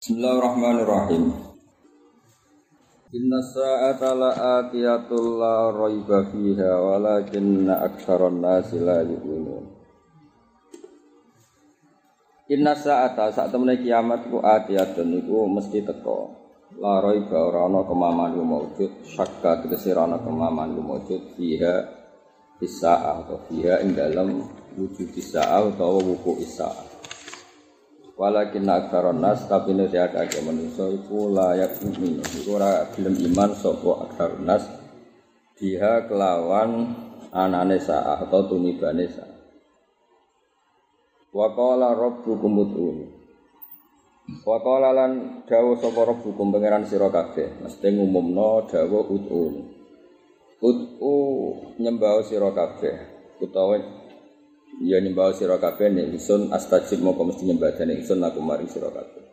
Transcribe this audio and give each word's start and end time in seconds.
Bismillahirrahmanirrahim. 0.00 1.28
Inna 3.12 3.40
sa'ata 3.44 4.16
la'atiyatul 4.16 5.36
la 5.36 5.68
raiba 5.76 6.24
fiha 6.24 6.72
walakinna 6.80 7.84
aktsaran 7.84 8.40
nasi 8.40 8.80
la 8.80 9.04
yu'minun. 9.04 9.60
Inna 12.48 12.72
sa'ata 12.72 13.28
saat 13.28 13.52
temene 13.52 13.76
kiamat 13.76 14.32
ku 14.32 14.40
atiyatun 14.40 15.20
iku 15.20 15.44
mesti 15.52 15.84
teko. 15.84 16.32
La 16.80 17.04
raiba 17.04 17.52
ora 17.52 17.68
ana 17.68 17.84
kemaman 17.84 18.40
ku 18.40 18.40
maujud, 18.40 19.04
syakka 19.04 19.68
tegese 19.68 19.92
ora 19.92 20.08
ana 20.08 20.16
kemaman 20.24 20.80
ku 20.80 20.80
maujud 20.80 21.36
fiha 21.36 21.76
bisa 22.56 23.20
atau 23.20 23.36
fiha 23.52 23.84
ing 23.84 23.92
wujud 24.80 25.12
bisa 25.12 25.44
atau 25.44 26.00
wuku 26.00 26.40
isa. 26.40 26.89
Walakin 28.20 28.68
aksaron 28.68 29.24
nas 29.24 29.48
tapi 29.48 29.72
nek 29.72 29.96
akeh 29.96 30.44
manusa 30.44 30.92
iku 30.92 31.32
layak 31.32 31.80
mukmin. 31.80 32.20
Iku 32.20 32.52
ora 32.52 32.84
gelem 32.92 33.16
iman 33.32 33.56
sapa 33.56 34.04
aksaron 34.04 34.44
nas 34.44 34.68
dia 35.56 36.04
kelawan 36.04 36.92
anane 37.32 37.80
sa 37.80 38.20
atau 38.20 38.44
tunibane 38.44 39.08
sa. 39.08 39.24
Wa 41.32 41.48
qala 41.56 41.96
rabbukum 41.96 42.52
ud'uni. 42.60 43.06
Wa 44.44 44.60
qala 44.60 44.92
lan 44.92 45.40
dawuh 45.48 45.80
sapa 45.80 46.04
rabbukum 46.04 46.52
pangeran 46.52 46.84
sira 46.84 47.08
kabeh, 47.08 47.64
mesti 47.64 47.88
ngumumno 47.88 48.68
dawuh 48.68 49.16
ud'uni. 49.16 49.62
Ud'u 50.60 51.16
nyembah 51.80 52.20
sira 52.20 52.52
kabeh 52.52 52.96
utawa 53.40 53.80
ya 54.78 55.02
nyembah 55.02 55.34
sira 55.34 55.58
kabeh 55.58 55.90
nek 55.90 56.14
ingsun 56.14 56.54
astajib 56.54 57.02
moko 57.02 57.26
mesti 57.26 57.42
nyembah 57.42 57.74
dene 57.74 57.98
ingsun 57.98 58.22
aku 58.22 58.38
mari 58.38 58.70
sira 58.70 58.94
kabeh. 58.94 59.24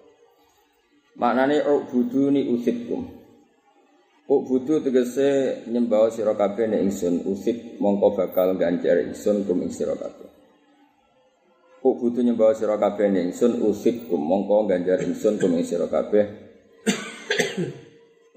Maknane 1.17 1.61
ubuduni 1.61 2.49
usibkum. 2.49 3.05
Ubudu 4.27 4.81
tegese 4.81 5.63
nyembah 5.69 6.09
sira 6.09 6.33
kabeh 6.33 6.65
nek 6.65 6.81
ingsun. 6.81 7.21
Usib 7.29 7.77
mongko 7.77 8.17
bakal 8.17 8.57
ganjar 8.57 8.97
ingsun 9.05 9.45
kum 9.45 9.61
ing 9.61 9.69
sira 9.69 9.93
kabeh. 9.93 10.29
Ubudu 11.85 12.25
nyembah 12.25 12.57
sira 12.57 12.75
kabeh 12.81 13.07
nek 13.13 13.33
ingsun 13.33 13.61
usib 13.61 14.09
kum 14.09 14.19
mongko 14.19 14.65
ganjar 14.65 14.99
ingsun 15.05 15.37
kum 15.37 15.53
ing 15.53 15.63
sira 15.63 15.85
kabeh 15.85 16.46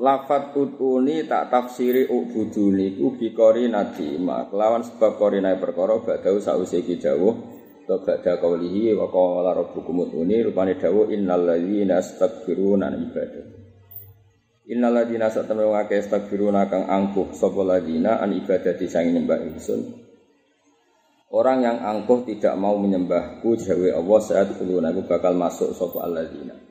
Lafat 0.01 0.57
utuni 0.57 1.29
tak 1.29 1.53
tafsiri 1.53 2.09
ubuduni 2.09 2.97
ku 2.97 3.21
bikori 3.21 3.69
nadima 3.69 4.49
Kelawan 4.49 4.81
sebab 4.81 5.21
korinae 5.21 5.61
perkara 5.61 6.01
badau 6.01 6.41
sause 6.41 6.81
dawuh 6.81 7.37
to 7.85 8.01
badha 8.01 8.41
kaulihi 8.41 8.97
wa 8.97 9.13
qala 9.13 9.53
rabbukum 9.53 10.09
utuni 10.09 10.41
rupane 10.41 10.81
dawuh 10.81 11.13
innal 11.13 11.45
ladzina 11.45 12.01
astakbiruna 12.01 12.89
ibadah. 12.97 13.45
Innal 14.73 15.05
ladzina 15.05 15.29
satana 15.29 15.69
ngake 15.69 16.01
astakbiruna 16.01 16.73
kang 16.73 16.89
angkuh 16.89 17.37
ladzina 17.61 18.25
an 18.25 18.33
ibadati 18.33 18.89
sang 18.89 19.13
nyembah 19.13 19.37
ingsun? 19.53 20.01
Orang 21.29 21.61
yang 21.61 21.77
angkuh 21.77 22.25
tidak 22.25 22.57
mau 22.57 22.73
menyembahku 22.81 23.53
jawe 23.53 23.89
Allah 23.93 24.21
saat 24.25 24.49
kuluna 24.57 24.97
bakal 24.97 25.37
masuk 25.37 25.77
sapa 25.77 26.09
alladzina 26.09 26.70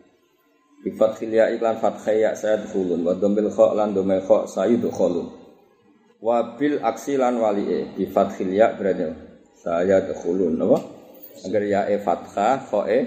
Bi 0.80 0.89
fathil 0.95 1.31
ya 1.35 1.52
iklan 1.52 1.75
fathaya 1.83 2.31
sayadkhulun 2.31 3.03
wa 3.03 3.11
dhammil 3.11 3.52
kha 3.52 3.75
lan 3.75 3.91
dhammil 3.91 4.23
kha 4.23 4.47
sayudkhulun. 4.47 5.27
Wa 6.23 6.55
bil 6.55 6.80
aksi 6.80 7.19
lan 7.19 7.36
wali'e. 7.39 7.99
Bi 7.99 8.08
fathil 8.08 8.52
ya 8.55 8.71
berarti 8.75 9.11
sayadkhulun 9.59 10.55
apa? 10.55 10.77
Agar 11.47 11.63
ya 11.67 11.81
e 11.91 11.99
fathah 11.99 12.63
kha 12.63 12.81
e 12.88 12.99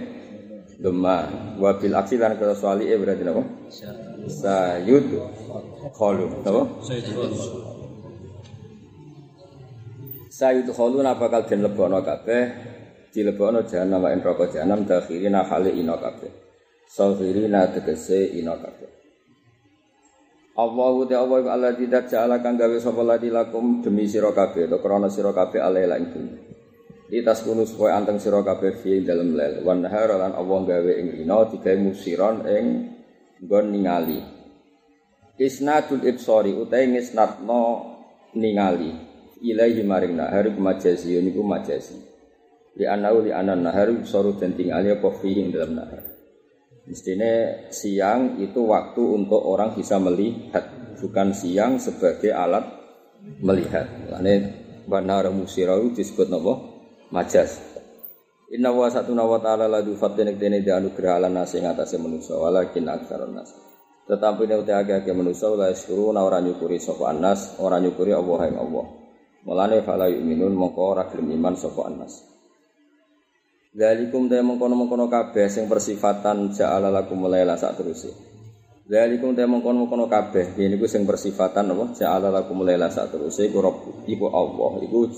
dhamma 0.84 1.16
wa 1.56 1.70
bil 1.80 1.94
aksi 1.96 2.20
lan 2.20 2.36
kata 2.36 2.54
wali'e 2.60 2.94
berarti 3.00 3.24
apa? 3.24 3.42
Sayud 4.28 5.08
khulun 5.96 6.30
apa? 6.44 6.62
Sayud 10.28 10.68
khulun 10.70 11.06
apakal 11.08 11.42
den 11.48 11.64
lebono 11.64 12.04
kabeh? 12.04 12.72
Dilebono 13.12 13.60
jahanam 13.68 14.00
wa 14.00 14.08
neraka 14.08 14.48
jahanam 14.48 14.88
dakhirina 14.88 15.44
hale 15.44 15.68
ina 15.76 16.00
kabeh. 16.92 17.16
Sawfirina 17.16 17.72
tegese 17.72 18.36
ina 18.36 18.52
kabeh. 18.60 18.90
Allahu 20.52 21.08
ta 21.08 21.24
Allah 21.24 21.48
Allah 21.48 21.72
tidak 21.72 22.12
ja'ala 22.12 22.44
kang 22.44 22.60
gawe 22.60 22.76
sapa 22.76 23.00
ladi 23.00 23.32
lakum 23.32 23.80
demi 23.80 24.04
sira 24.04 24.36
kabeh 24.36 24.68
to 24.68 24.76
krana 24.84 25.08
sira 25.08 25.32
kabeh 25.32 25.64
alela 25.64 25.96
ing 25.96 26.12
dunya. 26.12 26.36
Itas 27.12 27.44
kunu 27.44 27.64
supaya 27.64 27.96
anteng 27.96 28.20
sira 28.20 28.44
kabeh 28.44 28.76
fi 28.76 29.00
dalem 29.00 29.32
lel. 29.32 29.64
Wan 29.64 29.80
nahar 29.80 30.12
lan 30.12 30.36
Allah 30.36 30.60
gawe 30.60 30.92
ing 30.92 31.24
ina 31.24 31.48
digawe 31.48 31.76
musiron 31.80 32.44
ing 32.44 32.64
nggon 33.40 33.66
ningali. 33.72 34.20
Isnadul 35.40 36.04
ibsari 36.04 36.52
utahe 36.52 36.84
ngisnatno 36.92 37.64
ningali 38.36 38.92
ilahi 39.40 39.82
maring 39.82 40.14
nahar 40.20 40.52
majasi 40.52 41.16
niku 41.24 41.40
majasi. 41.40 41.96
Li 42.76 42.84
anau 42.84 43.24
li 43.24 43.32
anan 43.32 43.64
nahar 43.64 43.88
soru 44.04 44.36
den 44.36 44.52
tingali 44.52 44.92
apa 44.92 45.08
fi 45.16 45.32
ing 45.32 45.48
dalam 45.48 45.80
nahar. 45.80 46.11
Mestinya 46.82 47.62
siang 47.70 48.42
itu 48.42 48.66
waktu 48.66 49.02
untuk 49.02 49.38
orang 49.38 49.78
bisa 49.78 50.02
melihat, 50.02 50.66
bukan 50.98 51.30
siang 51.30 51.78
sebagai 51.78 52.34
alat 52.34 52.66
melihat. 53.38 53.86
Ini 54.18 54.34
benar 54.86 55.30
musirau 55.30 55.94
disebut 55.94 56.26
nopo 56.26 56.52
majas. 57.14 57.62
Inna 58.52 58.68
wa 58.68 58.90
satu 58.90 59.16
nawa 59.16 59.40
ta'ala 59.40 59.64
ladu 59.64 59.96
fatin 59.96 60.28
iktini 60.28 60.60
di 60.60 60.68
anugerah 60.68 61.16
ala 61.16 61.32
nasi 61.32 61.62
yang 61.62 61.72
atasnya 61.72 62.04
manusia 62.04 62.36
walakin 62.36 62.84
aksaron 62.84 63.32
nas. 63.32 63.48
Tetapi 64.04 64.44
ini 64.44 64.54
utia 64.60 64.82
agak 64.82 65.08
manusia 65.14 65.48
wala 65.48 65.72
iskuru 65.72 66.12
na 66.12 66.20
orang 66.20 66.50
nyukuri 66.50 66.76
sopo 66.76 67.08
anas 67.08 67.56
orang 67.62 67.86
nyukuri 67.88 68.12
Allah 68.12 68.50
yang 68.50 68.58
Allah. 68.60 68.86
Mulane 69.48 69.80
fala 69.86 70.10
yu'minun 70.10 70.52
mongko 70.52 70.82
ora 70.84 71.08
iman 71.08 71.54
sopo 71.56 71.86
anas. 71.86 72.26
Dalikum 73.72 74.28
ta 74.28 74.36
mengkono-mengkono 74.44 75.08
kabeh 75.08 75.48
sing 75.48 75.64
persifatan 75.64 76.52
ja'ala 76.52 76.92
lakum 76.92 77.24
laila 77.24 77.56
sak 77.56 77.80
teruse. 77.80 78.12
Dalikum 78.84 79.32
ta 79.32 79.48
mengkono-mengkono 79.48 80.12
kabeh 80.12 80.60
yen 80.60 80.76
iku 80.76 80.84
sing 80.84 81.08
persifatan 81.08 81.72
apa 81.72 81.96
ja'ala 81.96 82.28
lakum 82.28 82.60
laila 82.68 82.92
sak 82.92 83.16
teruse 83.16 83.48
iku 83.48 83.64
Rabb 83.64 84.04
iku 84.04 84.28
Allah 84.28 84.76
iku 84.84 85.08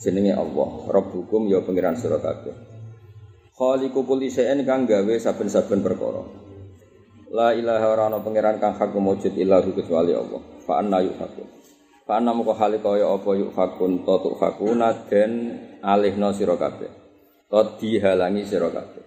jenenge 0.00 0.32
Allah. 0.32 0.68
Rabbukum 0.96 1.44
ya 1.52 1.60
pangeran 1.60 1.92
sira 2.00 2.16
kabeh. 2.24 2.56
Khaliqu 3.52 4.00
kulli 4.00 4.32
syai'in 4.32 4.64
kang 4.64 4.88
gawe 4.88 5.14
saben-saben 5.20 5.84
perkara. 5.84 6.24
La 7.36 7.52
ilaha 7.52 7.84
ora 7.84 8.08
ana 8.08 8.24
pangeran 8.24 8.64
kang 8.64 8.80
hak 8.80 8.96
mujud 8.96 9.36
kecuali 9.36 10.16
Allah. 10.16 10.40
Fa 10.64 10.80
anna 10.80 11.04
yufakun. 11.04 11.52
Fa 12.08 12.16
anna 12.16 12.32
muka 12.32 12.56
khaliqa 12.56 12.96
ya 12.96 13.12
apa 13.12 13.30
yufakun 13.36 14.08
to 14.08 14.40
fakuna 14.40 15.04
den 15.04 15.32
alihna. 15.84 16.32
Tot 17.54 17.78
dihalangi 17.78 18.42
sira 18.42 18.66
kabeh. 18.66 19.06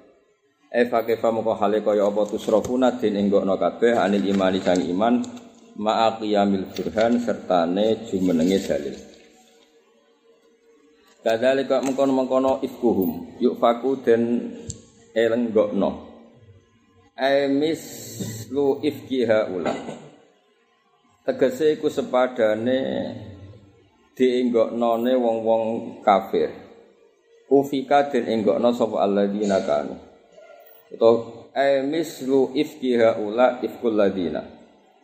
Eva 0.72 1.04
kefa 1.04 1.36
moko 1.36 1.52
hale 1.60 1.84
kaya 1.84 2.08
apa 2.08 2.32
tusrafuna 2.32 2.96
den 2.96 3.20
enggokno 3.20 3.60
kabeh 3.60 4.00
anil 4.00 4.24
imani 4.24 4.64
sang 4.64 4.88
iman 4.88 5.20
ma'a 5.76 6.16
qiyamil 6.16 6.72
burhan 6.72 7.20
sertane 7.20 8.08
jumenenge 8.08 8.64
dalil. 8.64 8.96
Kadzalika 11.20 11.84
mengkono-mengkono 11.84 12.64
ifkuhum 12.64 13.36
yuk 13.44 13.60
den 14.08 14.24
elenggokno. 15.12 16.08
Emis 17.20 17.84
lu 18.48 18.80
ifkiha 18.80 19.52
ula. 19.52 19.76
Tegese 21.28 21.76
iku 21.76 21.92
sepadane 21.92 22.80
dienggoknone 24.16 25.12
wong-wong 25.20 25.64
kafir. 26.00 26.67
Ufika 27.50 28.12
den 28.12 28.28
enggokno 28.28 28.72
sapa 28.76 29.04
alladzina 29.04 29.64
kanu. 29.64 29.96
Utawa 30.88 31.52
ay 31.52 31.84
mislu 31.84 32.56
ifki 32.56 32.96
haula 32.96 33.60
ifkul 33.60 33.98
ladina 33.98 34.40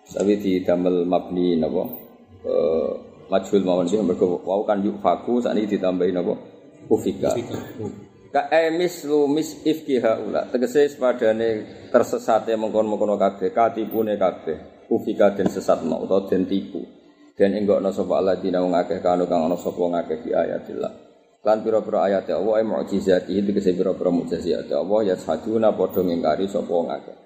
tapi 0.03 0.39
di 0.39 0.63
damel 0.63 1.03
mabni 1.03 1.59
napa? 1.59 1.83
Eh 2.44 2.91
majhul 3.27 3.63
mawon 3.63 3.88
sih 3.88 4.00
mergo 4.00 4.44
wau 4.44 4.63
kan 4.67 4.83
yuk 4.83 5.00
faku 5.00 5.44
sakniki 5.44 5.75
ditambahi 5.75 6.12
napa? 6.12 6.35
Ufika. 6.88 7.35
Ka 8.31 8.51
ay 8.51 8.75
mislu 8.75 9.27
mis 9.27 9.63
ifki 9.63 10.00
haula. 10.03 10.47
Tegese 10.51 10.88
sepadane 10.88 11.67
tersesate 11.91 12.56
mengkon-mengkono 12.59 13.15
kabeh 13.19 13.51
katipune 13.51 14.15
kabeh 14.19 14.88
ufika 14.91 15.35
den 15.35 15.47
sesatno 15.47 16.03
utawa 16.03 16.27
den 16.31 16.47
tipu. 16.47 16.79
Den 17.33 17.57
enggokno 17.59 17.89
sapa 17.91 18.23
alladzina 18.23 18.62
wong 18.63 18.77
akeh 18.77 19.01
kanu 19.01 19.27
kang 19.27 19.47
ana 19.47 19.57
sapa 19.57 19.81
ngakeh 19.83 20.17
di 20.21 20.29
ayatillah 20.31 21.12
lan 21.43 21.59
pira-pira 21.59 22.07
ayat 22.07 22.31
Allah 22.31 22.63
ay 22.63 22.65
mukjizat 22.65 23.27
iki 23.27 23.43
tegese 23.43 23.75
pira-pira 23.75 24.07
mukjizat 24.07 24.71
Allah 24.71 24.99
ya 25.03 25.15
saduna 25.19 25.75
padha 25.75 25.99
ngingkari 25.99 26.47
sapa 26.47 26.71
wong 26.71 26.87
akeh. 26.87 27.17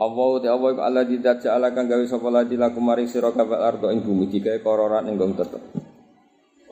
Allah 0.00 0.30
te 0.40 0.48
Allah 0.48 0.68
iku 0.72 0.80
Allah 0.80 1.04
tidak 1.04 1.44
ja'ala 1.44 1.76
kang 1.76 1.88
gawe 1.88 2.04
sapa 2.08 2.28
ladi 2.32 2.56
laku 2.56 2.80
maring 2.80 3.08
sira 3.08 3.32
kabeh 3.36 3.56
ardo 3.56 3.92
ing 3.92 4.00
bumi 4.00 4.32
digawe 4.32 4.60
kororan 4.64 5.08
ing 5.08 5.16
gong 5.16 5.36
tetep. 5.36 5.60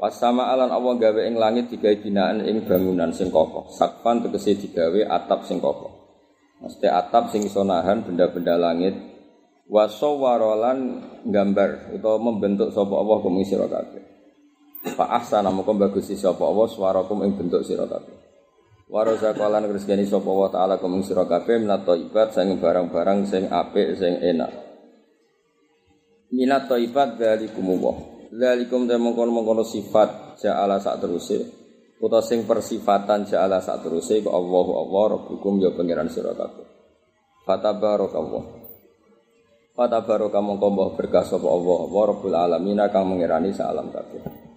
Wasama 0.01 0.49
alan 0.49 0.73
Allah 0.73 0.97
gawe 0.97 1.21
ing 1.29 1.37
langit 1.37 1.69
digawe 1.73 1.97
binaan 2.01 2.45
ing 2.45 2.65
bangunan 2.65 3.13
sing 3.13 3.29
kokoh. 3.29 3.69
Sakpan 3.73 4.25
tegese 4.25 4.57
digawe 4.57 5.01
atap 5.09 5.45
sing 5.45 5.61
kokoh. 5.61 5.93
Mesti 6.65 6.89
atap 6.89 7.29
sing 7.29 7.45
iso 7.45 7.65
nahan 7.65 8.05
benda-benda 8.05 8.57
langit. 8.57 8.97
Wasawarolan 9.69 11.05
gambar 11.29 11.93
utawa 12.01 12.17
membentuk 12.33 12.73
sapa 12.73 12.97
Allah 12.97 13.17
kum 13.21 13.37
sira 13.45 13.69
kabeh. 13.69 14.18
Fa 14.95 15.13
ahsana 15.21 15.53
moko 15.53 15.75
bagusi 15.77 16.17
sapa 16.17 16.45
Allah 16.45 16.69
swarakum 16.71 17.25
ing 17.27 17.37
bentuk 17.37 17.65
sira 17.65 17.85
kabeh. 17.85 18.17
Warasa 18.89 19.37
kalan 19.37 19.69
rezekani 19.69 20.09
sapa 20.09 20.25
Allah 20.25 20.49
taala 20.49 20.75
kum 20.81 21.05
sira 21.05 21.29
kabeh 21.29 21.61
minat 21.61 21.85
thaibat 21.85 22.33
sing 22.33 22.57
barang-barang 22.57 23.29
sing 23.29 23.45
apik 23.53 24.01
sing 24.01 24.17
enak. 24.25 24.53
Minat 26.33 26.73
thaibat 26.73 27.21
dzalikum 27.21 27.77
Allah. 27.77 27.97
Dzalikum 28.33 28.89
ta 28.89 28.97
mongkon-mongkon 28.97 29.65
sifat 29.65 30.41
ja'ala 30.41 30.81
sak 30.81 31.05
teruse 31.05 31.39
utawa 31.99 32.23
sing 32.25 32.49
persifatan 32.49 33.29
ja'ala 33.29 33.61
sak 33.61 33.85
teruse 33.85 34.25
ku 34.25 34.31
Allahu 34.33 34.89
Allah 34.89 35.05
rabbukum 35.21 35.61
ya 35.61 35.73
pangeran 35.77 36.09
sira 36.09 36.33
kabeh. 36.33 36.65
Fatabarakallah. 37.45 38.45
Fatabaraka 39.79 40.43
mongko 40.43 40.67
mbah 40.75 40.89
berkah 40.99 41.23
sapa 41.23 41.47
Allah 41.47 41.81
wa 41.87 42.03
rabbul 42.03 42.35
alamin 42.35 42.83
kang 42.91 43.05
mengirani 43.05 43.55
salam 43.55 43.93
kabeh. 43.95 44.48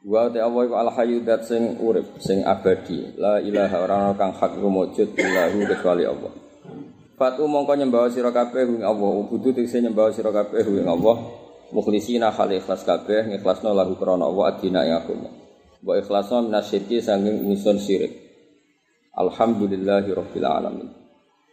Wa 0.00 0.32
ta 0.32 0.48
Allah 0.48 0.62
iku 0.64 0.74
al 0.80 0.90
hayyu 0.96 1.20
dat 1.20 1.44
sing 1.44 1.76
urip 1.76 2.16
sing 2.24 2.40
abadi. 2.40 3.12
La 3.20 3.36
ilaha 3.36 3.76
ora 3.84 3.94
ana 4.00 4.12
kang 4.16 4.32
hak 4.32 4.56
wujud 4.56 5.12
illahu 5.12 5.58
kecuali 5.68 6.08
Allah. 6.08 6.32
Fatu 7.20 7.44
mongko 7.44 7.76
nyembah 7.76 8.08
sira 8.08 8.32
kabeh 8.32 8.64
ing 8.64 8.80
Allah, 8.80 9.12
ubudu 9.20 9.52
tegese 9.52 9.84
nyembah 9.84 10.08
sira 10.08 10.32
kabeh 10.32 10.64
ing 10.64 10.88
Allah. 10.88 11.20
Mukhlisina 11.68 12.32
khali 12.32 12.64
ikhlas 12.64 12.80
kabeh 12.88 13.28
ngikhlasno 13.28 13.76
lahu 13.76 13.92
krana 14.00 14.24
Allah 14.24 14.56
adina 14.56 14.88
ing 14.88 14.96
agama. 14.96 15.28
Wa 15.84 16.00
ikhlasno 16.00 16.48
minasyirki 16.48 17.04
sanging 17.04 17.44
usun 17.52 17.76
syirik. 17.76 18.16
Alhamdulillahi 19.12 20.16
rabbil 20.16 20.48
alamin. 20.48 20.88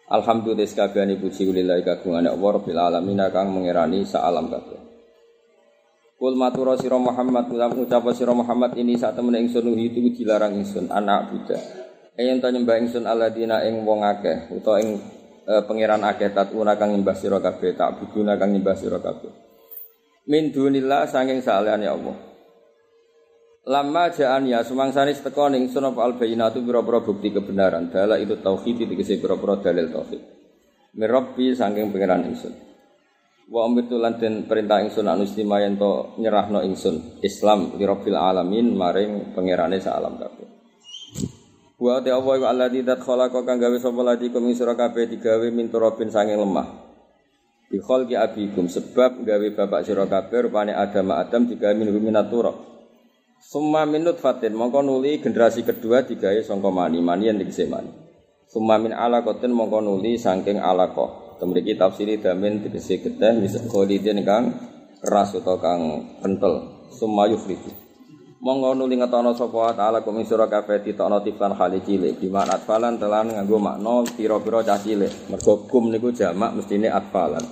Alhamdulillah 0.07 0.63
sekabehane 0.63 1.19
puji 1.19 1.51
lillahi 1.51 1.83
kagungane 1.83 2.31
Allah 2.31 2.49
rabbil 2.63 2.79
alamin 2.79 3.19
kang 3.27 3.51
mengerani 3.51 4.07
alam 4.15 4.47
kabeh. 4.47 4.86
Kul 6.17 6.33
matura 6.33 6.73
sira 6.73 6.97
Muhammad 6.97 7.45
ulam 7.53 7.77
ngucap 7.77 8.01
sira 8.17 8.33
Muhammad 8.33 8.73
ini 8.73 8.97
saat 8.97 9.13
temen 9.13 9.37
ingsun 9.37 9.69
itu 9.77 10.01
dilarang 10.17 10.57
ingsun 10.57 10.89
anak 10.89 11.29
buddha. 11.29 11.61
Yen 12.17 12.41
ta 12.41 12.49
nyembah 12.49 12.73
ingsun 12.81 13.05
alladzina 13.05 13.61
ing 13.69 13.85
wong 13.85 14.01
akeh 14.01 14.49
utawa 14.49 14.81
ing 14.81 14.97
e, 15.45 15.53
pangeran 15.69 16.01
akeh 16.01 16.33
tatuna 16.33 16.73
kang 16.73 16.97
nyembah 16.97 17.13
sira 17.13 17.37
kabeh 17.37 17.77
tak 17.77 18.01
buduna 18.01 18.33
kang 18.33 18.49
nyembah 18.49 18.73
sira 18.73 18.97
kabeh. 18.97 19.29
Min 20.25 20.49
dunillah 20.49 21.05
sanging 21.05 21.45
salehane 21.45 21.85
Allah. 21.85 22.17
Lama 23.69 24.09
jaan 24.09 24.49
ya 24.49 24.65
sumangsani 24.65 25.13
teko 25.13 25.53
ning 25.53 25.69
sun 25.69 25.85
apa 25.85 26.01
al 26.01 26.17
bayinatu 26.17 26.65
pira-pira 26.65 26.97
bukti 27.05 27.29
kebenaran. 27.29 27.93
Dala 27.93 28.17
itu 28.17 28.41
tauhid 28.41 28.89
tegese 28.89 29.21
pira-pira 29.21 29.61
dalil 29.61 29.93
tauhid. 29.93 30.21
Mirabbi 30.97 31.53
saking 31.53 31.93
pangeran 31.93 32.25
ingsun. 32.25 32.66
Wa 33.47 33.63
amitu 33.63 33.95
lan 33.95 34.19
den 34.19 34.43
perintah 34.43 34.83
ingsun 34.83 35.07
anu 35.07 35.23
istimayen 35.23 35.79
to 35.79 36.19
nyerahno 36.19 36.59
ingsun 36.67 37.23
Islam 37.23 37.79
li 37.79 37.87
rabbil 37.87 38.19
alamin 38.19 38.75
maring 38.75 39.31
pangerane 39.31 39.79
sak 39.79 39.95
alam 39.95 40.19
kabeh. 40.19 40.47
Wa 41.79 42.03
ta 42.03 42.11
Allah 42.11 42.35
wa 42.43 42.47
alladzi 42.51 42.83
dat 42.83 42.99
khalaqa 42.99 43.47
kang 43.47 43.55
gawe 43.55 43.77
sapa 43.79 44.03
ladi 44.03 44.35
kum 44.35 44.51
sira 44.51 44.75
kabeh 44.75 45.07
digawe 45.07 45.47
min 45.47 45.71
turabin 45.71 46.11
saking 46.11 46.35
lemah. 46.35 46.67
Bi 47.71 47.79
khalqi 47.79 48.19
abikum 48.19 48.67
sebab 48.67 49.23
gawe 49.23 49.47
bapak 49.55 49.79
sira 49.87 50.03
kabeh 50.03 50.51
rupane 50.51 50.75
Adam 50.75 51.15
Adam 51.15 51.47
digawe 51.47 51.71
min 51.71 51.87
minat 52.03 52.27
turab. 52.27 52.59
Summa 53.39 53.87
minut 53.87 54.19
fatin 54.19 54.59
mongko 54.59 54.83
nuli 54.83 55.23
generasi 55.23 55.63
kedua 55.63 56.03
digawe 56.03 56.43
sangka 56.43 56.67
mani 56.67 56.99
mani 56.99 57.31
yang 57.31 57.39
dikese 57.39 57.63
mani. 57.71 57.95
Summa 58.51 58.75
min 58.75 58.91
alaqatin 58.91 59.55
mongko 59.55 59.79
nuli 59.79 60.19
saking 60.19 60.59
alaqah. 60.59 61.26
Temriki 61.37 61.77
tafsiri 61.77 62.17
damin 62.17 62.65
dikese 62.65 62.97
geteh 62.97 63.37
bisa 63.37 63.61
kholidin 63.69 64.25
kang 64.25 64.57
keras 65.05 65.37
utawa 65.37 65.61
kang 65.61 65.81
kental. 66.25 66.85
Summa 66.89 67.29
yufridu. 67.29 67.69
Monggo 68.41 68.73
nuli 68.73 68.97
ngetono 68.97 69.37
sapa 69.37 69.73
taala 69.77 70.01
kum 70.01 70.17
sira 70.25 70.49
kabeh 70.49 70.81
ditokno 70.81 71.21
tiflan 71.21 71.53
khali 71.57 71.81
cilik 71.85 72.17
di 72.21 72.29
mana 72.29 72.57
atfalan 72.57 72.97
telan 72.97 73.33
nganggo 73.33 73.57
makna 73.61 74.05
pira-pira 74.17 74.65
cah 74.65 74.81
cilik. 74.81 75.29
Mergo 75.29 75.69
kum 75.69 75.93
niku 75.93 76.09
jamak 76.09 76.57
mestine 76.57 76.89
atfalan. 76.89 77.45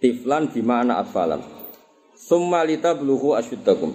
Tiflan 0.00 0.48
di 0.48 0.60
mana 0.64 1.00
atfalan. 1.04 1.40
Summa 2.16 2.64
litabluhu 2.64 3.36
asyuddakum. 3.36 3.92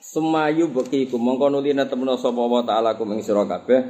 Semayu 0.00 0.72
beki 0.72 1.12
ku 1.12 1.20
mongko 1.20 1.52
nuli 1.52 1.76
netemno 1.76 2.16
sapa 2.16 2.40
wa 2.40 2.64
taala 2.64 2.96
kum 2.96 3.12
ing 3.12 3.20
kabeh 3.20 3.80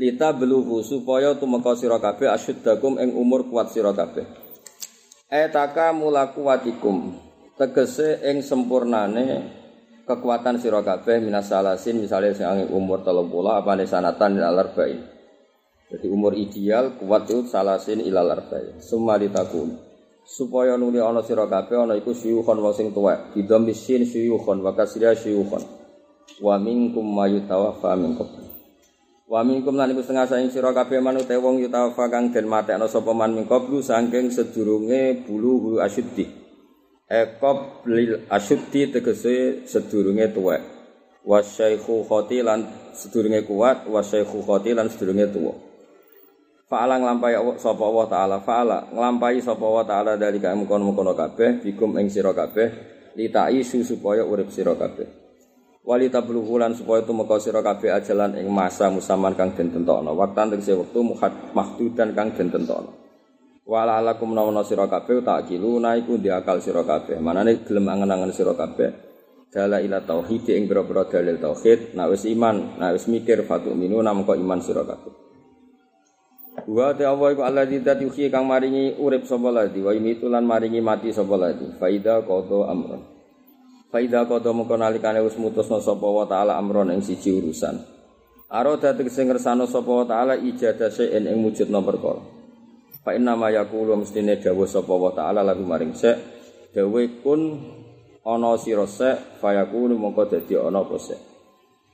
lita 0.00 0.32
beluhu 0.32 0.80
supaya 0.80 1.36
tumeka 1.36 1.76
sira 1.76 2.00
kabeh 2.00 2.32
asyuddakum 2.32 2.96
ing 2.96 3.12
umur 3.12 3.44
kuat 3.52 3.68
sira 3.68 3.92
kabeh. 3.92 4.24
Etaka 5.28 5.92
mulaku 5.92 6.48
watikum 6.48 7.20
tegese 7.60 8.24
ing 8.24 8.40
sempurnane 8.40 9.52
kekuatan 10.08 10.56
sira 10.56 10.80
kabeh 10.80 11.20
minas 11.20 11.52
salasin 11.52 12.00
misale 12.00 12.32
sing 12.32 12.48
umur 12.72 13.04
30 13.04 13.28
apa 13.52 13.76
sanatan 13.84 14.40
ilal 14.40 14.56
arba'in. 14.56 15.04
Jadi 15.92 16.06
umur 16.08 16.32
ideal 16.32 16.96
kuat 16.96 17.28
itu 17.28 17.44
salasin 17.44 18.00
ilal 18.00 18.32
arba'in. 18.32 18.80
Summa 18.80 19.20
litakun 19.20 19.76
supaya 20.24 20.80
nuli 20.80 20.96
ana 20.96 21.20
sira 21.20 21.44
kabeh 21.44 21.76
ana 21.76 21.92
iku 21.92 22.16
syuyukhon 22.16 22.56
wong 22.56 22.72
sing 22.72 22.88
tuwek 22.96 23.36
bidom 23.36 23.68
bisin 23.68 24.08
wa 24.64 24.72
kasriya 24.72 25.12
syuyukhon 25.12 25.60
wa 26.40 26.56
minkum 26.56 27.04
mayutawaffa 27.04 27.92
minkum 28.00 28.49
wa 29.30 29.46
minkum 29.46 29.78
lan 29.78 29.94
iku 29.94 30.02
setengah 30.02 30.26
saing 30.26 30.50
sira 30.50 30.74
kabeh 30.74 30.98
manut 30.98 31.30
wong 31.30 31.62
yutawaffa 31.62 32.10
kang 32.10 32.34
den 32.34 32.50
matekno 32.50 32.90
sapa 32.90 33.14
man 33.14 33.30
mingkoblu 33.30 33.78
saking 33.78 34.34
sedurunge 34.34 35.22
bulu 35.22 35.78
asyuddi. 35.78 36.26
Ekob 37.06 37.86
lil 37.86 38.26
asyuddi 38.26 38.90
tegese 38.90 39.62
sedurunge 39.70 40.34
tuwek. 40.34 40.62
Wa 41.22 41.46
syaikhu 41.46 42.02
khoti 42.10 42.42
lan 42.42 42.66
sedurunge 42.90 43.46
kuat 43.46 43.86
wa 43.86 44.02
syaikhu 44.02 44.42
khoti 44.42 44.74
lan 44.74 44.90
sedurunge 44.90 45.30
tuwa. 45.30 45.54
Fa'ala 46.70 46.98
nglampahi 47.02 47.34
sapa 47.58 47.82
Allah 47.82 48.06
taala. 48.10 48.36
Fa'ala 48.42 48.78
nglampahi 48.94 49.42
sapa 49.42 49.62
Allah 49.62 49.86
taala 49.86 50.12
dari 50.18 50.42
kang 50.42 50.58
mungkon-mungkon 50.58 51.14
kabeh 51.14 51.62
bikum 51.62 51.94
ing 51.98 52.10
sira 52.10 52.34
kabeh 52.34 52.66
litaisu 53.14 53.82
supaya 53.86 54.26
urip 54.26 54.50
sira 54.50 54.74
kabeh. 54.74 55.29
Wali 55.80 56.12
tabluhulan 56.12 56.76
supaya 56.76 57.00
tumeka 57.08 57.40
sira 57.40 57.64
kabeh 57.64 57.88
ajalan 57.88 58.36
ing 58.36 58.52
masa 58.52 58.92
musaman 58.92 59.32
kang 59.32 59.56
den 59.56 59.72
tentokno. 59.72 60.12
Waktan 60.12 60.52
tegese 60.52 60.76
wektu 60.76 61.00
mahdudan 61.56 62.12
kang 62.12 62.36
den 62.36 62.52
tentokno. 62.52 62.92
Wala 63.64 63.96
alakum 63.96 64.36
nawana 64.36 64.60
sira 64.60 64.84
kabeh 64.90 65.24
tak 65.24 65.48
naiku 65.48 66.20
di 66.20 66.28
akal 66.28 66.60
sira 66.60 66.84
kabeh. 66.84 67.16
Manane 67.16 67.64
gelem 67.64 67.88
angen-angen 67.88 68.28
sira 68.34 68.52
kabeh. 68.52 69.08
Dala 69.50 69.82
ila 69.82 69.98
tauhid 70.04 70.46
ing 70.54 70.70
boro-boro 70.70 71.10
dalil 71.10 71.34
tauhid, 71.42 71.98
nek 71.98 72.06
wis 72.14 72.22
iman, 72.30 72.78
nek 72.78 72.94
wis 72.94 73.10
mikir 73.10 73.42
fatu 73.50 73.74
minu 73.74 73.98
namko 73.98 74.38
iman 74.38 74.62
sira 74.62 74.86
kabeh. 74.86 75.10
Wa 76.70 76.94
ta 76.94 77.10
Allah 77.10 77.28
iku 77.34 77.42
Allah 77.42 77.66
tidak 77.66 77.98
yuhi 77.98 78.30
kang 78.30 78.46
maringi 78.46 78.94
urip 79.00 79.26
sapa 79.26 79.48
ladi 79.50 79.80
wa 79.82 79.90
imitu 79.90 80.30
lan 80.30 80.46
maringi 80.46 80.78
mati 80.78 81.10
sapa 81.10 81.34
ladi. 81.34 81.66
Faida 81.78 82.22
qada 82.22 82.68
amron. 82.68 83.19
Faida 83.90 84.22
qada 84.22 84.54
mengko 84.54 84.78
nalikane 84.78 85.18
wis 85.18 85.34
mutusna 85.34 85.82
sapa 85.82 86.06
wa 86.06 86.22
taala 86.22 86.54
amron 86.54 86.94
ing 86.94 87.02
siji 87.02 87.34
urusan. 87.34 87.74
Aroda 88.46 88.94
tegese 88.94 89.26
ngersano 89.26 89.66
sapa 89.66 89.90
wa 89.90 90.06
taala 90.06 90.38
ijadah 90.38 90.94
sein 90.94 91.26
ing 91.26 91.42
wujudna 91.42 91.82
perkara. 91.82 92.22
Fa 93.02 93.18
inna 93.18 93.34
ma 93.34 93.50
yaqulu 93.50 93.98
mestine 93.98 94.38
dawuh 94.38 94.70
sapa 94.70 94.94
wa 94.94 95.10
taala 95.10 95.42
lagu 95.42 95.66
maring 95.66 95.98
sek 95.98 96.14
dawuh 96.70 97.02
kun 97.18 97.58
ana 98.22 98.54
sira 98.62 98.86
sek 98.86 99.42
fayakunu 99.42 99.98
mongko 99.98 100.22
dadi 100.38 100.54
ana 100.54 100.86
apa 100.86 100.94
sek. 100.94 101.20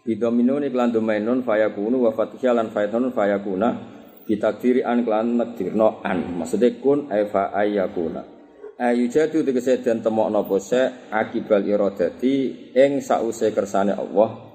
Bidominun 0.05 0.69
iklan 0.69 0.93
domainun 0.93 1.49
fayakunu 1.49 1.97
wa 2.05 2.13
fatihah 2.13 2.61
lan 2.61 2.77
fayatun 2.77 3.09
fayakuna 3.09 3.69
bitakdiri 4.29 4.85
an 4.85 5.01
klan 5.01 5.41
nakdirno 5.41 6.05
an 6.05 6.45
maksudnya 6.45 6.77
kun 6.77 7.09
eva 7.09 7.57
ayakuna 7.57 8.36
ayu 8.77 9.09
jadu 9.09 9.41
tegese 9.41 9.81
den 9.81 10.05
temokno 10.05 10.45
pose 10.45 11.09
akibal 11.09 11.65
iradati 11.65 12.73
ing 12.77 13.01
sause 13.01 13.53
kersane 13.53 13.97
Allah. 13.97 14.47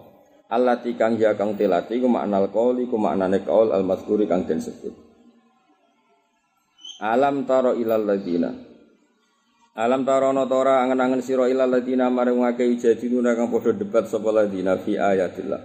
Allah 0.51 0.83
kang 0.83 1.15
ya 1.15 1.31
kang 1.39 1.55
tilati 1.55 1.95
ku 2.03 2.11
maknal 2.11 2.51
qauli 2.51 2.83
ku 2.91 2.99
maknane 2.99 3.39
qaul 3.47 3.71
al 3.71 3.87
mazkuri 3.87 4.27
kang 4.27 4.43
den 4.43 4.59
sebut. 4.59 4.91
Alam 7.01 7.47
taro 7.47 7.73
ilal 7.73 8.03
ladina. 8.03 8.51
Alam 9.79 10.03
taro 10.03 10.35
no 10.35 10.43
tora 10.51 10.83
angen-angen 10.83 11.23
sira 11.23 11.47
ilal 11.47 11.71
ladina 11.71 12.11
marang 12.11 12.43
ngake 12.43 12.67
ijadiluna 12.67 13.31
kang 13.33 13.47
padha 13.47 13.71
debat 13.71 14.05
sapa 14.11 14.27
ladina 14.29 14.75
fi 14.75 14.99
ayatillah. 14.99 15.61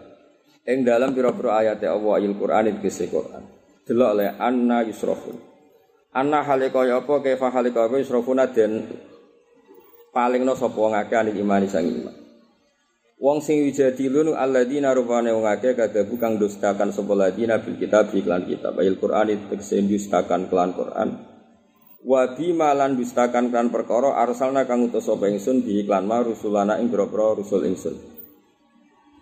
Ing 0.66 0.86
dalam 0.86 1.14
pira-pira 1.14 1.62
ayat 1.62 1.82
Allah 1.86 2.22
ayat 2.22 2.32
Quran 2.38 2.64
iki 2.78 3.10
Quran. 3.10 3.42
Delok 3.86 4.12
le 4.18 4.26
anna 4.38 4.86
yusrafun. 4.86 5.55
Anna 6.16 6.40
hale 6.40 6.72
kaya 6.72 7.04
apa 7.04 7.20
kaifa 7.20 7.52
hale 7.52 7.76
kaya 7.76 7.92
apa 7.92 8.00
yusrafuna 8.00 8.48
den 8.48 8.88
palingno 10.16 10.56
sapa 10.56 10.80
ngake 10.80 11.12
anil 11.12 11.36
imani 11.36 11.68
sang 11.68 11.84
iman. 11.84 12.16
Wong 13.20 13.44
sing 13.44 13.60
wijadilun 13.68 14.32
alladzina 14.32 14.96
rupane 14.96 15.28
wong 15.28 15.44
akeh 15.44 15.76
kadabu 15.76 16.16
kang 16.16 16.40
dustakan 16.40 16.88
sapa 16.88 17.12
ladina 17.12 17.60
bil 17.60 17.76
kitab 17.76 18.16
iklan 18.16 18.48
kitab 18.48 18.80
ayil 18.80 18.96
Qur'an 18.96 19.28
tegese 19.28 19.76
dustakan 19.84 20.48
kelan 20.48 20.72
Qur'an. 20.72 21.08
Wa 22.00 22.32
bima 22.32 22.72
lan 22.72 22.96
dustakan 22.96 23.52
kan 23.52 23.68
perkara 23.68 24.16
arsalna 24.16 24.64
kang 24.64 24.88
utus 24.88 25.04
sapa 25.04 25.28
ingsun 25.28 25.68
bi 25.68 25.84
iklan 25.84 26.08
ma 26.08 26.24
rusulana 26.24 26.80
ing 26.80 26.88
grobro 26.88 27.36
rusul 27.36 27.68
ingsun. 27.68 27.92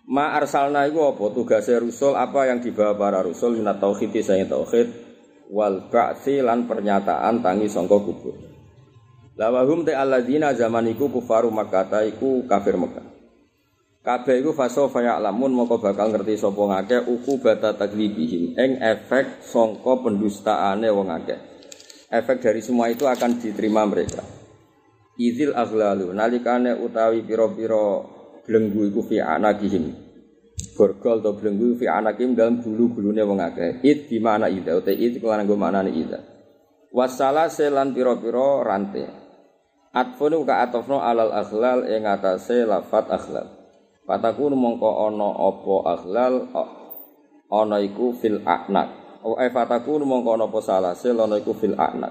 Ma 0.07 0.39
arsalna 0.39 0.87
iku 0.87 1.11
apa 1.11 1.27
tugase 1.35 1.75
rusul 1.75 2.15
apa 2.15 2.47
yang 2.47 2.63
dibawa 2.63 2.95
para 2.95 3.19
rusul 3.27 3.59
minat 3.59 3.83
tauhid 3.83 4.15
saya 4.23 4.47
tauhid 4.47 5.04
wal 5.51 5.91
ba'tsi 5.93 6.41
lan 6.41 6.65
pernyataan 6.65 7.45
tangi 7.45 7.69
sangka 7.69 7.99
kubur. 8.01 8.37
Lawahum 9.35 9.83
te 9.83 9.91
alladzina 9.91 10.55
zaman 10.55 10.95
iku 10.95 11.11
kufaru 11.11 11.51
Makkah 11.51 12.07
iku 12.07 12.47
kafir 12.47 12.79
Mekah. 12.79 13.15
Kabeh 14.05 14.45
iku 14.45 14.53
faso 14.53 14.93
lamun 14.93 15.57
moko 15.57 15.81
bakal 15.81 16.13
ngerti 16.13 16.37
sapa 16.37 16.61
ngakeh 16.61 17.09
uku 17.09 17.41
bata 17.41 17.73
taglibihim 17.73 18.53
ing 18.53 18.77
efek 18.77 19.41
sangka 19.41 19.97
pendustaane 20.05 20.93
wong 20.93 21.09
akeh. 21.09 21.41
Efek 22.13 22.45
dari 22.45 22.61
semua 22.61 22.93
itu 22.93 23.09
akan 23.09 23.41
diterima 23.41 23.89
mereka. 23.89 24.21
Izil 25.17 25.57
aghlalu 25.57 26.13
nalikane 26.13 26.77
utawi 26.85 27.25
pira-pira 27.25 28.05
belenggu 28.45 28.93
iku 28.93 29.01
fi 29.09 29.25
anakihim. 29.25 30.04
Borgol 30.73 31.21
to 31.21 31.37
belenggu 31.37 31.77
fi 31.77 31.91
anakihim 31.93 32.33
dalam 32.33 32.65
gulu-gulune 32.65 33.21
wong 33.21 33.45
akeh. 33.45 33.85
Di 33.85 34.19
mana 34.23 34.49
ida 34.49 34.73
uta 34.73 34.89
id 34.89 35.21
kelan 35.21 35.45
nggo 35.45 35.61
maknane 35.61 35.93
ida. 35.93 36.23
Wasala 36.95 37.53
selan 37.53 37.93
pira-pira 37.93 38.65
rantai. 38.65 39.05
Atfunu 39.95 40.43
ka 40.43 40.65
atofno 40.65 40.99
alal 41.05 41.31
aghlal 41.31 41.87
ing 41.87 42.09
atase 42.09 42.67
lafat 42.67 43.11
aghlal. 43.11 43.47
Fatakun 44.09 44.55
mongko 44.59 44.91
ana 45.07 45.29
apa 45.33 45.75
aghlal 45.95 46.35
ana 47.51 47.77
iku 47.79 48.15
fil 48.17 48.43
aknak. 48.43 49.21
O 49.23 49.39
e 49.39 49.47
fatakun 49.51 50.03
mongko 50.03 50.35
ana 50.35 50.45
apa 50.51 50.59
salase 50.63 51.15
ana 51.15 51.39
iku 51.39 51.55
fil 51.55 51.79
aknak. 51.79 52.11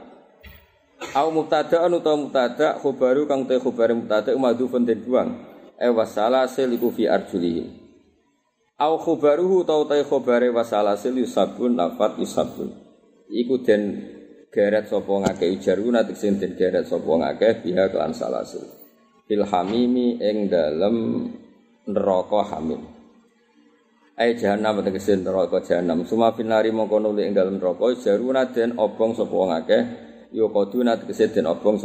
Au 1.12 1.28
mubtada'un 1.36 2.00
utawa 2.00 2.16
mubtada' 2.16 2.80
khabaru 2.80 3.28
kang 3.28 3.44
te 3.44 3.60
khabare 3.60 3.92
mubtada' 3.92 4.40
madhufun 4.40 4.88
den 4.88 5.04
buang. 5.04 5.30
E 5.76 5.92
wasalase 5.92 6.64
liku 6.64 6.96
fi 6.96 7.12
arjulihim. 7.12 7.83
Au 8.82 8.98
khabaruhu 8.98 9.62
utawa 9.62 9.86
te 9.86 10.02
khabare 10.02 10.50
wasalase 10.50 11.14
yusabun 11.14 11.78
lafat 11.78 12.18
yusabun. 12.18 12.74
Iku 13.30 13.62
den 13.62 14.02
geret 14.50 14.90
sapa 14.90 15.14
ngake 15.14 15.46
ijaru 15.54 15.94
nanti 15.94 16.18
sing 16.18 16.42
den 16.42 16.58
geret 16.58 16.90
sapa 16.90 17.06
ngake 17.06 17.62
biha 17.62 17.94
kelan 17.94 18.18
salase. 18.18 18.62
Fil 19.30 19.46
hamimi 19.46 20.18
dalem 20.50 21.30
hamim. 21.86 22.82
Ai 24.18 24.38
jahanam 24.38 24.82
tegese 24.82 25.22
neraka 25.22 25.62
jahanam. 25.62 26.06
Suma 26.10 26.34
finari 26.34 26.74
mongko 26.74 26.98
nuli 26.98 27.30
ing 27.30 27.34
dalem 27.38 27.62
neraka 27.62 27.94
jaruna 28.02 28.50
den 28.50 28.78
obong 28.78 29.14
sapa 29.14 29.34
wong 29.34 29.54
akeh, 29.54 29.84
ya 30.34 30.46
kaduna 30.50 30.98
tegese 30.98 31.30
den 31.30 31.46
obong 31.46 31.78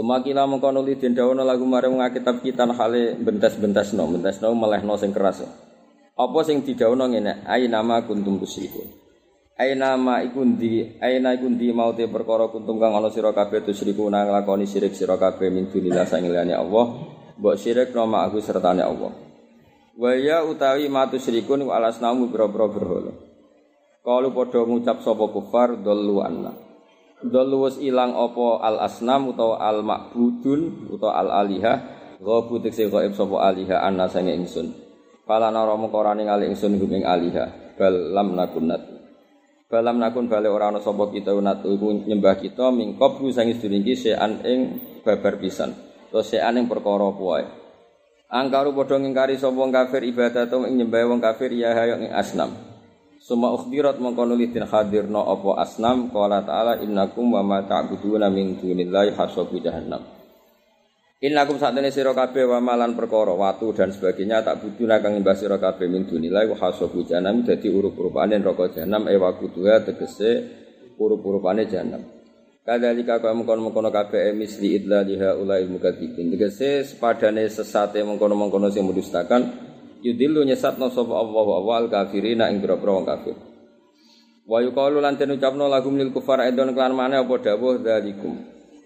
akeh. 0.00 0.06
Suma 0.08 0.24
kila 0.24 0.48
mongko 0.48 0.72
nuli 0.72 0.96
den 0.96 1.12
dawono 1.12 1.44
lagu 1.44 1.68
mare 1.68 1.92
wong 1.92 2.00
akeh 2.00 2.24
kitab 2.24 2.40
kita 2.40 2.64
hale 2.72 3.20
bentes-bentesno, 3.20 4.08
bentesno 4.08 4.56
melehno 4.56 4.96
sing 4.96 5.12
keras. 5.12 5.44
Apa 6.16 6.38
sing 6.44 6.64
didawono 6.64 7.04
ngene, 7.12 7.44
ai 7.44 7.68
nama 7.68 8.00
kuntum 8.08 8.40
tusyrikun. 8.40 9.00
Aina 9.60 9.92
ma 10.00 10.24
iku 10.24 10.40
ndi 10.40 10.96
aina 11.04 11.36
iku 11.36 11.52
ndi 11.52 11.68
maute 11.76 12.08
perkara 12.08 12.48
kuntum 12.48 12.80
kang 12.80 12.96
ana 12.96 13.12
sira 13.12 13.36
kabeh 13.36 13.60
tusyriku 13.60 14.08
nang 14.08 14.32
lakoni 14.32 14.64
syirik 14.64 14.96
sira 14.96 15.20
kabeh 15.20 15.52
min 15.52 15.68
dunillah 15.68 16.08
sangilane 16.08 16.56
Allah 16.56 16.86
mbok 17.36 17.60
syirik 17.60 17.92
nama 17.92 18.24
aku 18.24 18.40
sertane 18.40 18.80
Allah. 18.80 19.12
Wa 20.00 20.16
ya 20.16 20.48
utawi 20.48 20.88
matu 20.88 21.20
syirikun 21.20 21.68
alasnamu 21.68 22.32
biro-biro 22.32 22.72
berhala. 22.72 23.12
Kalau 24.00 24.32
padha 24.32 24.64
ngucap 24.64 25.04
sapa 25.04 25.28
kufar 25.28 25.76
dallu 25.76 26.24
anna. 26.24 26.69
Dallu 27.20 27.68
wis 27.68 27.76
ilang 27.84 28.16
apa 28.16 28.64
al 28.64 28.76
asnam 28.80 29.28
utawa 29.28 29.60
al 29.60 29.84
ma'budun 29.84 30.88
utawa 30.88 31.20
al 31.20 31.28
alihah 31.44 31.76
ghabu 32.16 32.64
tekse 32.64 32.88
gaib 32.88 33.12
sapa 33.12 33.36
alihah 33.44 33.84
anna 33.84 34.08
sange 34.08 34.32
ingsun. 34.32 34.72
Pala 35.28 35.52
nara 35.52 35.76
mengko 35.76 36.00
ora 36.00 36.16
ingsun 36.16 36.80
guming 36.80 37.04
alihah 37.04 37.76
bal 37.76 37.92
lam 37.92 38.32
nakunat. 38.32 39.00
Balam 39.70 40.02
nakun 40.02 40.26
bale 40.26 40.50
ora 40.50 40.74
ana 40.74 40.82
sapa 40.82 41.14
kita 41.14 41.30
unat 41.30 41.62
iku 41.62 41.94
nyembah 42.02 42.42
kita 42.42 42.74
mingkop 42.74 43.22
sange 43.30 43.54
sedurunge 43.54 43.94
sean 43.94 44.42
ing 44.42 44.82
babar 45.06 45.38
pisan. 45.38 45.70
Tosean 46.10 46.58
yang 46.58 46.66
perkara 46.66 47.06
puai. 47.14 47.46
Angkaru 48.26 48.74
padha 48.74 48.98
ngingkari 48.98 49.38
sapa 49.38 49.62
kafir 49.70 50.02
ibadah 50.10 50.50
ing 50.66 50.74
nyembah 50.74 51.06
wong 51.06 51.22
kafir 51.22 51.54
ya 51.54 51.70
hayo 51.70 52.02
ing 52.02 52.10
asnam. 52.10 52.50
Suma 53.20 53.52
ukhbirat 53.52 54.00
mongko 54.00 54.24
nuli 54.24 54.48
den 54.48 54.64
hadirna 54.64 55.20
apa 55.20 55.60
asnam 55.60 56.08
qala 56.08 56.40
ta'ala 56.40 56.80
innakum 56.80 57.36
wa 57.36 57.44
ma 57.44 57.60
ta'buduna 57.60 58.32
min 58.32 58.56
dunillahi 58.56 59.12
hasabu 59.12 59.60
jahannam. 59.60 60.00
Innakum 61.20 61.60
satene 61.60 61.92
sira 61.92 62.16
kabeh 62.16 62.48
wa 62.48 62.64
malan 62.64 62.96
perkara 62.96 63.36
watu 63.36 63.76
dan 63.76 63.92
sebagainya 63.92 64.40
tak 64.40 64.64
buduna 64.64 65.04
kang 65.04 65.20
nyembah 65.20 65.36
sira 65.36 65.60
kabeh 65.60 65.84
min 65.84 66.08
dunillahi 66.08 66.48
wa 66.48 66.56
hasabu 66.64 67.04
jahannam 67.04 67.44
dadi 67.44 67.68
urup-urupane 67.68 68.40
neraka 68.40 68.72
jahannam 68.72 69.04
e 69.04 69.14
wa 69.20 69.36
tegese 69.84 70.30
urup-urupane 70.96 71.68
jahannam. 71.68 72.00
Kadzalika 72.64 73.20
kaya 73.20 73.36
mengkono-mengkono 73.36 73.92
kabeh 73.92 74.32
misli 74.32 74.80
idlaliha 74.80 75.36
ulai 75.36 75.68
mukadzibin. 75.68 76.32
Tegese 76.32 76.88
sepadane 76.88 77.52
sesate 77.52 78.00
mengkono-mengkono 78.00 78.72
sing 78.72 78.88
mendustakan 78.88 79.69
yudillu 80.00 80.44
nyesatno 80.44 80.88
sapa 80.88 81.14
Allah 81.16 81.44
wa 81.44 81.58
wal 81.60 81.86
kafirina 81.92 82.48
ing 82.48 82.60
boro 82.64 82.76
wong 82.80 83.06
kafir. 83.06 83.36
Wa 84.50 84.58
yuqalu 84.64 84.98
lan 84.98 85.14
den 85.14 85.38
ucapno 85.38 85.70
lagu 85.70 85.92
lil 85.94 86.10
kufar 86.10 86.42
edon 86.42 86.74
kelan 86.74 86.96
maneh 86.96 87.22
apa 87.22 87.34
dawuh 87.38 87.78
dzalikum. 87.78 88.34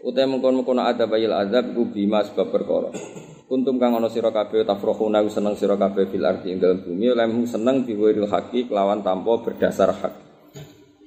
Utai 0.05 0.29
mengkono-mengkono 0.29 0.85
adab 0.85 1.17
ayil 1.17 1.33
azab 1.33 1.73
ku 1.73 1.89
bima 1.89 2.21
sebab 2.21 2.53
perkara. 2.53 2.93
Kuntum 3.49 3.81
kang 3.81 3.97
ana 3.97 4.13
sira 4.13 4.29
kabeh 4.29 4.69
tafrahuna 4.69 5.25
seneng 5.33 5.57
sira 5.57 5.81
kabeh 5.81 6.13
fil 6.13 6.29
ardi 6.29 6.53
ing 6.53 6.61
dalem 6.61 6.85
bumi 6.85 7.09
lemu 7.09 7.49
seneng 7.49 7.89
biwiril 7.89 8.29
haqi 8.29 8.69
kelawan 8.69 9.01
tanpa 9.01 9.41
berdasar 9.41 9.97
hak. 9.97 10.15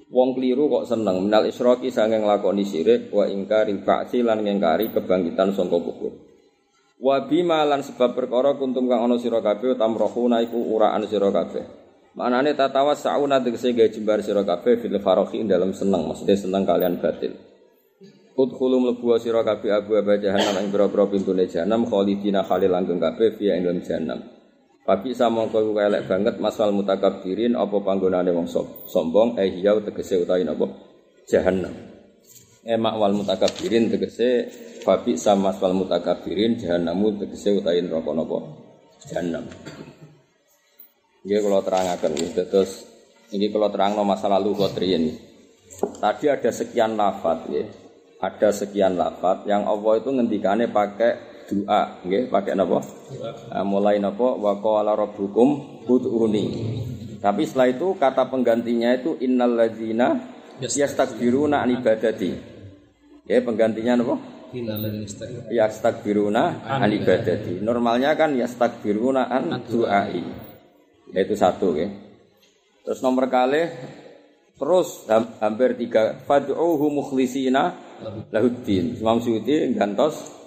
Wong 0.10 0.34
keliru 0.34 0.66
kok 0.72 0.90
seneng 0.90 1.30
minal 1.30 1.46
isroki 1.46 1.94
sanging 1.94 2.26
lakoni 2.26 2.66
sirik 2.66 3.14
wa 3.14 3.30
ingkari 3.30 3.78
ba'si 3.86 4.26
lan 4.26 4.42
ngingkari 4.42 4.90
kebangkitan 4.90 5.54
sangka 5.54 5.78
kubur. 5.78 6.14
Wa 6.98 7.30
bima 7.30 7.62
lan 7.62 7.86
sebab 7.86 8.18
perkara 8.18 8.58
kuntum 8.58 8.89
kang 8.89 9.06
ana 9.06 9.22
sira 9.22 9.38
kabeh 9.38 9.77
tamrohuna 9.77 10.42
iku 10.42 10.58
uraan 10.58 11.06
sira 11.06 11.30
kabeh. 11.30 11.63
Manane 12.18 12.58
tatawas 12.58 13.06
sauna 13.06 13.38
tegese 13.38 13.77
gawe 13.77 13.86
jembar 13.94 14.25
sira 14.25 14.42
kabeh 14.42 14.82
fil 14.82 14.98
farohi 14.98 15.46
dalam 15.46 15.77
seneng, 15.77 16.10
maksudnya 16.10 16.34
seneng 16.34 16.66
kalian 16.66 16.98
batil. 16.98 17.38
Udkhulu 18.34 18.82
mlebu 18.82 19.13
sira 19.22 19.46
kabeh 19.46 19.70
abu 19.77 19.94
aba 19.94 20.18
jahannam 20.18 20.58
ing 20.66 20.74
pira-pira 20.74 21.06
pintune 21.06 21.46
jahannam 21.46 21.86
khalidina 21.86 22.42
khalil 22.42 22.74
langgeng 22.74 22.98
kabeh 22.98 23.38
fi 23.38 23.54
ing 23.54 23.62
dalam 23.62 23.82
jahannam. 23.86 24.20
Papi 24.82 25.13
sama 25.13 25.46
kau 25.54 25.77
elek 25.77 26.10
banget 26.10 26.42
masal 26.42 26.74
mutakabirin 26.74 27.54
apa 27.54 27.77
panggonane 27.84 28.34
wong 28.34 28.50
sombong 28.89 29.38
eh 29.38 29.54
iya 29.54 29.77
tegese 29.84 30.18
utawi 30.18 30.42
napa 30.42 30.66
jahanam. 31.30 31.75
Emak 32.66 32.94
wal 32.98 33.13
mutakabirin 33.13 33.94
tegese 33.94 34.50
papi 34.88 35.20
sama 35.20 35.51
masal 35.51 35.75
mutakabirin 35.75 36.56
jahannamu 36.56 37.20
tegese 37.20 37.60
utawi 37.60 37.84
neraka 37.84 38.15
napa? 38.15 38.39
Jahanam. 39.03 39.44
Nggih 41.27 41.44
kula 41.44 41.60
terangaken. 41.60 42.15
Terus 42.32 42.88
ini 43.36 43.51
kalau 43.51 43.67
terangno 43.67 44.08
masa 44.08 44.32
lalu 44.32 44.56
kotriyen. 44.56 45.12
Tadi 46.00 46.32
ada 46.32 46.48
sekian 46.56 46.96
lafat 46.96 47.51
ya. 47.51 47.67
Ada 48.24 48.56
sekian 48.63 48.96
lafat 48.96 49.44
yang 49.44 49.67
Allah 49.67 50.00
itu 50.00 50.08
ngendikane 50.08 50.72
pakai 50.72 51.12
doa 51.51 52.00
nggih. 52.08 52.32
Pakai 52.32 52.56
napa? 52.56 52.79
Uh, 52.79 53.65
mulai 53.67 54.00
napa? 54.00 54.39
Wa 54.39 54.56
qala 54.63 54.96
rabbukum 54.96 55.84
ud'uni. 55.84 56.46
Tapi 57.20 57.44
setelah 57.44 57.67
itu 57.75 57.91
kata 58.00 58.32
penggantinya 58.32 58.96
itu 58.96 59.20
innal 59.20 59.51
ladzina 59.51 60.15
yastakbiruna 60.63 61.60
an 61.60 61.75
ibadati. 61.75 62.32
Ya 63.27 63.44
penggantinya 63.44 64.00
napa 64.00 64.37
yastakbiruna 65.51 66.63
an 66.63 66.89
ibadati. 66.92 67.60
Normalnya 67.60 68.16
kan 68.16 68.36
yastakbiruna 68.36 69.27
an 69.27 69.63
du'ai. 69.68 70.24
Yaitu 71.12 71.36
satu 71.39 71.75
ya. 71.75 71.88
Terus 72.84 73.00
nomor 73.04 73.27
kali 73.27 73.68
terus 74.58 75.08
hampir 75.44 75.75
tiga. 75.75 76.24
Fad'uhu 76.24 76.88
mukhlisina 76.92 77.75
lahuddin. 78.32 79.00
Imam 79.00 79.20
Suyuti 79.20 79.75
gantos 79.75 80.38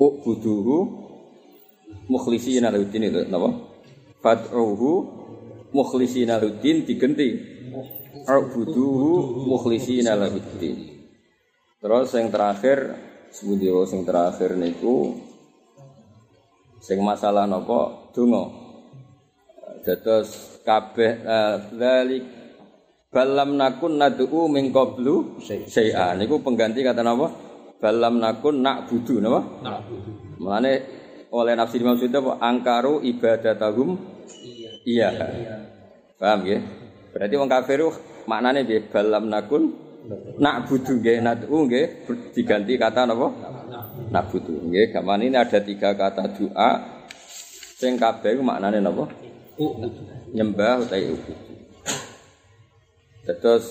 Ubuduhu 0.00 0.76
mukhlisina 2.08 2.72
lahuddin 2.72 3.12
itu 3.12 3.20
napa? 3.28 3.52
Fad'uhu 4.24 4.92
mukhlisina 5.76 6.40
lahuddin 6.40 6.88
digenti. 6.88 7.36
Ubuduhu 8.24 9.44
mukhlisina 9.44 10.16
lahuddin. 10.16 11.04
Terus 11.80 12.08
yang 12.16 12.32
terakhir 12.32 12.96
sebuti 13.30 13.70
yang 13.70 14.02
terakhir 14.02 14.58
niku 14.58 15.30
Sing 16.80 16.96
masalah 17.04 17.44
napa 17.44 18.08
donga. 18.16 18.48
Dados 19.84 20.60
kabeh 20.64 21.20
dzalik 21.76 22.24
balam 23.12 23.60
nakun 23.60 24.00
nad'u 24.00 24.48
min 24.48 24.72
qablu 24.72 25.36
niku 26.16 26.34
pengganti 26.40 26.80
kata 26.80 27.04
napa? 27.04 27.28
Balam 27.80 28.16
nakun 28.16 28.64
nak 28.64 28.88
budu 28.88 29.20
napa? 29.20 29.40
Nak 29.60 29.78
budu. 29.92 30.10
Mulane 30.40 30.72
oleh 31.30 31.52
nafsi 31.52 31.78
Imam 31.84 32.00
Suyuti 32.00 32.16
apa 32.16 32.40
angkaru 32.40 33.04
ibadatahum 33.04 34.00
iya. 34.88 35.12
Iya. 35.12 35.56
Paham 36.16 36.48
ya? 36.48 36.58
Berarti 37.12 37.34
wong 37.36 37.48
kafir 37.52 37.84
maknane 38.24 38.64
piye? 38.64 38.88
Balam 38.88 39.28
nakun 39.28 39.76
nak 40.40 40.66
budu 40.66 40.98
nggih 41.00 41.20
nad'u 41.20 41.56
nggih 41.68 41.86
diganti 42.32 42.74
kata 42.80 43.04
napa? 43.04 43.28
Nak 44.10 44.24
budu. 44.32 44.52
Nggih, 44.70 44.90
gaman 44.94 45.28
ini 45.28 45.36
ada 45.36 45.60
tiga 45.60 45.92
kata 45.94 46.24
doa 46.34 46.70
sing 47.76 48.00
kabeh 48.00 48.36
iku 48.36 48.42
maknane 48.42 48.80
napa? 48.80 49.06
Nyembah 50.32 50.82
utawi 50.82 51.12
ubudu. 51.12 51.54
Terus 53.28 53.64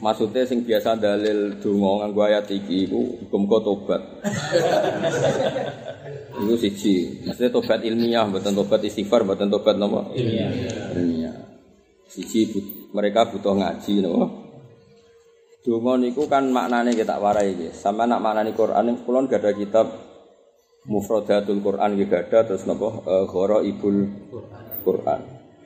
maksudnya 0.00 0.42
sing 0.48 0.64
biasa 0.64 0.96
dalil 0.96 1.60
donga 1.60 2.06
nganggo 2.06 2.22
ayat 2.24 2.48
iki 2.48 2.88
iku 2.88 3.00
hukum 3.26 3.46
tobat. 3.46 4.02
Iku 6.38 6.54
siji. 6.54 7.26
Maksudnya 7.26 7.50
tobat 7.50 7.82
ilmiah, 7.82 8.22
bukan 8.30 8.54
tobat 8.54 8.78
istighfar, 8.86 9.26
bukan 9.26 9.50
tobat 9.50 9.74
napa? 9.74 10.14
Ilmiah. 10.14 10.50
Ilmiah. 10.94 11.34
Siji 12.06 12.54
mereka 12.94 13.26
butuh 13.26 13.58
ngaji 13.58 14.06
napa? 14.06 14.47
Donga 15.66 15.98
niku 15.98 16.30
kan 16.30 16.48
maknane 16.54 16.94
kita 16.94 17.18
warai 17.18 17.54
iki. 17.54 17.68
Sama 17.74 18.06
nak 18.06 18.22
maknane 18.22 18.54
Quran 18.54 19.02
kulon 19.02 19.26
gak 19.26 19.42
ada 19.42 19.52
kitab 19.52 19.86
Mufradatul 20.88 21.60
Quran 21.60 21.98
gak 22.06 22.32
ada 22.32 22.38
terus 22.48 22.64
napa? 22.64 22.88
Uh, 23.04 23.60
Ibul 23.66 23.98
Quran. 24.86 25.20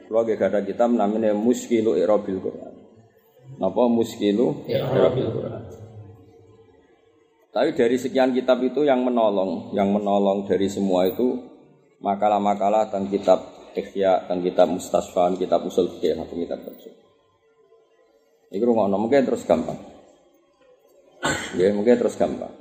Kulo 0.08 0.20
gak 0.24 0.48
ada 0.48 0.60
kitab 0.64 0.90
namanya 0.90 1.36
Muskilu 1.36 1.94
Irabil 1.94 2.40
Quran. 2.40 2.72
Napa 3.60 3.82
Muskilu 3.86 4.64
Irabil 4.66 5.28
Quran. 5.28 5.62
Tapi 7.52 7.76
dari 7.76 8.00
sekian 8.00 8.32
kitab 8.32 8.64
itu 8.64 8.80
yang 8.80 9.04
menolong, 9.04 9.76
yang 9.76 9.92
menolong 9.92 10.48
dari 10.48 10.72
semua 10.72 11.04
itu 11.04 11.36
makalah-makalah 12.00 12.88
dan 12.88 13.12
kitab 13.12 13.44
ikhya, 13.76 14.24
dan 14.24 14.40
kitab 14.40 14.72
mustasfan, 14.72 15.36
kitab 15.36 15.60
usul 15.68 15.92
fikih 15.96 16.16
kitab 16.16 16.64
tafsir. 16.64 17.01
Iku 18.52 18.68
ngono 18.68 19.00
mungkin 19.00 19.24
terus 19.24 19.48
gampang. 19.48 19.80
Ya, 21.56 21.72
mungkin 21.72 21.96
terus 21.96 22.14
gampang. 22.20 22.52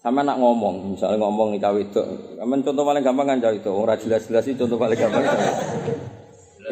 Sama 0.00 0.24
nak 0.24 0.40
ngomong, 0.40 0.96
misalnya 0.96 1.20
ngomong 1.20 1.52
nih 1.52 1.60
itu, 1.84 2.02
kamen 2.40 2.64
contoh 2.64 2.84
paling 2.88 3.04
gampang 3.04 3.26
kan 3.28 3.36
cawe 3.36 3.52
itu, 3.52 3.68
orang 3.68 4.00
jelas-jelas 4.00 4.48
itu 4.48 4.64
contoh 4.64 4.80
paling 4.80 4.96
gampang. 4.96 5.22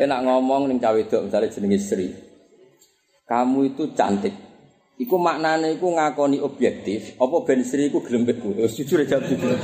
Ya 0.00 0.08
nak 0.08 0.24
ngomong 0.24 0.72
nih 0.72 0.80
cawe 0.80 0.96
itu, 0.96 1.16
misalnya 1.20 1.52
jenenge 1.52 1.76
Sri, 1.76 2.08
kamu 3.28 3.76
itu 3.76 3.92
cantik, 3.92 4.32
Iku 4.98 5.14
maknane 5.14 5.78
iku 5.78 5.94
ngakoni 5.94 6.42
objektif, 6.42 7.14
apa 7.22 7.46
ben 7.46 7.62
Sri 7.62 7.86
iku 7.86 8.02
gelem. 8.02 8.26
Wis 8.58 8.74
jujur 8.82 8.98
jawab 9.06 9.30
jujur. 9.30 9.54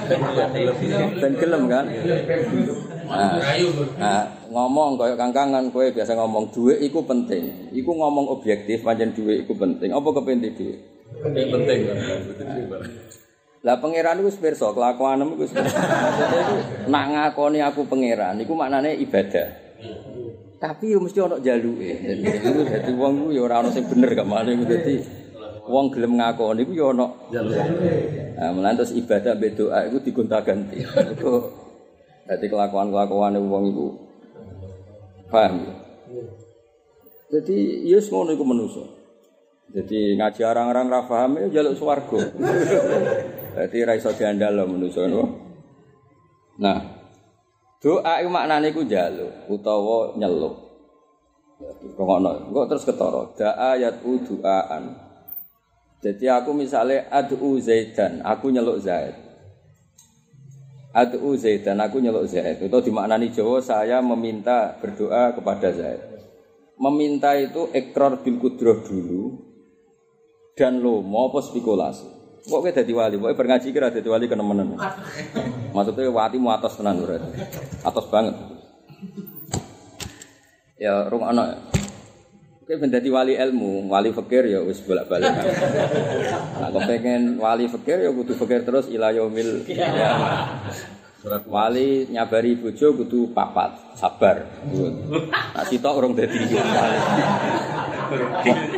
Ben 1.18 1.34
gelem 1.34 1.66
kan? 1.66 1.90
Nah, 3.04 3.36
nah, 4.00 4.22
ngomong 4.48 4.96
kaya 4.96 5.14
kangkangan 5.14 5.68
kowe 5.68 5.84
biasa 5.92 6.16
ngomong 6.16 6.48
duit 6.50 6.80
iku 6.80 7.04
penting. 7.04 7.70
Iku 7.76 7.90
ngomong 7.92 8.32
objektif 8.32 8.80
pancen 8.80 9.12
duit 9.12 9.44
iku 9.44 9.52
penting. 9.56 9.92
Apa 9.92 10.08
kepenting 10.20 10.52
duit? 10.56 10.78
Penting 11.20 11.46
penting. 11.52 11.78
Lah 13.64 13.76
pangeran 13.80 14.20
iku 14.20 14.30
pirsa 14.40 14.72
kelakuanem 14.72 15.36
iku 15.36 15.44
nak 16.88 17.04
ngakoni 17.12 17.64
aku 17.64 17.88
pangeran 17.88 18.40
iku 18.40 18.52
maknane 18.56 18.96
ibadah. 19.00 19.48
Tapi 20.60 20.96
yo 20.96 20.98
mesti 21.00 21.20
ana 21.20 21.36
jaluke. 21.40 21.92
Dadi 22.72 22.92
wong 22.96 23.12
ku 23.20 23.26
yo 23.36 23.44
ora 23.44 23.60
ana 23.60 23.68
sing 23.68 23.84
bener 23.84 24.16
gak 24.16 24.28
malah 24.28 24.52
dadi 24.52 24.96
wong 25.64 25.92
gelem 25.92 26.20
ngakoni 26.20 26.64
iku 26.64 26.72
ya 26.72 26.86
ana. 26.92 27.06
Nah, 28.34 28.50
mulane 28.52 28.76
terus 28.80 28.92
ibadah 28.96 29.32
mbek 29.36 29.52
doa 29.56 29.78
iku 29.88 29.96
digonta-ganti. 30.00 30.84
Iku 32.24 32.32
dadi 32.32 32.46
kelakuan-kelakuane 32.48 33.36
wong 33.36 33.64
iku 33.68 33.86
paham. 35.28 35.60
Jadi 37.28 37.84
yes 37.84 38.08
ngono 38.08 38.32
iku 38.32 38.44
manusa. 38.48 38.84
Jadi 39.76 40.16
ngaji 40.16 40.40
orang-orang 40.40 40.86
ra 40.88 41.00
paham 41.04 41.36
ya 41.36 41.60
jaluk 41.60 41.76
swarga. 41.76 42.20
Dadi 43.60 43.76
ra 43.84 43.92
iso 43.92 44.08
diandal 44.16 44.64
manusa. 44.64 45.04
Nah, 46.64 46.78
doa 47.82 48.14
iku 48.24 48.30
maknane 48.32 48.72
iku 48.72 48.88
jaluk 48.88 49.50
utawa 49.52 50.16
nyeluk. 50.16 50.64
Kok 51.84 52.04
ngono, 52.08 52.48
kok 52.48 52.66
terus 52.72 52.88
ketara. 52.88 53.22
Da 53.36 53.76
ayat 53.76 54.00
duaan. 54.00 54.96
Jadi 56.00 56.24
aku 56.28 56.56
misalnya 56.56 57.08
adu 57.12 57.56
Zaidan, 57.60 58.20
aku 58.24 58.48
nyeluk 58.52 58.80
Zaid. 58.80 59.23
Adu 60.94 61.34
Zaidan, 61.34 61.82
aku 61.82 61.98
nyeluk 61.98 62.30
Zaid. 62.30 62.62
Itu 62.62 62.78
dimaknani 62.78 63.34
Jawa 63.34 63.58
saya 63.58 63.98
meminta 63.98 64.78
berdoa 64.78 65.34
kepada 65.34 65.74
Zaid. 65.74 66.22
Meminta 66.78 67.34
itu 67.34 67.66
ekor 67.74 68.22
bil 68.22 68.38
kudroh 68.38 68.86
dulu 68.86 69.42
dan 70.54 70.78
lo 70.78 71.02
mau 71.02 71.34
apa 71.34 71.42
spekulasi. 71.42 72.06
Kok 72.46 72.60
kowe 72.60 72.70
dadi 72.70 72.92
wali, 72.94 73.18
kok 73.18 73.34
berngaji 73.34 73.74
kira 73.74 73.90
dadi 73.90 74.06
wali 74.06 74.30
kenemenen. 74.30 74.78
Maksudnya 75.74 76.14
wati 76.14 76.38
mu 76.38 76.54
atas 76.54 76.78
tenan 76.78 77.02
berarti. 77.02 77.42
Atas 77.82 78.06
banget. 78.06 78.34
Ya 80.78 81.10
rumah 81.10 81.34
anak. 81.34 81.73
Oke, 82.64 82.80
menjadi 82.80 83.12
wali 83.12 83.36
ilmu, 83.36 83.92
wali 83.92 84.08
fakir 84.08 84.48
ya 84.48 84.64
wis 84.64 84.80
bolak-balik. 84.88 85.28
Nah, 85.28 86.72
kalau 86.72 86.80
pengen 86.88 87.36
wali 87.36 87.68
fakir 87.68 88.00
ya 88.00 88.08
kudu 88.08 88.32
fakir 88.40 88.64
terus 88.64 88.88
ila 88.88 89.12
yaumil 89.12 89.68
ya. 89.68 90.16
Wali 91.44 92.08
nyabari 92.08 92.56
bojo 92.56 92.96
kudu 92.96 93.36
papat, 93.36 93.68
sabar. 94.00 94.48
Nah, 95.52 95.60
sitok 95.68 95.92
urung 95.92 96.16
dadi. 96.16 96.40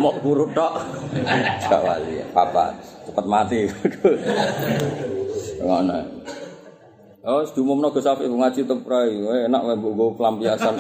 Mau 0.02 0.18
guru 0.18 0.50
tok. 0.50 0.82
Gak 1.70 1.82
wali, 1.86 2.26
papat, 2.34 2.74
cepat 3.06 3.26
mati. 3.30 3.70
Ngono. 5.62 5.98
Oh, 7.22 7.46
sedumumno 7.46 7.94
Gus 7.94 8.10
Afif 8.10 8.26
ngaji 8.26 8.66
teprai, 8.66 9.46
enak 9.46 9.62
wae 9.62 9.78
mbok 9.78 10.18
pelampiasan. 10.18 10.74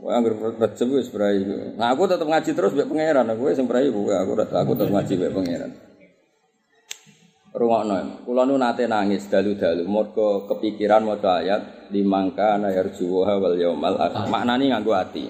Wah, 0.00 0.16
anggur 0.16 0.56
recep 0.56 0.88
wis 0.88 1.12
brai. 1.12 1.44
Nah, 1.76 1.92
aku 1.92 2.08
tetap 2.08 2.24
ngaji 2.24 2.50
terus 2.56 2.72
mbek 2.72 2.88
pangeran. 2.88 3.28
Aku 3.36 3.52
sing 3.52 3.68
brai 3.68 3.92
aku, 3.92 4.08
aku 4.08 4.32
aku 4.40 4.72
tetep 4.72 4.92
ngaji 4.96 5.12
mbek 5.20 5.32
pangeran. 5.36 5.72
Rungokno, 7.50 8.22
kula 8.22 8.46
nu 8.46 8.54
nate 8.56 8.86
nangis 8.86 9.26
dalu-dalu 9.26 9.82
mergo 9.82 10.46
kepikiran 10.46 11.02
maca 11.02 11.42
ayat 11.42 11.90
limangka 11.90 12.56
na 12.62 12.70
yarjuha 12.70 13.42
wal 13.42 13.58
yaumal 13.58 13.98
akhir. 13.98 14.30
Maknane 14.30 14.70
nganggo 14.70 14.94
ati. 14.94 15.26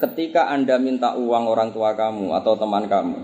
Ketika 0.00 0.48
Anda 0.48 0.80
minta 0.80 1.12
uang 1.20 1.44
orang 1.52 1.76
tua 1.76 1.92
kamu 1.92 2.32
atau 2.32 2.56
teman 2.56 2.88
kamu, 2.88 3.20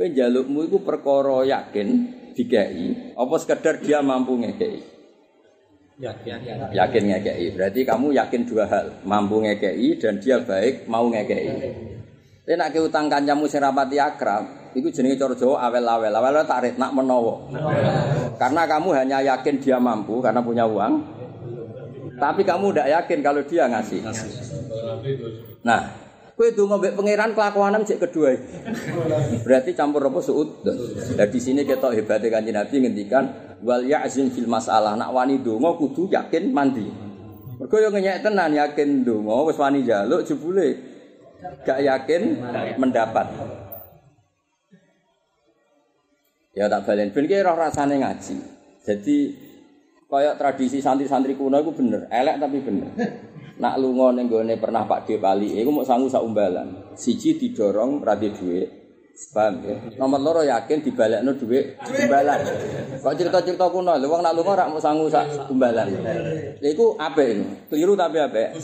kowe 0.00 0.08
jalukmu 0.08 0.64
iku 0.64 0.80
perkara 0.80 1.44
yakin 1.44 1.88
dikai, 2.32 3.12
apa 3.12 3.34
sekedar 3.36 3.84
dia 3.84 4.00
mampu 4.00 4.40
ngekei? 4.40 4.97
Yakin. 5.98 6.38
Yakin 6.70 7.02
ngekei. 7.10 7.46
Berarti 7.58 7.80
kamu 7.82 8.14
yakin 8.14 8.42
dua 8.46 8.64
hal, 8.70 8.86
mampu 9.02 9.42
ngekei 9.42 9.98
dan 9.98 10.22
dia 10.22 10.38
baik 10.38 10.86
mau 10.86 11.10
ngekei. 11.10 11.46
Tapi 12.48 12.56
nak 12.56 12.72
ke 12.72 12.80
utang 12.80 13.12
kancamu 13.12 13.44
sing 13.44 13.60
rapati 13.60 14.00
akrab, 14.00 14.72
itu 14.72 14.88
jenenge 14.88 15.20
cara 15.20 15.36
Jawa 15.36 15.68
awel-awel. 15.68 16.08
Awel 16.08 16.48
tarik 16.48 16.80
nak 16.80 16.96
menowo. 16.96 17.52
Karena 18.40 18.64
kamu 18.64 18.88
hanya 18.96 19.18
yakin 19.20 19.60
dia 19.60 19.76
mampu 19.76 20.24
karena 20.24 20.40
punya 20.40 20.64
uang. 20.64 21.18
Tapi 22.16 22.42
kamu 22.48 22.72
tidak 22.72 22.88
yakin 22.88 23.18
kalau 23.20 23.42
dia 23.44 23.68
ngasih. 23.68 24.00
Nah, 25.60 26.08
Kue 26.38 26.54
itu 26.54 26.62
mbek 26.70 26.94
pangeran 26.94 27.34
kelakuanem 27.34 27.82
cek 27.82 27.98
kedua. 27.98 28.30
Berarti 29.42 29.74
campur 29.74 30.06
apa 30.06 30.22
suud. 30.22 30.62
Nah 31.18 31.26
di 31.26 31.40
sini 31.42 31.66
kita 31.66 31.90
hebatnya 31.90 32.30
kanjeng 32.30 32.54
Nabi 32.54 32.74
ngendikan 32.78 33.47
wal 33.62 33.82
ya'zim 33.84 34.30
fil 34.30 34.46
masalah 34.50 34.94
nak 34.94 35.10
wani 35.10 35.42
donga 35.42 35.74
kudu 35.78 36.10
yakin 36.10 36.50
mandi. 36.50 36.86
Mergo 37.58 37.76
yo 37.78 37.90
ngenyek 37.90 38.22
tenan 38.22 38.54
yakin 38.54 39.02
donga 39.02 39.46
wis 39.48 39.58
wani 39.58 39.82
jaluk 39.82 40.22
jebule 40.22 40.78
gak 41.66 41.82
yakin 41.82 42.38
mendapat. 42.78 43.26
Ya 46.54 46.66
tak 46.66 46.90
balen 46.90 47.14
ben 47.14 47.26
roh 47.26 47.54
rasane 47.54 48.02
ngaji. 48.02 48.36
Jadi 48.82 49.16
kayak 50.08 50.40
tradisi 50.40 50.80
santri-santri 50.80 51.36
kuno 51.36 51.60
itu 51.60 51.70
bener, 51.76 52.08
elek 52.08 52.40
tapi 52.40 52.58
bener. 52.64 52.90
nak 53.58 53.74
lunga 53.82 54.14
ning 54.14 54.30
gone 54.30 54.54
pernah 54.54 54.86
Pak 54.86 55.10
Dhewe 55.10 55.18
Bali 55.18 55.58
iku 55.58 55.74
mok 55.74 55.86
sangu 55.86 56.06
sak 56.06 56.22
umbalan. 56.22 56.94
Siji 56.94 57.34
didorong 57.36 58.06
ra 58.06 58.14
dhuwit. 58.14 58.77
Paham 59.34 59.60
ya? 59.66 59.74
Nomor 59.98 60.20
loro 60.22 60.42
yakin 60.46 60.78
dibalekno 60.78 61.34
dhuwit 61.34 61.74
imbalan. 61.90 62.38
Kok 63.02 63.14
cerita-cerita 63.18 63.66
kuno 63.66 63.98
lho 63.98 64.06
wong 64.06 64.22
nak 64.22 64.32
lunga 64.32 64.64
rak 64.64 64.68
mau 64.70 64.78
sangu 64.78 65.10
sak 65.10 65.50
imbalan. 65.50 65.90
Lha 66.62 66.68
iku 66.70 66.94
apik. 66.94 67.66
Keliru 67.66 67.98
tapi 67.98 68.22
apik. 68.22 68.62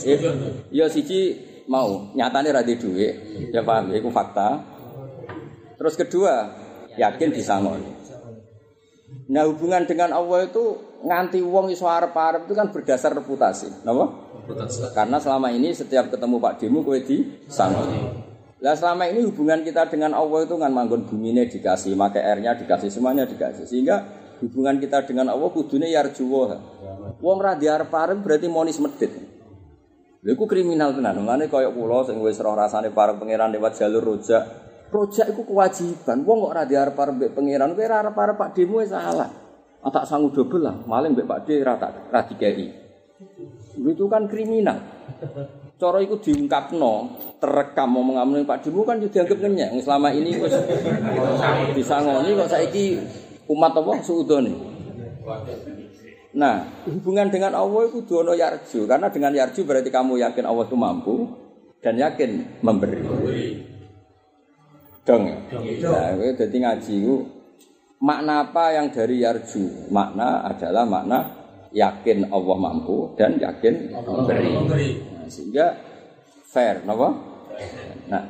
Ya 0.71 0.87
siji 0.87 1.35
mau 1.67 2.07
nyatane 2.15 2.55
ra 2.55 2.63
di 2.63 2.79
dhuwit. 2.79 3.13
Ya 3.51 3.61
paham 3.67 3.91
ya 3.91 3.99
iku 3.99 4.07
fakta. 4.09 4.63
Terus 5.75 5.99
kedua, 5.99 6.55
yakin 6.95 7.35
disangoni. 7.35 7.91
Nah 9.27 9.43
hubungan 9.43 9.83
dengan 9.83 10.15
Allah 10.15 10.47
itu 10.47 10.79
nganti 11.03 11.43
wong 11.43 11.69
iso 11.69 11.85
arep-arep 11.85 12.47
itu 12.47 12.55
kan 12.55 12.71
berdasar 12.71 13.11
reputasi. 13.11 13.83
Napa? 13.83 14.07
Karena 14.95 15.17
selama 15.19 15.51
ini 15.51 15.75
setiap 15.75 16.09
ketemu 16.13 16.39
Pak 16.39 16.63
Demu 16.63 16.79
kowe 16.85 16.95
disangoni. 16.95 18.33
Lah 18.65 18.73
selama 18.73 19.05
ini 19.05 19.21
hubungan 19.21 19.61
kita 19.61 19.85
dengan 19.93 20.17
Allah 20.17 20.41
itu 20.41 20.57
kan 20.57 20.73
manggon 20.73 21.05
bumi 21.05 21.37
ini 21.37 21.45
dikasih, 21.45 21.93
maka 21.93 22.17
airnya 22.17 22.57
dikasih, 22.57 22.89
semuanya 22.89 23.29
dikasih. 23.29 23.69
Sehingga 23.69 24.01
hubungan 24.41 24.81
kita 24.81 25.05
dengan 25.05 25.29
Allah 25.29 25.53
kudune 25.53 25.85
yarjuwa. 25.85 26.57
Wong 27.21 27.37
ra 27.37 27.53
diarep-arep 27.53 28.25
berarti 28.25 28.49
monis 28.49 28.81
medit. 28.81 29.13
Lha 30.25 30.33
iku 30.33 30.49
kriminal 30.49 30.97
tenan. 30.97 31.21
Mane 31.21 31.45
kaya 31.45 31.69
kula 31.69 32.09
sing 32.09 32.17
wis 32.25 32.41
roh 32.41 32.57
rasane 32.57 32.89
para 32.89 33.13
pangeran 33.13 33.53
lewat 33.53 33.77
jalur 33.77 34.01
rojak. 34.01 34.41
Rojak 34.89 35.29
iku 35.29 35.45
kewajiban. 35.45 36.25
Wong 36.25 36.49
kok 36.49 36.53
ra 36.57 36.65
diarep-arep 36.65 37.13
mbek 37.21 37.31
pangeran, 37.37 37.77
kowe 37.77 37.85
ra 37.85 38.33
Pak 38.33 38.49
Demo 38.57 38.81
salah. 38.81 39.29
Ah, 39.85 39.93
tak 39.93 40.09
sanggup 40.09 40.33
double 40.33 40.65
lah, 40.65 40.73
maling 40.89 41.13
mbek 41.13 41.29
Pak 41.29 41.39
D 41.45 41.61
ra 41.61 41.77
tak. 41.77 42.09
Itu 43.77 44.09
kan 44.09 44.25
kriminal. 44.25 44.81
Cara 45.75 45.99
iku 45.99 46.15
diungkapno, 46.23 47.19
terekam 47.43 47.99
ngomong 47.99 48.15
ngomong 48.15 48.47
Pak 48.47 48.63
Dimu 48.63 48.87
kan 48.87 48.95
juga 48.95 49.19
dianggap 49.19 49.43
ngenyek. 49.43 49.69
Selama 49.83 50.07
ini 50.15 50.39
wis 50.39 50.55
disangoni 51.75 52.31
kok 52.31 52.47
saiki 52.47 52.95
umat 53.51 53.75
apa 53.75 53.91
suudone. 53.99 54.55
Nah, 56.35 56.63
hubungan 56.87 57.27
dengan 57.27 57.55
Allah 57.55 57.91
itu 57.91 58.07
dono 58.07 58.31
yarju 58.35 58.87
karena 58.87 59.07
dengan 59.11 59.31
yarju 59.35 59.63
berarti 59.67 59.87
kamu 59.91 60.19
yakin 60.19 60.43
Allah 60.47 60.63
itu 60.67 60.77
mampu 60.79 61.15
dan 61.83 61.95
yakin 61.99 62.59
memberi. 62.63 63.03
Dong. 65.03 65.23
Nah, 65.27 66.11
jadi 66.39 66.55
ngaji 66.55 66.93
itu 67.03 67.15
makna 67.99 68.47
apa 68.47 68.79
yang 68.79 68.91
dari 68.95 69.23
yarju? 69.23 69.91
Makna 69.91 70.43
adalah 70.43 70.83
makna 70.87 71.19
yakin 71.75 72.31
Allah 72.31 72.57
mampu 72.59 73.11
dan 73.19 73.35
yakin 73.39 73.91
memberi. 73.91 75.14
Sehingga 75.27 75.75
fair, 76.45 76.81
napa? 76.85 77.15
Nah, 78.11 78.23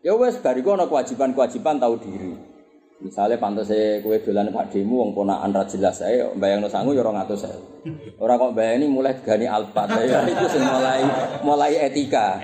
ya 0.00 0.14
wes 0.14 0.38
bariku 0.40 0.74
ana 0.74 0.86
kewajiban-kewajiban 0.88 1.76
tahu 1.78 1.94
diri. 2.00 2.32
Misalnya 2.98 3.38
pantas 3.38 3.70
saya 3.70 4.02
kue 4.02 4.18
dolan 4.18 4.50
Pak 4.50 4.74
Demu 4.74 4.98
wong 4.98 5.14
ponakan 5.14 5.54
ra 5.54 5.62
jelas 5.70 6.02
saya 6.02 6.34
bayang 6.34 6.66
sangu 6.66 6.90
ya 6.90 7.06
200.000. 7.06 8.18
Ora 8.18 8.34
kok 8.34 8.58
bayani 8.58 8.90
mulai 8.90 9.14
digani 9.14 9.46
alpat 9.46 9.86
saya 9.86 10.26
itu 10.26 10.58
mulai 10.58 11.06
mulai 11.46 11.78
etika. 11.78 12.42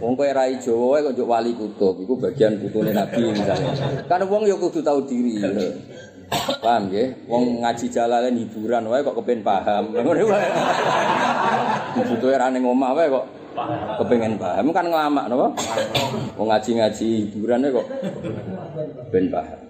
Wong 0.00 0.16
kowe 0.16 0.24
rai 0.32 0.56
Jawa 0.56 1.04
kok 1.04 1.12
njuk 1.12 1.28
wali 1.28 1.52
kutub 1.52 2.00
iku 2.00 2.16
bagian 2.16 2.56
putune 2.64 2.96
Nabi 2.96 3.28
misalnya. 3.28 3.76
Kan 4.08 4.24
wong 4.24 4.48
ya 4.48 4.56
kudu 4.56 4.80
tahu 4.80 5.04
diri. 5.04 5.44
Paham 6.60 6.90
ya? 6.90 7.08
Wong 7.30 7.60
ngaji 7.62 7.86
jalalan 7.88 8.34
hiburan 8.34 8.84
wae 8.88 9.00
kok 9.04 9.16
kepen 9.20 9.40
paham. 9.44 9.92
Ngono 9.92 10.22
wae. 10.28 10.48
Butuhe 11.94 12.34
ra 12.34 12.50
ning 12.50 12.64
omah 12.66 12.90
wae 12.94 13.08
kok 13.08 13.24
kepengen 14.02 14.34
paham 14.34 14.74
kan 14.74 14.86
ngelamak 14.90 15.30
napa? 15.30 15.46
Wong 16.34 16.48
ngaji-ngaji 16.50 17.08
hiburane 17.30 17.70
kok 17.70 17.86
ben 19.14 19.30
paham. 19.30 19.60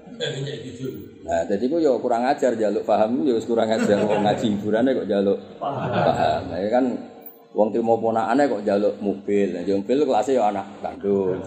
Nah, 1.25 1.43
jadi 1.51 1.65
ku 1.67 1.83
yo 1.83 1.99
kurang 1.99 2.23
ajar 2.25 2.55
jaluk 2.55 2.87
paham 2.87 3.27
yo 3.27 3.37
kurang 3.45 3.69
ajar 3.69 3.99
wong 4.07 4.25
ngaji 4.25 4.47
hiburane 4.57 4.91
kok 4.97 5.09
jaluk 5.11 5.39
paham. 5.61 6.43
Nah, 6.49 6.59
kan 6.73 6.85
wong 7.53 7.69
trimo 7.75 8.01
ponakane 8.01 8.49
kok 8.49 8.65
jaluk 8.65 8.95
mobil. 9.05 9.53
Nah, 9.53 9.63
mobil 9.67 9.99
kelasnya 10.07 10.39
yo 10.39 10.43
anak 10.49 10.67
kandung. 10.81 11.39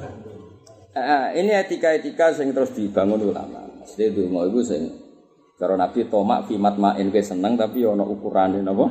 Nah, 0.98 1.30
ini 1.34 1.54
etika-etika 1.54 2.34
sing 2.34 2.54
terus 2.54 2.74
dibangun 2.74 3.34
ulama. 3.34 3.66
Mesti 3.82 4.14
donga 4.14 4.50
iku 4.50 4.62
sing 4.66 4.90
cara 5.58 5.74
Nabi 5.74 6.06
tomak 6.06 6.46
fi 6.46 6.56
matmain 6.56 7.10
ke 7.10 7.20
seneng 7.26 7.58
tapi 7.58 7.82
ana 7.82 8.06
ukurane 8.06 8.62
napa? 8.62 8.86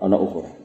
Ana 0.00 0.16
ukuran. 0.16 0.64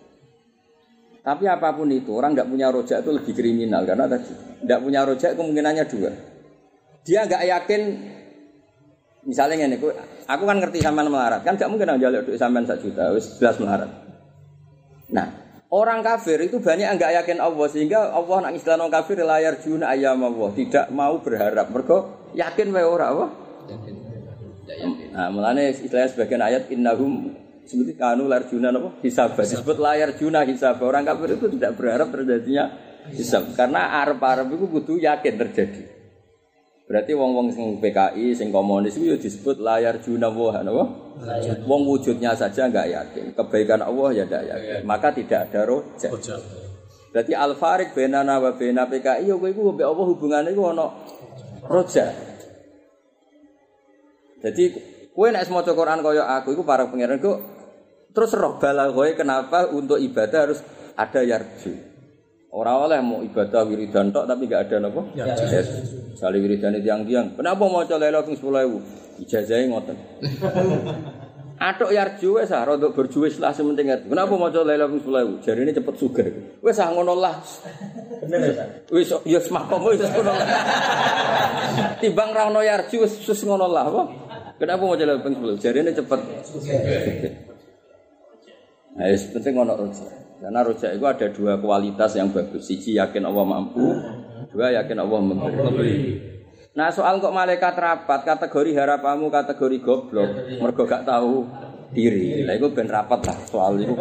Tapi 1.19 1.45
apa 1.45 1.75
pun 1.75 1.91
itu, 1.91 2.15
orang 2.15 2.33
nggak 2.33 2.49
punya 2.49 2.71
rojak 2.71 3.03
itu 3.03 3.11
lebih 3.11 3.33
kriminal 3.35 3.83
karena 3.83 4.07
tadi 4.07 4.33
nggak 4.65 4.79
punya 4.81 5.05
rojak 5.05 5.35
kemungkinannya 5.35 5.85
dua. 5.85 6.11
Dia 7.03 7.27
nggak 7.27 7.43
yakin, 7.45 7.81
misalnya 9.27 9.67
ini, 9.67 9.77
aku 10.25 10.43
kan 10.47 10.57
ngerti 10.57 10.79
sampean 10.79 11.11
melarat, 11.11 11.43
kan 11.43 11.59
nggak 11.59 11.69
mungkin 11.69 11.91
aku 11.91 12.23
duit 12.25 12.39
sampean 12.39 12.65
satu 12.65 12.87
juta, 12.87 13.13
wis 13.13 13.35
jelas 13.37 13.59
melarat. 13.61 13.91
Nah, 15.11 15.27
orang 15.69 16.01
kafir 16.01 16.39
itu 16.39 16.57
banyak 16.63 16.87
yang 16.87 16.97
nggak 16.97 17.13
yakin 17.21 17.37
Allah 17.43 17.67
sehingga 17.67 17.99
Allah 18.15 18.37
nak 18.49 18.55
istilah 18.55 18.79
orang 18.79 18.89
kafir 18.89 19.19
layar 19.21 19.59
juna 19.59 19.91
ayam 19.91 20.23
Allah, 20.23 20.49
tidak 20.55 20.87
mau 20.89 21.19
berharap. 21.19 21.67
Mereka 21.69 21.97
yakin 22.39 22.67
wae 22.73 22.87
ora 22.87 23.05
apa? 23.11 23.25
Yakin. 23.69 23.98
Nah, 25.13 25.27
mulane 25.33 25.73
istilahnya 25.73 26.09
sebagian 26.13 26.41
ayat 26.41 26.63
innahum 26.69 27.33
seperti 27.69 27.93
kanu 27.93 28.25
layar 28.25 28.49
juna 28.49 28.73
apa? 28.73 28.89
Hisab. 29.05 29.37
Disebut 29.37 29.77
layar 29.77 30.17
juna 30.17 30.41
hisab. 30.41 30.81
Orang 30.81 31.05
kafir 31.05 31.37
itu 31.37 31.47
tidak 31.53 31.77
berharap 31.77 32.09
terjadinya 32.09 32.65
hisab. 33.13 33.53
Karena 33.53 34.01
arab-arab 34.01 34.49
itu 34.57 34.65
butuh 34.65 34.97
yakin 34.97 35.37
terjadi. 35.37 35.83
Berarti 36.89 37.13
wong-wong 37.13 37.53
sing 37.53 37.77
PKI, 37.77 38.33
sing 38.33 38.49
komunis 38.49 38.97
itu 38.97 39.13
disebut 39.13 39.61
layar 39.61 40.01
juna 40.01 40.33
wah, 40.33 40.57
apa? 40.57 40.85
Wong 41.69 41.85
wujudnya 41.85 42.33
saja 42.33 42.65
nggak 42.65 42.87
yakin. 42.89 43.25
Kebaikan 43.37 43.85
Allah 43.85 44.09
ya 44.17 44.25
tidak 44.25 44.43
yakin. 44.49 44.81
Maka 44.89 45.13
tidak 45.13 45.39
ada 45.45 45.69
rojak. 45.69 46.09
Berarti 47.13 47.33
al 47.37 47.53
farik 47.53 47.93
benana 47.93 48.41
wa 48.41 48.57
bena 48.57 48.89
PKI 48.89 49.29
yo 49.29 49.37
kowe 49.37 49.49
iku 49.49 49.73
mbek 49.73 49.85
Allah 49.85 50.05
hubungane 50.09 50.49
iku 50.49 50.73
ana 50.73 50.85
rojak. 51.69 52.09
Jadi 54.41 54.65
Kowe 55.19 55.27
nek 55.35 55.51
maca 55.51 55.75
Quran 55.75 55.99
kaya 55.99 56.23
aku 56.39 56.55
iku 56.55 56.63
para 56.63 56.87
pangeran 56.87 57.19
kok 57.19 57.43
terus 58.15 58.31
roh 58.39 58.55
balaghoe 58.55 59.19
kenapa 59.19 59.67
untuk 59.67 59.99
ibadah 59.99 60.47
harus 60.47 60.63
ada 60.95 61.19
yarju. 61.19 61.75
Ora 62.55 62.79
oleh 62.79 63.03
mau 63.03 63.19
ibadah 63.19 63.67
wiridan 63.67 64.15
tok 64.15 64.23
tapi 64.23 64.47
gak 64.47 64.71
ada 64.71 64.87
napa? 64.87 65.03
Ya. 65.19 65.27
Sale 66.15 66.39
wiridan 66.39 66.79
itu 66.79 66.87
yang 66.87 67.03
tiang. 67.03 67.35
Kenapa 67.35 67.67
maca 67.67 67.99
Lailatul 67.99 68.39
sing 68.39 68.47
10000? 68.47 69.19
Ijazahe 69.27 69.63
ngoten. 69.67 69.97
Atok 71.67 71.91
yarju 71.91 72.39
wis 72.39 72.47
sah 72.47 72.63
ro 72.63 72.79
berjuwis 72.79 73.43
lah 73.43 73.51
sing 73.51 73.67
penting 73.75 73.91
ngerti. 73.91 74.07
Kenapa 74.07 74.31
maca 74.39 74.63
Lailatul 74.63 75.03
sing 75.03 75.11
10000? 75.11 75.43
Jarine 75.43 75.75
cepet 75.75 75.95
suger. 75.99 76.27
Wis 76.63 76.79
sah 76.79 76.95
ngono 76.95 77.19
lah. 77.19 77.43
Bener 78.23 78.55
ya? 78.55 78.65
Wis 78.87 79.11
yo 79.27 79.39
semakomo 79.43 79.91
wis 79.91 79.99
ngono. 79.99 80.31
Timbang 82.07 82.31
ra 82.31 82.47
ono 82.47 82.63
yarju 82.63 83.03
wis 83.03 83.43
ngono 83.43 83.67
lah 83.67 83.83
apa? 83.83 84.28
Kenapa 84.59 84.83
mau 84.83 84.99
coba 84.99 85.15
ping 85.23 85.33
sepuluh? 85.39 85.55
Ini 85.55 85.91
cepet. 85.95 86.19
Nah, 88.99 89.07
penting 89.07 89.53
ono 89.55 89.73
rojak. 89.79 90.11
Karena 90.43 90.59
rojak 90.63 90.91
itu 90.99 91.05
ada 91.07 91.27
dua 91.31 91.53
kualitas 91.63 92.11
yang 92.19 92.35
bagus. 92.35 92.67
Siji 92.67 92.99
yakin 92.99 93.23
Allah 93.23 93.45
mampu, 93.47 93.95
dua 94.51 94.75
yakin 94.75 94.99
Allah 94.99 95.19
memberi. 95.23 95.95
Nah 96.75 96.91
soal 96.91 97.23
kok 97.23 97.31
malaikat 97.31 97.75
rapat, 97.75 98.23
kategori 98.27 98.71
harapamu 98.75 99.31
kategori 99.31 99.77
goblok, 99.83 100.31
mergo 100.63 100.83
gak 100.87 101.03
tahu 101.03 101.43
diri. 101.91 102.43
Nah 102.47 102.55
itu 102.55 102.71
ben 102.71 102.87
rapat 102.87 103.19
lah 103.25 103.37
soal 103.47 103.83
itu 103.83 103.95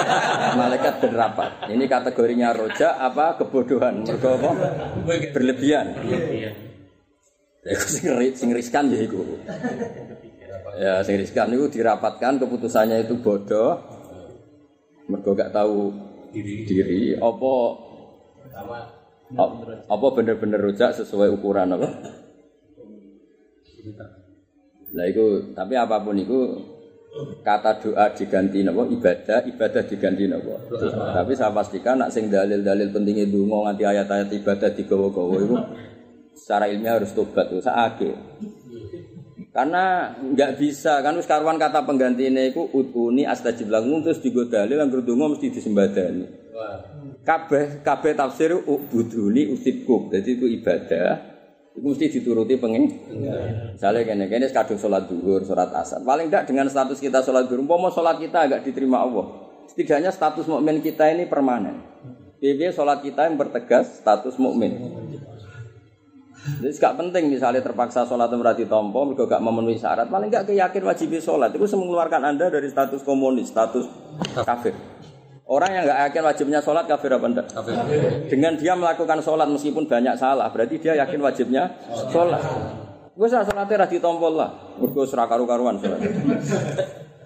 malaikat 0.60 1.04
ben 1.04 1.14
rapat. 1.16 1.72
Ini 1.72 1.84
kategorinya 1.88 2.52
rojak 2.52 2.92
apa 3.00 3.40
kebodohan, 3.40 4.04
mergo 4.04 4.28
apa? 4.34 4.50
Berlebihan. 5.08 5.86
Ya 6.04 6.67
itu 7.66 8.38
sing 8.38 8.50
riskan 8.54 8.86
ya 8.92 9.02
itu. 9.02 9.18
Ya 10.78 11.02
sing 11.02 11.18
riskan 11.18 11.50
itu 11.50 11.66
dirapatkan 11.80 12.38
keputusannya 12.38 13.02
itu 13.02 13.18
bodoh, 13.18 13.82
mergo 15.10 15.34
gak 15.34 15.50
tahu 15.50 15.90
diri, 16.30 16.62
diri. 16.68 17.02
Apa 17.18 17.52
apa 19.90 20.06
bener-bener 20.14 20.60
rujak 20.62 20.94
sesuai 20.94 21.34
ukuran 21.34 21.74
apa? 21.74 21.88
Lah 24.94 25.04
itu 25.04 25.52
tapi 25.52 25.74
apa 25.76 26.00
pun 26.00 26.16
itu 26.16 26.38
kata 27.44 27.82
doa 27.82 28.06
diganti 28.14 28.62
napa? 28.62 28.86
Ibadah 28.88 29.44
ibadah 29.50 29.82
diganti 29.84 30.24
napa? 30.30 30.56
Tapi 30.92 31.32
saya 31.34 31.52
pastikan 31.52 32.00
nak 32.00 32.14
sing 32.14 32.30
dalil-dalil 32.30 32.88
pentingnya 32.94 33.28
donga 33.28 33.68
nganti 33.68 33.84
ayat-ayat 33.84 34.28
ibadah 34.32 34.70
digawa-gawa 34.72 35.36
itu 35.42 35.56
secara 36.38 36.70
ilmiah 36.70 37.02
harus 37.02 37.10
tobat 37.10 37.50
usah 37.50 37.90
ake 37.90 38.14
karena 39.58 40.14
nggak 40.22 40.54
bisa 40.54 41.02
kan 41.02 41.18
sekarang 41.18 41.58
kata 41.58 41.82
pengganti 41.82 42.30
ini 42.30 42.54
itu 42.54 42.62
utuni 42.70 43.26
astajib 43.26 43.66
lakum 43.66 44.06
terus 44.06 44.22
digodali 44.22 44.78
yang 44.78 44.86
berdungo 44.86 45.34
mesti 45.34 45.50
disembadani. 45.50 46.30
Kabeh 47.26 47.82
kabeh 47.82 48.12
tafsir 48.14 48.54
ubuduni 48.54 49.50
usibku. 49.50 50.14
Jadi 50.14 50.38
itu 50.38 50.46
ibadah 50.46 51.38
Iku 51.78 51.94
mesti 51.94 52.10
dituruti 52.10 52.58
pengen. 52.58 52.90
Misalnya 53.78 54.02
kene 54.02 54.26
kene 54.26 54.50
kadung 54.50 54.82
sholat 54.82 55.06
duhur, 55.06 55.46
sholat 55.46 55.70
asar. 55.70 56.02
Paling 56.02 56.26
tidak 56.26 56.50
dengan 56.50 56.66
status 56.66 56.98
kita 56.98 57.22
sholat 57.22 57.46
duhur, 57.46 57.62
mau 57.62 57.86
sholat 57.94 58.18
kita 58.18 58.50
agak 58.50 58.66
diterima 58.66 59.06
Allah. 59.06 59.46
Setidaknya 59.70 60.10
status 60.10 60.50
mukmin 60.50 60.82
kita 60.82 61.06
ini 61.14 61.30
permanen. 61.30 61.78
Biaya 62.42 62.74
sholat 62.74 63.06
kita 63.06 63.30
yang 63.30 63.38
bertegas 63.38 64.02
status 64.02 64.34
mukmin. 64.42 64.74
Jadi 66.38 66.74
gak 66.80 66.94
penting 66.96 67.28
misalnya 67.28 67.60
terpaksa 67.60 68.06
sholat 68.06 68.30
berarti 68.30 68.64
tompo, 68.64 69.04
mereka 69.04 69.26
gak 69.26 69.42
memenuhi 69.42 69.76
syarat, 69.76 70.06
paling 70.08 70.30
gak 70.30 70.48
keyakin 70.48 70.82
wajib 70.86 71.10
sholat. 71.18 71.50
Itu 71.52 71.66
mengeluarkan 71.76 72.22
anda 72.24 72.46
dari 72.48 72.70
status 72.70 73.02
komunis, 73.02 73.50
status 73.50 73.84
kafir. 74.46 74.72
Orang 75.48 75.72
yang 75.72 75.88
nggak 75.88 76.12
yakin 76.12 76.22
wajibnya 76.28 76.60
sholat 76.60 76.84
kafir 76.84 77.08
apa 77.08 77.24
enggak? 77.24 77.48
Kafir. 77.48 77.72
Dengan 78.28 78.52
dia 78.60 78.76
melakukan 78.76 79.24
sholat 79.24 79.48
meskipun 79.48 79.88
banyak 79.88 80.12
salah, 80.20 80.52
berarti 80.52 80.76
dia 80.76 80.92
yakin 81.00 81.24
wajibnya 81.24 81.72
sholat. 82.12 82.44
Gue 83.16 83.28
salah 83.32 83.48
sholatnya 83.48 83.88
radhi 83.88 83.96
tombol 83.96 84.36
lah, 84.36 84.76
gue 84.76 85.06
serah 85.08 85.24
karu-karuan 85.24 85.80
sholat. 85.80 86.04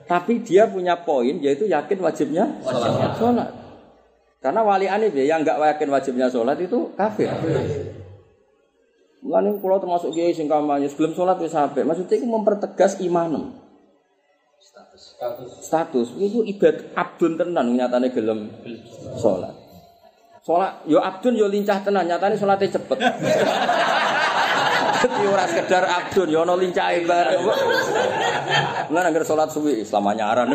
Tapi 0.06 0.38
dia 0.46 0.70
punya 0.70 1.02
poin 1.02 1.34
yaitu 1.42 1.66
yakin 1.66 1.98
wajibnya 1.98 2.46
sholat. 2.62 3.18
sholat. 3.18 3.48
Karena 4.38 4.62
wali 4.62 4.86
aneh 4.86 5.10
yang 5.18 5.42
nggak 5.42 5.58
yakin 5.58 5.90
wajibnya 5.90 6.30
sholat 6.30 6.62
itu 6.62 6.94
kafir. 6.94 7.26
Mulane 9.22 9.54
pulau 9.62 9.78
termasuk 9.78 10.10
kiai 10.10 10.34
sing 10.34 10.50
kampanye 10.50 10.90
sebelum 10.90 11.14
sholat 11.14 11.38
wis 11.38 11.54
sampai. 11.54 11.86
Maksudnya 11.86 12.18
itu 12.18 12.26
mempertegas 12.26 12.98
iman. 13.06 13.54
Status. 14.58 15.02
Status. 15.14 15.50
Status. 15.62 16.08
Itu 16.18 16.42
ibadah 16.42 16.90
abdun 16.98 17.38
tenan 17.38 17.70
nyatane 17.78 18.10
gelem 18.10 18.50
sholat. 19.14 19.54
Sholat 20.42 20.82
yo 20.90 20.98
abdun 20.98 21.38
yo 21.38 21.46
lincah 21.46 21.86
tenan 21.86 22.10
nyatane 22.10 22.34
sholatnya 22.34 22.74
cepet. 22.74 22.98
Jadi 25.02 25.22
ora 25.26 25.46
sekedar 25.46 25.86
abdun 25.86 26.26
yo 26.26 26.42
ono 26.42 26.58
lincahe 26.58 27.06
bareng. 27.06 27.42
Lan 28.90 29.06
anggere 29.06 29.22
sholat 29.22 29.54
suwi 29.54 29.86
Islam 29.86 30.10
anyaran. 30.10 30.50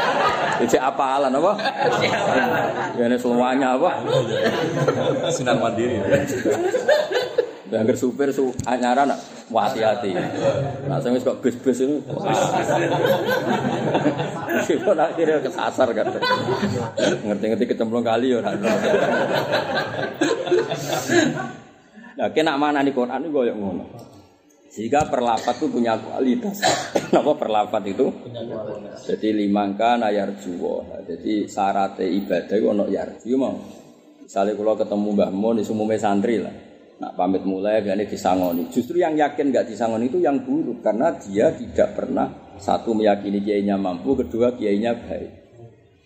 Jadi 0.60 0.76
apalan 0.76 1.32
apa? 1.32 1.52
Ya 3.00 3.08
semuanya 3.16 3.80
apa? 3.80 4.04
Sinar 5.32 5.56
mandiri. 5.56 5.96
Angger 7.72 7.96
supir 7.96 8.28
su 8.36 8.52
anyaran 8.68 9.16
hati-hati. 9.48 10.12
Nah, 10.88 11.00
saya 11.00 11.20
kok 11.20 11.40
bus-bus 11.40 11.80
itu. 11.80 11.96
Sipun 14.68 15.00
akhirnya 15.00 15.40
kesasar 15.40 15.88
kan. 15.96 16.12
Ngerti-ngerti 17.24 17.64
kecemplung 17.72 18.04
kali 18.04 18.36
ya. 18.36 18.44
Nah, 22.12 22.28
kena 22.28 22.60
mana 22.60 22.84
nih 22.84 22.92
Quran 22.92 23.24
itu 23.24 23.32
goyok 23.32 23.56
ngono. 23.56 23.84
Jika 24.72 25.04
perlapat 25.12 25.60
itu 25.60 25.68
punya 25.68 26.00
kualitas. 26.00 26.64
Kenapa 27.12 27.36
perlapat 27.36 27.92
itu? 27.92 28.08
Jadi 29.04 29.44
limangka 29.44 30.00
nayar 30.00 30.32
juwo. 30.40 30.88
Jadi 31.04 31.44
syarat 31.44 32.00
ibadah 32.00 32.56
itu 32.56 32.66
ono 32.68 32.88
yarju 32.88 33.36
mau. 33.36 33.52
Misalnya 34.24 34.56
kalau 34.56 34.74
ketemu 34.80 35.08
Mbah 35.12 35.28
Mun 35.28 35.60
sumume 35.60 36.00
santri 36.00 36.40
lah. 36.40 36.71
Nak 37.02 37.18
pamit 37.18 37.42
mulai 37.42 37.82
biasanya 37.82 38.06
disangoni. 38.06 38.70
Justru 38.70 39.02
yang 39.02 39.18
yakin 39.18 39.50
nggak 39.50 39.66
disangoni 39.66 40.06
itu 40.06 40.22
yang 40.22 40.38
buruk 40.46 40.86
karena 40.86 41.10
dia 41.18 41.50
tidak 41.50 41.98
pernah 41.98 42.30
satu 42.62 42.94
meyakini 42.94 43.42
kiainya 43.42 43.74
mampu, 43.74 44.14
kedua 44.14 44.54
kiainya 44.54 44.94
baik. 45.02 45.30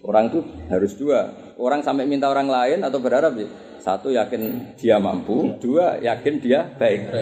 Orang 0.01 0.33
itu 0.33 0.41
harus 0.73 0.97
dua. 0.97 1.53
Orang 1.61 1.85
sampai 1.85 2.09
minta 2.09 2.33
orang 2.33 2.49
lain 2.49 2.81
atau 2.81 2.97
berharap 2.97 3.37
ya. 3.37 3.45
Satu 3.77 4.09
yakin 4.09 4.73
dia 4.81 4.97
mampu, 4.97 5.61
dua 5.61 6.01
yakin 6.01 6.35
dia 6.41 6.65
baik. 6.65 7.13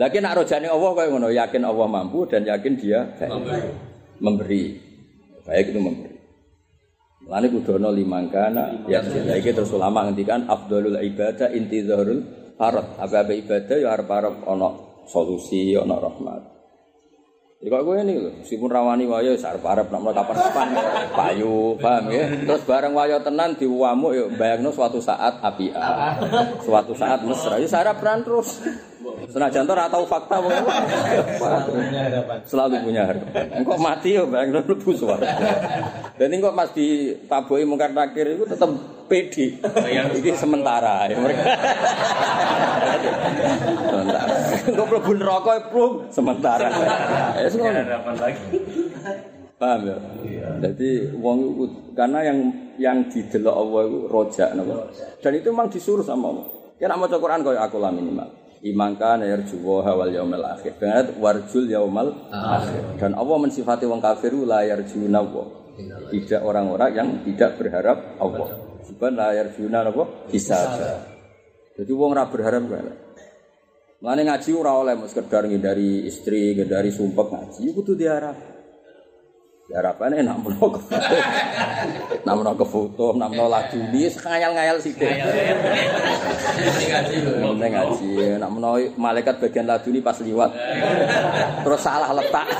Lagi 0.00 0.18
nak 0.24 0.40
rojani 0.40 0.72
Allah 0.72 0.90
kayak 0.96 1.10
ngono, 1.12 1.28
yakin 1.28 1.62
Allah 1.68 1.86
mampu 1.86 2.24
dan 2.24 2.48
yakin 2.48 2.72
dia 2.80 3.04
baik. 3.20 3.68
Memberi. 4.16 4.80
Baik 5.44 5.76
itu 5.76 5.80
memberi. 5.84 6.16
Lani 7.28 7.52
kudono 7.52 7.92
limangkana 7.92 8.88
ya 8.88 9.00
iki 9.36 9.52
terus 9.52 9.72
ulama 9.76 10.08
ngendikan 10.08 10.48
afdalul 10.48 10.96
ibadah 11.00 11.52
intizarul 11.52 12.43
Harap 12.54 12.86
apa-apa 13.02 13.32
ibadah 13.34 13.76
ya 13.76 13.88
harap 13.90 14.08
harap 14.14 14.34
ono 14.46 14.68
solusi, 15.10 15.74
ono 15.74 15.96
rahmat. 15.98 16.42
Ya 17.64 17.72
kok 17.72 17.80
gue 17.80 17.96
ini 17.96 18.20
loh, 18.20 18.32
meskipun 18.44 18.68
rawani 18.68 19.08
wayo, 19.08 19.32
ya 19.32 19.40
harap 19.40 19.64
harap 19.64 19.86
nak 19.88 20.12
kapan 20.12 20.36
kapan 20.36 20.68
payu, 21.18 21.72
paham 21.80 22.12
ya? 22.12 22.28
Terus 22.44 22.62
bareng 22.68 22.92
wayo 22.92 23.16
tenan 23.24 23.56
diwamu, 23.56 24.12
ya 24.12 24.28
bayangno 24.36 24.68
suatu 24.68 25.00
saat 25.00 25.40
api 25.40 25.72
suatu 26.68 26.92
saat 26.92 27.24
mesra, 27.24 27.56
ya 27.56 27.68
harap 27.72 28.04
peran 28.04 28.20
terus. 28.20 28.60
Senajan 29.28 29.62
tuh 29.68 29.76
tahu 29.76 30.04
fakta 30.08 30.36
Selalu 32.48 32.74
punya 32.84 33.02
harapan. 33.08 33.46
Engkau 33.60 33.78
mati 33.80 34.16
ya 34.16 34.24
bang 34.24 34.52
mlebu 34.52 34.90
suara. 34.96 35.26
Dan 36.16 36.32
ini 36.32 36.44
kok 36.44 36.54
Mas 36.56 36.70
di 36.72 37.12
taboi 37.28 37.66
mungkar 37.66 37.92
nakir 37.92 38.36
itu 38.38 38.44
tetap 38.48 38.70
pedi. 39.10 39.58
Ini 39.60 40.30
sementara 40.36 41.08
ya 41.10 41.16
mereka. 41.18 41.42
sementara. 43.90 44.34
Engkau 44.68 44.86
mlebu 44.88 45.12
neraka 45.18 45.52
plung 45.68 45.94
sementara. 46.08 46.68
Ya 47.40 47.48
harapan 47.50 48.14
lagi. 48.16 48.44
Paham 49.54 49.80
ya? 49.86 49.96
Jadi 50.60 51.14
wong 51.18 51.38
karena 51.94 52.26
yang 52.26 52.38
yang 52.74 53.06
didelok 53.06 53.54
Allah 53.54 53.80
itu 53.86 53.98
rojak 54.10 54.48
napa. 54.58 54.90
Dan 55.22 55.32
itu 55.38 55.46
memang 55.54 55.70
disuruh 55.70 56.02
sama 56.02 56.34
Allah. 56.34 56.46
Ya 56.82 56.90
nak 56.90 57.06
maca 57.06 57.16
Quran 57.22 57.46
koyo 57.46 57.60
aku 57.62 57.78
lah 57.78 57.94
minimal. 57.94 58.43
Imangka 58.64 59.20
yarju 59.20 59.60
wa 59.60 59.84
wal 59.92 60.08
yaumil 60.08 60.40
akhir. 60.40 60.80
Banget 60.80 61.20
warjul 61.20 61.68
yaumal 61.68 62.32
akhir. 62.32 62.96
Dan 62.96 63.12
Allah 63.12 63.36
mensifati 63.36 63.84
wong 63.84 64.00
kafir 64.00 64.32
la 64.40 64.64
yarjuna 64.64 65.20
wa. 65.20 65.44
Tidak 66.08 66.40
orang-orang 66.40 66.90
yang 66.96 67.08
tidak 67.28 67.60
berharap 67.60 68.16
Allah. 68.16 68.48
Bukan 68.88 69.12
la 69.12 69.36
yarjuna 69.36 69.84
apa? 69.84 70.04
Bisa. 70.32 70.56
Jadi 71.76 71.92
wong 71.92 72.16
ora 72.16 72.24
berharap 72.24 72.64
kan. 72.70 72.86
Mane 74.00 74.20
ngaji 74.24 74.50
ora 74.56 74.72
oleh 74.80 74.96
sekedar 75.08 75.44
ngindari 75.44 76.08
istri, 76.08 76.56
ngindari 76.56 76.88
sumpek 76.88 77.24
ngaji, 77.24 77.72
kudu 77.72 77.92
diarah. 77.96 78.53
Ya 79.64 79.80
harapannya 79.80 80.20
nak 80.20 80.44
menawa 80.44 80.76
ke 80.76 80.80
foto, 80.84 81.16
nak 82.28 82.34
menawa 82.36 82.52
ke 82.52 82.66
foto, 82.68 83.06
nak 83.16 83.32
menawa 83.32 83.48
lagu 83.64 83.80
ini 83.80 84.12
ngayal-ngayal 84.12 84.76
sih 84.76 84.92
deh. 84.92 85.08
Ngaji, 86.84 87.16
ngaji, 87.72 88.36
nak 88.36 88.50
menawa 88.52 88.76
malaikat 89.00 89.40
bagian 89.40 89.64
lagu 89.64 89.88
ini 89.88 90.04
pas 90.04 90.20
liwat, 90.20 90.52
terus 91.64 91.80
salah 91.80 92.12
letak. 92.12 92.44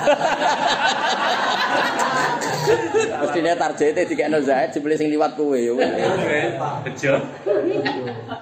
Mestinya 3.21 3.53
targetnya 3.53 4.09
tiga 4.09 4.33
nol 4.33 4.41
Zaid, 4.41 4.73
sebeli 4.73 4.97
sing 4.97 5.13
liwat 5.13 5.37
kue. 5.37 5.77
Bejo. 5.77 7.15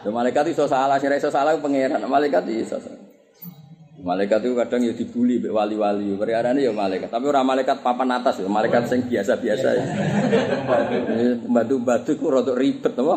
Malaikat 0.06 0.54
itu 0.54 0.70
salah, 0.70 1.02
sih 1.02 1.10
iso 1.10 1.34
salah 1.34 1.58
pangeran, 1.58 1.98
malaikat 2.06 2.46
itu 2.46 2.62
salah. 2.78 3.11
Malaikat 4.02 4.42
itu 4.42 4.58
kadang 4.58 4.82
ya 4.82 4.92
dibully 4.98 5.38
wali-wali. 5.46 6.18
Perkara 6.18 6.50
ini 6.50 6.66
ya 6.66 6.74
malaikat. 6.74 7.06
Tapi 7.06 7.22
orang 7.22 7.46
malaikat 7.46 7.86
papan 7.86 8.10
atas 8.18 8.42
ya, 8.42 8.50
malaikat 8.50 8.90
yang 8.90 9.06
biasa-biasa 9.06 9.68
ya. 9.78 9.84
Pembantu-pembantu 11.46 12.10
itu 12.10 12.24
rotok 12.26 12.58
ribet 12.58 12.94
apa? 12.98 13.16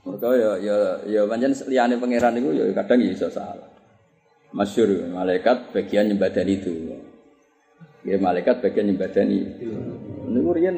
Mereka 0.00 0.28
ya 0.32 0.50
ya 0.64 0.76
ya 1.04 1.20
pancen 1.28 1.52
liyane 1.68 2.00
pangeran 2.00 2.40
itu 2.40 2.56
ya 2.56 2.64
kadang 2.72 3.04
ya 3.04 3.12
iso 3.12 3.28
salah. 3.28 3.68
Masyur 4.56 5.12
malaikat 5.12 5.76
bagian 5.76 6.08
nyembadani 6.08 6.52
itu. 6.56 6.72
Ya 8.08 8.16
malaikat 8.16 8.64
bagian 8.64 8.88
nyembadani. 8.88 9.44
Niku 10.24 10.50
riyen 10.56 10.76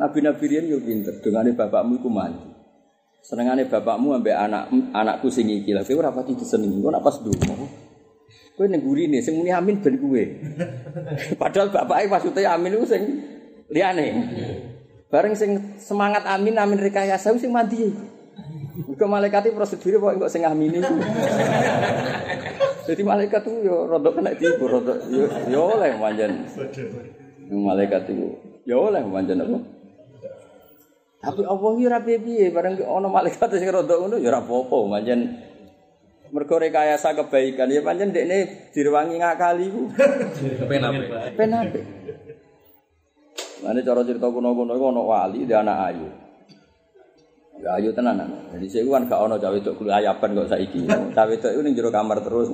nabi-nabi 0.00 0.44
riyen 0.48 0.72
yo 0.72 0.80
pinter. 0.80 1.20
Dongane 1.20 1.52
bapakmu 1.52 2.00
iku 2.00 2.08
mandi. 2.08 2.51
Senengane 3.22 3.70
bapakmu 3.70 4.18
ambek 4.18 4.34
anak 4.34 4.66
anakku 4.90 5.30
sing 5.30 5.46
iki 5.46 5.70
lha 5.70 5.86
kowe 5.86 6.02
ora 6.02 6.10
pati 6.10 6.34
disenengi. 6.34 6.82
Kok 6.82 6.90
nak 6.90 7.06
pas 7.06 7.16
donga. 7.22 7.54
Kowe 8.58 8.66
ning 8.66 8.82
gurine 8.82 9.22
sing 9.22 9.38
muni 9.38 9.54
amin 9.54 9.78
ben 9.78 9.94
kowe. 9.94 10.22
Padahal 11.40 11.70
bapake 11.70 12.10
maksudnya 12.10 12.58
amin 12.58 12.74
iku 12.74 12.86
sing 12.90 13.02
liyane. 13.70 14.06
Bareng 15.06 15.38
sing 15.38 15.78
semangat 15.78 16.26
amin 16.26 16.58
amin 16.58 16.82
rekayasa 16.82 17.30
sing 17.38 17.54
mandi. 17.54 17.94
Mergo 18.72 19.06
malaikat 19.06 19.54
prosedur 19.54 20.02
kok 20.02 20.12
engko 20.18 20.26
sing 20.26 20.42
amin 20.42 20.82
iku. 20.82 20.94
Jadi 22.90 23.02
malaikat 23.06 23.46
tuh 23.46 23.62
yo 23.62 23.86
rodok 23.86 24.18
kena 24.18 24.34
tipu, 24.34 24.66
rodok 24.66 24.98
yo 25.06 25.30
yo 25.46 25.78
oleh 25.78 25.94
manjan. 25.94 26.42
Malaikat 27.46 28.10
itu 28.10 28.34
yo 28.66 28.90
oleh 28.90 29.06
manjan 29.06 29.46
apa? 29.46 29.81
Tapi 31.22 31.46
Allah 31.46 31.70
iki 31.78 31.84
ora 31.86 32.00
piye 32.02 32.50
bareng 32.50 32.82
ana 32.82 33.06
malaikat 33.06 33.46
sing 33.54 33.70
rada 33.70 33.94
ngono 33.94 34.18
ya 34.18 34.34
ora 34.34 34.42
apa-apa 34.42 34.76
pancen 34.90 35.20
mergo 36.34 36.58
rekayasa 36.58 37.14
kebaikan 37.14 37.70
ya 37.70 37.78
pancen 37.86 38.10
dekne 38.10 38.70
direwangi 38.74 39.22
ngakali 39.22 39.66
ku. 39.70 39.86
Kepen 40.66 40.82
apik. 41.54 41.84
Mane 43.62 43.80
cara 43.86 44.02
cerita 44.02 44.26
kuno-kuno 44.26 44.74
iku 44.74 44.90
ana 44.90 45.02
wali 45.06 45.46
di 45.46 45.54
anak 45.54 45.78
ayu. 45.94 46.08
Ya 47.62 47.78
ayo 47.78 47.94
tenan. 47.94 48.18
Jadi 48.50 48.66
saya 48.66 48.90
kan 48.90 49.06
gak 49.06 49.22
ono 49.22 49.38
cawe 49.38 49.54
itu 49.54 49.70
kuliah 49.78 50.02
ayapan 50.02 50.34
kok 50.34 50.50
saiki. 50.50 50.90
Cawe 50.90 51.30
itu 51.30 51.62
ning 51.62 51.78
jero 51.78 51.94
kamar 51.94 52.18
terus. 52.26 52.50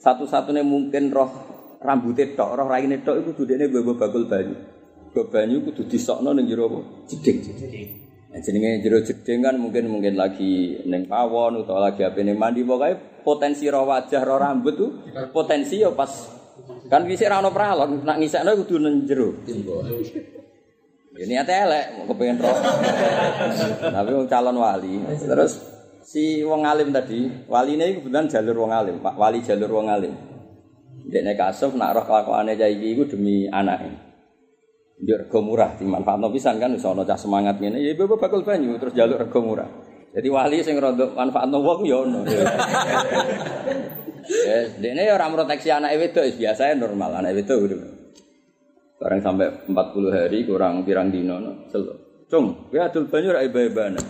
Satu-satunya 0.00 0.64
mungkin 0.64 1.12
roh 1.12 1.28
rambutnya 1.84 2.32
tok, 2.32 2.56
roh 2.56 2.64
raine 2.64 3.04
tok 3.04 3.20
iku 3.20 3.36
dudene 3.36 3.68
bawa 3.68 3.92
bakul 4.00 4.24
banyu. 4.24 4.56
Bawa 5.16 5.32
banyu 5.32 5.64
kudu 5.64 5.88
disokno 5.88 6.36
ning 6.36 6.44
jero 6.44 6.68
apa? 6.68 7.08
Jeding. 7.08 7.40
Nah, 8.28 8.36
jenenge 8.44 8.84
jero 8.84 9.00
jeding 9.00 9.40
kan 9.40 9.56
mungkin 9.56 9.88
mungkin 9.88 10.12
lagi 10.12 10.84
ning 10.84 11.08
pawon 11.08 11.64
utawa 11.64 11.88
lagi 11.88 12.04
apa 12.04 12.20
ning 12.20 12.36
mandi 12.36 12.60
pokoke 12.60 13.24
potensi 13.24 13.64
roh 13.72 13.88
wajah 13.88 14.20
roh 14.20 14.36
rambut 14.36 14.76
tuh 14.76 14.92
potensi 15.32 15.80
ya 15.80 15.88
pas 15.96 16.12
kan 16.92 17.08
bisa 17.08 17.32
ra 17.32 17.40
ono 17.40 17.48
pralon 17.48 18.04
nak 18.04 18.20
ngisekno 18.20 18.60
kudu 18.60 18.76
ning 18.76 19.08
jero. 19.08 19.32
Ini 21.16 21.32
ate 21.40 21.52
elek, 21.64 21.86
mau 21.96 22.12
kepengen 22.12 22.36
roh. 22.36 22.56
Tapi 23.96 24.10
wong 24.12 24.28
calon 24.28 24.60
wali. 24.60 25.00
Terus 25.16 25.52
si 26.04 26.44
wong 26.44 26.68
alim 26.68 26.92
tadi, 26.92 27.48
wali 27.48 27.80
ini 27.80 28.04
kebetulan 28.04 28.28
jalur 28.28 28.68
wong 28.68 28.72
alim, 28.76 29.00
pak 29.00 29.16
wali 29.16 29.40
jalur 29.40 29.80
wong 29.80 29.88
alim. 29.88 30.12
Dia 31.08 31.24
kasuf 31.32 31.72
nak 31.72 31.96
roh 31.96 32.04
kelakuannya 32.04 32.60
jaya 32.60 32.76
iku 32.76 33.08
demi 33.08 33.48
anaknya. 33.48 34.05
Dia 34.96 35.20
rego 35.20 35.44
murah, 35.44 35.76
dimanfaatno 35.76 36.32
pisan 36.32 36.56
kan, 36.56 36.72
bisa 36.72 36.88
cah 36.88 37.18
semangat 37.20 37.60
ngene, 37.60 37.84
ya 37.84 37.92
ibu 37.92 38.16
bakal 38.16 38.40
banyu 38.40 38.80
terus 38.80 38.96
jalur 38.96 39.20
rego 39.20 39.44
murah. 39.44 39.68
Jadi 40.16 40.28
wali 40.32 40.64
sing 40.64 40.80
rondo 40.80 41.12
manfaatno 41.12 41.60
wong 41.60 41.80
ya 41.84 41.96
ono. 42.00 42.20
Ya, 44.26 44.66
dene 44.82 45.06
ya 45.06 45.14
ora 45.14 45.30
proteksi 45.30 45.70
anak 45.70 45.94
wedok 46.02 46.26
biasa 46.34 46.74
normal, 46.74 47.22
anak 47.22 47.38
wedok 47.38 47.58
gitu. 47.62 47.78
Barang 48.98 49.22
sampai 49.22 49.70
40 49.70 50.10
hari 50.10 50.42
kurang 50.42 50.82
pirang 50.82 51.14
dino 51.14 51.38
no. 51.38 51.70
Selo. 51.70 51.94
Cung, 52.26 52.66
kowe 52.74 52.82
adul 52.82 53.06
banyu 53.06 53.30
ra 53.30 53.46
iba-ibane. 53.46 54.02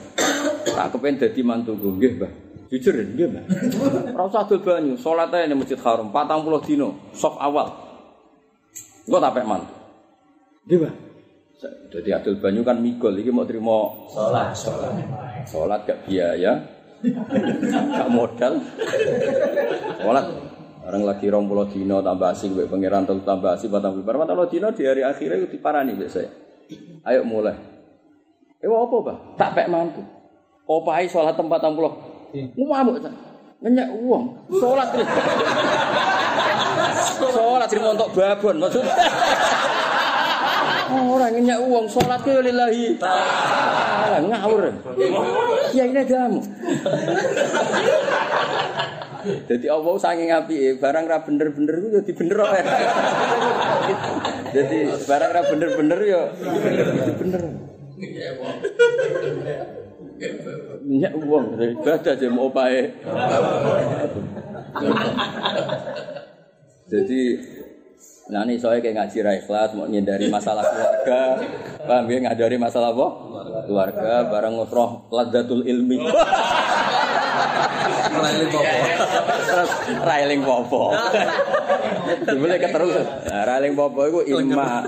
Tak 0.64 0.96
kepen 0.96 1.20
dadi 1.20 1.40
mantuku 1.44 2.00
nggih, 2.00 2.12
Mbah. 2.16 2.32
Jujur 2.72 2.96
nggih, 2.96 3.28
Mbah. 3.28 3.44
Ora 4.16 4.24
usah 4.24 4.48
adul 4.48 4.64
banyu, 4.64 4.96
ning 4.96 5.58
Masjid 5.60 5.76
Haram 5.84 6.08
40 6.08 6.64
dino, 6.64 7.12
sop 7.12 7.36
awal. 7.36 7.76
Engko 9.04 9.20
tak 9.20 9.36
pek 9.36 9.44
mantu. 9.44 9.75
Mbah. 10.66 10.94
Jadi 11.94 12.10
adul 12.10 12.36
banyu 12.42 12.66
kan 12.66 12.82
migol 12.82 13.14
iki 13.16 13.30
mau 13.30 13.46
terima 13.46 13.86
salat. 14.10 14.50
Salat 15.46 15.80
gak 15.86 16.02
biaya. 16.04 16.58
gak 17.94 18.10
modal. 18.10 18.58
Salat 20.02 20.26
Orang 20.86 21.02
lagi 21.02 21.26
rong 21.26 21.50
pulau 21.50 21.66
dino 21.66 21.98
tambah 21.98 22.30
asing, 22.30 22.54
gue 22.54 22.70
pangeran 22.70 23.02
telu 23.02 23.18
tambah 23.26 23.58
asing, 23.58 23.74
batang 23.74 23.98
bibar. 23.98 24.22
Batang 24.22 24.46
dino 24.46 24.70
di 24.70 24.86
hari 24.86 25.02
akhirnya 25.02 25.42
itu 25.42 25.58
diparani 25.58 25.98
biasa. 25.98 26.22
Ayo 27.02 27.26
mulai. 27.26 27.58
Eh 28.62 28.70
apa 28.70 28.96
bah? 29.02 29.16
Tak 29.34 29.50
pek 29.58 29.66
mantu. 29.66 30.02
Opai 30.66 31.10
sholat 31.10 31.34
tempat 31.34 31.58
puluh. 31.74 31.90
Ngamuk 32.54 33.02
tak? 33.02 33.14
Nanya 33.66 33.90
uang. 33.98 34.46
Sholat 34.62 34.94
terus. 34.94 35.08
sholat 37.34 37.66
terus 37.66 37.82
untuk 37.82 38.10
babon 38.14 38.56
maksud. 38.62 38.86
Orang 40.86 41.34
nanya 41.34 41.56
uang 41.58 41.86
sholat 41.90 42.22
ke 42.22 42.38
lillahi. 42.38 42.94
Taala 43.00 44.22
ngawur. 44.22 44.70
Ya 45.74 45.84
ini 45.90 46.02
kamu. 46.06 46.40
Jadi 49.26 49.66
Allah 49.66 49.94
saking 49.98 50.30
api, 50.30 50.78
barang 50.78 51.04
ra 51.10 51.18
bener-bener 51.26 51.74
ku 51.82 51.88
ya 51.90 52.00
dibener 52.06 52.38
ae. 52.46 52.62
Jadi 54.54 54.78
barang 55.02 55.30
ra 55.34 55.42
bener-bener 55.50 55.98
ya 56.06 56.22
bener. 57.18 57.42
Minyak 60.86 61.12
uang, 61.18 61.58
ibadah 61.58 62.14
aja 62.14 62.28
mau 62.30 62.54
pae. 62.54 62.94
Jadi 66.86 67.20
Nah 68.26 68.42
ini 68.42 68.58
soalnya 68.58 68.82
kayak 68.82 68.96
ngaji 68.98 69.18
ikhlas 69.22 69.70
mau 69.78 69.86
nyindari 69.86 70.26
masalah 70.26 70.66
keluarga, 70.66 71.38
paham 71.86 72.10
ya 72.10 72.18
ngadari 72.26 72.58
masalah 72.58 72.90
apa? 72.90 73.06
Keluarga, 73.70 74.26
barang 74.26 74.52
ngosroh 74.58 75.06
ladatul 75.14 75.62
ilmi. 75.62 76.02
Railing 78.16 78.50
popo. 78.50 78.66
Railing 80.02 80.42
popo. 80.42 80.82
Boleh 82.26 82.58
keterusan. 82.58 83.06
Nah, 83.30 83.42
railing 83.46 83.74
popo 83.78 84.00
itu 84.10 84.42
ima 84.42 84.82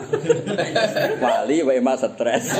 wali, 1.22 1.56
wa 1.62 1.72
ima 1.78 1.94
stres. 1.94 2.58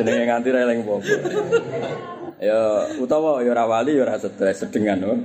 Jenenge 0.00 0.24
nganti 0.24 0.48
railing 0.48 0.80
popo. 0.80 1.12
Ya 2.40 2.88
utawa 2.96 3.44
ya 3.44 3.52
ora 3.52 3.64
wali 3.68 4.00
ya 4.00 4.08
ora 4.08 4.16
stres 4.16 4.64
sedengan 4.64 4.98
oh. 5.04 5.18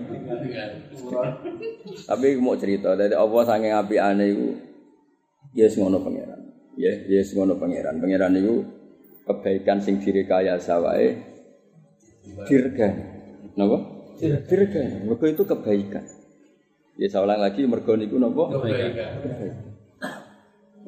Tapi 2.05 2.27
mau 2.41 2.57
cerita 2.57 2.93
dari 2.93 3.13
Allah 3.13 3.41
saking 3.45 3.73
apikane 3.73 4.25
iku 4.29 4.49
ya 5.53 5.65
yes, 5.65 5.77
ngono 5.77 6.01
pangeran. 6.01 6.41
Ya, 6.79 6.93
yes, 7.09 7.33
ngono 7.33 7.57
pangeran. 7.57 7.99
Pangeran 7.99 8.33
itu 8.37 8.65
kebaikan 9.25 9.81
sing 9.81 10.01
direkayasa 10.01 10.81
wae 10.81 11.09
dirgani. 12.49 13.03
Napa? 13.57 13.77
Dirgani. 14.21 15.05
Mergo 15.05 15.25
itu 15.25 15.43
kebaikan. 15.45 16.05
Ya 16.99 17.07
saya 17.07 17.23
ulang 17.23 17.39
lagi 17.39 17.63
mergo 17.63 17.93
niku 17.95 18.17
napa? 18.17 18.57
Kebaikan. 18.57 19.11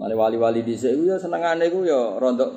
Mane 0.02 0.16
wali-wali 0.16 0.64
dhisik 0.64 0.96
iku 0.98 1.14
ya 1.14 1.18
senengane 1.20 1.68
iku 1.68 1.84
ya 1.86 2.18
rontok 2.18 2.52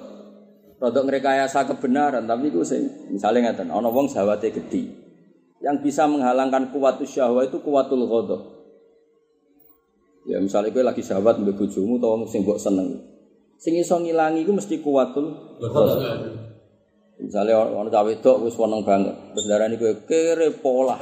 rontok 0.79 1.05
ngrekayasa 1.07 1.67
kebenaran, 1.67 2.25
tapi 2.25 2.49
iku 2.49 2.64
sing 2.64 3.11
misale 3.11 3.43
ngaten, 3.43 3.69
ana 3.69 3.88
wong 3.90 4.07
sawate 4.07 4.55
gedhi. 4.55 5.04
Yang 5.64 5.77
bisa 5.81 6.05
menghalangkan 6.05 6.68
kuatus 6.77 7.09
syahwat 7.09 7.48
itu 7.48 7.59
kuatul 7.64 8.05
ghadab. 8.05 8.42
Ya 10.29 10.37
misalnya 10.40 10.72
gue 10.72 10.85
lagi 10.85 11.00
sahabat 11.00 11.40
mbek 11.40 11.57
bojomu 11.57 11.96
utawa 11.96 12.20
sing 12.29 12.44
mbok 12.44 12.61
seneng. 12.61 13.00
Sing 13.57 13.72
iso 13.81 13.96
ngilangi 13.96 14.44
iku 14.44 14.53
mesti 14.53 14.85
kuatul 14.85 15.57
ghadab. 15.57 16.54
Misalnya 17.14 17.62
orang 17.62 17.94
cawe 17.94 18.11
itu 18.11 18.27
wis 18.42 18.59
seneng 18.59 18.83
banget, 18.83 19.14
terus 19.14 19.46
ini 19.46 19.79
gue 19.79 20.03
kere 20.03 20.50
pola, 20.50 20.98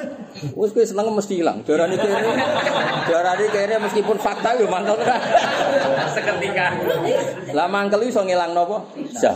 wis 0.53 0.77
gue 0.77 0.85
seneng 0.85 1.09
mesti 1.09 1.41
hilang. 1.41 1.65
Darah 1.65 1.89
ini 1.89 1.97
kere, 1.97 2.21
ini 3.09 3.47
kere 3.49 3.81
meskipun 3.81 4.21
fakta 4.21 4.61
yo 4.61 4.69
mantel 4.69 5.01
kan. 5.01 5.17
Seketika. 6.13 6.77
Lah 7.57 7.65
mangkel 7.65 8.05
iso 8.05 8.21
ngilang 8.29 8.53
nopo? 8.53 8.93
Jah. 9.17 9.33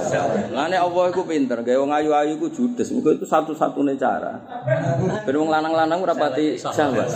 Lane 0.53 0.77
Allah 0.77 1.05
iku 1.09 1.25
pinter, 1.25 1.65
gawe 1.65 1.81
wong 1.81 1.97
ayu-ayu 1.97 2.37
iku 2.37 2.53
judes. 2.53 2.93
Muga 2.93 3.17
itu 3.17 3.25
satu-satunya 3.25 3.97
cara. 3.97 4.37
Ben 5.25 5.33
wong 5.33 5.49
lanang-lanang 5.49 6.05
ora 6.05 6.13
pati 6.13 6.61
syahwat. 6.61 7.09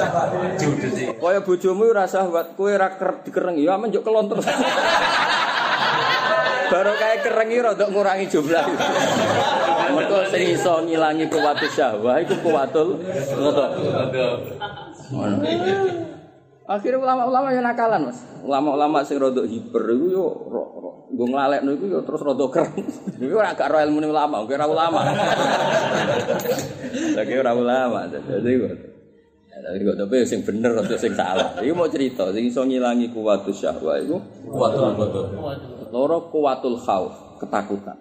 Judes. 0.57 1.21
Kaya 1.21 1.45
bojomu 1.45 1.85
ora 1.85 2.09
syahwat, 2.09 2.57
kowe 2.57 2.73
ora 2.73 2.97
dikerengi, 2.97 3.69
ya 3.69 3.77
men 3.77 3.93
yo 3.93 4.01
kelon 4.01 4.25
terus. 4.25 4.49
Baru 6.71 6.93
kayak 6.95 7.19
kerengi 7.27 7.59
rodok 7.59 7.89
ngurangi 7.91 8.27
jumlah. 8.31 8.65
Mereka 9.91 10.31
sing 10.31 10.55
iso 10.55 10.79
ngilangi 10.87 11.27
kuwatu 11.27 11.67
syahwah 11.67 12.23
iku 12.23 12.35
kuwatul 12.47 13.03
ghadab. 13.03 14.39
Akhirnya 16.71 17.03
ulama-ulama 17.03 17.51
yang 17.51 17.67
nakalan, 17.67 18.15
Mas. 18.15 18.23
Ulama-ulama 18.47 19.03
sing 19.03 19.19
rodok 19.19 19.51
hiper 19.51 19.83
iku 19.91 20.07
yo 20.15 20.27
nggo 21.11 21.27
nglalekno 21.27 21.75
iku 21.75 21.85
yo 21.91 21.99
terus 22.07 22.23
rodok 22.23 22.55
keren. 22.55 22.87
Iku 23.19 23.35
ora 23.35 23.59
gak 23.59 23.67
ro 23.67 23.83
ilmu 23.83 24.07
ulama, 24.07 24.47
ora 24.47 24.67
ulama. 24.71 25.01
Lagi 27.19 27.35
ora 27.35 27.53
ulama. 27.59 28.07
Jadi 28.07 28.53
Tapi 29.61 29.85
kok 29.85 29.97
tapi 29.99 30.17
sing 30.25 30.41
bener 30.41 30.73
atau 30.73 30.97
sing 30.97 31.13
salah. 31.13 31.53
Iku 31.61 31.77
mau 31.77 31.85
cerita 31.87 32.33
sing 32.33 32.49
iso 32.49 32.65
ngilangi 32.65 33.13
kuwatus 33.13 33.61
syahwah 33.61 34.01
iku 34.01 34.17
Kuatul 34.49 34.97
ghadab. 34.97 35.27
loro 35.93 36.33
kuwatul 36.33 36.81
khauf, 36.81 37.13
ketakutan. 37.39 37.99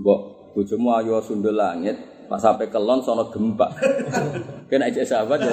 Mbok 0.00 0.20
bojomu 0.54 0.94
ayu 0.96 1.20
sundul 1.20 1.54
langit, 1.54 1.94
pas 2.26 2.40
sampai 2.40 2.70
kelon 2.72 3.02
sono 3.02 3.28
gempa. 3.28 3.66
Kena 4.70 4.88
ijek 4.88 5.04
sahabat 5.04 5.42
ya. 5.42 5.52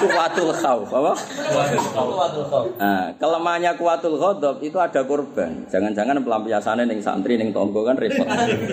kuwatul 0.00 0.50
khauf, 0.56 0.88
apa? 0.88 1.12
Kuatul 1.92 2.44
khauf. 2.48 2.66
Nah, 2.80 3.12
kelemahannya 3.20 3.72
kuwatul 3.76 4.16
ghadab 4.16 4.56
itu 4.64 4.78
ada 4.80 5.04
korban. 5.04 5.68
Jangan-jangan 5.68 6.22
pelampiasannya 6.24 6.88
ning 6.88 7.04
santri 7.04 7.36
ning 7.36 7.52
tonggo 7.52 7.84
kan 7.84 7.98
repot. 7.98 8.24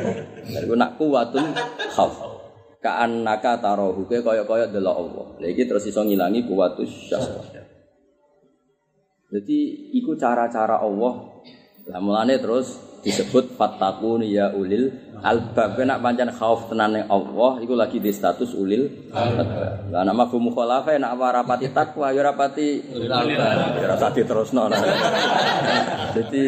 Jadi 0.53 0.65
nak 0.73 0.95
kuwatul 0.95 1.43
khauf. 1.91 2.36
Kaan 2.87 3.27
naka 3.27 3.59
tarohu 3.59 4.07
ke 4.07 4.23
kaya-kaya 4.23 4.71
delok 4.71 4.95
Allah. 4.95 5.25
Lha 5.43 5.47
iki 5.51 5.67
terus 5.67 5.83
iso 5.91 6.07
ngilangi 6.07 6.47
kuwatus 6.47 7.11
syahwat. 7.11 7.51
Jadi 9.27 9.91
iku 9.99 10.15
cara-cara 10.15 10.79
Allah. 10.79 11.43
Lah 11.91 11.99
mulane 11.99 12.39
terus 12.39 12.79
disebut 13.05 13.57
fatakun 13.57 14.25
ya 14.25 14.53
ulil 14.53 14.93
albab. 15.21 15.77
Nak 15.81 15.99
pancen 16.01 16.29
khauf 16.33 16.69
tenane 16.69 17.05
Allah 17.09 17.61
iku 17.61 17.73
lagi 17.73 17.97
di 17.97 18.13
status 18.13 18.53
ulil 18.53 19.13
albab. 19.13 19.89
Lah 19.89 20.01
nama 20.05 20.25
mafhum 20.25 20.49
mukhalafah 20.49 20.97
nak 20.97 21.17
rapati 21.17 21.69
takwa 21.73 22.13
ya 22.13 22.21
rapati 22.25 22.81
ulil 22.93 23.13
albab. 23.13 23.77
Ya 23.77 23.85
rasa 23.89 24.13
diterusno 24.13 24.69
jadi 26.17 26.43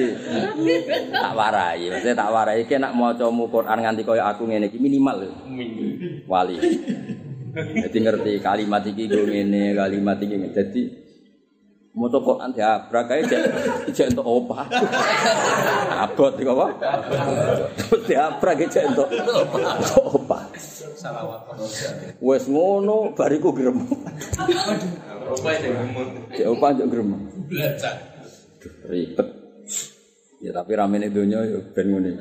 tak 1.13 1.33
warai. 1.37 1.93
Maksudnya 1.93 2.15
tak 2.17 2.29
warai 2.33 2.65
ki 2.65 2.75
nak 2.81 2.93
maca 2.97 3.25
Quran 3.29 3.79
nganti 3.85 4.01
koyo 4.01 4.23
aku 4.25 4.49
ngene 4.49 4.69
iki 4.69 4.81
minimal. 4.81 5.29
Wali. 6.25 6.57
Jadi 7.57 7.97
ngerti 7.97 8.31
kalimat 8.41 8.85
iki 8.85 9.09
ngene 9.09 9.73
kalimat 9.73 10.17
iki 10.21 10.35
jadi 10.53 11.08
Moto 11.89 12.21
Quran 12.21 12.53
diabrak 12.53 13.09
kae 13.09 13.25
jek 13.25 13.41
jek 13.97 14.07
entuk 14.13 14.21
opah. 14.21 14.61
Abot 16.05 16.37
iki 16.37 16.45
apa? 16.45 16.65
Terus 17.81 18.01
diabrak 18.05 18.61
jek 18.69 18.93
entuk 18.93 19.09
opah. 19.97 20.45
Wes 22.21 22.45
ngono 22.45 23.17
bariku 23.17 23.49
grem. 23.49 23.89
Opah 25.33 25.53
jek 25.57 25.71
grem. 25.73 25.89
Jek 26.29 26.47
opah 26.47 26.69
jek 26.77 26.87
grem. 26.93 27.09
Ribet. 28.85 29.27
Ya 30.39 30.55
tapi 30.55 30.71
ramene 30.77 31.09
donya 31.09 31.41
ya 31.41 31.59
ben 31.73 31.87
ngene. 31.89 32.11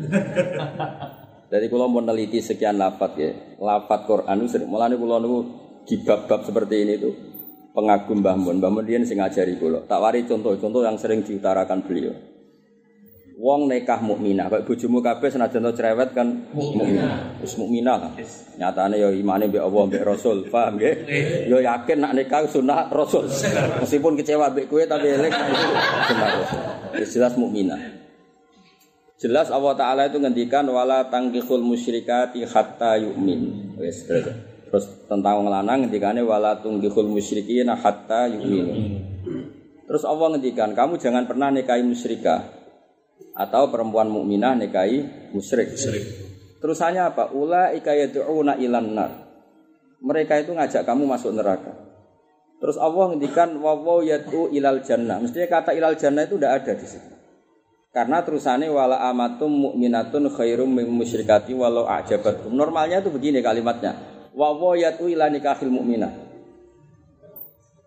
Jadi 1.48 1.66
kalau 1.68 1.88
mau 1.88 2.04
neliti 2.04 2.44
sekian 2.44 2.76
lafat 2.76 3.12
ya, 3.16 3.30
lafat 3.56 4.04
Quran 4.04 4.44
itu 4.44 4.60
mulane 4.68 5.00
kula 5.00 5.16
niku 5.16 5.38
di 5.88 5.96
bab-bab 6.04 6.44
seperti 6.44 6.76
ini 6.84 6.94
tuh 7.00 7.27
pengagum 7.76 8.20
Mbah 8.24 8.36
Mun. 8.36 8.56
Mbah 8.60 8.70
Mun 8.72 8.84
dia 8.84 9.00
sing 9.04 9.20
ngajari 9.20 9.56
kula. 9.60 9.84
Tak 9.84 10.00
wari 10.00 10.24
contoh-contoh 10.24 10.82
yang 10.84 10.96
sering 10.96 11.24
diutarakan 11.24 11.84
beliau. 11.84 12.14
Wong 13.38 13.70
nekah 13.70 14.02
mukminah, 14.02 14.50
kok 14.50 14.66
bojomu 14.66 14.98
kabeh 14.98 15.30
senajan 15.30 15.62
to 15.62 15.70
cerewet 15.78 16.10
kan 16.10 16.50
mukminah. 16.50 17.38
Wis 17.38 17.54
mukminah 17.54 17.94
lah. 17.94 18.10
Nyatane 18.58 18.98
ya 18.98 19.14
imane 19.14 19.46
mbek 19.46 19.62
Allah 19.62 19.82
mbek 19.86 20.02
Rasul, 20.02 20.50
paham 20.50 20.74
nggih? 20.74 21.06
Ya 21.46 21.58
yakin 21.62 22.02
nak 22.02 22.18
nikah 22.18 22.50
sunah 22.50 22.90
Rasul. 22.90 23.30
Meskipun 23.78 24.18
kecewa 24.18 24.50
mbek 24.50 24.66
kowe 24.66 24.82
tapi 24.82 25.14
elek 25.14 25.30
sunah 25.30 26.28
Rasul. 26.34 26.60
jelas 27.06 27.38
mukminah. 27.38 27.78
Jelas 29.22 29.54
Allah 29.54 29.74
Ta'ala 29.74 30.02
itu 30.10 30.18
ngendikan 30.18 30.66
wala 30.66 31.06
tangkihul 31.06 31.62
musyrikati 31.62 32.42
hatta 32.42 32.98
yu'min. 32.98 33.74
Wis 33.78 34.02
Terus 34.06 34.34
tentang 35.08 35.42
wong 35.42 35.48
lanang 35.48 35.88
ngendikane 35.88 36.20
wala 36.20 36.60
tunggihul 36.60 37.08
musyrikin 37.08 37.72
hatta 37.72 38.28
yu'minu. 38.28 38.74
Terus 39.88 40.04
Allah 40.04 40.36
ngendikan, 40.36 40.76
kamu 40.76 41.00
jangan 41.00 41.24
pernah 41.24 41.48
nikahi 41.48 41.80
musyrikah 41.80 42.44
atau 43.32 43.72
perempuan 43.72 44.12
mukminah 44.12 44.52
nikahi 44.60 45.32
musyrik. 45.32 45.72
Terus 46.60 46.78
hanya 46.84 47.08
apa? 47.08 47.32
Ula 47.32 47.72
ikayatu'una 47.72 48.60
ilan 48.60 48.86
nar. 48.92 49.12
Mereka 50.04 50.44
itu 50.44 50.52
ngajak 50.52 50.84
kamu 50.84 51.08
masuk 51.08 51.32
neraka. 51.32 51.72
Terus 52.60 52.76
Allah 52.76 53.14
ngendikan 53.14 53.56
wawaw 53.56 54.04
yatu 54.04 54.52
ilal 54.52 54.84
jannah. 54.84 55.24
Mestinya 55.24 55.48
kata 55.48 55.72
ilal 55.72 55.96
jannah 55.96 56.28
itu 56.28 56.36
tidak 56.36 56.52
ada 56.62 56.72
di 56.76 56.86
situ. 56.86 57.12
Karena 57.88 58.20
terusannya 58.20 58.68
wala 58.68 59.00
amatum 59.08 59.48
mukminatun 59.48 60.28
khairum 60.28 60.68
min 60.68 60.84
musyrikati 60.92 61.56
walau 61.56 61.88
ajabatum. 61.88 62.52
Normalnya 62.52 63.00
itu 63.00 63.08
begini 63.08 63.40
kalimatnya 63.40 64.17
wa 64.38 64.54
yatu 64.78 65.10
ila 65.10 65.26
nikahil 65.26 65.66
mukminah. 65.66 66.14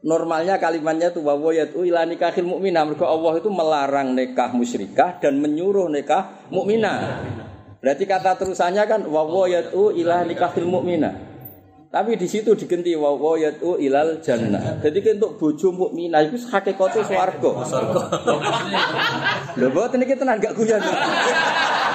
Normalnya 0.03 0.59
kalimatnya 0.59 1.15
itu 1.15 1.23
wa 1.23 1.39
yatu 1.55 1.87
ila 1.87 2.03
nikahil 2.03 2.43
mukminah. 2.43 2.83
Mergo 2.83 3.07
Allah 3.07 3.39
itu 3.39 3.47
melarang 3.47 4.11
nikah 4.11 4.51
musyrikah 4.51 5.23
dan 5.23 5.39
menyuruh 5.39 5.87
nikah 5.87 6.51
mukminah. 6.51 7.23
Berarti 7.79 8.03
kata 8.03 8.35
terusannya 8.35 8.83
kan 8.83 9.07
wa 9.07 9.23
yatu 9.47 9.95
ila 9.95 10.27
nikahil 10.27 10.67
mukminah. 10.67 11.31
Tapi 11.91 12.15
di 12.15 12.23
situ 12.23 12.55
digenti 12.55 12.95
wa 12.95 13.15
yatu 13.35 13.75
ilal 13.75 14.23
jannah. 14.23 14.79
Jadi 14.79 15.19
untuk 15.19 15.35
bojo 15.35 15.75
mukminah 15.75 16.23
itu 16.23 16.39
hakikate 16.47 17.03
swarga. 17.03 17.51
Lho 19.59 19.67
boten 19.75 19.99
iki 20.03 20.15
tenan 20.15 20.39
gak 20.39 20.55
guyon. 20.55 20.79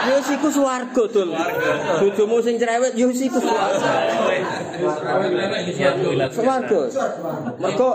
Yo 0.06 0.16
siku 0.22 0.48
swarga 0.54 1.02
dul. 1.10 1.34
Bojomu 1.98 2.38
sing 2.38 2.54
cerewet 2.56 2.94
yo 2.94 3.10
siku 3.10 3.42
swarga. 3.42 3.90
Swarga. 6.30 6.80
Mergo 7.58 7.88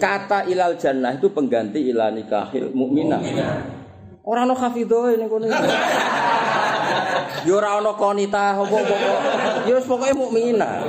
kata 0.00 0.48
ilal 0.48 0.80
jannah 0.80 1.12
itu 1.16 1.28
pengganti 1.28 1.92
ila 1.92 2.08
nikahil 2.08 2.72
mukminah. 2.72 3.20
Ora 4.24 4.44
ono 4.44 4.56
hafidho 4.56 5.12
ning 5.12 5.28
kono. 5.28 5.48
Yo 7.44 7.60
ora 7.60 7.80
konita 7.96 8.56
apa-apa. 8.56 8.96
Yo 9.68 9.76
wis 9.76 9.84
pokoke 9.84 10.12
mukminah. 10.16 10.84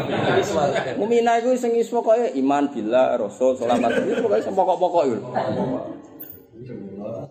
Mukminah 0.95 1.43
iku 1.43 1.55
sing 1.59 1.75
wis 1.75 1.91
pokoke 1.91 2.32
iman 2.39 2.71
billah 2.71 3.19
rasul 3.19 3.55
selamat. 3.59 4.07
Wis 4.07 4.19
pokoke 4.23 4.39
sing 4.43 4.55
pokok-pokok 4.55 5.03
yo. 5.07 5.19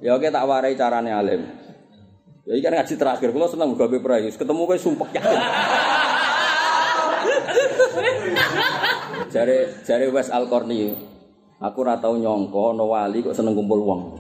Ya 0.04 0.16
oke 0.16 0.28
tak 0.28 0.44
warai 0.44 0.76
carane 0.76 1.12
alim. 1.12 1.67
Ya 2.48 2.56
iki 2.56 2.64
kan 2.64 2.80
ngaji 2.80 2.96
terakhir, 2.96 3.28
kula 3.28 3.44
seneng 3.44 3.76
gawe 3.76 3.98
prai, 4.00 4.32
ketemu 4.32 4.64
kowe 4.64 4.78
sumpek 4.80 5.20
yakin. 5.20 5.36
jare 9.36 9.68
jare 9.84 10.08
Wes 10.08 10.32
Al-Qarni. 10.32 10.96
Aku 11.60 11.84
ora 11.84 12.00
tau 12.00 12.16
nyangka 12.16 12.72
ana 12.72 12.88
wali 12.88 13.20
kok 13.20 13.36
seneng 13.36 13.52
kumpul 13.52 13.84
wong. 13.84 14.02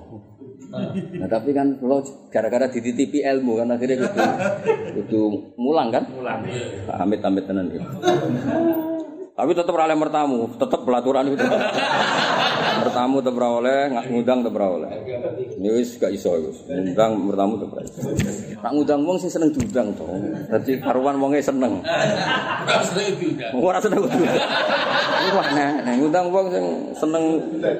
Nah, 0.68 1.24
tapi 1.24 1.56
kan 1.56 1.80
kalau 1.80 2.04
gara-gara 2.28 2.68
dititipi 2.68 3.24
ilmu 3.24 3.56
kan 3.56 3.72
akhirnya 3.72 4.04
gitu, 4.04 4.20
itu 5.00 5.20
mulang 5.56 5.88
kan? 5.88 6.04
Mulang. 6.12 6.44
Amit-amit 6.92 7.48
tenan 7.48 7.72
gitu. 7.72 7.88
Tapi 9.38 9.54
tetap 9.54 9.70
oleh 9.70 9.94
mertamu, 9.94 10.50
tetap 10.58 10.82
pelaturan 10.82 11.30
itu. 11.30 11.46
mertamu 12.78 13.22
tetap 13.22 13.38
oleh, 13.38 13.86
nggak 13.86 14.04
ngundang 14.10 14.38
tetap 14.42 14.62
oleh. 14.66 14.90
Ini 15.54 15.68
wis 15.78 15.94
gak 15.94 16.10
iso 16.10 16.34
wis. 16.42 16.66
Ngundang 16.66 17.22
mertamu 17.22 17.54
tetap 17.62 17.86
iso. 17.86 18.10
Tak 18.58 18.70
ngundang 18.74 19.06
wong 19.06 19.14
sing 19.22 19.30
seneng 19.30 19.54
diundang 19.54 19.94
to. 19.94 20.06
Dadi 20.50 20.82
karuan 20.82 21.22
wonge 21.22 21.38
seneng. 21.38 21.78
Ora 21.86 22.82
seneng 22.82 23.14
diundang. 23.14 23.52
Ora 23.54 23.78
seneng 23.78 24.00
diundang. 24.10 24.42
Wah, 25.28 25.48
nah, 25.54 25.72
nah 25.86 25.94
ngundang 25.94 26.26
wong 26.34 26.46
sing 26.50 26.64
seneng 26.98 27.24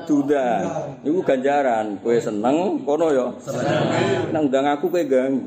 diundang. 0.07 0.63
Iku 1.03 1.21
ganjaran, 1.27 1.99
kowe 2.07 2.15
seneng 2.23 2.87
kono 2.87 3.11
ya. 3.11 3.27
Seneng. 3.43 3.67
Nang 4.31 4.47
undang 4.47 4.67
aku 4.71 4.87
kowe 4.87 5.03
ganggu. 5.03 5.43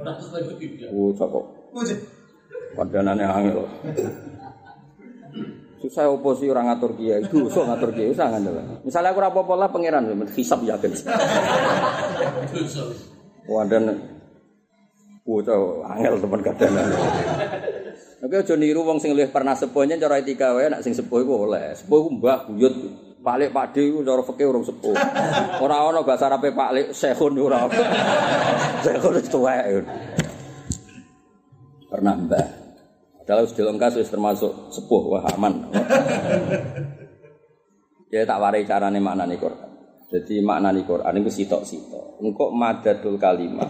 Ora 0.00 0.12
seneng 0.16 0.56
diundang. 0.56 0.88
Oh, 0.88 1.12
cocok. 1.12 1.44
Padanane 2.76 3.24
angel. 3.24 3.64
Susah 5.86 6.10
oposisi 6.10 6.50
orang 6.50 6.66
ngatur 6.74 6.98
kiai, 6.98 7.22
itu 7.22 7.46
so 7.46 7.62
ngatur 7.62 7.94
kiai 7.94 8.10
usah 8.10 8.26
ngandel. 8.26 8.82
Misalnya 8.82 9.14
aku 9.14 9.22
rapopo 9.22 9.54
lah 9.54 9.70
pangeran, 9.70 10.10
hisap 10.34 10.66
yakin. 10.66 10.90
Wah, 13.46 13.62
angel 15.94 16.14
teman 16.22 16.40
kadang. 16.42 16.74
Oke, 18.26 18.42
aja 18.42 18.54
niru 18.58 18.82
wong 18.82 18.98
sing 18.98 19.14
luwih 19.14 19.28
pernah 19.28 19.54
sepuhnya 19.54 20.00
cara 20.00 20.18
etika 20.18 20.56
wae 20.56 20.72
nak 20.72 20.82
sing 20.82 20.96
sepuh 20.96 21.22
iku 21.22 21.46
oleh. 21.46 21.76
Sepuh 21.76 21.98
ku 22.00 22.10
mbah 22.16 22.48
buyut 22.48 22.74
Pak 23.20 23.50
Pak 23.50 23.66
De 23.74 23.82
cara 24.06 24.22
fikih 24.22 24.46
urung 24.48 24.64
sepuh. 24.64 24.96
Ora 25.60 25.84
ana 25.84 26.00
bahasa 26.00 26.30
Arabe 26.30 26.54
Pak 26.54 26.70
Lek 26.72 26.86
sehun 26.94 27.36
ora. 27.36 27.66
Sehun 28.86 29.18
wis 29.18 29.28
tuwek. 29.28 29.84
Pernah 31.90 32.14
mbah. 32.16 32.46
Kalau 33.26 33.42
sudah 33.42 33.74
lengkap 33.74 33.98
sudah 33.98 34.06
termasuk 34.06 34.52
sepuh, 34.70 35.02
wah 35.10 35.26
aman. 35.34 35.66
ya 38.14 38.22
tak 38.22 38.38
warai 38.38 38.62
carane 38.62 39.02
makna 39.02 39.26
nih 39.26 39.42
Quran. 39.42 39.70
Jadi 40.06 40.38
makna 40.38 40.70
nih 40.70 40.86
Quran 40.86 41.18
itu 41.18 41.42
sitok 41.42 41.66
sitok. 41.66 42.22
Engkau 42.22 42.54
madadul 42.54 43.18
kalimat. 43.18 43.66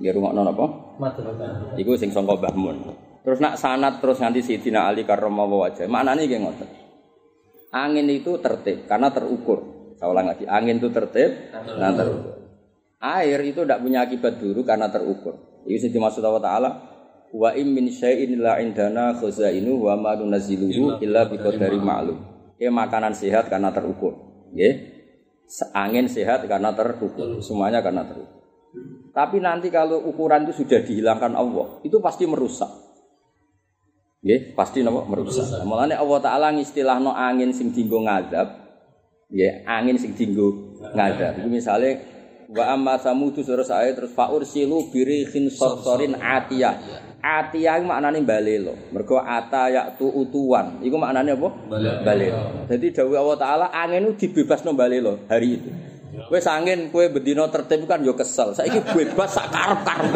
Ya 0.00 0.16
rumah 0.16 0.32
non 0.32 0.48
apa? 0.48 0.96
Madadul 0.96 1.36
kalimat. 1.36 1.76
Iku 1.76 1.92
sing 2.00 2.08
songko 2.08 2.40
bahmun. 2.40 2.96
Terus 3.20 3.36
nak 3.44 3.60
sanat 3.60 4.00
terus 4.00 4.16
nganti 4.16 4.40
Sidina 4.40 4.88
Ali 4.88 5.04
karromawa 5.04 5.68
wajah. 5.68 5.84
Makna 5.84 6.16
nih 6.16 6.24
geng 6.24 6.48
ngotot. 6.48 6.70
Angin 7.76 8.08
itu 8.08 8.40
tertib 8.40 8.88
karena 8.88 9.12
terukur. 9.12 9.92
Saya 10.00 10.08
ulang 10.08 10.32
lagi. 10.32 10.48
Angin 10.48 10.80
itu 10.80 10.88
tertib 10.88 11.52
karena 11.52 11.92
terukur. 11.92 12.32
Air 13.00 13.40
itu 13.44 13.60
tidak 13.60 13.84
punya 13.84 14.08
akibat 14.08 14.40
buruk 14.40 14.64
karena 14.64 14.88
terukur. 14.88 15.36
Itu 15.68 15.84
sih 15.84 15.92
dimaksud 15.92 16.24
Allah 16.24 16.40
Taala 16.40 16.70
Wa 17.30 17.54
im 17.54 17.74
min 17.74 17.86
syai'in 17.90 18.42
la 18.42 18.58
indana 18.58 19.14
khazainu 19.14 19.78
wa 19.86 19.94
ma 19.94 20.18
nunazziluhu 20.18 20.98
illa 20.98 21.30
biqadari 21.30 21.78
ma'lum. 21.78 22.18
Ya 22.58 22.74
makanan 22.74 23.14
sehat 23.14 23.46
karena 23.46 23.70
terukur. 23.70 24.18
Nggih. 24.50 24.98
Angin 25.74 26.10
sehat 26.10 26.46
karena 26.50 26.74
terukur. 26.74 27.38
Semuanya 27.38 27.80
karena 27.80 28.06
terukur. 28.06 28.40
Tapi 29.10 29.42
nanti 29.42 29.74
kalau 29.74 29.98
ukuran 30.06 30.46
itu 30.46 30.62
sudah 30.62 30.86
dihilangkan 30.86 31.34
Allah, 31.34 31.82
itu 31.82 31.98
pasti 31.98 32.22
merusak. 32.30 32.70
Nggih, 34.22 34.54
pasti 34.54 34.86
napa 34.86 35.02
merusak. 35.08 35.66
Mulane 35.66 35.98
Allah 35.98 36.18
taala 36.22 36.54
ngistilahno 36.54 37.10
angin 37.10 37.50
sing 37.50 37.74
dinggo 37.74 38.06
ngadab, 38.06 38.46
nggih, 39.32 39.66
angin 39.66 39.96
sing 39.98 40.14
dinggo 40.14 40.78
ngadab. 40.94 41.42
Iku 41.42 41.48
misale 41.50 41.88
Wa 42.50 42.74
amma 42.74 42.98
samudu 42.98 43.46
surah 43.46 43.62
saya 43.62 43.94
terus 43.94 44.10
faur 44.10 44.42
silu 44.42 44.90
birihin 44.90 45.54
sorsorin 45.54 46.18
atiyah. 46.18 47.06
Atiyah 47.22 47.78
itu 47.78 47.86
maknanya 47.86 48.18
balelo. 48.26 48.74
Mergo 48.90 49.22
ata 49.22 49.70
yaktu 49.70 50.10
utuan. 50.10 50.82
Iku 50.82 50.98
maknanya 50.98 51.38
apa? 51.38 51.48
Balelo. 52.02 52.66
Jadi 52.66 52.86
dawuh 52.90 53.22
Allah 53.22 53.38
Taala 53.38 53.66
angin 53.70 54.10
itu 54.10 54.26
dibebasno 54.26 54.74
balelo 54.74 55.30
hari 55.30 55.62
itu. 55.62 55.70
Wes 56.26 56.42
angin 56.50 56.90
kue 56.90 57.06
bedino 57.06 57.46
tertib 57.54 57.86
kan 57.86 58.02
yo 58.02 58.18
kesel. 58.18 58.50
Saiki 58.50 58.82
bebas 58.82 59.30
sak 59.30 59.46
karep-karep. 59.54 60.10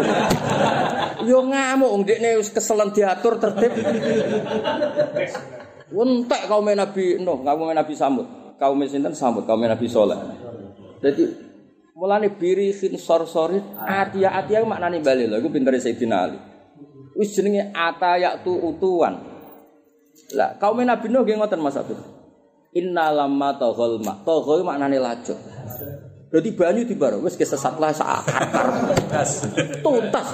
Yo 1.31 1.41
ngamuk 1.41 1.89
wong 1.89 2.03
dekne 2.05 2.37
wis 2.37 2.51
keselen 2.51 2.91
diatur 2.91 3.39
tertib. 3.39 3.71
Wentek 5.95 6.51
kaum 6.51 6.67
Nabi 6.67 7.23
Nuh, 7.23 7.47
kaum 7.47 7.71
Nabi 7.71 7.95
Samud. 7.95 8.27
Kaum 8.59 8.83
sinten 8.91 9.15
Samud, 9.15 9.47
kaum 9.47 9.63
Nabi 9.63 9.87
Saleh. 9.87 10.19
Jadi 10.99 11.44
mulane 11.95 12.27
biri 12.35 12.75
sin 12.75 12.99
sor-sorit 12.99 13.63
atia 13.79 14.35
atia 14.35 14.67
maknane 14.67 14.99
bali 14.99 15.31
lho 15.31 15.39
iku 15.39 15.49
pintere 15.49 15.79
Sayyidina 15.79 16.17
Ali. 16.19 16.39
Wis 17.15 17.31
jenenge 17.31 17.71
ata 17.71 18.19
tu 18.43 18.51
utuwan. 18.51 19.15
Lah 20.35 20.59
kaum 20.59 20.83
Nabi 20.83 21.07
Nuh 21.07 21.23
nggih 21.23 21.39
ngoten 21.39 21.63
Mas. 21.63 21.79
Inna 22.75 23.15
lamma 23.15 23.55
taghal 23.55 24.03
ma. 24.03 24.19
Taghal 24.27 24.67
maknane 24.67 24.99
lajur. 24.99 25.39
Berarti 26.35 26.51
banyu 26.59 26.83
dibaro 26.83 27.23
wis 27.23 27.39
kesesat 27.39 27.79
lah 27.79 27.95
sak 27.95 28.27
akar. 28.27 28.67
Tuntas. 29.79 30.29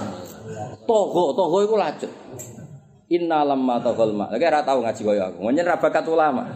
Togo, 0.89 1.37
togo 1.37 1.61
iku 1.61 1.77
lajur. 1.77 2.09
Inna 3.13 3.45
lamma 3.45 3.77
taghal 3.85 4.17
ma. 4.17 4.33
Lagi 4.33 4.49
ora 4.49 4.65
tau 4.65 4.81
ngaji 4.81 5.03
kaya 5.05 5.29
aku. 5.29 5.45
Nyen 5.53 5.69
ra 5.69 5.77
bakat 5.77 6.09
ulama. 6.09 6.49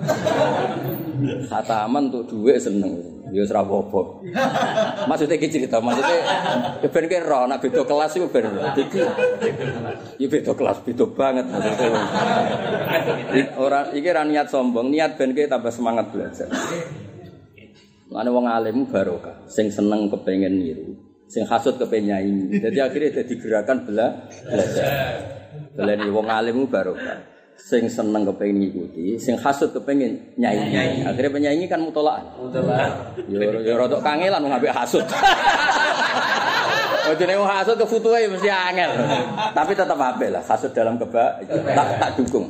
Khataman 1.52 2.08
untuk 2.08 2.32
duit 2.32 2.56
seneng. 2.56 2.96
Ya 3.34 3.42
wis 3.42 3.50
ra 3.50 3.66
apa-apa. 3.66 4.22
Maksudnya 5.10 5.34
iki 5.34 5.50
cerita, 5.50 5.82
maksudnya 5.82 6.22
ya 6.78 6.86
ben 6.86 7.10
ki 7.10 7.18
ro 7.18 7.50
nek 7.50 7.58
beda 7.66 7.82
kelas 7.82 8.14
iku 8.14 8.30
ben. 8.30 8.46
Dadi 8.46 9.02
ya 10.22 10.26
beda 10.30 10.54
kelas, 10.54 10.78
beda 10.86 11.04
banget 11.10 11.50
maksudnya. 11.50 11.98
Ora 13.58 13.90
iki 13.90 14.06
ra 14.06 14.22
niat 14.22 14.46
sombong, 14.54 14.94
niat 14.94 15.18
ben 15.18 15.34
ki 15.34 15.50
tambah 15.50 15.74
semangat 15.74 16.14
belajar. 16.14 16.46
Mane 18.06 18.30
wong 18.30 18.46
alim 18.46 18.86
barokah, 18.86 19.50
sing 19.50 19.66
seneng 19.74 20.06
kepengen 20.06 20.54
niru, 20.54 20.94
sing 21.26 21.42
hasud 21.42 21.74
kepengen 21.74 22.14
nyanyi. 22.14 22.62
Jadi 22.62 22.78
akhirnya 22.78 23.18
jadi 23.18 23.34
gerakan 23.34 23.82
bela 23.82 24.30
belajar. 24.46 24.86
Belani 25.74 26.06
wong 26.06 26.30
alim 26.30 26.70
barokah. 26.70 27.33
Sing 27.54 27.88
seneng 27.88 28.28
kepengen 28.28 28.60
ngikuti, 28.60 29.16
sing 29.16 29.40
hasud 29.40 29.72
kepengen 29.72 30.36
nyanyi. 30.36 31.00
Akhirnya 31.06 31.32
penyanyi 31.32 31.64
kan 31.64 31.80
mutolakan. 31.80 32.28
Mutolak. 32.36 33.16
Yo 33.24 33.40
yo 33.64 33.74
rodok 33.80 34.04
kangelan 34.04 34.44
wong 34.44 34.52
ambek 34.52 34.74
hasud. 34.74 35.04
Oh 37.04 37.12
jenenge 37.12 37.44
hasud 37.44 37.76
ke 37.76 37.84
futuhe 37.84 38.24
mesti 38.32 38.48
angel. 38.48 38.96
Tapi 39.52 39.76
tetap 39.76 40.00
apik 40.00 40.32
lah, 40.32 40.40
hasud 40.40 40.72
dalam 40.72 40.96
keba 40.96 41.36
tak 41.76 42.00
tak 42.00 42.10
dukung. 42.16 42.48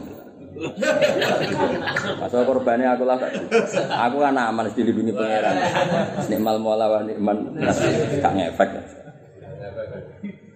Masuk 2.23 2.47
korbannya 2.47 2.95
aku 2.95 3.03
lah. 3.03 3.19
Aku 4.07 4.23
kan 4.23 4.39
aman 4.39 4.71
dilindungi 4.71 5.11
pangeran. 5.11 5.55
Nikmal 6.31 6.57
mola 6.63 6.87
wa 6.87 7.01
nikman 7.03 7.59
gak 8.23 8.33
ngefek. 8.39 8.71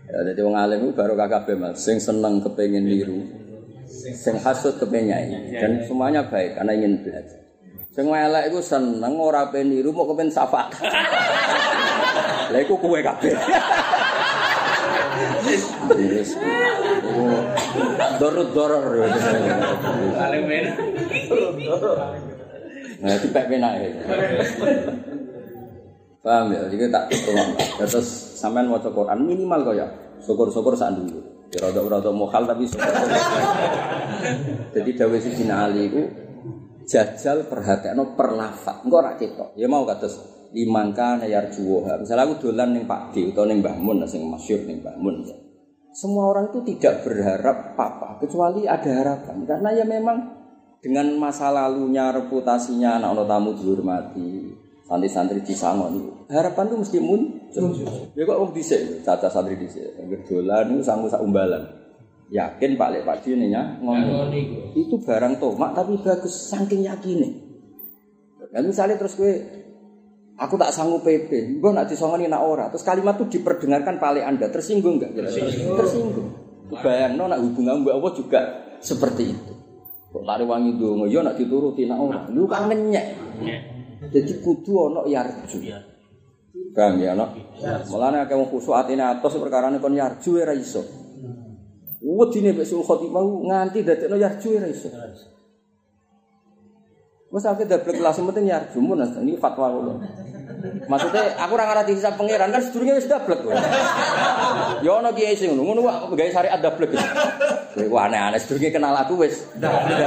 Ya 0.09 0.19
dadi 0.25 0.41
wong 0.41 0.57
alim 0.57 0.95
baru 0.95 1.19
kabeh 1.19 1.59
Mas, 1.59 1.83
sing 1.83 1.99
seneng 1.99 2.41
kepengin 2.41 2.87
niru. 2.87 3.48
Sing 3.99 4.39
hasud 4.39 4.79
kepengin 4.79 5.11
nyanyi 5.11 5.59
dan 5.59 5.73
semuanya 5.83 6.23
baik 6.31 6.55
karena 6.55 6.73
ingin 6.79 7.03
belajar. 7.03 7.41
Sing 7.91 8.07
elek 8.07 8.55
iku 8.55 8.63
seneng 8.63 9.19
ora 9.19 9.51
pengen 9.51 9.75
niru 9.75 9.91
mau 9.91 10.07
kepen 10.07 10.31
syafaat. 10.31 10.71
Lah 12.55 12.61
iku 12.63 12.79
kowe 12.79 12.95
kabeh. 13.03 13.35
Yes. 15.99 16.39
Dorot 18.23 18.49
doror. 18.55 18.87
Paling. 20.15 20.43
Nah, 22.99 23.15
itu 23.15 23.27
pek 23.31 23.47
penake. 23.47 23.89
Paham 26.23 26.51
ya? 26.51 26.63
Jadi 26.71 26.87
tak 26.91 27.05
tolong. 27.11 27.51
Terus 27.83 28.09
sampean 28.39 28.71
maca 28.71 28.91
Quran 28.91 29.19
minimal 29.27 29.61
kok 29.67 29.77
ya. 29.79 29.87
Syukur-syukur 30.23 30.75
sak 30.75 30.95
dulu. 30.99 31.19
Ya 31.49 31.59
rada-rada 31.65 32.13
mohal 32.13 32.45
tapi. 32.45 32.69
Jadi 34.75 34.91
dawuh 34.93 35.17
Sidina 35.17 35.65
Ali 35.65 35.89
iku 35.89 36.03
jajal 36.85 37.49
perhatekno 37.49 38.13
per 38.13 38.37
lafat. 38.37 38.85
Engko 38.85 38.97
ora. 39.01 39.17
Ya 39.57 39.69
mau 39.69 39.89
kados 39.89 40.21
limangka 40.53 41.21
nayar 41.21 41.49
juwoha. 41.53 42.01
Misalnya 42.01 42.29
aku 42.29 42.49
dolan 42.49 42.77
ning 42.77 42.85
Pak 42.85 43.13
D 43.13 43.33
utawa 43.33 43.49
ning 43.49 43.61
Mbah 43.61 43.77
Mun 43.81 44.05
sing 44.09 44.25
masyhur 44.29 44.65
ning 44.65 44.81
Mbah 44.81 44.97
Mun. 45.01 45.25
Semua 45.93 46.31
orang 46.31 46.53
itu 46.53 46.61
tidak 46.69 47.03
berharap 47.03 47.75
apa-apa 47.75 48.23
kecuali 48.23 48.69
ada 48.69 48.91
harapan. 48.93 49.49
Karena 49.49 49.69
ya 49.73 49.85
memang 49.89 50.39
dengan 50.79 51.11
masa 51.19 51.51
lalunya, 51.51 52.15
reputasinya 52.15 53.03
anak 53.03 53.19
anak 53.19 53.27
tamu 53.27 53.51
dihormati, 53.59 54.31
santri-santri 54.89 55.45
disangon. 55.45 56.24
Harapan 56.32 56.72
itu 56.72 56.76
mesti 56.80 56.99
muncul. 56.99 57.66
Ya 58.16 58.24
kok 58.24 58.39
wong 58.41 58.51
dhisik, 58.57 59.05
caca 59.05 59.28
santri 59.28 59.61
dhisik. 59.61 59.84
Yang 60.01 60.24
dolan 60.24 60.72
itu 60.72 60.82
sanggup 60.82 61.12
sak 61.12 61.20
umbalan. 61.20 61.61
Yakin 62.32 62.76
Pak 62.76 62.89
Lek 62.93 63.05
Pak 63.05 63.24
Dini 63.24 63.53
nya 63.53 63.76
ngomong. 63.84 64.32
Itu 64.72 65.01
barang 65.01 65.36
tomak 65.41 65.76
tapi 65.76 66.01
bagus 66.01 66.53
saking 66.53 66.89
yakine. 66.89 67.36
Dan 68.49 68.64
misalnya 68.64 68.97
terus 68.97 69.12
gue 69.16 69.32
Aku 70.39 70.55
tak 70.55 70.70
sanggup 70.70 71.03
PP, 71.03 71.59
gue 71.59 71.70
nak 71.74 71.91
disongoni 71.91 72.30
nak 72.30 72.47
ora. 72.47 72.70
Terus 72.70 72.86
kalimat 72.86 73.18
itu 73.18 73.43
diperdengarkan 73.43 73.99
paling 73.99 74.22
anda 74.22 74.47
tersinggung 74.47 75.03
nggak? 75.03 75.11
Tersinggung. 75.18 75.74
Tersinggung. 75.74 76.28
Bayang 76.78 77.18
no 77.18 77.26
nak 77.26 77.43
hubungan 77.43 77.82
mbak 77.82 77.99
Allah 77.99 78.12
juga 78.14 78.41
seperti 78.78 79.34
itu. 79.34 79.53
Kok 80.14 80.22
lari 80.22 80.47
wangi 80.47 80.78
dong, 80.78 81.11
yo 81.11 81.26
nak 81.26 81.34
dituruti 81.34 81.91
nak 81.91 81.99
ora. 81.99 82.22
Lu 82.30 82.47
kan 82.47 82.70
ngenyek. 82.70 83.07
Jadi 84.07 84.33
kudu 84.39 84.73
ono 84.79 85.01
yarju. 85.11 85.59
Bang 86.75 87.03
ya 87.03 87.19
no. 87.19 87.27
Mulane 87.91 88.23
akeh 88.23 88.39
wong 88.39 88.49
khusuk 88.51 88.79
atine 88.79 89.03
atos 89.03 89.35
perkara 89.43 89.75
kon 89.83 89.95
yarju 89.95 90.39
ora 90.39 90.55
iso. 90.55 90.83
Wedine 91.99 92.55
mek 92.55 92.67
sul 92.67 92.87
khotimah 92.87 93.23
nganti 93.23 93.83
dadekno 93.83 94.15
yarju 94.15 94.49
ora 94.55 94.69
iso. 94.71 94.89
Wes 97.29 97.45
aku 97.45 97.69
dablek 97.69 98.01
kelas 98.01 98.23
penting 98.23 98.47
yarju 98.49 98.79
mun 98.81 99.03
ini 99.03 99.37
fatwa 99.37 99.69
kula. 99.69 99.95
Maksudnya 100.89 101.39
aku 101.39 101.53
ora 101.55 101.65
ngerti 101.71 101.95
hisab 101.95 102.19
pangeran 102.19 102.51
kan 102.51 102.63
sedurunge 102.65 102.99
wis 102.99 103.07
dablek 103.07 103.41
kowe. 103.47 103.55
Ya 104.83 104.91
ono 104.99 105.15
kiai 105.15 105.39
sing 105.39 105.55
ngono, 105.55 105.63
ngono 105.79 105.81
wae 105.87 106.17
gawe 106.19 106.31
syariat 106.35 106.59
dablek. 106.59 106.91
Kowe 107.77 107.99
aneh-aneh 107.99 108.41
sedurunge 108.43 108.75
kenal 108.75 108.97
aku 108.99 109.23
wis 109.23 109.47
dablek. 109.55 109.99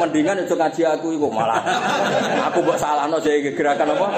Mendingan 0.00 0.42
aja 0.42 0.54
ngaji 0.56 0.82
aku 0.98 1.14
iku 1.14 1.30
malah. 1.30 1.62
Aku 2.50 2.66
mbok 2.66 2.78
salahno 2.80 3.22
jadi 3.22 3.54
gerakan 3.54 3.94
apa? 3.94 4.08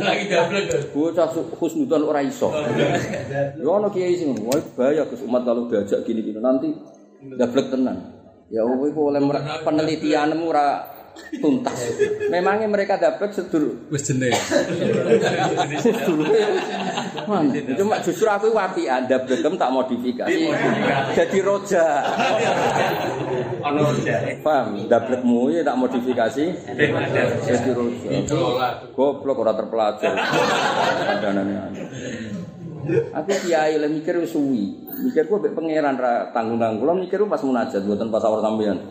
Lagi 0.00 0.24
dablek. 0.30 0.64
Bocah 0.96 1.28
husnudan 1.60 2.06
ora 2.06 2.24
iso. 2.24 2.48
Ya 3.60 3.68
ono 3.68 3.92
kiai 3.92 4.16
sing 4.16 4.32
ngono, 4.32 4.56
wae 4.56 4.60
bahaya 4.72 5.04
Gus 5.04 5.20
umat 5.26 5.44
kalau 5.44 5.68
diajak 5.68 6.06
gini-gini 6.08 6.40
nanti 6.40 6.72
dablek 7.36 7.68
tenan. 7.68 8.16
Ya 8.48 8.64
kowe 8.64 8.88
iku 8.88 9.12
oleh 9.12 9.20
penelitianmu 9.62 10.48
ora 10.48 10.98
tuntas. 11.38 11.78
Memangnya 12.30 12.66
mereka 12.66 12.98
dapat 12.98 13.30
sedur. 13.30 13.86
Wis 13.90 14.02
jeneng. 14.06 14.34
Cuma 17.78 17.96
justru 18.02 18.26
aku 18.26 18.50
wapi 18.50 18.90
Anda 18.90 19.22
begem 19.22 19.54
tak 19.54 19.70
modifikasi. 19.70 20.50
Jadi 21.14 21.38
roja. 21.42 21.86
Ono 23.62 23.80
roja. 23.94 24.16
Paham? 24.42 24.90
Dablekmu 24.90 25.54
ya 25.54 25.62
tak 25.62 25.78
modifikasi. 25.78 26.44
Jadi 27.46 27.70
roja. 27.70 28.08
Goblok 28.90 29.46
ora 29.46 29.52
terpelajar. 29.54 30.14
Kandanane. 31.06 31.54
Aku 32.90 33.30
kiai 33.46 33.78
le 33.78 33.86
mikir 33.86 34.18
suwi. 34.26 34.88
Mikir 35.06 35.30
mbek 35.30 35.54
pangeran 35.54 35.94
ra 35.94 36.34
tanggung-tanggung. 36.34 36.98
Mikir 36.98 37.22
pas 37.30 37.42
munajat 37.44 37.86
mboten 37.86 38.10
pas 38.10 38.24
awal 38.26 38.42
sampean. 38.42 38.82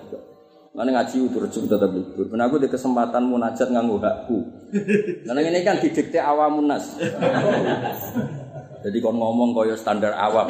Mana 0.80 0.96
ngaji 0.96 1.28
udah 1.28 1.44
rejem 1.44 1.68
tetap 1.68 1.92
libur. 1.92 2.32
Ben 2.32 2.40
aku 2.40 2.56
di 2.56 2.72
kesempatan 2.72 3.28
munajat 3.28 3.68
nganggo 3.68 4.00
hakku. 4.00 4.48
Karena 5.28 5.44
ini 5.44 5.60
kan 5.60 5.76
didikte 5.76 6.24
awamun 6.24 6.72
nas. 6.72 6.96
Jadi 8.80 8.98
kon 9.04 9.20
ngomong 9.20 9.52
kaya 9.52 9.76
standar 9.76 10.16
awam. 10.16 10.48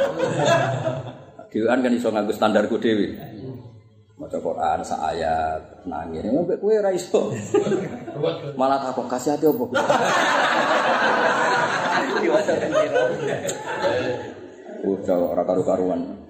Dewan 1.50 1.82
kan 1.82 1.98
iso 1.98 2.14
nganggo 2.14 2.30
standarku 2.30 2.78
dhewe. 2.78 3.18
Maca 4.22 4.38
Quran 4.38 4.86
sak 4.86 5.02
ayat 5.02 5.82
nangis. 5.90 6.22
Mbek 6.22 6.62
kowe 6.62 6.78
ora 6.78 6.94
iso. 6.94 7.34
Malah 8.54 8.86
takok 8.86 9.10
kasih 9.10 9.34
hati 9.34 9.50
apa? 9.50 9.66
Udah 14.86 15.18
ora 15.26 15.42
karu-karuan. 15.42 16.22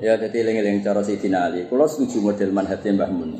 Ya 0.00 0.12
jadi 0.20 0.36
eling-eling 0.44 0.84
cara 0.84 1.00
Sayyidina 1.00 1.48
Ali. 1.48 1.64
Kula 1.64 1.88
setuju 1.88 2.20
model 2.20 2.52
manhajnya 2.52 3.00
Mbah 3.00 3.10
Mun. 3.12 3.32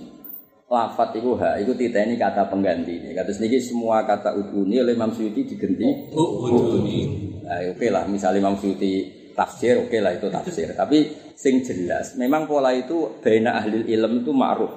lafat 0.70 1.18
iku 1.18 1.34
ha 1.43 1.59
iku 1.59 1.74
titeni 1.74 2.14
kata 2.14 2.47
pengganti. 2.47 3.11
Kata 3.11 3.34
niki 3.43 3.59
semua 3.59 4.07
kata 4.07 4.38
uduni 4.38 4.78
oleh 4.78 4.95
Imam 4.95 5.11
Suyuti 5.11 5.43
diganti 5.43 6.14
uduni. 6.14 6.99
Nah, 7.43 7.74
oke 7.74 7.86
lah 7.91 8.07
misalnya 8.07 8.38
Imam 8.38 8.55
Suyuti 8.55 9.11
tafsir 9.34 9.82
oke 9.82 9.99
lah 9.99 10.14
itu 10.14 10.30
tafsir. 10.30 10.70
Tapi 10.70 11.11
sing 11.34 11.66
jelas 11.66 12.14
memang 12.14 12.47
pola 12.47 12.70
itu 12.70 13.18
baina 13.18 13.59
ahli 13.59 13.91
ilm 13.91 14.22
itu 14.22 14.30
ma'ruf. 14.30 14.70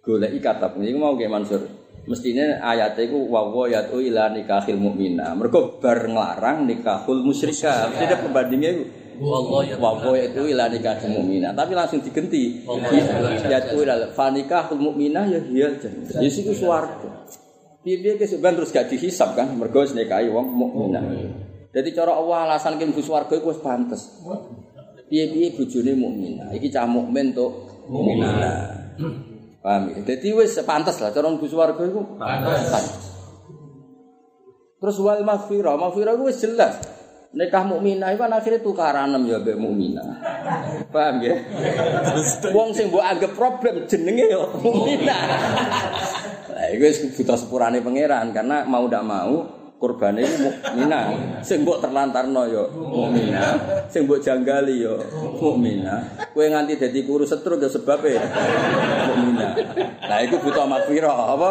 Goleki 0.00 0.40
kata 0.40 0.72
ini 0.80 0.96
mau 0.96 1.12
kayak 1.12 1.36
Mansur. 1.36 1.60
Mestinya 2.08 2.64
ayatnya 2.64 3.04
itu 3.04 3.28
wawo 3.28 3.68
yatu 3.68 4.00
ila 4.00 4.32
nikahil 4.32 4.80
mukmina. 4.80 5.36
Mereka 5.36 5.84
bar 5.84 6.08
nglarang 6.08 6.64
nikahul 6.64 7.20
musyrika. 7.20 7.92
Mesti 7.92 8.08
ada 8.08 8.16
pembandingnya 8.24 8.70
itu. 8.72 8.84
Wawo 9.18 10.14
itu 10.14 10.42
ila 10.54 10.70
nikahil 10.70 11.10
mukmina. 11.10 11.50
Tapi 11.50 11.74
langsung 11.74 11.98
digenti. 11.98 12.62
Yatu 13.50 13.82
ila 13.82 14.14
fanikahul 14.14 14.78
mukmina 14.78 15.26
ya 15.26 15.42
hiya 15.42 15.74
jannah. 15.78 16.22
Ya 16.22 16.30
siku 16.30 16.54
swarga. 16.54 17.26
Piye-piye 17.82 18.18
ke 18.18 18.26
sebenarnya 18.26 18.62
terus 18.62 18.70
gak 18.74 18.86
dihisap 18.90 19.38
kan. 19.38 19.54
Mereka 19.54 19.94
nikahi 19.94 20.30
wong 20.30 20.46
mukminah. 20.50 21.02
Jadi 21.74 21.88
cara 21.94 22.14
Allah 22.14 22.50
alasan 22.50 22.78
kim 22.78 22.94
swarga 22.98 23.34
iku 23.38 23.54
wis 23.54 23.62
pantes. 23.62 24.22
Piye-piye 25.08 25.54
bojone 25.54 25.92
mukminah. 25.94 26.48
Iki 26.54 26.68
cah 26.74 26.86
mukmin 26.86 27.34
tok 27.34 27.52
mukminah. 27.86 28.92
Paham 29.58 29.82
ya? 29.94 29.98
Jadi 30.14 30.28
wis 30.34 30.58
pantes 30.62 30.98
lah 31.02 31.10
cara 31.14 31.26
mlebu 31.30 31.46
swarga 31.46 31.82
iku. 31.86 32.18
Pantes. 32.18 33.06
Terus 34.78 34.96
wal 35.02 35.26
maghfirah, 35.26 35.74
maghfirah 35.74 36.14
iku 36.14 36.24
wis 36.30 36.38
jelas. 36.38 36.78
Nikah 37.28 37.60
mukminah 37.60 38.16
iku 38.16 38.24
kan 38.24 38.40
akhirnya 38.40 38.64
tukaran 38.64 39.12
ya 39.28 39.36
mbek 39.36 39.60
mukminah. 39.60 40.16
Paham 40.88 41.20
ya? 41.20 41.36
Wong 42.56 42.72
sing 42.72 42.88
mbok 42.88 43.04
anggap 43.04 43.36
problem 43.36 43.84
jenenge 43.84 44.32
yo 44.32 44.48
mukminah. 44.64 45.22
Lah 46.48 46.66
iku 46.72 46.88
wis 46.88 47.04
buta 47.12 47.36
sepurane 47.36 47.84
pangeran 47.84 48.32
karena 48.32 48.64
mau 48.64 48.88
ndak 48.88 49.04
mau 49.04 49.44
kurbane 49.76 50.24
iku 50.24 50.36
mukminah. 50.48 51.04
Sing 51.44 51.68
mbok 51.68 51.84
terlantarno 51.84 52.48
yo 52.48 52.64
mukminah, 52.72 53.84
sing 53.92 54.08
mbok 54.08 54.24
janggali 54.24 54.88
yo 54.88 54.96
mukminah. 55.36 56.32
Kowe 56.32 56.48
nganti 56.48 56.80
dadi 56.80 57.04
kuru 57.04 57.28
setruk 57.28 57.60
ya 57.60 57.68
sebabe 57.68 58.16
mukminah. 59.04 59.52
Nah 60.00 60.18
iku 60.24 60.40
buta 60.40 60.64
maghfirah 60.64 61.36
apa? 61.36 61.50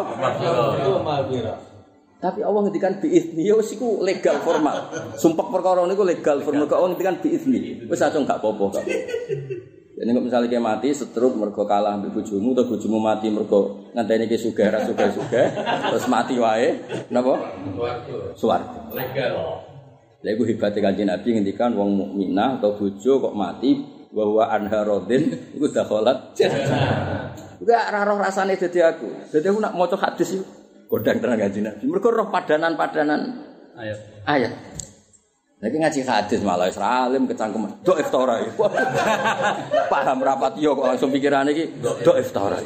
Tapi 2.18 2.42
Allah 2.42 2.66
ngendikan 2.66 2.98
biizni 2.98 3.46
ya 3.46 3.54
wis 3.54 3.78
iku 3.78 4.02
legal 4.02 4.42
formal. 4.42 4.90
Sumpah 5.22 5.54
perkara 5.54 5.86
niku 5.86 6.02
legal 6.02 6.42
formal 6.42 6.66
kok 6.66 6.82
Allah 6.82 6.90
ngendikan 6.98 7.22
biizni. 7.22 7.86
Wis 7.86 8.02
aja 8.02 8.18
gak 8.18 8.42
apa-apa 8.42 8.82
kok. 8.82 8.84
Jadi 9.98 10.10
kok 10.14 10.26
misalnya 10.26 10.50
kayak 10.50 10.66
mati 10.66 10.90
setruk 10.94 11.34
mergo 11.38 11.66
kalah 11.66 11.94
ambek 11.94 12.18
bojomu 12.18 12.58
atau 12.58 12.70
bojomu 12.70 12.98
mati 12.98 13.30
mergo 13.30 13.90
ngenteni 13.94 14.30
ki 14.30 14.38
sugih 14.38 14.70
ra 14.70 14.82
sugih 14.86 15.10
terus 15.14 16.06
mati 16.10 16.38
wae 16.42 16.82
napa? 17.14 17.38
Suwarga. 18.34 18.94
Legal. 18.94 19.62
Lha 20.22 20.30
iku 20.34 20.46
hebate 20.46 20.82
Kanjeng 20.82 21.10
Nabi 21.10 21.38
ngendikan 21.38 21.78
wong 21.78 21.98
mukminah 21.98 22.58
atau 22.58 22.74
bojo 22.78 23.14
kok 23.22 23.34
mati 23.38 23.78
bahwa 24.10 24.50
anha 24.50 24.82
rodin 24.82 25.54
iku 25.54 25.70
dakhalat 25.70 26.34
jannah. 26.34 27.30
Enggak 27.62 27.84
ora 27.90 28.02
roh 28.06 28.18
rasane 28.22 28.58
dadi 28.58 28.82
aku. 28.82 29.34
Dadi 29.34 29.46
aku 29.50 29.62
nak 29.62 29.74
maca 29.78 29.98
hadis 29.98 30.38
iku 30.38 30.46
kodang 30.88 31.20
tenan 31.20 31.38
Kanjeng 31.40 31.68
Nabi. 31.68 31.84
Mergo 31.88 32.10
roh 32.12 32.28
padanan-padanan 32.32 33.22
Ayo. 33.78 33.96
ayat. 34.26 34.54
Lagi 35.58 35.74
ngaji 35.82 36.00
hadis 36.06 36.40
malah 36.46 36.70
Isra 36.70 37.10
alim 37.10 37.26
kecangkeman. 37.26 37.82
Do 37.82 37.98
iftara. 37.98 38.46
Paham 39.94 40.18
rapat 40.22 40.54
yo 40.62 40.78
kok 40.78 40.86
langsung 40.86 41.10
pikirane 41.10 41.50
iki 41.50 41.66
do 41.82 42.14
iftara. 42.14 42.62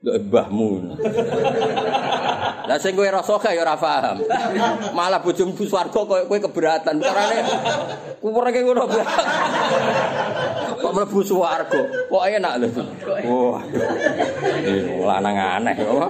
Do 0.00 0.16
mbahmu. 0.16 0.68
Lah 2.62 2.78
sing 2.78 2.94
kowe 2.94 3.08
rasa 3.08 3.34
gak 3.38 3.52
ya 3.56 3.62
ora 3.66 3.74
paham. 3.74 4.22
Malah 4.94 5.20
bojomu 5.20 5.52
swarga 5.66 6.00
koyo 6.06 6.24
kowe 6.30 6.38
keberatan. 6.38 7.02
Carane 7.02 7.38
kuwurake 8.22 8.60
ngono. 8.62 8.86
Kok 10.78 10.92
mlebu 10.94 11.20
swarga. 11.26 11.80
Kok 12.06 12.22
enak 12.22 12.54
lho. 12.62 12.68
Wah. 13.26 13.62
Eh, 14.62 15.02
lanang 15.02 15.36
aneh 15.36 15.74
apa? 15.78 16.08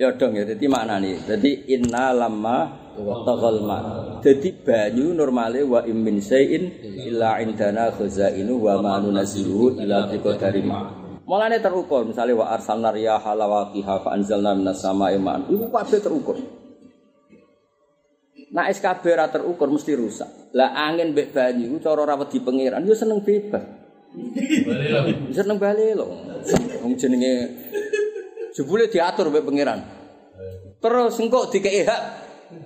Ya 0.00 0.08
dong 0.16 0.34
ya, 0.34 0.42
jadi 0.48 0.66
mana 0.66 0.96
nih? 0.98 1.20
Jadi 1.28 1.68
inna 1.68 2.10
lama 2.16 2.74
taghal 3.22 3.60
ma. 3.62 3.78
Jadi 4.24 4.50
banyu 4.64 5.12
normale 5.14 5.62
wa 5.62 5.84
im 5.84 6.00
min 6.00 6.16
syai'in 6.18 6.74
illa 7.06 7.38
indana 7.38 7.92
khazainu 7.92 8.56
wa 8.56 8.80
ma 8.82 8.98
nunazzilu 8.98 9.78
illa 9.78 10.08
biqadari 10.10 10.64
ma. 10.64 11.01
Mulane 11.22 11.62
terukur, 11.62 12.02
misalnya 12.02 12.34
wa 12.34 12.46
arsalna 12.50 12.90
riyaha 12.90 13.32
lawaqiha 13.38 13.94
fa 14.02 14.10
anzalna 14.14 14.58
minas 14.58 14.82
sama'i 14.82 15.16
ma'an. 15.22 15.46
Iku 15.46 15.70
kabeh 15.70 16.00
terukur. 16.02 16.36
Nah 18.52 18.68
SKB 18.68 19.04
ra 19.16 19.32
terukur 19.32 19.70
mesti 19.72 19.96
rusak. 19.96 20.52
Lah 20.52 20.76
angin 20.76 21.16
mbek 21.16 21.32
banyu 21.32 21.80
cara 21.80 22.04
ora 22.04 22.14
wedi 22.20 22.42
pangeran 22.44 22.84
yo 22.84 22.92
seneng 22.92 23.24
bebas. 23.24 23.64
Seneng 25.32 25.56
bali 25.56 25.96
lho. 25.96 26.06
Wong 26.84 26.92
jenenge 27.00 27.32
jebule 28.52 28.92
diatur 28.92 29.32
mbek 29.32 29.46
pangeran. 29.46 29.80
Terus 30.82 31.16
engko 31.22 31.48
dikei 31.48 31.86
hak 31.86 32.21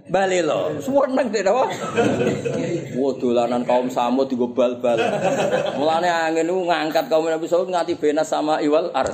bali 0.06 0.38
lho. 0.42 0.78
Seneng 0.78 1.26
dek 1.34 1.46
apa? 1.50 1.64
Wah 2.96 3.12
dolanan 3.18 3.62
kaum 3.66 3.90
Samud 3.90 4.30
digo 4.30 4.50
bal-bal. 4.54 4.98
Mulane 5.76 6.08
angin 6.08 6.46
niku 6.46 6.62
ngangkat 6.70 7.10
kaum 7.10 7.26
Nabi 7.26 7.46
Saud 7.50 7.66
nganti 7.66 7.98
benas 7.98 8.30
sama 8.30 8.62
iwal 8.62 8.94
ar. 8.94 9.08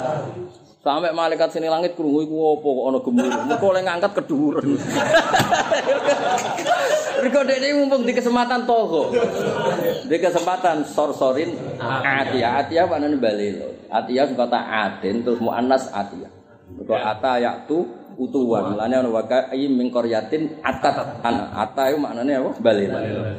Sampai 0.83 1.15
malaikat 1.15 1.55
sini 1.55 1.71
langit 1.71 1.95
krungu 1.95 2.27
iku 2.27 2.59
apa 2.59 2.67
kok 2.67 2.85
ana 2.91 2.99
gemuruh. 2.99 3.43
Mergo 3.47 3.67
oleh 3.71 3.83
ngangkat 3.87 4.13
keduren. 4.19 4.67
Riko 7.23 7.41
dek 7.47 7.63
mumpung 7.79 8.03
di 8.03 8.13
kesempatan 8.13 8.67
toho. 8.67 9.15
Di 10.11 10.17
kesempatan 10.19 10.83
sor-sorin 10.83 11.55
atia. 11.79 12.67
Atia 12.67 12.91
apa 12.91 12.99
namanya 12.99 13.31
balilo. 13.31 13.71
Atia 13.95 14.27
kata 14.27 14.59
atin 14.59 15.23
terus 15.23 15.39
mu'annas 15.39 15.87
atia. 15.95 16.27
Mergo 16.75 16.99
ata 16.99 17.39
yaktu 17.39 17.87
utuwan. 18.21 18.77
Lane 18.77 18.95
ana 18.99 19.09
wakai 19.09 19.69
min 19.69 19.89
qaryatin 19.93 20.61
atat 20.65 21.21
ana. 21.25 21.53
Ata 21.53 21.93
itu 21.93 21.99
maknanya 22.01 22.43
apa? 22.43 22.51
Balilo. 22.61 22.99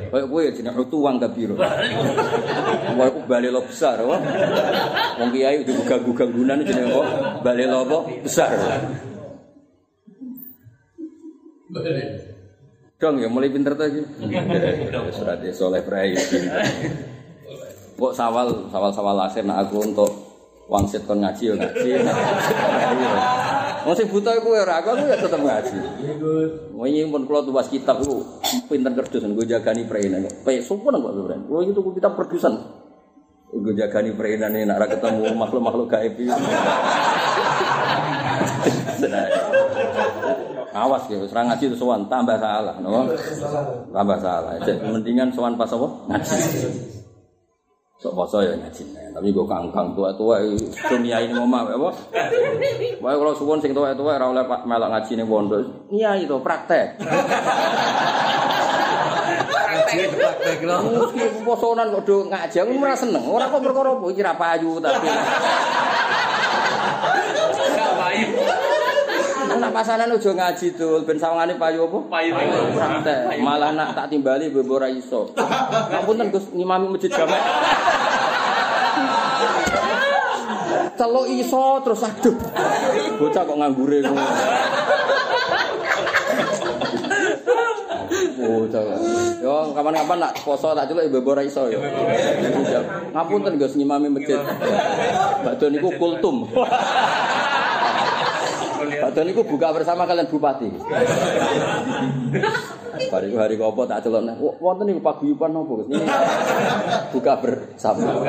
Kayak 0.10 0.26
kowe 0.30 0.44
jenenge 0.54 0.80
utuwan 0.82 1.16
kabiro. 1.18 1.56
Wah 1.60 3.08
iku 3.10 3.20
balilo 3.26 3.62
besar 3.66 4.02
apa? 4.02 4.18
Wong 5.20 5.30
kiai 5.34 5.62
digugah-gugah-gunan 5.66 6.66
jenenge 6.66 6.94
apa? 6.94 7.04
Balilo 7.42 7.78
apa? 7.86 7.98
Besar. 8.24 8.50
Dong 13.02 13.20
ya 13.20 13.28
mulai 13.28 13.52
pinter 13.52 13.76
tuh 13.76 13.90
iki. 13.90 14.02
Surat 15.12 15.44
soleh 15.52 15.82
prai. 15.84 16.16
Kok 17.94 18.14
sawal 18.14 18.68
sawal 18.68 18.92
sawal 18.92 19.18
akhir 19.22 19.48
nak 19.48 19.68
aku 19.70 19.80
untuk 19.80 20.12
wangsit 20.68 21.04
kon 21.04 21.20
ngaji 21.20 21.44
ya 21.52 21.56
ngaji. 21.56 21.92
Wong 23.84 23.96
sing 24.00 24.08
buta 24.08 24.32
iku 24.40 24.56
ora 24.56 24.80
aku 24.80 24.96
aku 24.96 25.04
ya 25.12 25.18
tetep 25.20 25.42
ngaji. 25.44 25.78
Mau 26.72 26.88
nyimpun 26.88 27.28
kula 27.28 27.44
tuwas 27.44 27.68
kitab 27.68 28.00
iku 28.00 28.24
pinter 28.72 28.96
kerdos 28.96 29.24
nggo 29.28 29.44
jagani 29.44 29.84
preina. 29.84 30.24
Pe 30.24 30.64
sopo 30.64 30.88
nang 30.88 31.04
kok 31.04 31.14
preina. 31.20 31.44
Kulo 31.44 31.60
itu 31.68 31.82
kitab 32.00 32.16
perdusan. 32.16 32.54
Nggo 33.52 33.72
jagani 33.76 34.16
preina 34.16 34.48
nek 34.48 34.72
ora 34.72 34.88
ketemu 34.88 35.36
makhluk-makhluk 35.36 35.88
gaib 35.92 36.16
iki. 36.16 36.32
Awas 40.74 41.06
ya, 41.06 41.22
serang 41.30 41.54
ngaji 41.54 41.70
itu 41.70 41.78
sowan 41.78 42.10
tambah 42.10 42.34
salah, 42.42 42.82
no? 42.82 43.06
Tambah 43.94 44.18
salah. 44.18 44.58
Jadi 44.58 44.82
mendingan 44.90 45.30
sowan 45.30 45.54
pas 45.54 45.70
apa? 45.70 45.86
Ngaji. 46.10 47.03
Sok 48.04 48.20
poso 48.20 48.44
ya 48.44 48.52
ngaji. 48.60 48.84
Tapi 49.16 49.32
gue 49.32 49.46
kangkang 49.48 49.96
tua-tua 49.96 50.44
dunia 50.92 51.24
ini 51.24 51.32
mau 51.40 51.48
apa? 51.48 51.96
Wae 53.00 53.16
kalau 53.16 53.32
suwon 53.32 53.64
sing 53.64 53.72
tua-tua 53.72 54.20
ora 54.20 54.28
oleh 54.28 54.44
pak 54.44 54.68
melok 54.68 54.92
ngaji 54.92 55.12
ning 55.16 55.24
pondok. 55.32 55.64
Iya 55.88 56.20
itu 56.20 56.36
praktek. 56.44 57.00
Ngaji 59.56 60.20
praktek 60.20 60.58
lho. 60.68 60.78
Mesti 60.84 61.48
posonan 61.48 61.96
kok 61.96 62.04
do 62.04 62.28
ngaji, 62.28 62.56
aku 62.60 62.76
ora 62.76 62.96
seneng. 63.00 63.24
Ora 63.24 63.48
kok 63.48 63.64
perkara 63.64 63.96
apa 63.96 64.06
iki 64.12 64.20
ra 64.20 64.36
payu 64.36 64.84
tapi. 64.84 65.08
Gak 67.72 67.92
payu. 68.04 68.28
Nak 69.54 69.70
pasanan 69.70 70.10
ojo 70.10 70.34
ngaji 70.34 70.68
dul 70.74 71.06
ben 71.06 71.18
sawangane 71.22 71.54
payu 71.62 71.86
apa? 71.86 72.00
Payu. 72.10 72.34
Praktek. 72.74 73.38
Malah 73.42 73.72
nak 73.78 73.94
tak 73.94 74.10
timbali 74.10 74.50
bebo 74.50 74.82
ora 74.82 74.90
iso. 74.90 75.30
Ngapunten 75.94 76.34
Gus 76.34 76.50
ngimami 76.54 76.90
masjid 76.90 77.12
jamek. 77.14 77.38
Celuk 80.94 81.26
iso 81.30 81.82
terus 81.86 82.06
aduh. 82.06 82.38
Bocah 83.18 83.42
kok 83.46 83.58
nganggure 83.58 83.98
ngono. 84.06 84.26
Bocah. 88.38 88.84
Yo 89.42 89.74
kapan-kapan 89.74 90.18
nak 90.18 90.34
poso 90.42 90.74
tak 90.74 90.86
celuk 90.90 91.06
ibu 91.10 91.20
ora 91.26 91.42
iso 91.46 91.70
yo. 91.70 91.82
Ngapunten 93.14 93.62
Gus 93.62 93.74
ngimami 93.78 94.10
masjid. 94.10 94.42
Badhe 95.46 95.66
niku 95.70 95.94
kultum. 95.98 96.50
Badhe 98.90 99.22
niku 99.24 99.42
buka 99.48 99.72
bersama 99.72 100.04
kalian 100.04 100.28
bupati. 100.28 100.70
Hari 102.94 103.34
hari 103.34 103.58
kopo 103.58 103.90
tak 103.90 104.06
celok 104.06 104.22
nek 104.22 104.38
wonten 104.62 104.86
niku 104.86 105.02
paguyuban 105.02 105.50
napa 105.50 105.82
Gus? 105.82 105.90
Buka 107.10 107.34
bersama. 107.42 108.22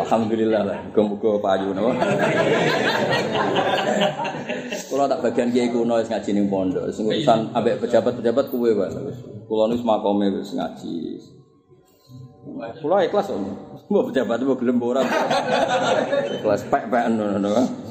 Alhamdulillah 0.00 0.64
lah, 0.64 0.78
muga-muga 0.80 1.36
payu 1.36 1.76
napa. 1.76 1.92
Kula 4.88 5.04
tak 5.12 5.20
bagian 5.28 5.52
kiai 5.52 5.68
kuno 5.68 6.00
wis 6.00 6.08
ngaji 6.08 6.30
ning 6.32 6.46
pondok, 6.48 6.88
sing 6.88 7.04
urusan 7.04 7.52
ambek 7.52 7.84
pejabat-pejabat 7.84 8.48
kuwe 8.48 8.72
wae. 8.72 8.88
Kula 9.44 9.68
niku 9.68 9.84
makome 9.84 10.32
wis 10.32 10.56
ngaji. 10.56 11.20
Kula 12.80 13.04
ikhlas 13.04 13.28
om. 13.28 13.44
Mau 13.92 14.08
pejabat 14.08 14.40
mau 14.40 14.56
gelem 14.56 14.80
ora. 14.80 15.04
Ikhlas 16.32 16.64
pek-pekan 16.72 17.12
ngono 17.12 17.84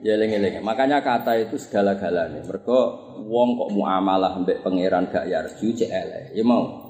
Ya 0.00 0.16
eling-eling. 0.16 0.64
Makanya 0.64 1.04
kata 1.04 1.36
itu 1.36 1.60
segala-galanya. 1.60 2.40
Mergo 2.48 3.12
wong 3.28 3.60
kok 3.60 3.70
muamalah 3.76 4.40
mbek 4.40 4.64
pangeran 4.64 5.12
gak 5.12 5.28
yarju 5.28 5.76
cek 5.76 5.90
elek. 5.92 6.24
Ya 6.32 6.40
mau. 6.40 6.88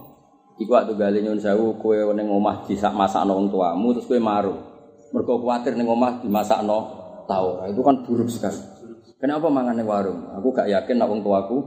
Iku 0.61 0.71
waktu 0.77 0.95
gali 0.95 1.19
nyun 1.25 1.41
sewu 1.43 1.81
kowe 1.81 2.15
ning 2.15 2.31
omah 2.31 2.69
disak 2.69 2.95
masakno 2.95 3.35
wong 3.35 3.49
tuamu 3.51 3.97
terus 3.97 4.07
kowe 4.07 4.21
marung. 4.23 4.63
Mergo 5.11 5.43
kuwatir 5.43 5.75
ning 5.75 5.91
omah 5.91 6.23
dimasakno 6.23 6.79
tau. 7.27 7.67
Itu 7.67 7.83
kan 7.83 8.07
buruk 8.07 8.31
sekali. 8.31 8.80
Kenapa 9.21 9.53
mangan 9.53 9.77
ning 9.77 9.85
warung? 9.85 10.33
Aku 10.33 10.49
gak 10.49 10.65
yakin 10.65 10.97
nek 10.97 11.05
wong 11.05 11.21
tuaku 11.21 11.61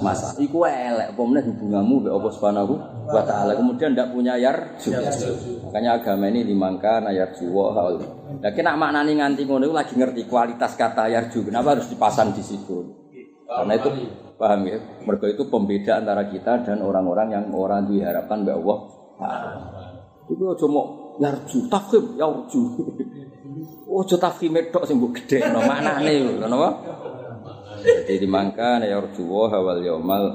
masak. 0.00 0.40
Iku 0.40 0.64
elek 0.64 1.12
apa 1.12 1.22
meneh 1.28 1.44
hubunganmu 1.44 2.08
mbek 2.08 2.12
Allah 2.16 2.32
Subhanahu 2.32 2.74
wa 3.12 3.20
taala. 3.20 3.52
Kemudian 3.52 3.92
ndak 3.92 4.16
punya 4.16 4.40
yarju. 4.40 4.96
Makanya 5.68 6.00
agama 6.00 6.32
ini 6.32 6.48
dimangka 6.48 7.04
yarju 7.04 7.52
wa 7.52 7.76
haul. 7.76 8.00
Lah 8.40 8.52
kena 8.56 8.80
maknani 8.80 9.12
nganti 9.20 9.44
ngono 9.44 9.68
lagi 9.76 9.92
ngerti 9.92 10.24
kualitas 10.24 10.72
kata 10.72 11.12
yarju. 11.12 11.44
Kenapa 11.44 11.76
harus 11.76 11.92
dipasang 11.92 12.32
di 12.32 12.40
situ? 12.40 13.04
Karena 13.44 13.76
itu 13.76 13.88
paham 14.40 14.64
ya. 14.64 14.80
Mergo 15.04 15.28
itu 15.28 15.44
pembeda 15.52 16.00
antara 16.00 16.24
kita 16.32 16.64
dan 16.64 16.80
orang-orang 16.80 17.28
yang 17.28 17.44
orang 17.52 17.92
diharapkan 17.92 18.40
mbek 18.40 18.56
Allah 18.56 18.78
taala. 19.20 19.60
Iku 20.32 20.42
aja 20.48 20.64
mau 20.64 21.12
yarju, 21.20 21.68
tafkhim 21.68 22.16
yarju. 22.16 22.62
Ojo 23.86 24.16
tafkhim 24.20 24.58
tok 24.68 24.84
sing 24.84 25.00
mbok 25.00 25.22
gedhekno 25.22 25.64
maknane 25.64 26.12
ngono 26.42 26.56
apa? 26.60 26.70
Jadi 27.86 28.26
dimangka 28.26 28.82
ya 28.82 28.98
urjuwa 28.98 29.46
hawal 29.52 29.78
yaumal 29.80 30.34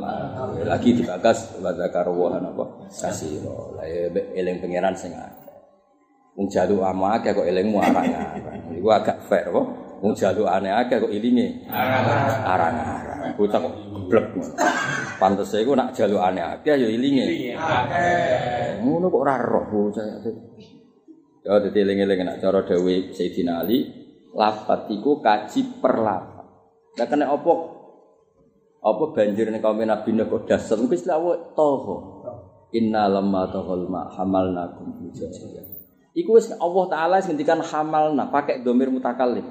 lagi 0.63 0.95
dibagas 0.95 1.51
wa 1.59 1.69
zakaruwa 1.75 2.39
napa 2.39 2.87
kasiro. 2.89 3.75
Lah 3.75 3.85
ya 3.85 4.07
eling 4.37 4.63
pangeran 4.63 4.95
sing 4.95 5.11
akeh. 5.13 5.51
Wong 6.39 6.47
jalu 6.47 6.79
ama 6.79 7.19
akeh 7.19 7.35
kok 7.35 7.43
elingmu 7.43 7.77
arang-arang. 7.83 8.71
Iku 8.71 8.87
agak 8.87 9.17
fair 9.27 9.51
apa? 9.51 9.61
Wong 10.01 10.13
jalu 10.15 10.47
aneh 10.47 10.71
akeh 10.71 10.97
kok 11.03 11.11
ilinge 11.11 11.67
arang-arang. 12.47 13.35
Bocah 13.35 13.59
kok 13.59 13.73
geblek 13.99 14.25
ngono. 14.33 14.53
Pantes 15.19 15.51
iku 15.53 15.75
nak 15.75 15.91
jalu 15.91 16.17
aneh 16.23 16.41
akeh 16.41 16.73
ya 16.79 16.87
ilinge. 16.87 17.53
Ngono 18.79 19.05
kok 19.11 19.21
ora 19.21 19.35
roh 19.37 19.65
bocah. 19.67 20.07
Ya 21.41 21.57
dadi 21.57 21.81
eling-eling 21.81 22.21
nak 22.21 22.37
cara 22.37 22.61
dawuh 22.61 23.17
Sayyidina 23.17 23.65
Ali, 23.65 23.89
lafat 24.37 24.93
iku 24.93 25.17
kaji 25.25 25.81
per 25.81 25.97
lafat. 25.97 26.45
Lah 27.01 27.07
kena 27.09 27.33
apa? 27.33 27.53
Apa 28.81 29.03
banjir 29.13 29.49
ning 29.49 29.61
kaum 29.61 29.81
Nabi 29.81 30.09
Nuh 30.13 30.25
kok 30.29 30.49
dasar 30.49 30.77
mungkin 30.77 30.97
istilah 30.97 31.17
toho. 31.57 31.95
Inna 32.77 33.09
lamma 33.09 33.49
tahul 33.49 33.89
ma 33.89 34.09
hamalnakum 34.09 35.01
fi 35.01 35.05
jajiyah. 35.11 35.65
Iku 36.13 36.39
wis 36.39 36.51
Allah 36.55 36.85
taala 36.87 37.15
sing 37.19 37.35
ngendikan 37.35 37.59
hamalna 37.63 38.29
pakai 38.29 38.63
domir 38.63 38.93
mutakallim. 38.93 39.43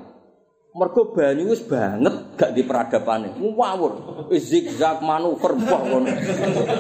Mergo 0.71 1.11
banyu 1.11 1.51
wis 1.51 1.67
banget 1.67 2.39
gak 2.39 2.55
di 2.55 2.63
peradapane. 2.63 3.35
Ngawur. 3.35 3.93
Zigzag 4.39 5.03
manuver 5.03 5.59
mbah. 5.59 5.83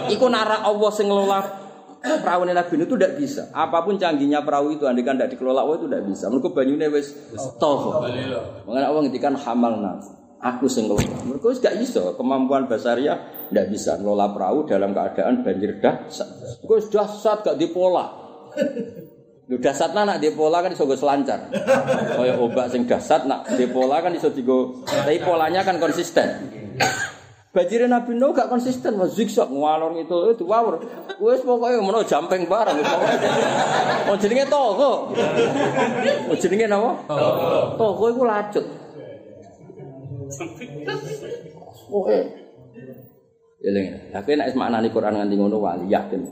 Iku 0.06 0.26
nara 0.30 0.62
Allah 0.62 0.90
sing 0.94 1.10
ngelola 1.10 1.59
perahu 2.00 2.48
Nabi 2.48 2.74
itu 2.80 2.94
tidak 2.96 3.12
bisa. 3.20 3.42
Apa 3.52 3.84
pun 3.84 4.00
canggihnya 4.00 4.40
perahu 4.40 4.72
itu 4.72 4.88
andikan 4.88 5.20
tidak 5.20 5.36
dikelola 5.36 5.64
Allah 5.64 5.76
itu 5.76 5.86
tidak 5.86 6.04
bisa. 6.08 6.24
Mergo 6.32 6.48
banyune 6.52 6.86
wis 6.88 7.12
toho. 7.60 8.00
Mengenai 8.64 8.88
Allah 8.88 9.02
ngendikan 9.04 9.36
hamalna 9.36 10.00
aku 10.40 10.66
sing 10.66 10.88
ngelola. 10.88 11.20
Mereka 11.28 11.46
wis 11.52 11.60
gak 11.60 11.76
iso 11.76 12.16
kemampuan 12.16 12.64
basaria 12.64 13.20
ndak 13.52 13.68
bisa 13.68 14.00
ngelola 14.00 14.32
perahu 14.32 14.64
dalam 14.64 14.96
keadaan 14.96 15.44
banjir 15.44 15.76
dahsyat. 15.78 16.28
Mereka 16.64 16.72
wis 16.72 16.88
dahsyat 16.88 17.38
gak 17.44 17.56
dipola. 17.60 18.06
Lu 19.50 19.58
dahsyat 19.60 19.92
nak 19.92 20.18
dipola 20.22 20.64
kan 20.64 20.72
iso 20.72 20.88
go 20.88 20.96
selancar. 20.96 21.52
Kaya 22.16 22.40
obat 22.40 22.72
sing 22.72 22.88
dahsyat 22.88 23.28
nak 23.28 23.44
dipola 23.60 24.00
kan 24.00 24.16
iso 24.16 24.32
digo 24.32 24.80
tapi 24.88 25.20
polanya 25.20 25.60
kan 25.60 25.76
konsisten. 25.76 26.48
Banjir 27.50 27.82
Nabi 27.90 28.14
Nuh 28.14 28.30
gak 28.30 28.46
konsisten, 28.46 28.94
mas 28.94 29.18
zigzag 29.18 29.50
ngawalor 29.50 29.98
itu 29.98 30.14
itu 30.30 30.46
wawur. 30.46 30.78
Wes 31.18 31.42
pokoknya 31.42 31.82
mau 31.82 31.98
jampeng 32.06 32.46
bareng. 32.46 32.78
Oh 34.06 34.14
jenenge 34.14 34.46
toko. 34.46 35.10
Oh 36.30 36.36
jenenge 36.38 36.70
napa? 36.70 36.94
Toko. 37.10 37.74
Toko 37.74 38.04
iku 38.14 38.22
lacut. 38.22 38.64
Oke. 41.90 42.18
Eling. 43.66 44.14
Tapi 44.14 44.30
nek 44.38 44.54
maknani 44.54 44.88
Quran 44.94 45.18
nganti 45.18 45.34
ngono 45.34 45.58
wali 45.58 45.90
yakin. 45.90 46.22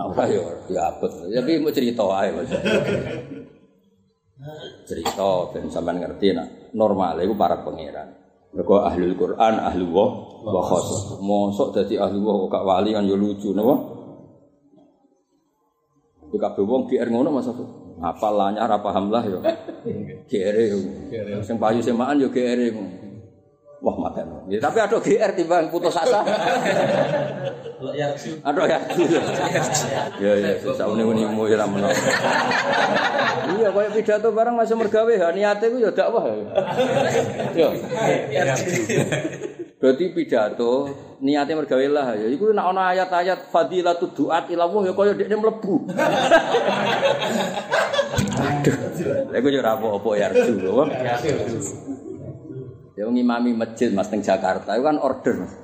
Nah 0.00 0.08
ora 0.08 0.24
yo 0.32 0.64
ya 0.72 0.96
abot. 0.96 1.12
Tapi 1.28 1.60
mau 1.60 1.68
cerita 1.68 2.08
ae 2.08 2.32
Mas. 2.32 2.48
Cerita 4.88 5.52
ben 5.52 5.68
sampean 5.68 6.00
ngerti 6.00 6.32
nak 6.32 6.72
normal 6.72 7.20
iku 7.20 7.36
para 7.36 7.60
pangeran. 7.60 8.23
Mergo 8.54 8.86
ahlul 8.86 9.18
Quran, 9.18 9.54
ahlu 9.58 9.90
wa 9.90 10.06
wa 10.46 10.62
khos. 10.62 11.18
Mosok 11.18 11.74
dadi 11.74 11.98
ahli 11.98 12.22
wa 12.22 12.46
kok 12.46 12.48
gak 12.54 12.64
wali 12.64 12.94
kan 12.94 13.02
yo 13.02 13.18
lucu 13.18 13.50
napa? 13.50 13.74
Iku 16.30 16.36
kabeh 16.38 16.62
wong 16.62 16.86
GR 16.86 17.08
ngono 17.10 17.34
Mas 17.34 17.50
aku. 17.50 17.66
Apa 17.98 18.30
lanyar 18.30 18.70
apa 18.70 18.88
hamlah 18.94 19.22
yo. 19.26 19.38
GR 20.30 20.56
yo. 20.70 20.78
Sing 21.42 21.58
payu 21.58 21.82
semaan 21.82 22.22
yo 22.22 22.30
GR 22.30 22.58
yo. 22.62 22.78
Wah 23.84 23.96
mati 24.00 24.24
ya, 24.48 24.64
tapi 24.64 24.80
ada 24.80 24.96
GR 24.96 25.30
timbang 25.36 25.68
putus 25.68 25.92
asa. 25.92 26.24
Ada 28.40 28.62
ya. 28.64 28.80
Ya 30.16 30.32
ya, 30.40 30.56
susah 30.56 30.88
uni 30.88 31.04
mu 31.04 31.44
ya 31.44 31.60
ramono. 31.60 31.92
Iya, 33.44 33.68
kaya 33.76 33.92
pidato 33.92 34.32
barang 34.32 34.56
masih 34.56 34.80
mergawe, 34.80 35.12
ha 35.20 35.28
niate 35.36 35.68
ku 35.68 35.76
ya 35.84 35.92
dakwah. 35.92 36.24
Yo. 37.52 37.76
Berarti 39.76 40.04
pidato 40.16 40.88
niatnya 41.20 41.60
mergawe 41.60 41.84
lah 41.92 42.16
ya. 42.16 42.32
Iku 42.32 42.56
nek 42.56 42.64
ana 42.64 42.88
ayat-ayat 42.96 43.52
fadilatud 43.52 44.16
duat 44.16 44.48
ila 44.48 44.64
Allah 44.64 44.80
ya 44.88 44.92
kaya 44.96 45.12
dekne 45.12 45.36
mlebu. 45.36 45.92
Aduh. 48.32 48.76
Lha 49.28 49.38
yo 49.44 49.60
ora 49.60 49.76
apa-apa 49.76 50.10
ya 50.16 50.32
arju. 50.32 50.72
Ya 52.94 53.10
ngimami 53.10 53.50
masjid 53.58 53.90
Mas 53.90 54.06
teng 54.06 54.22
Jakarta 54.22 54.78
itu 54.78 54.86
kan 54.86 54.96
order 55.02 55.34
Mas. 55.42 55.54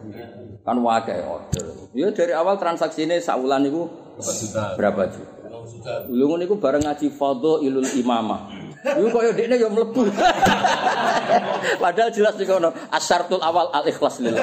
Kan 0.67 0.77
wakai 0.83 1.23
order. 1.23 1.65
Ya 1.95 2.11
dari 2.11 2.35
awal 2.35 2.59
transaksi 2.59 3.07
ini 3.07 3.23
saulan 3.23 3.71
itu 3.71 3.87
berapa 4.75 5.07
juta? 5.15 5.41
Lu 6.11 6.27
ngono 6.27 6.43
iku 6.43 6.59
bareng 6.59 6.83
ngaji 6.83 7.07
ilul 7.63 7.89
imamah. 8.03 8.51
Iku 8.81 9.07
kok 9.13 9.23
ya 9.23 9.33
dekne 9.37 9.57
ya 9.61 9.69
mlebu. 9.69 10.03
Padahal 11.83 12.11
jelas 12.11 12.35
di 12.41 12.49
kono 12.49 12.73
asyartul 12.89 13.45
awal 13.45 13.69
al 13.71 13.85
ikhlas 13.85 14.25
lillah. 14.25 14.41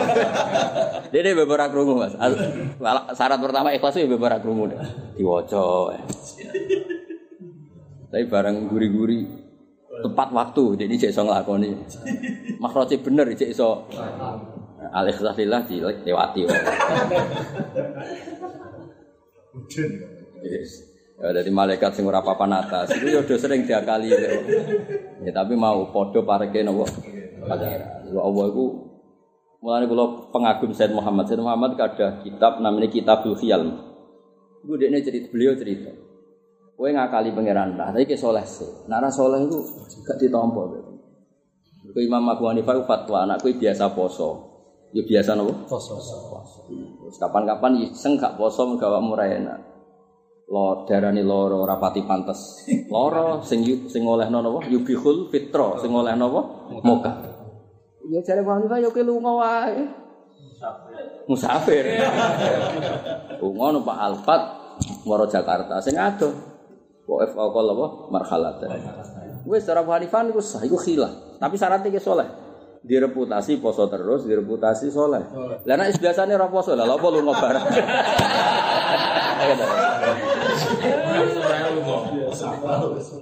Dene 1.09 1.33
beberapa 1.33 1.73
krungu 1.73 1.97
Mas. 1.97 2.13
Syarat 3.17 3.39
pertama 3.41 3.73
ikhlas 3.73 3.97
itu 3.97 4.07
beberapa 4.13 4.39
krungu. 4.39 4.71
Diwaca. 5.17 5.97
Tapi 8.07 8.23
bareng 8.29 8.71
guri-guri 8.71 9.46
tepat 10.03 10.29
waktu 10.33 10.63
jadi 10.85 10.93
cek 10.93 11.11
iso 11.13 11.21
nglakoni. 11.25 11.69
Makroce 12.61 13.01
bener 13.01 13.25
cek 13.33 13.49
iso. 13.49 13.85
Alhamdulillah 14.93 15.61
dilewati. 15.65 16.41
Yes. 20.37 20.85
ya 21.17 21.33
dari 21.33 21.49
malaikat 21.49 21.97
sing 21.97 22.05
ora 22.05 22.21
papan 22.21 22.61
atas. 22.61 22.93
Itu 22.93 23.09
ya 23.09 23.25
udah 23.25 23.37
sering 23.41 23.65
diakali 23.65 24.13
ya. 24.13 24.37
ya 25.25 25.31
tapi 25.33 25.57
mau 25.57 25.89
podo 25.89 26.21
pareke 26.21 26.61
nopo? 26.61 26.85
Pangeran 27.41 28.05
Allah 28.13 28.45
iku 28.53 28.65
mulane 29.65 29.89
kula 29.89 30.29
pengagum 30.29 30.71
Said 30.77 30.93
Muhammad. 30.93 31.25
Said 31.25 31.41
Muhammad 31.41 31.73
ada 31.73 32.21
kitab 32.21 32.61
namanya 32.61 32.85
Kitabul 32.85 33.33
Khiyal. 33.33 33.65
Iku 34.61 34.77
dekne 34.77 35.01
cerita 35.01 35.27
beliau 35.33 35.57
cerita 35.57 36.06
Kowe 36.77 36.93
ngakali 36.93 37.33
pangeran 37.33 37.73
lah, 37.73 37.89
tapi 37.89 38.05
ke 38.05 38.13
soleh 38.13 38.45
sih. 38.45 38.85
Nara 38.85 39.09
soleh 39.09 39.41
itu 39.41 39.57
gak 40.05 40.21
ditompo. 40.21 40.61
Kowe 41.89 42.01
Imam 42.05 42.29
Abu 42.29 42.45
Hanifah 42.45 42.77
fatwa, 42.85 43.25
anak 43.25 43.41
kowe 43.41 43.49
biasa 43.49 43.97
poso. 43.97 44.45
Ya 44.93 45.01
biasa 45.01 45.33
nopo. 45.33 45.65
Poso. 45.65 45.97
Terus 46.69 47.17
kapan-kapan 47.17 47.81
iseng 47.81 48.21
gak 48.21 48.37
poso 48.37 48.69
mergo 48.69 48.93
awakmu 48.93 49.17
ra 49.17 49.25
enak. 49.25 49.59
Lo 50.53 50.85
darani 50.85 51.25
loro 51.25 51.65
rapati 51.65 52.05
pantes. 52.05 52.69
Loro 52.93 53.41
sing 53.41 53.65
sing 53.89 54.05
olehno 54.05 54.45
napa? 54.45 54.69
Yubihul 54.69 55.33
fitra, 55.33 55.81
sing 55.81 55.89
olehno 55.89 56.29
napa? 56.29 56.41
Moga. 56.85 57.11
Ya 58.05 58.21
jare 58.21 58.45
Bang 58.45 58.61
Hanifah 58.61 58.85
ya 58.85 58.93
kowe 58.93 59.01
lunga 59.01 59.33
wae. 59.33 59.81
Musafir. 61.25 61.89
Lunga 63.41 63.65
numpak 63.73 63.97
Alphard 63.97 64.43
maro 65.09 65.25
Jakarta 65.25 65.81
sing 65.81 65.97
adoh. 65.97 66.56
Wa 67.07 67.23
qala 67.25 67.71
apa? 67.71 67.87
Marhalatan. 68.11 68.67
Wis 69.47 69.63
cara 69.63 69.79
Abu 69.79 69.95
Hanifah 69.95 70.27
niku 70.27 70.43
sah 70.43 70.59
iku 70.67 70.75
khilaf. 70.75 71.39
Tapi 71.39 71.55
syaratnya 71.55 71.87
ki 71.87 72.03
saleh. 72.03 72.27
Direputasi 72.87 73.59
poso 73.59 73.87
terus, 73.91 74.23
direputasi 74.23 74.87
soleh. 74.93 75.23
Lah 75.65 75.75
nek 75.75 75.97
biasane 75.99 76.35
ora 76.35 76.47
poso, 76.47 76.71
lah 76.71 76.87
apa 76.87 77.07
lunga 77.11 77.33
bareng. 77.35 77.65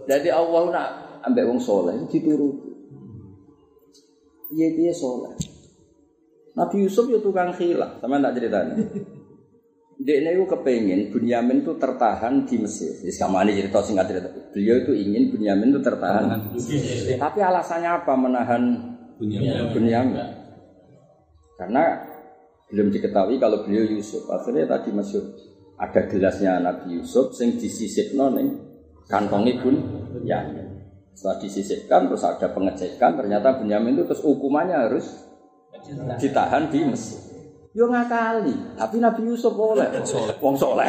Jadi 0.05 0.29
Allah 0.29 0.63
nak 0.69 0.87
ambek 1.25 1.45
wong 1.49 1.57
soleh 1.57 1.97
dituruti. 2.09 2.69
Iya 4.53 4.67
dia 4.77 4.93
soleh. 4.93 5.33
Nabi 6.53 6.85
Yusuf 6.85 7.09
ya 7.09 7.17
tukang 7.17 7.49
khilaf, 7.51 7.99
sama 7.99 8.21
tak 8.21 8.37
ceritanya. 8.37 8.75
Dia 9.95 10.19
itu 10.19 10.43
kepengen 10.43 11.07
Bunyamin 11.07 11.63
itu 11.63 11.71
tertahan 11.79 12.43
di 12.43 12.59
Mesir. 12.59 12.91
Jadi 12.99 13.15
sama 13.15 13.47
ini 13.47 13.55
cerita 13.55 13.79
singkat 13.79 14.11
cerita. 14.11 14.27
Beliau 14.51 14.83
itu 14.83 14.91
ingin 14.91 15.31
Bunyamin 15.31 15.71
itu 15.71 15.79
tertahan. 15.79 16.35
Tapi 17.15 17.39
alasannya 17.39 17.89
apa 18.03 18.13
menahan 18.19 18.63
Bunyamin? 19.15 20.27
Karena 21.55 21.83
belum 22.67 22.91
diketahui 22.91 23.39
kalau 23.39 23.63
beliau 23.63 23.87
Yusuf. 23.87 24.27
Akhirnya 24.27 24.67
tadi 24.67 24.91
masuk 24.91 25.23
ada 25.79 26.01
gelasnya 26.11 26.59
Nabi 26.59 26.99
Yusuf 26.99 27.31
yang 27.39 27.55
disisipno 27.55 28.35
ning 28.35 28.47
kantongi 29.07 29.63
Bunyamin. 29.63 30.67
Setelah 31.15 31.39
disisipkan 31.39 32.11
terus 32.11 32.27
ada 32.27 32.51
pengecekan 32.51 33.15
ternyata 33.15 33.55
Bunyamin 33.63 33.95
itu 33.95 34.03
terus 34.11 34.19
hukumannya 34.27 34.75
harus 34.75 35.07
ditahan 36.19 36.67
di 36.67 36.83
Mesir. 36.83 37.34
Yo 37.75 37.91
ngakali, 37.91 38.79
tapi 38.79 39.03
Nabi 39.03 39.27
Yusuf 39.27 39.51
boleh. 39.51 39.83
Wong 40.39 40.55
soleh. 40.55 40.87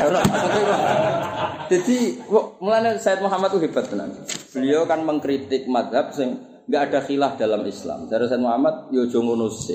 Jadi, 1.66 2.22
mulane 2.62 2.94
Said 3.02 3.18
Muhammad 3.18 3.50
itu 3.58 3.66
hebat 3.66 3.90
tenan. 3.90 4.14
Beliau 4.54 4.86
kan 4.86 5.02
mengkritik 5.02 5.66
madhab 5.66 6.14
sing 6.14 6.38
nggak 6.70 6.82
ada 6.86 7.02
khilaf 7.02 7.34
dalam 7.42 7.66
Islam. 7.66 8.06
Dari 8.06 8.30
Said 8.30 8.38
Muhammad, 8.38 8.86
yo 8.94 9.02
aja 9.02 9.18
ngono 9.18 9.50
sih. 9.50 9.74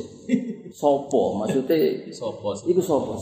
Sopo, 0.71 1.35
maksudnya 1.35 2.15
Sopo. 2.15 2.55
Iku 2.63 2.79
sopo? 2.79 3.19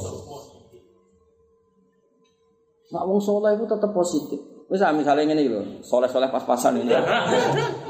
Nak 2.94 3.04
wong 3.10 3.18
soleh 3.18 3.58
itu 3.58 3.66
tetap 3.66 3.90
positif. 3.90 4.59
Wis 4.70 4.86
ah, 4.86 4.94
misalnya 4.94 5.34
ngene 5.34 5.42
iki 5.42 5.50
lho, 5.50 5.62
soleh-soleh 5.82 6.30
pas-pasan 6.30 6.78
ini. 6.86 6.94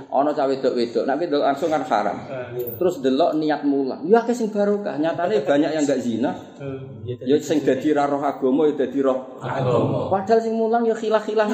Ana 0.08 0.32
cawe 0.32 0.48
wedok-wedok, 0.48 1.04
nek 1.04 1.20
wedok 1.20 1.44
langsung 1.44 1.68
kan 1.68 1.84
haram. 1.84 2.24
Terus 2.56 3.04
delok 3.04 3.36
niat 3.36 3.68
mulang. 3.68 4.08
Ya 4.08 4.24
akeh 4.24 4.32
sing 4.32 4.48
barokah, 4.48 4.96
nyatane 4.96 5.44
banyak 5.44 5.76
yang 5.76 5.84
enggak 5.84 6.00
zina. 6.00 6.32
Ya 7.04 7.36
sing 7.44 7.68
dadi 7.68 7.92
ra 7.92 8.08
roh 8.08 8.24
agama 8.24 8.64
ya 8.72 8.80
dadi 8.80 9.04
roh 9.04 9.44
Agama. 9.44 10.08
Padahal 10.08 10.40
sing 10.40 10.56
mulang 10.56 10.88
ya 10.88 10.96
khilah-khilah. 10.96 11.52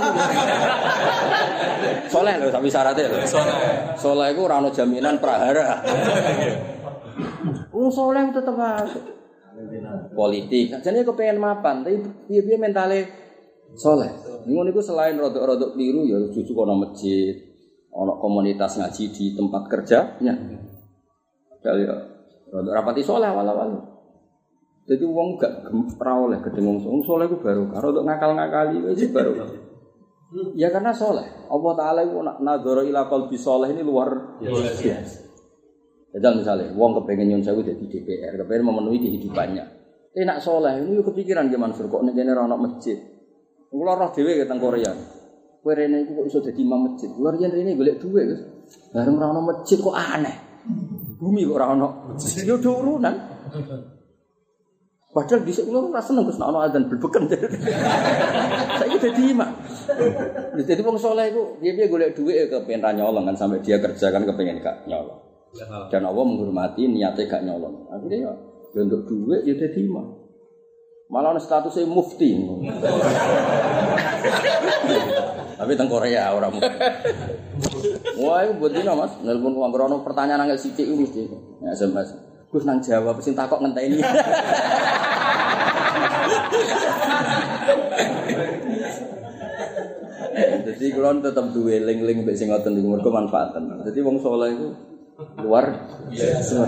Soleh 2.13 2.33
lho 2.37 2.53
tapi 2.53 2.69
syaratnya 2.69 3.09
lho. 3.09 3.17
Soleh. 3.25 3.57
Soleh 3.97 4.27
iku 4.29 4.45
ora 4.45 4.61
ono 4.61 4.69
jaminan 4.69 5.17
prahara. 5.17 5.81
Wong 7.73 7.89
soleh 7.89 8.29
tetep. 8.29 8.53
Politik. 10.13 10.69
Jadi 10.85 11.01
kepengen 11.01 11.39
mapan, 11.39 11.81
tapi 11.81 11.97
piye-piye 12.27 12.59
mentale 12.59 13.24
soleh. 13.75 14.11
Ngono 14.45 14.67
niku 14.67 14.81
selain 14.81 15.15
rodok-rodok 15.19 15.75
keliru 15.75 16.07
ya 16.07 16.17
cucu 16.31 16.51
kono 16.51 16.75
masjid, 16.79 17.35
ono 17.91 18.17
komunitas 18.19 18.79
ngaji 18.79 19.03
di 19.11 19.25
tempat 19.35 19.63
kerjanya. 19.69 20.33
Padahal 21.49 21.77
ya 21.81 21.95
rodok 22.51 22.73
rapati 22.73 23.01
soleh 23.03 23.27
awal-awal. 23.29 23.95
Jadi 24.85 25.01
wong 25.01 25.41
gak 25.41 25.65
gem- 25.65 25.89
ora 25.97 26.13
oleh 26.13 26.37
gedeng 26.45 26.77
wong 26.77 27.01
soleh 27.01 27.25
ku 27.25 27.41
baru 27.41 27.65
untuk 27.73 28.05
ngakal-ngakali 28.05 28.85
wis 28.85 29.09
baru. 29.09 29.33
Ya 30.53 30.69
karena 30.69 30.93
soleh. 30.93 31.25
Allah 31.49 31.73
Taala 31.73 31.99
itu 32.05 32.21
nadzara 32.21 32.81
ila 32.85 33.09
qalbi 33.09 33.37
soleh 33.37 33.73
ini 33.73 33.81
luar 33.81 34.37
biasa. 34.41 35.25
Jadi 36.15 36.31
misalnya, 36.31 36.71
wong 36.79 37.03
kepengen 37.03 37.27
nyun 37.27 37.43
sewu 37.43 37.59
jadi 37.59 37.75
DPR, 37.75 38.39
kepengen 38.39 38.71
memenuhi 38.71 39.03
kehidupannya. 39.03 39.65
Tapi 40.15 40.23
nak 40.23 40.39
soleh, 40.39 40.79
ini 40.79 41.03
kepikiran 41.03 41.51
gimana 41.51 41.75
Mansur, 41.75 41.91
kok 41.91 42.07
ini 42.07 42.15
kene 42.15 42.31
ana 42.31 42.55
masjid. 42.55 42.95
Kulo 43.75 43.91
roh 43.91 44.09
dhewe 44.15 44.39
ke 44.39 44.47
teng 44.47 44.59
Korea. 44.63 44.91
Kowe 45.59 45.73
rene 45.75 46.07
iku 46.07 46.23
kok 46.23 46.25
iso 46.31 46.39
dadi 46.39 46.63
imam 46.63 46.87
masjid. 46.87 47.11
Kulo 47.11 47.27
riyen 47.35 47.51
rene 47.51 47.75
golek 47.75 47.99
dhuwit, 47.99 48.23
Gus. 48.31 48.41
Bareng 48.95 49.19
ora 49.19 49.35
ana 49.35 49.41
masjid 49.43 49.77
kok 49.83 49.91
aneh. 49.91 50.35
Bumi 51.19 51.43
kok 51.43 51.59
ora 51.59 51.75
ana. 51.75 51.87
Yo 52.47 52.55
do 52.55 52.71
urunan. 52.71 53.15
Padahal 55.11 55.43
di 55.43 55.51
kulo 55.51 55.91
ora 55.91 55.99
seneng 55.99 56.23
Gus 56.23 56.39
nek 56.39 56.47
ana 56.47 56.59
adzan 56.71 56.87
blebeken. 56.87 57.27
Saiki 58.79 58.97
dadi 59.03 59.21
imam. 59.35 59.51
Jadi 60.55 60.79
wong 60.79 60.95
soleh 60.95 61.35
iku 61.35 61.59
piye-piye 61.59 61.91
golek 61.91 62.15
dhuwit 62.15 62.35
ya 62.39 62.45
kepengen 62.47 62.79
ra 62.79 62.95
nyolong 62.95 63.27
kan 63.27 63.35
sampai 63.35 63.59
dia 63.59 63.83
kerja 63.83 64.07
kan 64.07 64.23
kepengen 64.23 64.63
gak 64.63 64.87
nyolong. 64.87 65.19
Dan 65.91 66.07
Allah 66.07 66.23
menghormati 66.23 66.87
niatnya 66.87 67.27
gak 67.27 67.43
nyolong. 67.43 67.91
Akhirnya 67.91 68.31
ya, 68.31 68.31
ya 68.71 68.79
untuk 68.87 69.03
duit 69.03 69.43
ya 69.43 69.55
jadi 69.59 69.83
imam. 69.83 70.24
Malah 71.05 71.37
statusnya 71.37 71.85
mufti. 71.85 72.33
Tapi 75.55 75.71
teng 75.77 75.87
Korea 75.87 76.33
orang 76.33 76.57
mufti. 76.57 76.77
Wah, 78.19 78.41
itu 78.41 78.53
buat 78.57 78.73
mas. 78.73 79.13
Nelpon 79.21 79.53
uang 79.53 79.71
krono 79.71 80.01
pertanyaan 80.01 80.49
angel 80.49 80.57
itu 80.57 80.93
mesti. 80.97 81.29
Ya, 81.61 81.69
SMS. 81.77 82.09
Gus 82.49 82.63
nang 82.65 82.81
jawab, 82.81 83.21
sing 83.21 83.37
takok 83.37 83.61
ngenteni. 83.61 84.01
Jadi 90.65 90.85
kulon 90.91 91.23
tetap 91.23 91.55
duwe 91.55 91.79
link-link 91.79 92.27
mbek 92.27 92.35
sing 92.35 92.51
ngoten 92.51 92.75
niku 92.75 92.91
mergo 92.91 93.07
manfaatan. 93.13 93.85
Jadi 93.87 93.99
wong 94.03 94.19
saleh 94.19 94.49
iku 94.51 94.67
luar 95.45 95.65
biasa. 96.11 96.59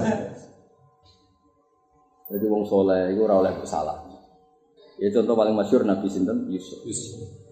Jadi 2.28 2.46
wong 2.48 2.64
soleh 2.64 3.12
itu 3.12 3.24
ora 3.24 3.36
oleh 3.44 3.52
salah. 3.68 4.07
Ya 4.98 5.14
contoh 5.14 5.38
paling 5.38 5.54
masyur 5.54 5.86
Nabi 5.86 6.10
sinten 6.10 6.50
Yusuf. 6.50 6.82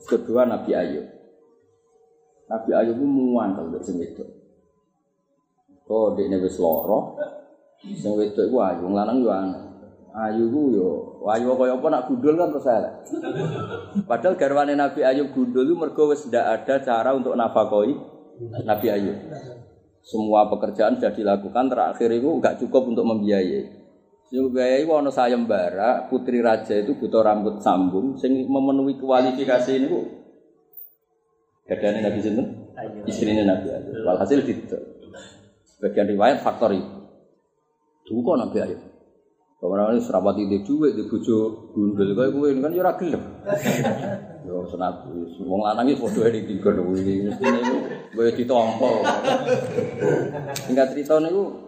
Kedua 0.09 0.49
Nabi 0.49 0.73
Ayub. 0.73 1.05
Nabi 2.49 2.71
Ayub 2.73 2.97
itu 2.97 3.05
muan 3.05 3.53
kalau 3.53 3.81
sing 3.81 4.01
wedok. 4.01 4.29
Oh, 5.85 6.17
dekne 6.17 6.41
wis 6.41 6.57
lara. 6.57 6.99
Sing 7.85 8.17
wedok 8.17 8.49
iku 8.49 8.57
ayu, 8.65 8.85
lanang 8.89 9.21
yo 9.21 9.29
aneh. 9.29 9.61
Ayu 10.15 10.47
ku 10.47 10.71
yo 10.73 10.89
ayu 11.27 11.53
kaya 11.53 11.75
apa 11.75 11.87
nak 11.91 12.03
gundul 12.09 12.33
kan 12.33 12.49
terus 12.49 12.65
elek. 12.65 12.93
Padahal 14.09 14.33
garwane 14.39 14.73
Nabi 14.73 15.05
Ayub 15.05 15.29
gundul 15.35 15.69
itu 15.69 15.75
mergo 15.77 16.09
wis 16.09 16.25
ndak 16.25 16.45
ada 16.65 16.81
cara 16.81 17.13
untuk 17.13 17.37
nafakoi 17.37 17.93
Nabi 18.65 18.87
Ayub. 18.89 19.17
Semua 20.05 20.45
pekerjaan 20.49 21.01
sudah 21.01 21.13
dilakukan, 21.17 21.65
terakhir 21.65 22.09
itu 22.13 22.29
nggak 22.29 22.61
cukup 22.61 22.93
untuk 22.93 23.05
membiayai. 23.09 23.84
Sing 24.25 24.41
biayai 24.49 24.89
ono 24.89 25.13
sayembara, 25.13 26.09
putri 26.09 26.41
raja 26.41 26.73
itu 26.73 26.97
butuh 26.97 27.21
rambut 27.21 27.61
sambung, 27.61 28.17
sing 28.17 28.49
memenuhi 28.49 28.97
kualifikasi 28.97 29.71
ini 29.77 29.85
bu. 29.85 30.01
Gadane 31.65 32.01
Nabi 32.01 32.19
sinten? 32.21 32.47
Istrinya 33.05 33.53
Nabi 33.53 33.69
Ayub. 33.69 34.05
Walhasil 34.05 34.41
gitu. 34.45 34.77
Sebagian 35.65 36.09
riwayat 36.09 36.41
faktor 36.41 36.73
itu. 36.73 36.97
Duka 38.05 38.33
Nabi 38.37 38.57
Ayub. 38.65 38.81
Kemarin 39.55 39.97
ini 39.97 40.01
serapati 40.03 40.45
di 40.45 40.61
duit, 40.61 40.93
di 40.93 41.09
bojo 41.09 41.71
gundul 41.73 42.13
gue 42.13 42.53
kan 42.61 42.69
ya 42.69 42.85
ora 42.85 42.93
gelem. 43.01 43.23
Yo 44.45 44.61
senat, 44.69 45.09
wong 45.41 45.61
lanang 45.65 45.89
iki 45.89 46.05
padha 46.05 46.29
di 46.29 46.45
tiga 46.45 46.69
kuwi. 46.69 47.25
Mestine 47.25 47.57
iku 47.65 47.77
gue 48.13 48.25
ditompo. 48.37 49.01
Singkat 50.69 50.93
cerita 50.93 51.17
niku 51.17 51.64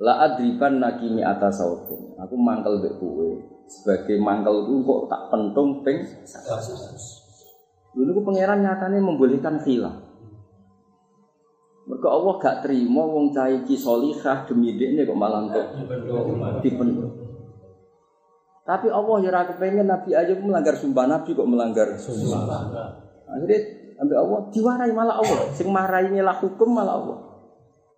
La 0.00 0.24
adriban 0.24 0.80
nakimi 0.80 1.20
atas 1.20 1.60
sautin. 1.60 2.16
Aku 2.16 2.32
mangkel 2.40 2.80
mbek 2.80 2.96
kowe. 2.96 3.28
Sebagai 3.68 4.16
mangkel 4.16 4.64
ku 4.64 4.80
kok 4.80 5.00
tak 5.12 5.22
pentung 5.28 5.84
ping 5.84 6.00
Dulu 7.92 8.10
ku 8.16 8.20
pangeran 8.24 8.64
nyatane 8.64 8.96
membolehkan 8.96 9.60
khilaf. 9.60 10.10
Mergo 11.84 12.08
Allah 12.08 12.34
gak 12.38 12.56
terima 12.64 13.02
wong 13.02 13.34
cah 13.34 13.50
iki 13.50 13.74
salihah 13.74 14.46
demi 14.46 14.78
dekne 14.78 15.04
kok 15.04 15.18
malah 15.18 15.50
entuk 15.50 15.66
dipendung. 16.62 17.12
Tapi 18.62 18.86
Allah 18.86 19.16
ya 19.18 19.28
ora 19.34 19.42
kepengen 19.50 19.90
Nabi 19.90 20.14
Ayub 20.14 20.38
melanggar 20.46 20.78
sumpah 20.78 21.10
Nabi 21.10 21.34
kok 21.34 21.48
melanggar 21.50 21.90
sumpah. 21.98 22.40
Akhirnya 23.26 23.58
ambil 24.00 24.16
Allah 24.16 24.40
diwarai 24.54 24.92
malah 24.94 25.16
Allah. 25.18 25.50
Sing 25.52 25.68
marahi 25.68 26.22
lah 26.22 26.38
hukum 26.38 26.70
malah 26.72 26.94
Allah. 26.94 27.18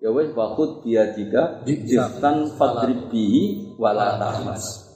Ya 0.03 0.11
wis 0.11 0.34
wakut 0.34 0.82
dia 0.82 1.14
tiga 1.14 1.62
jiftan 1.62 2.50
fadribi 2.59 3.55
wala 3.78 4.18
tahmas. 4.18 4.90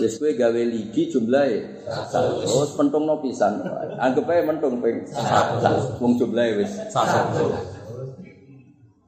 Wis 0.00 0.16
kowe 0.16 0.32
gawe 0.32 0.62
ligi 0.64 1.12
jumlahe. 1.12 1.84
Terus 1.84 2.72
pentungno 2.72 3.20
pisan. 3.20 3.60
Anggap 4.00 4.32
ae 4.32 4.40
mentung 4.48 4.80
ping 4.80 5.04
satu. 5.12 6.00
Wong 6.00 6.16
jumlahe 6.16 6.56
wis 6.56 6.72
satu. 6.88 7.52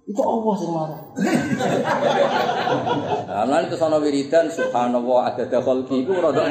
Itu 0.04 0.20
Allah 0.20 0.54
sing 0.60 0.68
marah. 0.68 1.00
Nah, 3.28 3.44
lan 3.48 3.72
itu 3.72 3.76
sono 3.80 4.04
wiridan 4.04 4.52
subhanallah 4.52 5.32
ada 5.32 5.48
dakol 5.48 5.80
iku 5.88 6.12
rada 6.12 6.44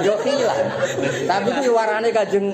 Yo 0.00 0.12
hilang. 0.24 0.68
Tapi 1.28 1.48
ku 1.52 1.68
warane 1.76 2.08
kajeng. 2.16 2.48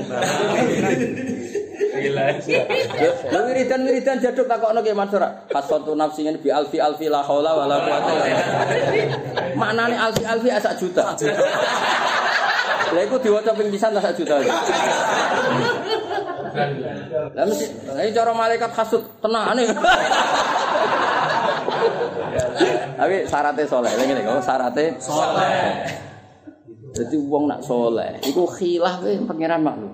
Lha 2.11 3.41
wiridan-wiridan 3.47 4.19
jaduk 4.19 4.51
takokno 4.51 4.83
ke 4.83 4.91
Mansur. 4.91 5.23
Hasatu 5.53 5.95
nafsi 5.95 6.27
bi 6.43 6.51
alfi 6.51 6.83
alfi 6.83 7.07
la 7.07 7.23
haula 7.23 7.55
wala 7.55 7.77
quwata 7.87 8.11
illa 8.11 8.27
billah. 8.27 8.49
Maknane 9.55 9.97
alfi 9.97 10.25
alfi 10.27 10.49
sak 10.59 10.75
juta. 10.83 11.15
Lha 12.93 13.01
iku 13.07 13.17
diwaca 13.23 13.55
ping 13.55 13.71
pisan 13.71 13.95
sak 13.95 14.19
juta. 14.19 14.43
Lah 17.33 17.45
mesti 17.49 17.67
lah 17.89 18.03
iki 18.05 18.13
cara 18.13 18.33
malaikat 18.35 18.71
hasud 18.75 19.03
tenane. 19.23 19.65
Tapi 22.93 23.27
syaratnya 23.27 23.67
soleh, 23.67 23.91
ini 23.99 24.15
nih, 24.15 24.23
kalau 24.23 24.39
syaratnya 24.39 24.95
soleh. 25.03 25.91
Jadi 26.95 27.17
uang 27.19 27.51
nak 27.51 27.65
soleh, 27.65 28.21
itu 28.23 28.47
khilaf 28.47 29.03
eh, 29.09 29.19
pangeran 29.27 29.65
maklum. 29.65 29.91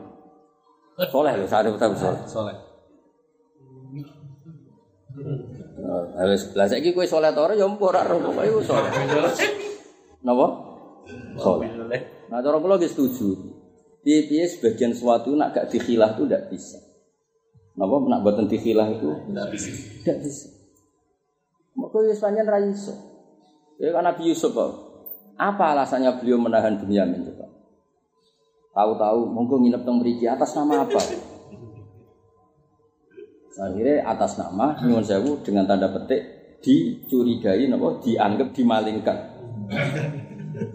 Soleh 1.06 1.32
loh, 1.38 1.46
syaratnya 1.46 1.78
betul 1.78 1.94
soleh. 1.94 2.22
Soleh. 2.26 2.56
Nah, 5.78 6.26
Wis 6.30 6.50
lah 6.58 6.66
saiki 6.66 6.90
kowe 6.90 7.06
saleh 7.06 7.30
ta 7.30 7.40
ora 7.42 7.54
ya 7.54 7.66
ora 7.66 8.02
roh 8.02 8.18
kowe 8.18 8.42
iku 8.42 8.60
saleh. 8.66 8.90
Napa? 10.26 10.46
Saleh. 11.38 11.70
Nah 12.28 12.38
cara 12.42 12.56
kula 12.58 12.76
nggih 12.76 12.90
setuju. 12.90 13.28
Piye-piye 14.02 14.46
sebagian 14.46 14.94
sesuatu 14.94 15.34
nak 15.34 15.54
gak 15.54 15.70
dikhilah 15.74 16.14
itu 16.18 16.22
ndak 16.26 16.50
bisa. 16.50 16.78
Napa 17.78 17.94
nak 18.10 18.20
boten 18.26 18.46
dikhilah 18.50 18.88
itu 18.94 19.10
Enggak 19.30 19.54
bisa. 19.54 19.70
ndak 20.06 20.18
bisa. 20.22 20.46
Mergo 21.78 21.98
wis 22.04 22.18
pancen 22.18 22.46
ra 22.46 22.58
iso. 22.62 22.94
Ya 23.78 23.94
kan 23.94 24.02
Nabi 24.02 24.34
Yusuf 24.34 24.50
kok. 24.50 24.70
Apa 25.38 25.78
alasannya 25.78 26.18
beliau 26.18 26.42
menahan 26.42 26.82
Bunyamin 26.82 27.22
coba? 27.30 27.47
Tahu-tahu 28.78 29.34
monggo 29.34 29.58
nginep 29.58 29.82
teng 29.82 29.98
mriki 29.98 30.30
atas 30.30 30.54
nama 30.54 30.86
apa? 30.86 31.02
Akhirnya 33.58 34.06
atas 34.06 34.38
nama 34.38 34.78
nyuwun 34.86 35.02
sewu 35.02 35.42
dengan 35.42 35.66
tanda 35.66 35.90
petik 35.90 36.22
dicurigai 36.62 37.66
napa 37.66 37.98
dianggap 37.98 38.54
dimalingkan. 38.54 39.18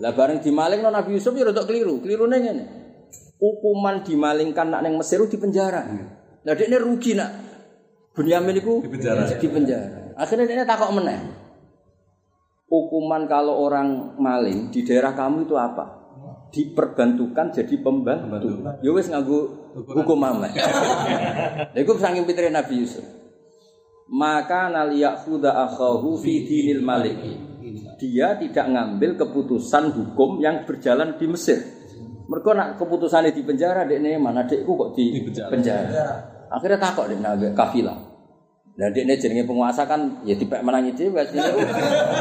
Lah 0.03 0.11
bareng 0.11 0.43
dimaling 0.43 0.83
Nabi 0.83 1.15
Yusuf 1.15 1.31
ya 1.31 1.47
rada 1.47 1.63
keliru. 1.63 2.03
Kelirune 2.03 2.43
ngene. 2.43 2.65
Hukuman 3.39 4.03
dimalingkan 4.03 4.67
nak 4.67 4.83
ning 4.83 4.99
Mesir 4.99 5.23
di 5.23 5.39
penjara. 5.39 5.87
Lah 6.43 6.53
dekne 6.59 6.83
rugi 6.83 7.15
nak 7.15 7.31
Bunyamin 8.11 8.59
iku 8.59 8.83
Di 8.83 8.91
penjara. 8.91 9.31
Di 9.31 9.47
penjara. 9.47 10.19
Akhirnya 10.19 10.43
dekne 10.43 10.67
takok 10.67 10.91
meneh. 10.91 11.19
Hukuman 12.67 13.31
kalau 13.31 13.63
orang 13.63 14.19
maling 14.19 14.75
di 14.75 14.83
daerah 14.83 15.15
kamu 15.15 15.47
itu 15.47 15.55
apa? 15.55 16.02
Diperbantukan 16.53 17.49
jadi 17.49 17.75
pembantu. 17.81 18.61
Ya 18.85 18.93
wis 18.93 19.09
nganggo 19.09 19.73
hukum 19.73 20.21
amal. 20.21 20.53
Lha 20.53 21.73
iku 21.81 21.97
saking 21.97 22.29
pitere 22.29 22.53
Nabi 22.53 22.85
Yusuf. 22.85 23.01
Maka 24.13 24.69
naliyakhudha 24.69 25.49
akhahu 25.49 26.21
fi 26.21 26.45
dinil 26.45 26.85
malik. 26.85 27.17
Dia 27.97 28.37
tidak 28.37 28.69
ngambil 28.69 29.17
keputusan 29.17 29.97
hukum 29.97 30.37
yang 30.37 30.61
berjalan 30.69 31.17
di 31.17 31.25
Mesir. 31.25 31.57
Mereka 32.29 32.53
nak 32.53 32.69
keputusannya 32.77 33.33
di 33.33 33.41
penjara, 33.41 33.89
dekne 33.89 34.15
mana 34.21 34.45
dekku 34.45 34.77
kok 34.77 34.89
di, 34.93 35.09
Di 35.09 35.21
penjara. 35.25 35.49
penjara. 35.49 36.07
Akhirnya 36.53 36.77
takut 36.77 37.09
dekne 37.09 37.49
kafilah. 37.57 38.12
Dan 38.73 38.89
dekne 38.89 39.13
jenenge 39.21 39.45
penguasa 39.45 39.85
kan 39.85 40.25
ya 40.25 40.33
dipek 40.33 40.65
menangi 40.65 40.97
dhewe 40.97 41.21
asline. 41.21 41.45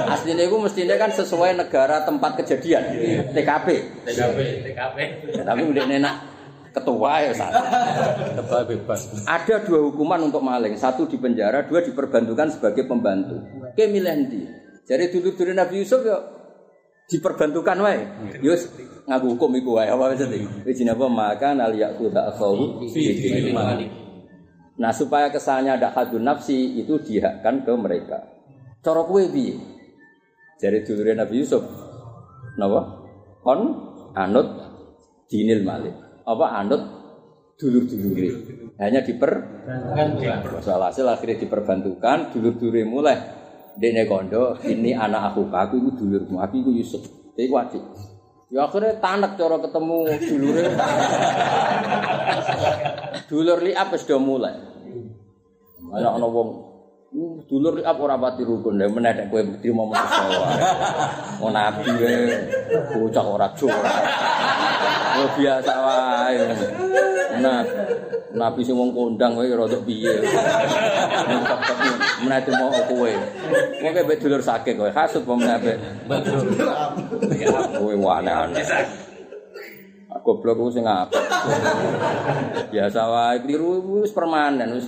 Asline 0.04 0.42
iku 0.44 0.60
mestine 0.60 1.00
kan 1.00 1.08
sesuai 1.08 1.56
negara 1.56 2.04
tempat 2.04 2.44
kejadian. 2.44 2.92
TKP. 3.32 3.68
TKP. 4.04 4.38
TKP. 4.68 4.96
Ya, 5.32 5.42
tapi 5.48 5.64
dekne 5.72 5.96
nak 6.04 6.28
ketua 6.76 7.24
ya 7.24 7.32
salah. 7.32 7.64
Tebal 8.36 8.68
bebas. 8.68 9.24
Ada 9.24 9.64
dua 9.64 9.80
hukuman 9.88 10.28
untuk 10.28 10.44
maling, 10.44 10.76
satu 10.76 11.08
di 11.08 11.16
penjara, 11.16 11.64
dua 11.64 11.80
diperbantukan 11.80 12.52
sebagai 12.52 12.84
pembantu. 12.84 13.40
Oke 13.72 13.88
milih 13.88 14.12
ndi? 14.12 14.44
Jadi 14.84 15.08
dulu-dulu 15.08 15.56
Nabi 15.56 15.80
Yusuf 15.80 16.04
ya 16.04 16.20
diperbantukan 17.08 17.80
wae. 17.80 18.00
Yo 18.44 18.52
ngaku 19.08 19.40
hukum 19.40 19.56
iku 19.56 19.80
wae 19.80 19.88
apa. 19.88 20.12
Wis 20.68 20.76
jenenge 20.76 21.00
apa 21.00 21.06
maka 21.08 21.56
nal 21.56 21.72
yaquda 21.72 22.28
akhahu 22.28 22.84
fi. 22.92 23.16
Nah, 24.82 24.90
supaya 24.90 25.30
kesannya 25.30 25.78
ada 25.78 25.94
hadun 25.94 26.26
nafsi 26.26 26.82
itu 26.82 26.98
dihakkan 26.98 27.62
ke 27.62 27.70
mereka. 27.78 28.18
Cara 28.82 29.06
kowe 29.06 29.22
piye? 29.30 29.54
Jadi 30.58 30.82
dulu 30.82 31.06
Nabi 31.06 31.34
Yusuf 31.38 31.62
napa? 32.58 33.06
Kon 33.46 33.78
anut 34.18 34.58
dinil 35.30 35.62
malik. 35.62 35.94
Apa 36.26 36.58
anut 36.58 36.82
dulur-dulure. 37.54 38.30
Hanya 38.82 39.06
diper 39.06 39.62
Masalah 40.50 40.90
hasil 40.90 41.06
akhirnya 41.06 41.46
diperbantukan, 41.46 42.34
dulur-dulure 42.34 42.82
mulai 42.82 43.18
Dene 43.72 44.04
kondo, 44.04 44.58
ini 44.66 44.92
anak 44.92 45.32
aku, 45.32 45.48
aku 45.48 45.80
itu 45.80 46.04
dulurmu, 46.04 46.36
aku 46.42 46.60
itu 46.60 46.70
Yusuf. 46.82 47.02
Aku 47.32 47.56
adik. 47.56 47.80
Ya 48.52 48.68
akhirnya 48.68 49.00
tanak 49.00 49.40
cara 49.40 49.56
ketemu 49.64 50.12
dulure. 50.28 50.64
Dulur 53.32 53.64
liap 53.64 53.96
wis 53.96 54.04
do 54.04 54.20
mulai. 54.20 54.71
Ana 55.90 56.14
ana 56.14 56.26
wong 56.30 56.48
"Uh, 57.12 57.36
dulur 57.44 57.76
liap 57.76 58.00
ora 58.00 58.16
pati 58.16 58.40
rukun, 58.40 58.80
lha 58.80 58.88
meneh 58.88 59.12
nek 59.12 59.28
kowe 59.28 59.42
bukti 59.44 59.68
mau 59.68 59.84
manusa 59.84 60.24
wae. 60.32 60.56
Mau 61.44 61.52
nabi 61.52 61.84
wae, 62.00 62.40
bocah 62.94 63.24
ora 63.26 63.48
jora. 63.52 63.92
Biasa 65.36 65.74
wae. 65.76 66.40
Nah, 67.44 67.60
nabi 68.32 68.64
sing 68.64 68.80
wong 68.80 68.96
kondang 68.96 69.36
wae 69.36 69.52
rada 69.52 69.76
piye. 69.84 70.24
Meneh 72.24 72.40
mau 72.56 72.72
kowe. 72.88 73.12
Kowe 73.76 73.90
mbek 73.92 74.18
dulur 74.24 74.40
sakit 74.40 74.72
kowe, 74.80 74.88
hasud 74.88 75.20
apa 75.28 75.32
meneh 75.36 75.56
mbek 75.60 75.76
Betul. 76.08 76.48
kowe 77.76 77.92
aneh-aneh. 77.92 78.64
Goblok 80.20 80.60
ku 80.60 80.68
sing 80.68 80.84
apik. 80.84 81.16
Biasa 82.68 83.00
wae 83.08 83.36
kliru 83.48 83.80
wis 84.04 84.12
permanen 84.12 84.76
wis. 84.76 84.86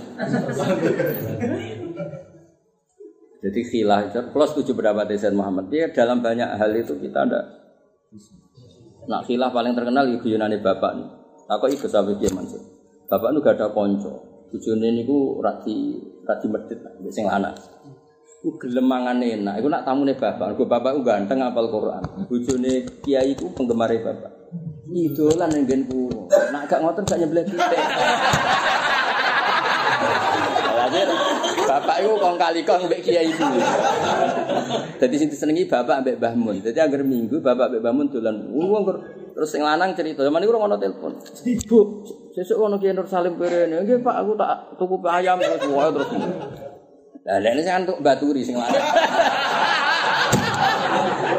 Jadi 3.45 3.61
khilah 3.65 4.09
plus 4.29 4.51
tujuh 4.57 4.73
pendapat 4.77 5.17
Sayyid 5.17 5.33
Muhammad. 5.33 5.73
Dia 5.73 5.89
dalam 5.89 6.21
banyak 6.21 6.49
hal 6.57 6.69
itu 6.77 6.97
kita 7.01 7.25
ada. 7.25 7.41
Nak 9.05 9.25
khilah 9.29 9.49
paling 9.53 9.73
terkenal 9.77 10.09
ya 10.09 10.17
guyonane 10.17 10.57
bapak 10.61 10.91
nih. 10.97 11.09
Aku 11.45 11.69
ikut 11.69 11.89
sampai 11.89 12.17
dia 12.17 12.33
mansur. 12.33 12.57
Bapak 13.05 13.29
nu 13.33 13.41
gak 13.45 13.61
ada 13.61 13.69
konco. 13.69 14.45
Tujuannya 14.49 14.97
niku 14.97 15.41
rati 15.45 15.93
rati 16.25 16.45
medit 16.49 16.81
sing 17.13 17.29
lanang. 17.29 17.53
Ku 18.41 18.57
gelem 18.57 18.85
mangan 18.89 19.21
enak. 19.21 19.61
Iku 19.61 19.69
nak 19.69 19.85
tamune 19.85 20.17
bapak. 20.17 20.57
Ku 20.57 20.65
bapak 20.65 20.97
ku 20.97 21.01
ganteng 21.05 21.45
apal 21.45 21.69
Quran. 21.69 22.01
Bojone 22.25 22.81
kiai 23.05 23.37
ku 23.37 23.53
penggemare 23.53 24.01
bapak. 24.01 24.34
Idolan 24.95 25.51
ning 25.51 25.67
nggenku. 25.67 26.07
Nak 26.55 26.71
gak 26.71 26.79
ngoten 26.79 27.03
gak 27.03 27.19
nyebleh 27.19 27.43
titik. 27.43 27.79
Lagi 30.75 31.01
bapak 31.67 31.97
itu 31.99 32.15
kong 32.15 32.39
kali 32.39 32.63
kong 32.63 32.87
mbek 32.87 33.03
kiai 33.03 33.27
itu. 33.27 33.43
Jadi 34.95 35.15
sing 35.19 35.27
disenengi 35.27 35.67
bapak 35.67 35.99
mbek 36.07 36.15
Mbah 36.15 36.33
Mun. 36.39 36.63
Jadi 36.63 36.79
agar 36.79 37.03
minggu 37.03 37.43
bapak 37.43 37.75
mbek 37.75 37.81
Mbah 37.83 37.91
Mun 37.91 38.07
dolan. 38.07 38.35
Wong 38.55 38.83
terus 39.35 39.51
sing 39.51 39.59
lanang 39.59 39.91
cerita, 39.99 40.23
zaman 40.23 40.39
iku 40.47 40.55
ora 40.55 40.71
ono 40.71 40.79
telepon. 40.79 41.19
Bu, 41.67 41.79
sesuk 42.31 42.55
ono 42.55 42.79
Kiai 42.79 42.95
Nur 42.95 43.03
Salim 43.11 43.35
perene. 43.35 43.83
Nggih 43.83 43.99
Pak, 43.99 44.15
aku 44.23 44.31
tak 44.39 44.79
tuku 44.79 44.95
ayam 45.11 45.35
terus 45.43 45.67
wae 45.67 45.91
terus. 45.91 46.07
Lah 47.27 47.43
lek 47.43 47.59
sing 47.59 47.75
antuk 47.83 47.99
baturi 47.99 48.47
sing 48.47 48.55
lanang. 48.55 48.79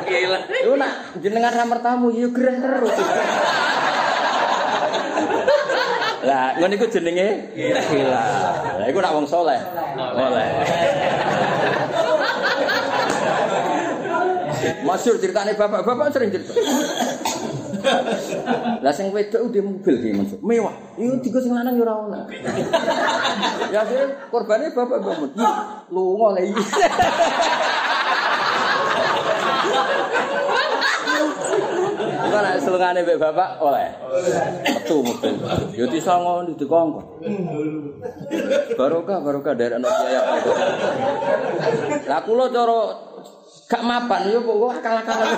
Gila. 0.07 0.38
Iku 0.44 0.74
nak 0.76 0.92
jenengan 1.24 1.57
ramar 1.57 1.80
tamu 1.80 2.12
yo 2.12 2.28
gereh 2.36 2.61
terus. 2.61 2.94
Lah, 6.27 6.59
ngono 6.59 6.74
iku 6.74 6.87
jenenge 6.91 7.55
gila. 7.55 8.24
Lah 8.83 8.87
iku 8.91 8.99
nak 8.99 9.14
wong 9.14 9.27
saleh. 9.31 9.62
Oleh. 9.95 10.49
Masyur 14.83 15.22
ceritane 15.22 15.55
bapak, 15.55 15.87
bapak 15.87 16.11
sering 16.11 16.35
cerita. 16.35 16.51
Lah 18.83 18.91
sing 18.91 19.14
wedok 19.14 19.55
di 19.55 19.62
mobil 19.62 19.95
ki 20.03 20.11
Mansur. 20.18 20.39
Mewah. 20.43 20.74
Iku 20.99 21.22
digo 21.22 21.39
sing 21.39 21.55
lanang 21.55 21.79
yo 21.79 21.87
ora 21.87 21.95
oleh. 21.95 22.22
Ya 23.70 23.87
sih 23.87 23.99
korbane 24.35 24.74
bapak 24.74 24.99
bapak. 24.99 25.31
Lunga 25.95 26.35
lha 26.35 26.43
iki. 26.43 26.64
Iku 32.37 32.45
nek 32.45 32.61
selengane 32.61 33.01
mbek 33.01 33.16
bapak 33.16 33.64
oleh. 33.64 33.97
Metu 34.61 35.01
mobil. 35.01 35.41
Yo 35.72 35.89
disongo 35.89 36.45
dikongkon. 36.53 37.24
Barokah 38.76 39.24
barokah 39.24 39.57
dari 39.57 39.80
anak 39.80 39.89
kiai 39.89 40.37
itu. 40.37 40.53
Lah 42.05 42.20
kula 42.28 42.53
cara 42.53 42.93
gak 43.72 43.80
mapan 43.89 44.28
yo 44.28 44.45
kok 44.45 44.68
akal-akalan. 44.68 45.28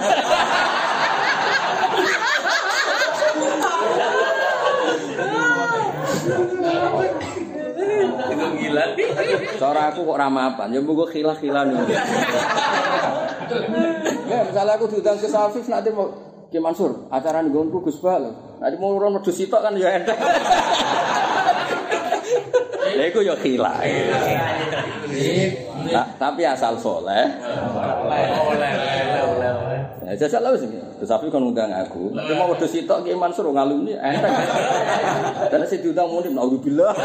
Gila. 8.59 8.85
Cara 9.55 9.95
aku 9.95 10.03
kok 10.03 10.19
ra 10.19 10.27
mapan, 10.27 10.75
ya 10.75 10.83
mbok 10.83 11.15
khilah-khilan. 11.15 11.79
Ya, 14.27 14.39
misalnya 14.51 14.75
aku 14.75 14.91
diundang 14.91 15.15
ke 15.15 15.31
Safif 15.31 15.71
nanti 15.71 15.95
mau 15.95 16.11
Ki 16.49 16.57
Mansur, 16.57 17.05
acara 17.13 17.45
nih 17.45 17.53
gue 17.53 17.81
Gus 17.85 18.01
Bal. 18.01 18.25
Nanti 18.57 18.77
mau 18.81 18.97
urun 18.97 19.21
medus 19.21 19.37
sitok 19.37 19.61
kan 19.61 19.77
ya 19.77 20.01
enteng. 20.01 20.17
Iku 22.99 23.21
ya 23.21 23.37
khilah. 23.37 23.85
Ta- 25.93 26.09
tapi 26.17 26.49
asal 26.49 26.81
soleh. 26.81 27.37
Oleh, 27.37 28.23
oleh, 28.49 28.71
oleh. 29.29 29.81
Ya 30.09 30.13
jajal 30.25 30.41
lah 30.41 30.57
sih. 30.57 30.73
Gus 30.73 31.05
Safif 31.05 31.29
kan 31.29 31.45
undang 31.45 31.69
aku. 31.69 32.17
Nanti 32.17 32.33
mau 32.33 32.49
medus 32.49 32.73
sitok 32.73 33.05
Ki 33.05 33.13
Mansur 33.13 33.53
ngalumni 33.53 33.93
enteng. 33.93 34.33
Dan 35.53 35.69
sing 35.69 35.85
diundang 35.85 36.09
muni 36.09 36.33
naudzubillah. 36.33 36.97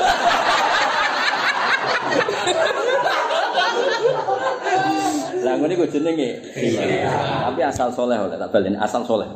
Lah 5.43 5.53
ngene 5.59 5.73
ku 5.75 5.85
jenenge 5.91 6.39
khilah. 6.55 7.51
Tapi 7.51 7.61
asal 7.61 7.91
soleh 7.91 8.17
oleh 8.17 8.39
tak 8.39 8.49
baleni 8.55 8.79
asal 8.79 9.03
soleh. 9.03 9.27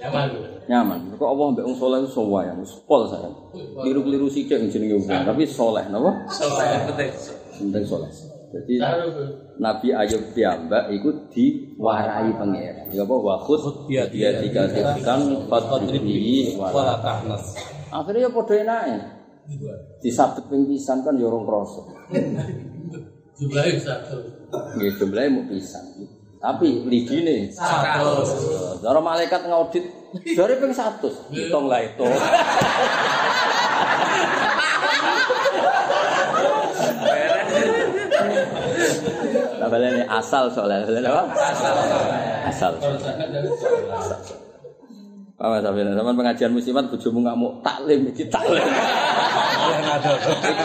Nyaman. 0.00 0.28
Nyaman. 0.66 0.98
Kok 1.14 1.28
Allah 1.28 1.46
mbek 1.54 1.64
wong 1.68 1.76
soleh 1.76 1.98
iku 2.02 2.40
ya 2.42 2.52
wis 2.56 2.72
pol 2.88 3.04
saya. 3.06 3.28
Kliru-kliru 3.52 4.26
sithik 4.26 4.72
jenenge 4.72 4.98
wong, 4.98 5.06
tapi 5.06 5.44
soleh 5.44 5.84
napa? 5.92 6.26
Soleh 6.32 6.66
penting. 6.88 7.10
Penting 7.60 7.84
soleh. 7.84 8.10
Jadi 8.52 8.76
Nabi 9.56 9.88
Ayub 9.96 10.36
piyambak 10.36 10.92
iku 10.92 11.08
diwarai 11.32 12.28
pangeran. 12.36 12.88
Ya 12.92 13.04
apa 13.04 13.14
wa 13.16 13.40
khud 13.40 13.60
Khud 13.64 13.76
dia 13.88 14.04
tiga 14.12 14.68
kan 15.00 15.20
fadribi 15.48 16.56
wala. 16.60 17.00
tahnas. 17.00 17.56
Akhirnya 17.88 18.28
ya 18.28 18.30
padha 18.32 18.54
enake. 18.60 18.96
Disabet 20.04 20.44
ping 20.52 20.68
pisan 20.68 21.00
kan 21.00 21.16
ya 21.16 21.28
orang 21.28 21.44
krasa. 21.48 21.82
Jumlahnya 23.40 23.80
satu. 23.80 24.16
Nggih 24.76 24.92
jumlahe 25.00 25.28
mau 25.32 25.44
pisan. 25.48 25.84
Tapi 26.42 26.82
lidine 26.90 27.54
Satu. 27.54 28.26
Cara 28.82 28.98
malaikat 28.98 29.46
ngaudit 29.46 29.84
dari 30.34 30.54
ping 30.58 30.74
100. 30.74 31.30
Hitung 31.30 31.70
lah 31.70 31.80
itu. 31.86 32.02
Nah, 39.62 39.68
baleni 39.70 40.02
asal 40.10 40.50
soalnya, 40.50 40.82
apa? 40.82 41.24
Asal. 41.38 41.74
Asal. 42.50 42.72
Apa 45.42 45.58
sampeyan 45.58 45.98
sampean 45.98 46.14
pengajian 46.14 46.54
musiman 46.54 46.86
bojomu 46.86 47.18
taklim 47.66 48.06
iki 48.10 48.30
taklim. 48.30 48.62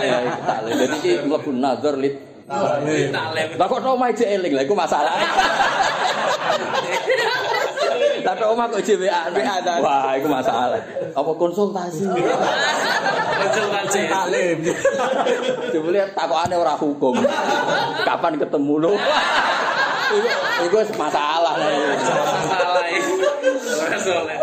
Ya 0.02 0.18
iki 0.22 0.42
taklim. 0.46 0.74
Jadi 0.74 0.96
iki 1.02 1.12
mlebu 1.26 1.50
nazar 1.54 1.98
lit. 1.98 2.27
Taklem. 2.48 3.60
Lah 3.60 3.68
kok 3.68 3.84
omah 3.84 4.08
ijek 4.16 4.28
eling 4.40 4.56
lah 4.56 4.64
iku 4.64 4.72
masalah. 4.72 5.20
Tapi 8.28 8.44
omah 8.48 8.66
kok 8.72 8.80
ijek 8.88 9.04
WA 9.04 9.28
Wah, 9.84 10.16
iku 10.16 10.32
masalah. 10.32 10.80
Apa 11.12 11.32
konsultasi? 11.36 12.08
Konsultasi. 12.08 14.00
Taklim. 14.08 14.58
Jebule 15.76 16.08
takokane 16.16 16.56
ora 16.56 16.80
hukum. 16.80 17.20
Kapan 18.08 18.40
ketemu 18.40 18.74
lu? 18.80 18.94
Iku 20.72 20.78
masalah. 20.96 21.60
Salah 22.48 22.88
ini. 22.88 23.28
Ora 23.76 23.98
soleh. 24.00 24.40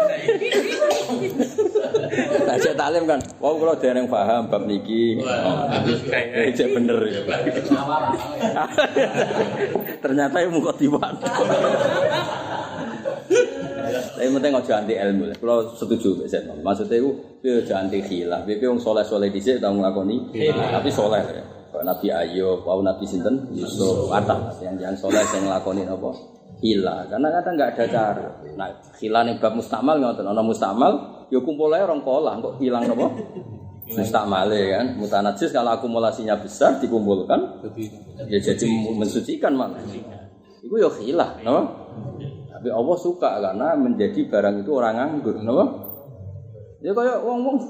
Lah 2.46 2.56
cek 2.58 2.74
taklim 2.78 3.04
kan, 3.08 3.20
wong 3.38 3.54
kula 3.60 3.74
dereng 3.78 4.06
paham 4.06 4.48
bab 4.48 4.62
niki. 4.64 5.18
Eh, 6.12 6.52
cek 6.54 6.68
bener 6.74 6.98
ya. 7.08 7.20
Ternyata 10.04 10.36
yang 10.42 10.52
muka 10.52 10.72
tiwan. 10.76 11.14
Tapi 14.14 14.30
penting 14.30 14.52
aja 14.56 14.72
anti 14.80 14.94
ilmu. 14.96 15.24
Kalau 15.36 15.68
setuju 15.76 16.22
Mbak 16.22 16.28
Zed. 16.30 16.48
Maksudnya 16.64 16.96
itu 16.96 17.10
dia 17.44 17.60
aja 17.60 17.74
anti 17.84 18.00
khilaf. 18.00 18.48
Dia 18.48 18.68
wong 18.70 18.80
soleh-soleh 18.80 19.28
dhisik 19.28 19.60
tau 19.60 19.76
nglakoni, 19.76 20.32
tapi 20.48 20.88
soleh 20.88 21.20
ya. 21.20 21.44
Nabi 21.84 22.08
Ayub, 22.08 22.62
wau 22.62 22.80
Nabi 22.80 23.02
sinten 23.02 23.50
Yusuf, 23.50 24.06
kata 24.06 24.62
yang 24.62 24.78
jangan 24.78 24.96
soleh 24.96 25.20
yang 25.20 25.50
nglakoni 25.50 25.82
apa? 25.82 26.10
Hilah, 26.62 27.10
karena 27.10 27.28
kadang 27.34 27.54
nggak 27.58 27.70
ada 27.76 27.84
cara. 27.90 28.26
Nah, 28.54 28.70
hilah 28.96 29.22
nih 29.26 29.36
bab 29.42 29.58
mustamal 29.58 30.00
ngoten, 30.00 30.24
ana 30.24 30.40
mustamal, 30.40 31.23
ya 31.34 31.42
kumpul 31.42 31.74
ae 31.74 31.82
orang 31.82 32.06
pola, 32.06 32.38
kok 32.38 32.62
hilang 32.62 32.86
apa? 32.86 33.06
Mustamale 33.98 34.62
kan, 34.72 34.86
mutanajis 34.96 35.52
kalau 35.52 35.76
akumulasinya 35.76 36.40
besar 36.40 36.80
dikumpulkan, 36.80 37.60
ya 38.30 38.38
jadi 38.40 38.64
mensucikan 38.94 39.52
mana? 39.52 39.76
Itu 40.64 40.78
ya 40.80 40.88
hilah, 40.88 41.44
no? 41.44 41.58
Tapi 42.48 42.72
Allah 42.72 42.96
suka 42.96 43.42
karena 43.44 43.76
menjadi 43.76 44.24
barang 44.24 44.64
itu 44.64 44.70
orang 44.72 44.94
nganggur, 44.96 45.36
no? 45.44 45.58
Ya 46.80 46.96
kayak 46.96 47.20
wong-wong 47.20 47.60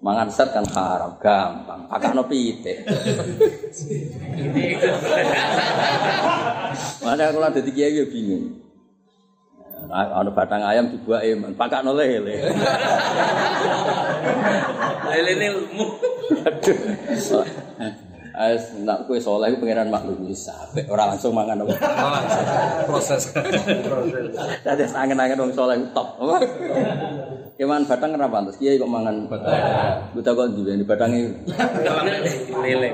mangan 0.00 0.26
set 0.32 0.50
kan 0.50 0.66
haram, 0.74 1.14
gampang. 1.20 1.86
Pakakno 1.86 2.24
pitik. 2.26 2.82
Mana 7.04 7.30
kalau 7.30 7.46
ada 7.46 7.60
kiai 7.60 8.00
ya 8.00 8.04
bingung. 8.08 8.69
Ada 9.90 10.30
batang 10.30 10.62
ayam 10.62 10.86
dibuat 10.86 11.26
eman, 11.26 11.50
pakakno 11.58 11.90
lele. 11.90 12.38
Lele 15.10 15.30
ini 15.34 15.46
ilmu. 15.50 15.86
Aduh. 16.46 16.78
As 18.30 18.72
nak 18.86 19.10
kue 19.10 19.18
soleh 19.18 19.50
itu 19.50 19.58
pangeran 19.58 19.90
makhluk 19.90 20.22
bisa. 20.22 20.54
Orang 20.86 21.12
langsung 21.12 21.34
mangan 21.34 21.66
apa? 21.66 21.74
Proses. 22.86 23.34
Tadi 24.64 24.82
angen-angen 24.86 25.42
orang 25.42 25.52
soleh 25.58 25.76
top. 25.90 26.14
Apa? 26.22 26.38
Keman 27.58 27.84
batang 27.90 28.14
kenapa 28.14 28.40
pantas? 28.40 28.56
Kiai 28.56 28.78
kok 28.78 28.88
mangan 28.88 29.26
batang. 29.26 29.52
Buta 30.14 30.30
kok 30.32 30.46
di 30.54 30.62
di 30.62 30.86
batangnya. 30.86 31.26
Lele. 32.62 32.90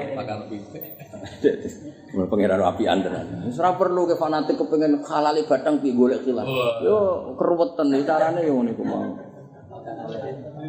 Mulai 2.15 2.29
pangeran 2.31 2.63
api 2.63 2.85
andaran. 2.89 3.27
Serah 3.53 3.75
perlu 3.77 4.09
ke 4.09 4.17
fanatik 4.17 4.57
kepengen 4.57 5.05
halali 5.05 5.45
batang 5.45 5.83
pi 5.83 5.93
golek 5.93 6.25
khilaf. 6.25 6.47
Yo 6.81 6.97
keruwetan 7.37 7.93
iki 7.93 8.07
carane 8.07 8.41
yo 8.47 8.57
ngene 8.57 8.73
ku 8.73 8.85
mau. 8.87 9.05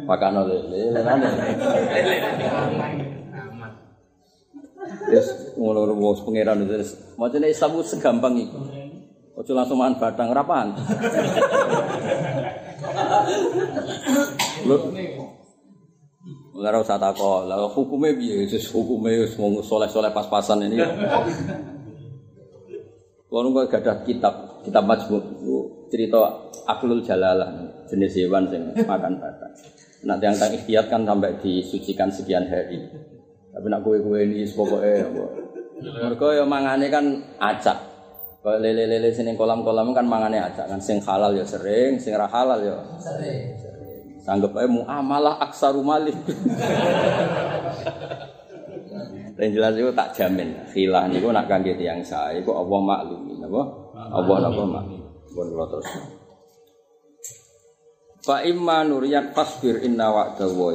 Pakano 0.04 0.44
lele, 0.44 0.92
lele. 0.92 1.12
Yes, 5.08 5.56
ngono 5.56 5.84
ngono 5.84 5.92
wong 5.96 6.16
pangeran 6.26 6.64
itu. 6.64 6.74
Macane 7.16 7.46
Islam 7.48 7.70
ku 7.76 7.82
segampang 7.86 8.34
iku. 8.36 8.60
Ojo 9.38 9.52
langsung 9.54 9.78
mangan 9.78 10.02
batang 10.02 10.34
rapan. 10.34 10.74
Lho. 14.66 14.76
Ora 16.58 16.82
usah 16.82 16.98
takok, 16.98 17.46
lah 17.46 17.70
hukume 17.70 18.18
piye? 18.18 18.42
Wis 18.42 18.66
hukume 18.74 19.22
wis 19.22 19.38
wong 19.38 19.62
soleh-soleh 19.62 20.10
pas-pasan 20.10 20.66
ini. 20.66 20.82
Kalau 23.30 23.54
nggak 23.54 23.70
gak 23.70 23.82
ada 23.86 23.94
kitab, 24.02 24.34
kitab 24.66 24.82
majmuk 24.82 25.22
cerita 25.86 26.18
aklul 26.66 26.98
jalalah 27.06 27.46
jenis 27.86 28.18
hewan 28.18 28.50
yang 28.50 28.74
makan 28.74 29.22
batang. 29.22 29.54
Nanti 30.02 30.24
yang 30.26 30.34
tak 30.34 30.50
ikhtiar 30.58 30.90
kan 30.90 31.06
sampai 31.06 31.38
disucikan 31.38 32.10
sekian 32.10 32.50
hari. 32.50 32.90
Tapi 33.54 33.66
nak 33.70 33.86
kue-kue 33.86 34.26
ini 34.26 34.42
pokoknya? 34.50 35.06
Mereka 35.78 36.42
ya 36.42 36.44
mangane 36.48 36.90
kan 36.90 37.22
acak. 37.38 37.78
Kalau 38.42 38.58
lele-lele 38.58 39.14
sini 39.14 39.38
kolam-kolam 39.38 39.94
kan 39.94 40.06
mangane 40.10 40.42
acak 40.42 40.66
kan 40.66 40.82
sing 40.82 40.98
halal 41.06 41.30
ya 41.38 41.46
sering, 41.46 42.02
sing 42.02 42.18
ra 42.18 42.26
halal 42.26 42.58
ya 42.58 42.78
sering. 42.98 43.67
Anggap 44.28 44.52
aja 44.60 44.68
muamalah 44.68 45.40
aksaru 45.40 45.80
malih. 45.80 46.12
Dan 49.38 49.54
jelas 49.54 49.72
itu 49.78 49.88
tak 49.96 50.12
jamin. 50.12 50.52
Khilah 50.68 51.08
niku 51.08 51.32
nak 51.32 51.48
kangge 51.48 51.78
tiyang 51.78 52.04
saya, 52.04 52.36
iku 52.36 52.52
Allah 52.58 52.78
maklumi, 52.82 53.40
napa? 53.40 53.62
Allah 53.96 54.36
napa 54.44 54.62
maklumi. 54.66 54.98
Pun 55.32 55.46
kula 55.48 55.66
terus. 55.70 55.88
Fa 58.26 58.44
imma 58.44 58.84
nuriyan 58.84 59.32
fasbir 59.32 59.80
inna 59.86 60.12
wa'da 60.12 60.44
wa 60.52 60.74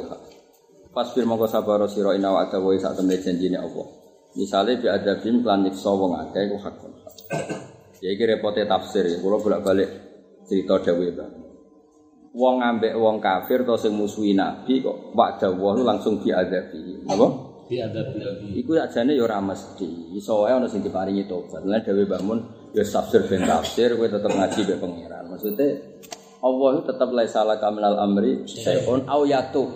Fasbir 0.93 1.25
mongko 1.25 1.49
sabar 1.49 1.81
sira 1.89 2.13
inna 2.17 2.31
wa'da 2.33 2.57
wa 2.57 2.73
sak 2.79 2.97
temne 2.97 3.19
janjine 3.19 3.59
Allah. 3.59 3.85
Misale 4.33 4.81
bi 4.81 4.89
adabim 4.89 5.45
lan 5.45 5.67
nyiksa 5.67 5.93
wong 5.93 6.17
akeh 6.17 6.49
iku 6.49 6.57
hakun. 6.57 6.93
Ya 8.01 8.09
iki 8.15 8.23
repote 8.25 8.65
tafsir, 8.65 9.05
kula 9.21 9.37
bolak-balik 9.37 9.89
cerita 10.49 10.79
dawuh 10.81 11.11
Mbah. 11.13 11.29
Wong 12.33 12.65
ambek 12.65 12.97
wong 12.97 13.21
kafir 13.21 13.61
to 13.61 13.77
sing 13.77 13.93
musuhi 13.93 14.33
nabi 14.33 14.81
kok 14.81 15.13
wa'da 15.13 15.53
wa 15.53 15.77
langsung 15.77 16.17
diadabi. 16.17 17.05
Napa? 17.05 17.53
Diadab 17.69 18.09
lagi. 18.17 18.57
Iku 18.57 18.73
ajane 18.73 19.13
ya 19.13 19.21
ora 19.21 19.37
mesti. 19.37 20.17
Iso 20.17 20.41
wae 20.41 20.49
ana 20.49 20.65
sing 20.65 20.81
diparingi 20.81 21.29
tobat. 21.29 21.61
Lah 21.61 21.77
Mbah 21.85 22.21
Mun 22.25 22.39
ya 22.73 22.81
tafsir 22.81 23.29
ben 23.29 23.45
tafsir 23.45 23.93
kowe 23.93 24.09
tetep 24.09 24.33
ngaji 24.33 24.59
be 24.65 24.75
pangeran. 24.81 25.29
Maksudnya 25.29 25.67
Allah 26.41 26.69
itu 26.73 26.81
tetap 26.89 27.09
laisa 27.13 27.45
laka 27.45 27.69
minal 27.69 28.01
amri 28.01 28.43
syai'un 28.49 29.05
au 29.05 29.23
yatu. 29.29 29.69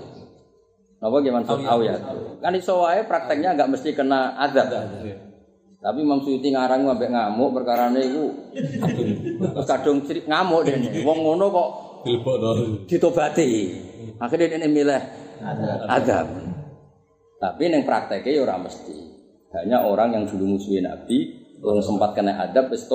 Napa 0.97 1.15
gimana 1.21 1.45
maksud 1.45 1.61
au 1.61 1.81
yatu? 1.85 2.17
Kan 2.41 2.57
iso 2.57 2.81
wae 2.81 3.05
prakteknya 3.05 3.53
enggak 3.53 3.69
mesti 3.69 3.93
kena 3.93 4.33
azab. 4.33 4.73
Tapi 5.77 5.99
Imam 6.01 6.25
Suyuti 6.25 6.49
ngarang 6.49 6.89
ambek 6.89 7.13
ngamuk 7.13 7.53
perkarane 7.53 8.01
iku 8.01 8.25
terus 9.53 9.67
kadung 9.69 10.01
ngamuk 10.03 10.65
dene. 10.65 11.05
Wong 11.05 11.21
ngono 11.21 11.45
kok. 11.53 11.69
Ditobati. 12.87 13.49
Akhirnya 14.17 14.57
dia 14.57 14.69
milih 14.69 15.01
adab. 15.85 16.27
Tapi 17.37 17.61
yang 17.69 17.85
prakteknya 17.85 18.31
ya 18.33 18.41
ora 18.41 18.57
mesti. 18.57 18.97
Hanya 19.53 19.85
orang 19.85 20.13
yang 20.13 20.23
dulu 20.25 20.57
musuhin 20.57 20.85
Nabi, 20.85 21.33
yang 21.61 21.79
sempat 21.85 22.17
kena 22.17 22.35
adab, 22.49 22.73
wis 22.73 22.85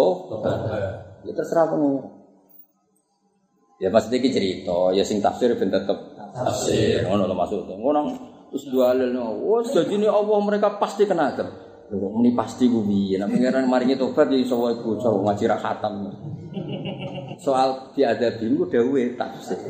ya 1.23 1.33
terserah 1.33 1.71
pengen. 1.71 2.03
Ya 3.83 3.91
maksudnya 3.91 4.23
iki 4.23 4.31
cerita, 4.31 4.95
ya 4.95 5.03
sing 5.03 5.19
tafsir 5.19 5.55
ben 5.59 5.71
tetep 5.71 5.99
tafsir. 6.35 7.03
Ngono 7.07 7.27
lho 7.27 7.35
maksudnya. 7.35 7.75
Ngono 7.75 8.01
terus 8.51 8.71
dua 8.71 8.95
no. 8.95 9.43
Wes 9.59 9.75
jadi 9.75 10.07
Allah 10.07 10.39
mereka 10.43 10.79
pasti 10.79 11.03
kena 11.03 11.35
adab. 11.35 11.51
Muni 11.93 12.33
pasti 12.33 12.73
ku 12.73 12.81
piye? 12.89 13.21
Nek 13.21 13.29
pangeran 13.29 13.69
maringi 13.69 14.01
tobat 14.01 14.33
ya 14.33 14.39
iso 14.41 14.57
wae 14.65 14.81
bocah 14.81 15.13
ngaji 15.13 15.45
ra 15.45 15.59
khatam. 15.61 16.09
Soal 17.39 17.95
diadabi 17.95 18.51
ku 18.59 18.65
dawuhe 18.67 19.15
tafsir. 19.15 19.61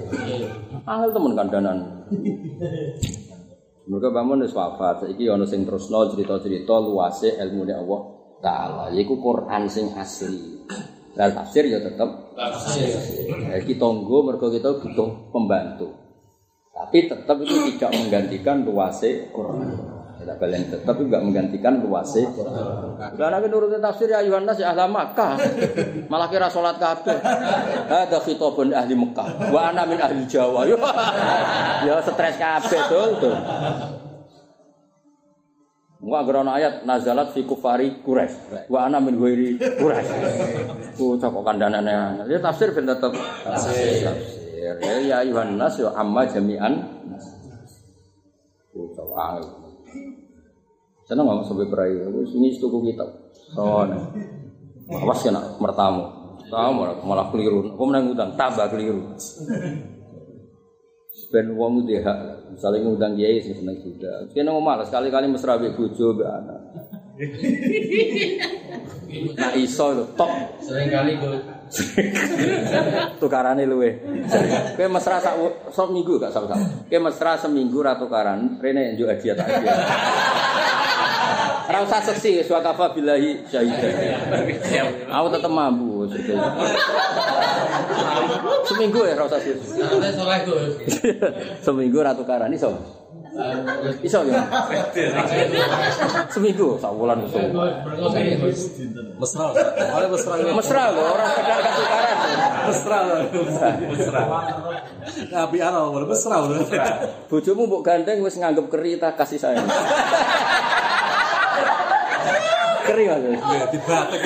Angel 0.88 1.10
temen 1.12 1.32
kandanan. 1.36 1.78
Mereka 3.86 4.08
bangun 4.14 4.46
wis 4.46 4.54
wafat. 4.54 5.04
Saiki 5.04 5.28
ana 5.28 5.44
sing 5.44 5.66
terusno 5.66 6.08
cerita-cerita 6.10 6.78
luase 6.80 7.36
ilmune 7.36 7.74
Allah 7.74 8.00
taala. 8.40 8.84
Yaiku 8.94 9.20
Quran 9.20 9.68
sing 9.68 9.92
asli. 9.94 10.64
Lah 11.12 11.28
tafsir 11.28 11.68
ya 11.68 11.78
tetep 11.82 12.32
Tafsir. 12.32 12.96
Kita 13.68 13.84
tunggu 13.84 14.24
mergo 14.24 14.48
kita 14.48 14.80
butuh 14.80 15.28
pembantu. 15.28 15.92
Tapi 16.72 17.04
tetap 17.04 17.36
itu 17.44 17.76
tidak 17.76 17.92
menggantikan 17.92 18.64
luase 18.64 19.28
Quran. 19.28 19.91
Tidak 20.22 20.38
balen 20.38 20.62
tetap 20.70 20.94
juga 21.02 21.18
menggantikan 21.18 21.82
luase 21.82 22.22
Quran. 22.22 22.94
Karena 23.18 23.42
menurut 23.42 23.74
tafsir 23.82 24.06
ya 24.06 24.22
Yohanes 24.22 24.54
ya 24.54 24.70
ahli 24.70 24.86
Makkah. 24.86 25.34
Malah 26.06 26.30
kira 26.30 26.46
salat 26.46 26.78
kabeh. 26.78 27.18
Ada 27.90 28.22
khitabun 28.22 28.70
ahli 28.70 28.94
Mekah. 28.94 29.50
Wa 29.50 29.74
ana 29.74 29.82
min 29.82 29.98
ahli 29.98 30.22
Jawa. 30.30 30.62
ya 31.82 31.98
stres 32.06 32.38
kabeh 32.38 32.80
tuh 32.86 33.06
tuh. 33.18 33.34
Wa 36.06 36.22
agrono 36.22 36.54
ayat 36.54 36.86
nazalat 36.86 37.34
fi 37.34 37.42
kufari 37.42 37.98
Quraisy. 38.06 38.70
Wa 38.70 38.86
ana 38.86 39.02
min 39.02 39.18
ghairi 39.18 39.58
Quraisy. 39.58 40.14
Ku 41.02 41.18
cokok 41.18 41.42
kandanane. 41.42 42.22
Ya 42.30 42.38
tafsir 42.38 42.70
ben 42.70 42.86
tetep 42.86 43.10
tafsir. 43.42 44.06
Ya 44.62 45.02
ya 45.02 45.16
ayuhan 45.26 45.58
nas 45.58 45.74
ya 45.82 45.90
amma 45.98 46.22
jami'an. 46.30 46.78
Ku 48.70 48.86
angel. 48.94 49.61
Seneng 51.12 51.28
ngomong 51.28 51.44
sampai 51.44 51.68
berai, 51.68 51.92
ini 52.08 52.56
tuku 52.56 52.88
kitab. 52.88 53.04
Soalnya, 53.52 54.00
awas 54.96 55.20
ya 55.20 55.28
nak 55.28 55.60
mertamu. 55.60 56.08
Tahu 56.48 56.70
malah, 56.72 56.96
malah 57.04 57.28
keliru. 57.28 57.76
Kau 57.76 57.84
menang 57.84 58.16
utang, 58.16 58.32
tambah 58.32 58.64
keliru. 58.72 59.12
Ben 61.28 61.52
wong 61.52 61.84
udah 61.84 62.00
hak, 62.00 62.18
misalnya 62.56 62.88
ngundang 62.88 63.12
kiai 63.12 63.44
sing 63.44 63.60
seneng 63.60 63.76
juga. 63.84 64.24
Kena 64.32 64.56
mau 64.56 64.64
malas 64.64 64.88
sekali-kali 64.88 65.28
mesra 65.28 65.60
mbek 65.60 65.76
bojo 65.76 66.16
mbek 66.16 66.28
anak. 66.32 66.60
Nah 69.36 69.52
iso 69.52 69.92
lho, 69.92 70.04
tok 70.16 70.32
Sering 70.64 70.88
kali 70.88 71.20
gue 71.20 71.36
tukarane 73.20 73.68
luwe. 73.68 74.00
Kowe 74.76 74.88
mesra 74.88 75.20
sak 75.20 75.36
sak 75.72 75.88
minggu 75.92 76.16
gak 76.20 76.32
sak 76.32 76.48
sak. 76.48 76.60
Kowe 76.88 77.00
mesra 77.04 77.36
seminggu 77.36 77.84
ra 77.84 78.00
tukaran, 78.00 78.60
rene 78.60 78.96
njuk 78.96 79.08
hadiah 79.12 79.36
tak 79.36 79.48
hadiah. 79.48 79.76
Ora 81.62 81.78
usah 81.86 82.00
seksi, 82.02 82.42
suwakafa 82.42 82.90
billahi 82.96 83.46
syahida. 83.46 83.88
Aku 85.06 85.26
tetep 85.30 85.52
mampu. 85.52 86.10
Seminggu 88.66 89.00
ya 89.06 89.14
ora 89.14 89.24
usah 89.30 89.40
seksi. 89.40 89.78
Seminggu 91.62 91.98
ra 92.02 92.12
tukaran 92.16 92.50
iso. 92.50 92.74
Iso 94.04 94.20
ya. 94.28 94.44
Seminggu 96.28 96.76
sak 96.76 96.92
wulan 96.92 97.24
iso. 97.24 97.40
Mesra. 99.16 99.46
Oleh 99.96 100.08
mesra. 100.12 100.32
Mesra 100.36 100.82
lho, 100.92 101.00
ora 101.00 101.24
sekedar 101.32 101.58
gak 101.64 101.74
tukaran. 101.78 102.16
Mesra. 102.68 102.98
Mesra. 103.88 104.22
Nabi 105.32 105.58
Allah, 105.64 105.88
boleh 105.88 106.08
mesra. 106.12 106.36
Bojomu 107.32 107.64
mbok 107.64 107.80
gandeng 107.86 108.20
wis 108.20 108.36
nganggep 108.36 108.68
keri 108.68 109.00
tak 109.00 109.16
kasih 109.16 109.40
sayang. 109.40 109.64
Keri 112.82 113.04
Mas. 113.08 113.22
Dibatek. 113.72 114.20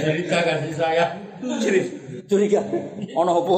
Jadi 0.00 0.22
kasih 0.28 0.74
saya. 0.76 1.04
Curiga. 2.30 2.60
Ono 3.16 3.32
apa? 3.42 3.56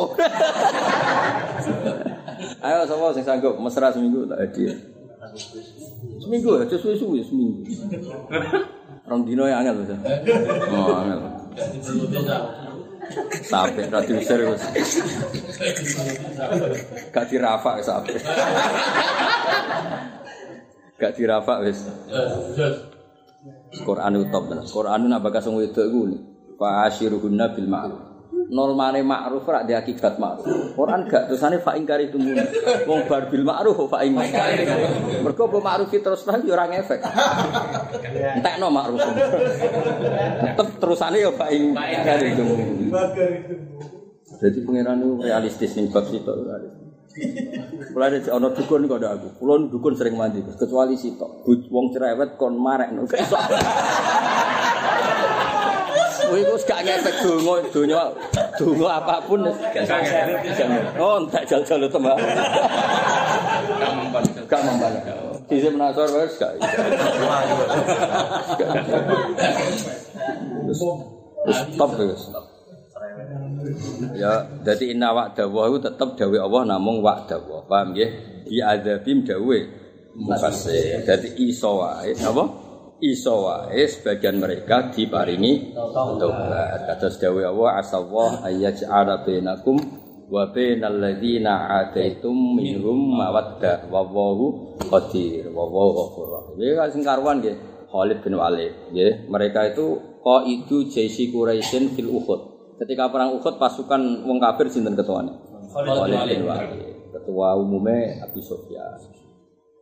Ayo 2.62 2.86
sapa 2.86 3.10
sing 3.14 3.26
sanggup 3.26 3.58
mesra 3.58 3.90
seminggu 3.90 4.24
tak 4.30 4.38
hadiah. 4.38 4.78
Seminggu 6.22 6.62
aja 6.62 6.76
suwe-suwe 6.78 7.20
seminggu. 7.26 7.66
Rong 9.02 9.22
dino 9.26 9.50
ya 9.50 9.58
angel 9.60 9.82
bisa. 9.82 9.96
Oh, 10.70 10.94
angel. 10.94 11.20
Sampai 13.44 13.90
radio 13.90 14.16
serius. 14.22 14.62
Gak 17.10 17.26
dirafak 17.28 17.82
sampai. 17.82 18.14
Gak 21.02 21.18
dirafak 21.18 21.66
wis. 21.66 21.82
Quran 23.82 24.22
itu 24.22 24.30
top 24.30 24.46
tenan. 24.46 24.62
Quran 24.70 25.02
itu 25.02 25.08
nak 25.10 25.22
bakas 25.26 25.50
wong 25.50 25.58
wedok 25.58 25.82
iku 25.90 26.00
ni. 26.06 26.18
Fa 26.54 26.86
asyiruhunna 26.86 27.50
bil 27.58 27.66
ma'ruf. 27.66 28.02
Normane 28.52 29.02
ma'ruf 29.02 29.42
rak 29.42 29.66
di 29.66 29.74
akibat 29.74 30.22
ma'ruf. 30.22 30.46
Quran 30.78 31.10
gak 31.10 31.26
terusane 31.26 31.58
fa 31.58 31.74
ingkari 31.74 32.14
tumun. 32.14 32.38
Wong 32.86 33.10
bar 33.10 33.26
bil 33.34 33.42
ma'ruf 33.42 33.82
fa 33.90 34.06
ing. 34.06 34.14
Mergo 35.26 35.42
mbok 35.50 35.58
ma'ruf 35.58 35.90
terus 35.90 36.22
terang 36.22 36.46
ya 36.46 36.54
ora 36.54 36.70
ngefek. 36.70 37.02
Entekno 38.38 38.70
ma'ruf. 38.70 39.02
Tetep 40.38 40.68
terusane 40.78 41.18
ya 41.18 41.34
fa 41.34 41.50
ing 41.50 41.74
ingkari 41.74 42.38
tumun. 42.38 42.94
Jadi 44.38 44.58
pangeran 44.62 45.02
itu 45.02 45.10
realistis 45.26 45.74
nih 45.74 45.90
bab 45.90 46.06
sitok 46.06 46.46
realistis. 46.46 46.81
Mulai 47.92 48.08
dari 48.08 48.28
ono 48.32 48.48
dukun 48.56 48.88
kok 48.88 48.98
ada 49.00 49.20
aku. 49.20 49.28
Kulo 49.36 49.68
dukun 49.68 49.92
sering 49.92 50.16
mandi, 50.16 50.40
kecuali 50.40 50.96
sitok. 50.96 51.44
Wong 51.68 51.92
cerewet 51.92 52.40
kon 52.40 52.56
marek 52.56 52.88
no. 52.96 53.04
Gak 53.04 53.20
iso. 53.20 53.36
Kowe 56.32 56.40
iku 56.40 56.56
wis 56.56 56.64
gak 56.64 56.80
ngefek 56.80 57.14
donga 57.20 57.60
donya 57.68 58.08
donga 58.56 58.88
apapun 58.96 59.44
gak. 59.44 59.84
Oh, 60.96 61.20
entek 61.20 61.44
jal-jal 61.44 61.84
tembak. 61.92 62.16
Gak 64.48 64.60
mempan. 64.64 64.92
Sisi 65.52 65.68
menasor 65.68 66.08
wis 66.16 66.32
gak. 66.40 66.56
Wis 70.64 70.80
wis 71.44 71.58
stop 71.76 71.92
wis. 72.00 72.32
Ya, 74.18 74.46
jadi 74.66 74.94
inna 74.94 75.14
wa'da 75.14 75.46
wa 75.46 75.70
itu 75.70 75.78
tetap 75.82 76.18
dawe 76.18 76.38
Allah 76.42 76.76
namung 76.76 77.00
wa'da 77.00 77.38
wa. 77.42 77.62
Paham 77.66 77.94
ya? 77.94 78.08
Di 78.42 78.58
azabim 78.58 79.22
dawe 79.22 79.58
mufassir. 80.18 81.02
Jadi 81.06 81.40
iso 81.48 81.80
wae 81.80 82.12
apa? 82.18 82.44
Iso 83.02 83.50
wae 83.50 83.82
sebagian 83.88 84.38
mereka 84.38 84.92
diparingi 84.92 85.74
tobat. 85.74 86.86
Kados 86.86 87.18
dawe 87.18 87.42
Allah 87.48 87.70
asallah 87.82 88.30
ayyaj'ala 88.46 89.26
bainakum 89.26 89.78
wa 90.32 90.48
bainal 90.48 90.96
ladzina 90.96 91.82
ataitum 91.82 92.56
minhum 92.56 93.16
mawaddah 93.18 93.90
wallahu 93.92 94.76
qadir 94.80 95.50
wallahu 95.50 95.90
ghafur 95.98 96.28
rahim. 96.30 96.56
Ya 96.62 96.86
sing 96.88 97.02
karuan 97.04 97.42
nggih 97.42 97.56
Khalid 97.92 98.18
bin 98.24 98.38
Walid 98.40 98.72
nggih. 98.92 99.28
Mereka 99.28 99.76
itu 99.76 100.00
qaidu 100.22 100.88
jaisi 100.88 101.28
Quraisyin 101.32 101.92
fil 101.92 102.08
Uhud. 102.08 102.51
Ketika 102.82 103.14
perang 103.14 103.38
Uhud 103.38 103.62
pasukan 103.62 104.26
wong 104.26 104.42
kafir 104.42 104.66
sinten 104.66 104.98
ketuanya? 104.98 105.38
Khalid 105.70 106.02
bin 106.26 106.42
Walid. 106.50 107.14
Ketua 107.14 107.54
umumnya 107.54 108.26
Abi 108.26 108.42
Sufyan. 108.42 108.98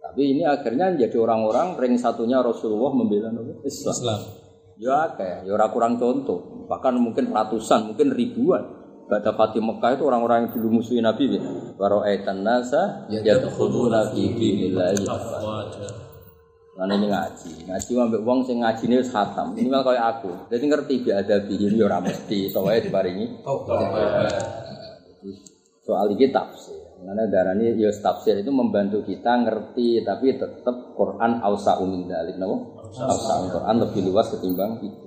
Tapi 0.05 0.37
ini 0.37 0.45
akhirnya 0.45 0.93
jadi 0.93 1.17
orang-orang 1.17 1.81
ring 1.81 1.97
satunya 1.97 2.45
Rasulullah 2.45 2.93
membela? 2.93 3.33
Islam. 3.65 3.95
Islam. 3.97 4.21
Ya 4.77 5.09
akeh, 5.09 5.49
ya 5.49 5.53
ora 5.57 5.73
kurang 5.73 5.97
contoh. 5.97 6.69
Bahkan 6.69 7.01
mungkin 7.01 7.33
ratusan, 7.33 7.89
mungkin 7.89 8.13
ribuan. 8.13 8.69
Pada 9.09 9.33
Fatih 9.33 9.65
Mekah 9.65 9.97
itu 9.97 10.05
orang-orang 10.05 10.45
yang 10.45 10.51
dulu 10.61 10.85
musuhin 10.85 11.09
Nabi 11.09 11.41
ya. 11.41 11.43
Waro'aitan 11.81 12.45
nasa 12.45 13.09
yadkhuluna 13.09 14.13
fi 14.13 14.23
dinillahi 14.29 15.03
Lan 16.81 16.97
ini 16.97 17.12
ngaji. 17.12 17.69
Ngaji 17.69 17.90
ambek 17.93 18.23
wong 18.24 18.40
sing 18.48 18.65
ngajine 18.65 19.05
wis 19.05 19.12
khatam. 19.12 19.52
Minimal 19.52 19.85
kaya 19.85 20.16
aku. 20.16 20.32
Jadi 20.48 20.65
ngerti 20.65 20.94
bi 21.05 21.11
ada 21.12 21.36
bihin 21.44 21.77
ya 21.77 21.85
ora 21.85 22.01
mesti 22.01 22.48
soalnya 22.48 22.89
diparingi. 22.89 23.44
Soal 25.85 26.16
iki 26.16 26.32
tafsir. 26.32 26.81
Karena 27.05 27.28
darahnya 27.28 27.77
ya 27.77 27.93
tafsir 27.93 28.40
itu 28.40 28.48
membantu 28.48 29.05
kita 29.05 29.44
ngerti 29.44 30.01
tapi 30.09 30.40
tetap 30.40 30.97
Quran 30.97 31.44
ausa 31.44 31.77
min 31.85 32.09
dalik 32.09 32.40
napa? 32.40 32.57
Ausa 32.97 33.44
Quran 33.52 33.77
lebih 33.85 34.01
luas 34.09 34.32
ketimbang 34.32 34.81
itu. 34.81 35.05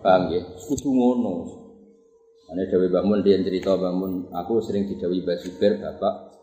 Paham 0.00 0.32
ya? 0.32 0.40
Kudu 0.64 0.88
ngono. 0.96 1.60
Ane 2.48 2.68
Dewi 2.68 2.92
Bangun 2.92 3.20
dia 3.24 3.40
cerita 3.40 3.72
Bangun, 3.76 4.28
aku 4.28 4.60
sering 4.60 4.84
didawi 4.84 5.24
Basuber 5.24 5.80
bapak 5.80 6.33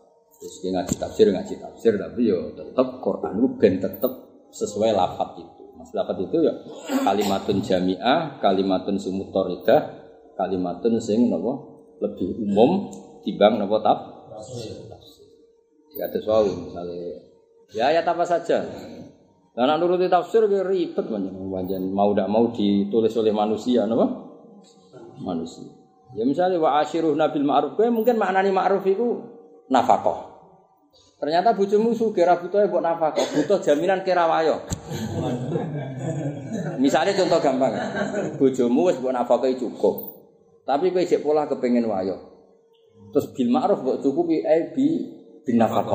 terus 0.42 0.58
dia 0.58 0.74
ngaji 0.74 0.94
tafsir 0.98 1.30
ngaji 1.30 1.54
tafsir 1.62 1.92
tapi 1.94 2.26
yo 2.26 2.50
tetap 2.58 2.98
Quran 2.98 3.38
itu 3.38 3.48
ben 3.62 3.78
tetap 3.78 4.12
sesuai 4.50 4.90
lafat 4.90 5.38
itu. 5.38 5.62
Mas 5.78 5.94
lafat 5.94 6.18
itu 6.18 6.42
ya 6.42 6.50
kalimatun 7.06 7.62
jamiah, 7.62 8.42
kalimatun 8.42 8.98
sumutoridah, 8.98 9.80
kalimatun 10.34 10.98
sing 10.98 11.30
nopo 11.30 11.70
lebih 12.02 12.42
umum 12.42 12.90
timbang 13.22 13.62
nopo 13.62 13.78
taf 13.78 13.98
Ya 15.92 16.10
ada 16.10 16.18
soal 16.18 16.50
misalnya 16.50 17.22
ya 17.70 17.94
ayat 17.94 18.02
apa 18.02 18.26
saja. 18.26 18.66
Nak 19.52 19.76
nuruti 19.78 20.08
tafsir 20.10 20.42
ya 20.50 20.66
ribet 20.66 21.06
banyak 21.06 21.30
mau 21.92 22.10
tidak 22.16 22.28
mau 22.32 22.48
ditulis 22.50 23.12
oleh 23.14 23.30
manusia, 23.36 23.84
apa? 23.84 24.08
Manusia. 25.20 25.68
Ya 26.16 26.24
misalnya 26.24 26.56
wa 26.56 26.80
asyiruh 26.80 27.12
nabil 27.12 27.44
ma'ruf 27.44 27.76
mungkin 27.92 28.16
maknani 28.16 28.50
ma'ruf 28.50 28.84
itu 28.88 29.20
nafkah. 29.68 30.31
Ternyata 31.22 31.54
bojomu 31.54 31.94
sugih 31.94 32.26
ra 32.26 32.34
butuh 32.34 32.66
mbok 32.66 32.82
nafkah, 32.82 33.14
butuh 33.14 33.62
jaminan 33.62 34.02
kira 34.02 34.26
wayo. 34.26 34.58
Misalnya 36.82 37.14
contoh 37.14 37.38
gampang. 37.38 37.78
Bojomu 38.42 38.90
wis 38.90 38.98
mbok 38.98 39.14
nafkahi 39.14 39.54
cukup. 39.54 40.18
Tapi 40.66 40.90
kowe 40.90 40.98
isih 40.98 41.22
pola 41.22 41.46
kepengen 41.46 41.86
wayo. 41.86 42.18
Terus 43.14 43.30
bil 43.38 43.54
ma'ruf 43.54 43.86
mbok 43.86 44.02
cukupi 44.02 44.42
eh 44.42 44.74
bi 44.74 44.86
bin 45.46 45.62
nafkah. 45.62 45.94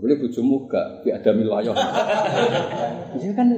Boleh 0.00 0.16
bojomu 0.16 0.64
gak 0.64 1.04
bi 1.04 1.12
ada 1.12 1.30
mil 1.36 1.52
wayo. 1.52 1.76
Iya 3.20 3.30
kan 3.36 3.48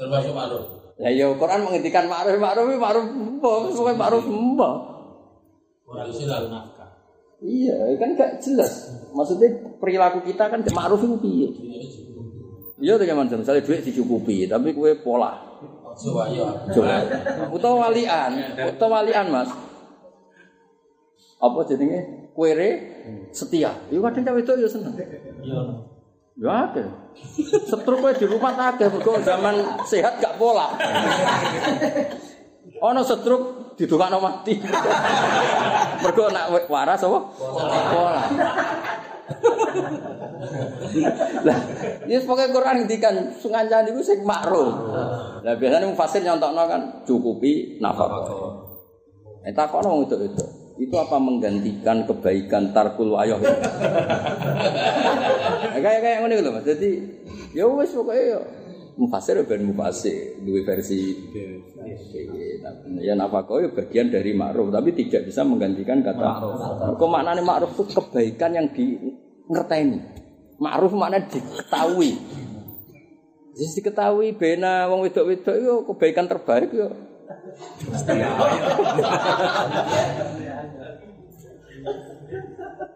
Termasuk 0.00 0.32
ma'ruf. 0.32 0.64
Lah 1.00 1.12
ya 1.12 1.28
Quran 1.32 1.60
menghentikan 1.64 2.04
ma'ruf 2.04 2.36
ma'ruf 2.36 2.68
ma'ruf 2.76 3.04
mbok, 3.16 3.72
pokoke 3.72 3.92
ma'ruf 3.96 4.24
mbok. 4.28 4.76
Orang 5.88 6.08
Islam 6.12 6.52
nafkah. 6.52 6.79
Iya, 7.40 7.96
kan 7.96 8.16
gak 8.20 8.44
jelas. 8.44 8.92
Maksudnya 9.16 9.48
perilaku 9.80 10.20
kita 10.28 10.52
kan 10.52 10.60
ma'ruf 10.60 11.00
itu 11.00 11.16
piye? 11.20 11.48
Iya 12.80 12.96
tuh 12.96 13.04
zaman 13.04 13.28
misalnya 13.28 13.64
duit 13.64 13.84
dicukupi, 13.84 14.48
tapi 14.48 14.72
kue 14.72 14.96
pola. 15.00 15.36
Coba 15.96 16.32
ya. 16.32 16.48
Coba. 16.72 17.04
Utawa 17.52 17.88
walian, 17.88 18.56
utawa 18.72 19.04
walian 19.04 19.26
mas. 19.28 19.50
Apa 21.40 21.64
jadinya? 21.68 22.00
Kuere 22.36 22.68
setia. 23.32 23.72
Iya 23.88 24.00
kadang 24.00 24.24
cawe 24.32 24.40
itu 24.40 24.52
ya 24.60 24.68
seneng. 24.68 24.96
Iya. 24.96 25.60
Ya 26.40 26.52
ada. 26.72 26.84
Setruk 27.68 28.00
kowe 28.00 28.12
di 28.16 28.24
rumah 28.24 28.56
akeh 28.72 28.88
mergo 28.88 29.20
zaman 29.20 29.84
sehat 29.84 30.16
gak 30.24 30.40
pola. 30.40 30.72
Ono 32.80 33.00
setruk 33.04 33.76
didongakno 33.76 34.24
mati. 34.24 34.56
Mergo 36.00 36.24
nak 36.32 36.46
waras 36.68 37.00
apa? 37.04 37.18
Pola. 37.90 38.22
Lah, 41.46 41.58
ini 42.08 42.18
pokoknya 42.26 42.50
Quran 42.50 42.76
ngendikan 42.82 43.14
sungan 43.38 43.70
itu 43.86 44.02
sing 44.02 44.26
makruh. 44.26 44.90
Lah 45.40 45.54
biasanya 45.54 45.86
mufasir 45.86 46.24
nyontokno 46.26 46.62
kan 46.66 47.06
cukupi 47.06 47.78
nafkah. 47.78 48.10
Eh 49.46 49.54
takono 49.54 50.02
itu 50.04 50.16
itu. 50.20 50.44
Itu 50.80 50.96
apa 50.96 51.20
menggantikan 51.20 52.08
kebaikan 52.08 52.72
tarkul 52.72 53.12
wayoh? 53.12 53.36
Ya, 55.76 55.78
kayak 55.78 56.00
kayak 56.00 56.18
ngono 56.24 56.40
lho 56.40 56.50
Mas. 56.56 56.64
Jadi 56.64 56.90
ya 57.52 57.68
wis 57.68 57.92
pokoke 57.92 58.16
ya 58.16 58.40
mufasir 59.00 59.40
ya 59.40 59.44
ben 59.48 59.64
mufasir, 59.64 60.36
duwe 60.44 60.60
versi 60.60 61.16
ya 63.00 63.16
nafkah 63.16 63.56
ya 63.64 63.72
bagian 63.72 64.12
dari 64.12 64.36
ma'ruf 64.36 64.68
tapi 64.68 64.92
tidak 64.92 65.32
bisa 65.32 65.40
menggantikan 65.40 66.04
kata 66.04 66.20
ma'ruf. 66.20 67.00
Kok 67.00 67.08
maknane 67.08 67.40
ma'ruf 67.40 67.72
itu 67.72 67.84
kebaikan 67.96 68.60
yang 68.60 68.68
di 68.76 69.00
ngerteni. 69.48 69.98
Ma'ruf 70.60 70.92
maknanya 70.92 71.32
diketahui. 71.32 72.12
Jadi 73.56 73.68
diketahui 73.80 74.36
bena 74.36 74.84
wong 74.92 75.08
wedok-wedok 75.08 75.56
yo 75.56 75.74
kebaikan 75.88 76.28
terbaik 76.28 76.68
yo. 76.68 76.92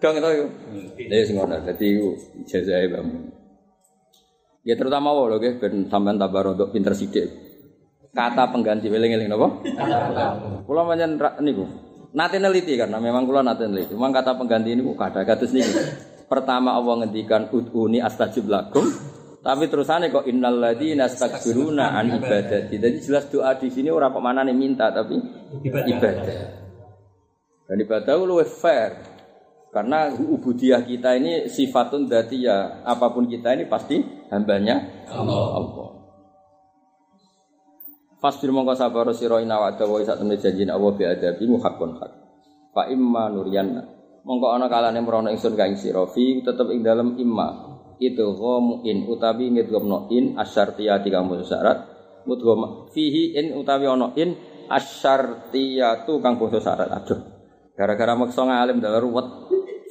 Dong 0.04 0.14
itu 0.20 0.30
yo. 0.36 0.46
Ya 1.08 1.24
sing 1.24 1.40
ngono. 1.40 1.56
Dadi 1.64 1.96
ijazahe 2.44 2.92
Bang. 2.92 3.08
Ya 4.64 4.80
terutama 4.80 5.12
wo 5.12 5.28
lho 5.28 5.36
nggih 5.36 5.60
ben 5.60 5.92
sampean 5.92 6.16
tambah 6.16 6.40
rodok 6.40 6.72
pinter 6.72 6.96
sithik. 6.96 7.28
Kata 8.16 8.48
pengganti 8.48 8.88
weling-eling 8.88 9.28
napa? 9.28 9.60
Kula 10.64 10.88
pancen 10.88 11.20
niku. 11.44 11.64
Nate 12.14 12.40
neliti 12.40 12.78
karena 12.78 12.96
memang 12.96 13.28
kula 13.28 13.44
nate 13.44 13.68
neliti. 13.68 13.92
Memang 13.92 14.16
kata 14.16 14.40
pengganti 14.40 14.72
ini 14.72 14.80
kata 14.96 15.26
kados 15.28 15.52
niki. 15.52 15.72
Pertama 16.24 16.72
Allah 16.72 17.04
ngendikan 17.04 17.52
ud'uni 17.52 18.00
astajib 18.00 18.48
lakum. 18.48 18.88
Tapi 19.44 19.68
terusannya 19.68 20.08
kok 20.08 20.24
innal 20.24 20.56
ladzina 20.56 21.04
astakbiruna 21.04 21.92
an 21.92 22.16
ibadati. 22.16 22.80
Jadi 22.80 22.96
jelas 23.04 23.28
doa 23.28 23.52
di 23.60 23.68
sini 23.68 23.92
ora 23.92 24.08
kok 24.08 24.24
manane 24.24 24.56
minta 24.56 24.88
tapi 24.88 25.20
ibadah. 25.60 26.12
Dan 27.68 27.76
ibadah 27.76 28.14
lebih 28.16 28.48
fair. 28.48 29.13
Karena 29.74 30.06
ubudiyah 30.14 30.86
kita 30.86 31.18
ini 31.18 31.50
sifatun 31.50 32.06
ya 32.38 32.86
Apa 32.86 33.10
pun 33.10 33.26
kita 33.26 33.58
ini 33.58 33.66
pasti 33.66 33.98
hambanya 34.30 34.78
Allah. 35.10 35.58
Allah. 35.58 35.88
Fasbir 38.22 38.54
mongko 38.54 38.78
sabar 38.78 39.10
sira 39.10 39.42
ina 39.42 39.58
wa 39.58 39.74
dawa 39.74 39.98
sak 40.06 40.22
temne 40.22 40.38
janjine 40.38 40.70
Allah 40.70 40.94
bi 40.94 41.04
adabi 41.04 41.44
muhaqqun 41.50 41.90
hak. 41.98 42.10
Fa 42.70 42.86
imma 42.86 43.28
nuryan 43.34 43.82
mongko 44.24 44.46
ana 44.56 44.66
kalane 44.72 45.02
merono 45.04 45.28
ingsun 45.28 45.52
ka 45.58 45.68
ing 45.68 45.76
sira 45.76 46.06
fi 46.08 46.40
tetep 46.40 46.72
ing 46.72 46.80
dalem 46.80 47.20
imma 47.20 47.74
itu 48.00 48.26
in 48.88 49.06
utawi 49.06 49.52
ngidgomno 49.52 50.10
in 50.10 50.34
asyartiyati 50.34 51.08
kang 51.12 51.28
syarat 51.44 51.78
mudgham 52.24 52.90
fihi 52.90 53.36
in 53.36 53.54
utawi 53.54 53.86
ana 53.86 54.16
in 54.16 54.34
asyartiyatu 54.66 56.18
kang 56.24 56.40
basa 56.40 56.58
syarat 56.58 56.88
aduh 56.90 57.20
gara-gara 57.76 58.16
maksa 58.16 58.42
ngalim 58.42 58.80
dalam 58.80 59.02
ruwet 59.04 59.43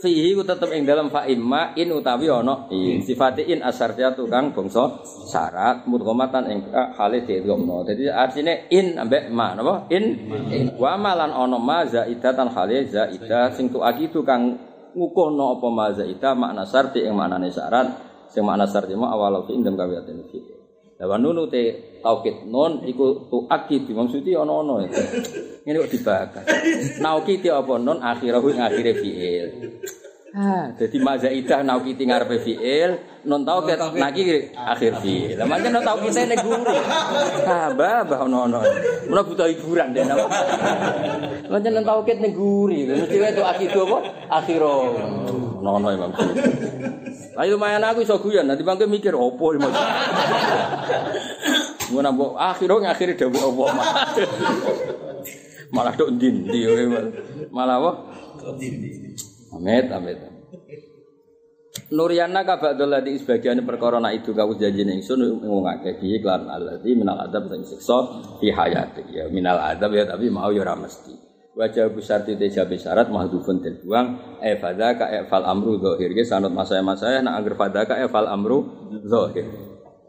fihi 0.03 0.35
ku 0.35 0.43
tetep 0.43 0.67
ing 0.75 0.84
dalam 0.84 1.07
fa 1.07 1.23
imma 1.23 1.71
in 1.80 1.95
utawi 1.95 2.27
ana 2.27 2.67
in. 2.75 2.99
Sifati 2.99 3.47
in 3.47 3.63
asyartiyatu 3.63 4.27
kang 4.27 4.51
bangsa 4.51 4.99
syarat 5.31 5.88
mudghamatan 5.88 6.43
ing 6.51 6.59
hale 6.75 7.23
diidghamno 7.23 7.88
dadi 7.88 8.11
artine 8.11 8.67
in 8.67 8.99
ambek 8.99 9.31
ma 9.31 9.55
napa? 9.55 9.88
In. 9.95 10.27
Wa 10.75 10.99
malan 10.99 11.31
ana 11.31 11.55
ma 11.55 11.88
zaidatan 11.88 12.51
hale 12.51 12.91
zaidah 12.91 13.55
sing 13.55 13.71
tu 13.71 13.80
akitu 13.80 14.27
kang 14.27 14.59
ngukuhno 14.91 15.57
apa 15.57 15.67
mazaita 15.71 16.35
makna 16.35 16.67
syarti 16.67 17.07
ing 17.07 17.15
maknane 17.15 17.47
syarat. 17.47 17.88
Sing 18.27 18.43
makna 18.43 18.67
syarti 18.67 18.91
mau 18.99 19.07
awal 19.07 19.47
fi 19.47 19.55
indem 19.55 19.80
kawiyatin. 19.80 20.19
fi 20.27 20.52
Lawan 21.03 21.19
nunu 21.19 21.51
te 21.51 21.99
taukid 21.99 22.47
nun 22.47 22.80
iku 22.88 23.27
tu 23.27 23.43
akid 23.51 23.91
ana-ana. 23.91 24.88
Ngene 25.67 25.77
kok 25.84 25.91
dibahas. 25.91 26.47
Naukid 27.03 27.43
apa 27.51 27.73
nun 27.75 27.99
akhirahu 27.99 28.55
ngakhire 28.55 28.95
fiil. 28.95 29.47
Ha, 30.31 30.71
dadi 30.80 30.97
mazaidah 31.03 31.59
naukid 31.61 31.99
ngarepe 31.99 32.39
fiil, 32.39 33.19
nun 33.27 33.43
taukid 33.43 33.84
naki 33.99 34.55
akhir 34.55 35.03
fiil. 35.03 35.35
Lah 35.35 35.43
mangke 35.43 35.67
nun 35.75 35.84
taukid 35.84 36.15
nek 36.15 36.39
guru. 36.39 36.71
Ha, 37.51 37.75
mbah 37.75 38.07
mbah 38.07 38.19
ana-ana. 38.23 38.59
Mula 39.11 39.21
buta 39.27 39.51
hiburan 39.51 39.91
den. 39.91 40.07
Mangke 41.51 41.67
nun 41.67 41.84
taukid 41.84 42.23
nek 42.23 42.31
guru, 42.31 42.80
mesti 42.80 43.19
wae 43.19 43.35
tu 43.35 43.43
akid 43.43 43.75
apa 43.75 43.97
akhirahu. 44.39 44.88
Ana-ana 45.59 45.88
Imam. 45.99 46.11
Ayo 47.34 47.57
lumayan 47.57 47.81
aku 47.81 48.05
iso 48.05 48.22
guyon, 48.22 48.45
nanti 48.45 48.61
bangke 48.61 48.85
mikir 48.85 49.18
opo 49.18 49.57
iki. 49.57 49.65
Ngono 51.93 52.10
mbok 52.14 52.31
akhirnya 52.38 52.89
ngakhiri 52.89 53.14
dawuh 53.18 53.41
Allah 53.53 53.69
malah. 55.73 55.93
dok 55.97 56.10
ndi 56.14 56.30
malah 57.53 57.77
apa? 57.81 57.91
Amit 59.53 59.88
amit. 59.89 60.18
Nuriana 61.93 62.41
ka 62.45 62.57
ba'dul 62.57 62.89
ladzi 62.89 63.22
sebagian 63.22 63.61
perkara 63.65 64.01
nak 64.01 64.14
itu 64.18 64.34
kawus 64.34 64.57
janji 64.57 64.85
ning 64.85 65.01
sun 65.05 65.22
ngungake 65.41 66.01
bi 66.01 66.18
iklan 66.18 66.49
alladzi 66.49 66.97
minal 66.97 67.22
adab 67.22 67.49
sing 67.49 67.65
siksa 67.65 67.97
fi 68.41 68.49
hayati 68.49 69.10
ya 69.14 69.30
minal 69.30 69.61
adab 69.61 69.93
ya 69.93 70.05
tapi 70.10 70.30
mau 70.30 70.49
ya 70.49 70.65
ora 70.65 70.73
mesti. 70.77 71.32
Wajah 71.53 71.93
besar 71.93 72.25
titik 72.25 72.49
jabe 72.49 72.81
syarat 72.81 73.13
mahdhufun 73.13 73.61
den 73.61 73.77
buang. 73.85 74.17
E 74.41 74.57
fadaka 74.57 75.05
e 75.13 75.30
fal 75.30 75.45
amru 75.45 75.77
zahir. 75.77 76.09
Ge 76.17 76.25
sanut 76.25 76.49
masaya 76.49 76.81
masaya 76.81 77.21
nak 77.21 77.38
angger 77.38 77.53
fadaka 77.53 77.93
e 78.01 78.09
fal 78.09 78.25
amru 78.25 78.89
zahir. 79.05 79.45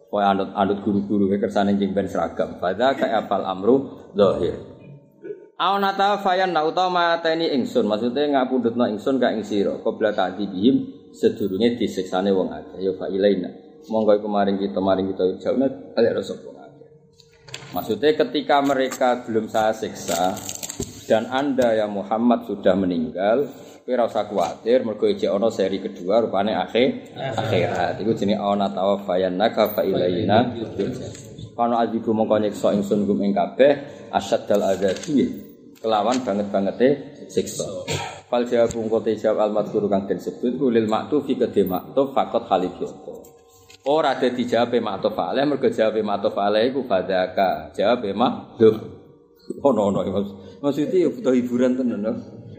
Kaya 0.09 0.33
anut 0.33 0.57
anut 0.57 0.81
guru-guru 0.81 1.29
ke 1.29 1.37
kersane 1.37 1.77
jeng 1.77 1.93
ben 1.93 2.09
seragam. 2.09 2.57
Fadaka 2.57 3.13
e 3.13 3.21
fal 3.29 3.45
amru 3.45 4.09
zahir. 4.17 4.57
Aunata 5.61 6.17
fayan 6.25 6.57
na 6.57 6.65
utawa 6.65 7.21
mateni 7.21 7.53
ingsun. 7.53 7.85
Maksudnya 7.93 8.41
ngapundhutno 8.41 8.89
ingsun 8.89 9.21
ka 9.21 9.29
ing 9.29 9.45
sira. 9.45 9.77
Qabla 9.85 10.17
ta'dibihim 10.17 11.13
sedurunge 11.13 11.77
disiksane 11.77 12.33
wong 12.33 12.57
akeh. 12.57 12.89
Ya 12.89 12.97
fa 12.97 13.13
ilaina. 13.13 13.53
Monggo 13.93 14.17
iku 14.17 14.33
maring 14.33 14.57
kita 14.57 14.81
maring 14.81 15.13
kita 15.13 15.45
ale 15.93 16.09
rasa 16.09 16.41
wong 16.41 16.57
akeh. 16.57 16.89
Maksudnya 17.77 18.17
ketika 18.17 18.65
mereka 18.65 19.29
belum 19.29 19.45
saya 19.53 19.77
siksa 19.77 20.54
dan 21.05 21.29
anda 21.29 21.77
ya 21.77 21.87
Muhammad 21.89 22.49
sudah 22.49 22.75
meninggal 22.77 23.49
kowe 23.85 23.93
ora 23.93 24.09
usah 24.09 24.25
kuwatir 24.29 24.81
mergo 24.85 25.05
ijek 25.05 25.29
ana 25.29 25.53
seri 25.53 25.79
kedua 25.81 26.25
rupane 26.25 26.57
akhir 26.57 27.13
akhirat 27.15 28.01
iku 28.01 28.17
jenenge 28.17 28.41
ana 28.41 28.73
tawaffayannaka 28.73 29.77
fa 29.77 29.83
ilaina 29.85 30.57
Kono 31.55 31.79
adiku 31.79 32.11
mongko 32.11 32.43
nyiksa 32.43 32.75
ingsun 32.75 33.07
gum 33.07 33.23
ing 33.23 33.31
kabeh 33.31 33.79
asaddal 34.11 34.75
adabi 34.75 35.23
kelawan 35.79 36.19
banget-bangete 36.27 36.89
siksa. 37.31 37.63
Fal 38.27 38.43
jawab 38.43 38.75
te 39.07 39.15
jawab 39.15 39.39
al 39.39 39.53
madhkur 39.55 39.87
kang 39.87 40.11
den 40.11 40.19
sebut 40.19 40.59
ku 40.59 40.67
lil 40.67 40.91
maktuf 40.91 41.31
fi 41.31 41.39
kedhe 41.39 41.63
maktuf 41.63 42.11
faqat 42.11 42.51
khalif 42.51 42.75
yoto. 42.83 43.23
Ora 43.87 44.19
ada 44.19 44.27
dijawab 44.27 44.75
maktuf 44.83 45.15
alaih 45.15 45.47
mergo 45.47 45.71
jawab 45.71 45.95
maktuf 46.03 46.35
alaih 46.35 46.75
iku 46.75 46.83
fadaka. 46.91 47.71
Jawab 47.71 48.03
maktuf. 48.19 48.75
Ono 49.65 49.93
ono 49.93 50.01
maksudnya 50.65 51.05
ya 51.05 51.09
butuh 51.13 51.33
hiburan 51.37 51.77
tenan 51.77 52.01
no. 52.01 52.13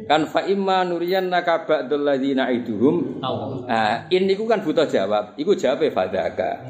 Kan 0.05 0.29
fa 0.29 0.45
imma 0.45 0.85
nuriyan 0.85 1.33
naka 1.33 1.65
ba'dul 1.65 2.05
ladzina 2.05 2.53
iduhum. 2.53 3.25
Ah, 3.65 4.05
ini 4.13 4.37
ku 4.37 4.45
kan 4.45 4.61
butuh 4.61 4.85
jawab. 4.85 5.33
Iku 5.33 5.57
jawab 5.57 5.81
fadaka. 5.89 6.61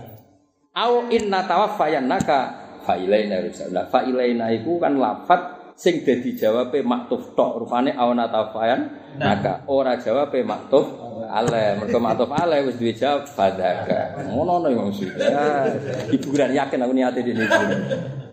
Au 0.72 1.12
inna 1.12 1.44
tawaffayannaka 1.44 2.40
fa 2.88 2.96
ilaina 2.96 3.44
rusala. 3.44 3.92
Fa 3.92 4.08
ilaina 4.08 4.56
iku 4.56 4.80
kan 4.80 4.96
lafat 4.96 5.56
sing 5.76 6.08
dadi 6.08 6.40
jawabe 6.40 6.80
maktuf 6.80 7.36
tok 7.36 7.60
rupane 7.60 7.92
awana 7.92 8.32
tawafayan 8.32 8.88
naka 9.20 9.68
ora 9.68 10.00
jawabe 10.00 10.40
maktuf 10.40 10.88
ale 11.28 11.76
mergo 11.76 12.00
maktuf 12.00 12.32
ale 12.32 12.64
wis 12.64 12.80
duwe 12.80 12.96
jawab 12.96 13.28
fadaka 13.28 14.16
ngono 14.32 14.64
no 14.64 14.68
maksud 14.72 15.12
ya 15.20 15.68
hiburan 16.08 16.56
yakin 16.56 16.80
aku 16.80 16.94
niate 16.96 17.20
dene 17.28 17.44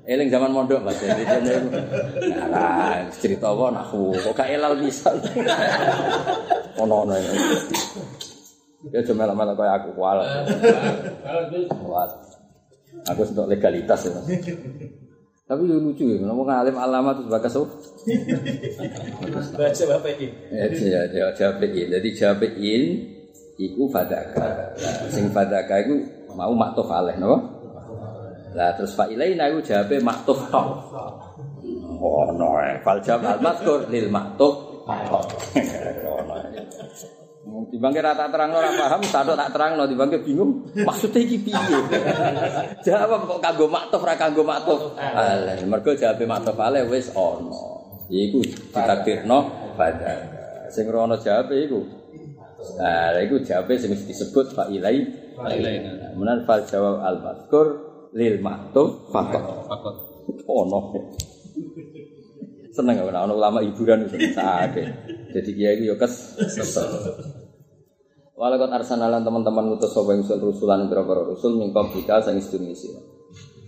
eling 0.02 0.28
zaman 0.30 0.50
mondok 0.50 0.82
Mas 0.82 0.98
jadi 0.98 1.22
jane 1.22 1.52
nah 2.50 3.02
cerita 3.14 3.54
apa 3.54 3.86
aku 3.86 4.14
kok 4.18 4.34
gak 4.34 4.50
elal 4.50 4.74
bisa 4.78 5.14
ono 6.82 7.06
ono 7.06 7.14
ya 8.90 9.00
cuma 9.06 9.30
lama 9.30 9.54
kayak 9.54 9.74
aku 9.78 9.88
kual 9.94 10.18
kual 11.68 12.10
Aku 13.10 13.26
untuk 13.26 13.48
legalitas 13.50 14.06
ya. 14.06 14.14
Tapi 15.42 15.68
ya 15.68 15.76
lucu 15.76 16.06
ya, 16.06 16.22
ngomong 16.22 16.48
alim 16.48 16.76
alama 16.78 17.18
terus 17.18 17.28
bakas 17.28 17.58
oh. 17.58 17.68
Baca 19.58 19.82
Bapak 19.90 20.12
ini. 20.16 20.28
Ya, 20.86 21.02
ya, 21.10 21.26
jabein. 21.34 21.92
Jadi 21.92 22.08
jabein 22.14 22.82
iku 23.58 23.90
fadaka. 23.90 24.72
Nah, 24.78 25.08
sing 25.10 25.28
fadaka 25.34 25.82
iku 25.82 25.94
mau 26.32 26.54
maktuf 26.54 26.88
alaih, 26.88 27.18
no? 27.20 27.61
Lah 28.52 28.76
terus 28.76 28.92
fa 28.92 29.08
ilaina 29.08 29.48
iku 29.48 29.60
jawabe 29.64 29.96
maktuf 30.04 30.38
tok. 30.52 30.66
Oh, 32.02 32.28
no, 32.34 32.58
fal 32.82 32.98
jawab 33.00 33.38
al 33.38 33.40
mazkur 33.40 33.88
lil 33.88 34.12
maktuf 34.12 34.84
tok. 34.84 35.28
Ono. 36.04 36.36
Dibangke 37.42 37.98
rata 37.98 38.30
terang 38.30 38.54
ora 38.54 38.70
paham, 38.70 39.02
satu 39.02 39.34
tak 39.34 39.50
terang 39.50 39.74
no, 39.74 39.84
dibangke 39.90 40.22
bingung. 40.22 40.62
Maksudnya 40.78 41.20
iki 41.26 41.42
piye? 41.42 41.58
Jawab 42.86 43.26
kok 43.26 43.40
kanggo 43.42 43.66
maktuf 43.66 43.98
ra 44.06 44.14
kanggo 44.14 44.46
maktuf. 44.46 44.94
Alah, 44.94 45.58
mergo 45.66 45.90
jawabe 45.98 46.22
maktuf 46.22 46.54
ale 46.62 46.86
wis 46.86 47.10
ana. 47.18 47.82
Iku 48.06 48.46
ditakdirno 48.46 49.72
pada. 49.74 50.22
Sing 50.70 50.86
rono 50.86 51.18
jawabe 51.18 51.66
iku. 51.66 51.80
Nah, 52.78 53.18
iku 53.18 53.42
jawabe 53.42 53.74
sing 53.74 53.90
disebut 53.90 54.54
fa 54.54 54.70
ilai. 54.70 55.02
Menan 56.14 56.46
fal 56.46 56.62
jawab 56.62 57.02
al 57.02 57.26
mazkur 57.26 57.91
lil 58.12 58.40
maktuf 58.44 59.08
fakot. 59.08 59.66
Fakot. 59.68 59.94
Ono. 60.48 60.80
Seneng 62.72 63.04
ora 63.04 63.28
ono 63.28 63.36
ulama 63.36 63.60
hiburan 63.60 64.08
wis 64.08 64.32
sakake. 64.32 64.84
Jadi 65.32 65.50
kiai 65.52 65.76
itu 65.80 65.92
yo 65.92 65.94
kes 66.00 66.40
kesel. 66.56 66.88
Walaupun 68.32 68.72
arsanalan 68.72 69.22
teman-teman 69.22 69.70
ngutus 69.70 69.92
sapa 69.92 70.16
ingsun 70.16 70.40
rusulan 70.40 70.88
berapa 70.88 71.30
rusul 71.30 71.60
mingkop 71.60 71.92
bika 71.92 72.24
sang 72.24 72.40
istune 72.40 72.72
sira. 72.72 72.98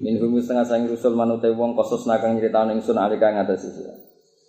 Min 0.00 0.18
hum 0.18 0.34
setengah 0.40 0.66
sang 0.66 0.88
rusul 0.88 1.14
manute 1.14 1.52
wong 1.52 1.76
kosos 1.78 2.08
nakang 2.08 2.40
nyritakno 2.40 2.74
ingsun 2.74 2.96
alika 2.96 3.28
ngatas 3.28 3.70
sira. 3.70 3.94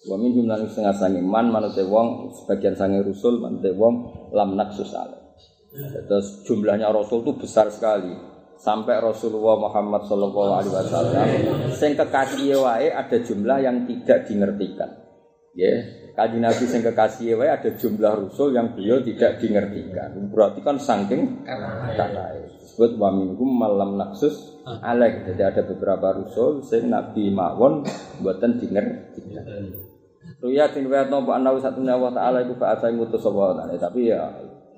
Wa 0.07 0.15
min 0.15 0.33
hum 0.33 0.47
lan 0.47 0.65
setengah 0.71 0.95
sang 0.95 1.19
man 1.19 1.51
manute 1.51 1.83
wong 1.83 2.31
sebagian 2.31 2.79
sange 2.79 3.03
rusul 3.03 3.43
manute 3.43 3.75
wong 3.75 4.27
lam 4.31 4.55
naksus. 4.55 4.95
Terus 6.07 6.47
jumlahnya 6.47 6.87
rasul 6.95 7.27
itu 7.27 7.35
besar 7.35 7.67
sekali. 7.67 8.34
Sampai 8.55 8.97
Rasulullah 9.03 9.59
Muhammad 9.59 10.07
Shallallahu 10.07 10.51
Alaihi 10.55 10.73
Wasallam, 10.73 11.27
sing 11.75 11.93
kekasih 11.93 12.55
wae 12.63 12.87
ada 12.87 13.17
jumlah 13.19 13.57
yang 13.61 13.83
tidak 13.83 14.25
dingertikan. 14.25 14.89
Ya, 15.55 15.71
Kaji 16.15 16.39
Nabi 16.39 16.63
sing 16.63 16.79
kekasih 16.79 17.35
wae 17.35 17.51
ada 17.51 17.75
jumlah 17.75 18.15
rusul 18.15 18.55
yang 18.55 18.71
beliau 18.71 19.03
tidak 19.03 19.43
dingertikan. 19.43 20.15
Berarti 20.31 20.63
kan 20.63 20.79
saking 20.79 21.43
kata 21.43 22.55
Sebut 22.63 22.95
wa 22.95 23.11
minhum 23.11 23.51
malam 23.51 23.99
naksus 23.99 24.63
alaik. 24.63 25.27
Jadi 25.27 25.43
ada 25.43 25.61
beberapa 25.67 26.15
rusul 26.15 26.63
sing 26.63 26.87
Nabi 26.87 27.31
mawon 27.35 27.83
buatan 28.23 28.63
dingertikan. 28.63 29.43
Ruya 30.39 30.71
tin 30.71 30.87
wa 30.87 31.03
nompo 31.03 31.35
ana 31.35 31.51
satu 31.59 31.83
Allah 31.83 32.11
taala 32.15 32.37
iku 32.47 32.55
fa 32.55 32.75
asai 32.75 32.95
ngutus 32.95 33.19
sapa 33.19 33.59
tapi 33.75 34.11
ya 34.11 34.31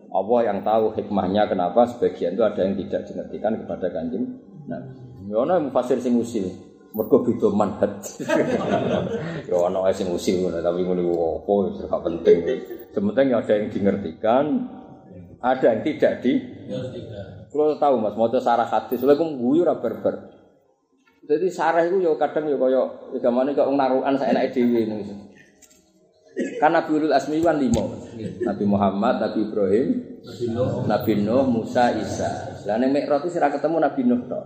Allah 0.07 0.39
yang 0.47 0.59
tahu 0.63 0.95
hikmahnya 0.95 1.51
kenapa 1.51 1.83
sebagian 1.83 2.39
itu 2.39 2.43
ada 2.43 2.63
yang 2.63 2.79
tidak 2.79 3.01
dingertikan 3.11 3.53
kepada 3.59 3.87
kanjeng 3.91 4.25
Nabi. 4.67 4.95
Ya 5.27 5.37
ana 5.43 5.59
mufasir 5.59 5.99
sing 5.99 6.15
usil. 6.15 6.47
mergo 6.95 7.21
beda 7.21 7.51
manhaj. 7.51 8.23
ya 9.51 9.55
ana 9.67 9.91
sing 9.91 10.07
usil 10.07 10.49
tapi 10.49 10.79
ngono 10.87 11.43
apa 11.43 11.51
wis 11.67 11.83
gak 11.83 12.01
penting. 12.07 12.37
Sementing 12.95 13.27
ada 13.35 13.51
yang 13.53 13.67
dingertikan, 13.69 14.45
ada 15.43 15.65
yang 15.69 15.81
tidak 15.85 16.23
di 16.25 16.33
Kalau 17.47 17.79
tahu 17.79 17.95
Mas, 18.03 18.13
maca 18.19 18.39
sarah 18.43 18.67
hadis, 18.67 19.01
lha 19.01 19.15
kok 19.15 19.23
guyu 19.39 19.63
ora 19.63 19.79
berber. 19.79 20.29
Jadi 21.27 21.47
sarah 21.51 21.83
itu 21.83 21.99
ya 22.03 22.15
kadang 22.15 22.47
ya 22.47 22.55
kaya 22.55 22.81
gamane 23.19 23.51
kok 23.55 23.67
narukan 23.71 24.15
saenake 24.15 24.55
dhewe 24.55 24.87
ngono. 24.87 25.26
Kan 26.61 26.73
Nabi 26.73 26.91
Ulul 26.93 27.13
Asmi 27.13 27.41
kan 27.41 27.57
lima 27.57 27.81
Nabi 28.17 28.63
Muhammad, 28.65 29.21
Nabi 29.21 29.39
Ibrahim, 29.49 29.87
Nabi 30.85 31.11
Nuh, 31.21 31.45
Musa, 31.45 31.93
Isa 31.97 32.57
Lah 32.67 32.75
ning 32.75 32.91
Mi'raj 32.91 33.23
itu 33.23 33.39
sira 33.39 33.47
ketemu 33.47 33.79
Nabi 33.79 34.01
Nuh 34.03 34.21
tok. 34.27 34.43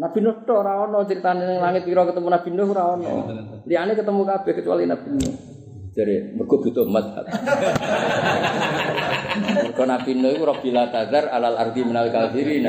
Nabi 0.00 0.18
Nuh 0.24 0.36
tok 0.48 0.56
ora 0.64 0.88
ono 0.88 1.04
critane 1.04 1.44
ning 1.44 1.60
langit 1.60 1.84
pira 1.84 2.08
ketemu 2.08 2.28
Nabi 2.32 2.48
Nuh 2.48 2.68
ora 2.72 2.82
ono. 2.96 3.12
Liyane 3.68 3.92
ketemu 3.92 4.20
kabeh 4.24 4.52
kecuali 4.56 4.88
Nabi 4.88 5.08
Nuh. 5.20 5.36
Jadi 5.92 6.32
mergo 6.32 6.56
butuh 6.60 6.88
madhab. 6.88 7.28
Mergo 9.36 9.84
Nabi 9.84 10.10
Nuh 10.16 10.32
iku 10.32 10.44
rabbil 10.48 10.76
tazar 10.88 11.28
alal 11.28 11.60
ardi 11.60 11.80
minal 11.84 12.08
kafirin. 12.08 12.68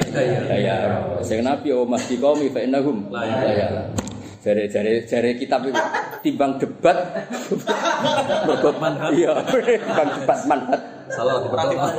Ya, 0.51 0.99
sing 1.23 1.47
Nabi 1.47 1.71
o 1.71 1.88
masdi 1.88 2.19
qaumi 2.19 2.51
fa 2.51 2.59
innahum 2.59 3.07
la 3.07 3.23
ya. 3.23 3.88
Jare 4.47 4.63
jare 4.71 5.03
jare 5.03 5.35
kitab 5.35 5.67
itu. 5.67 5.75
Timbang 6.23 6.55
debat. 6.55 6.95
Mergo 8.47 8.71
manhaj. 8.79 9.11
Iya, 9.11 9.43
timbang 9.43 10.09
debat 10.15 10.39
manhaj. 10.47 10.81
Salah 11.11 11.43
diperhatikan. 11.43 11.91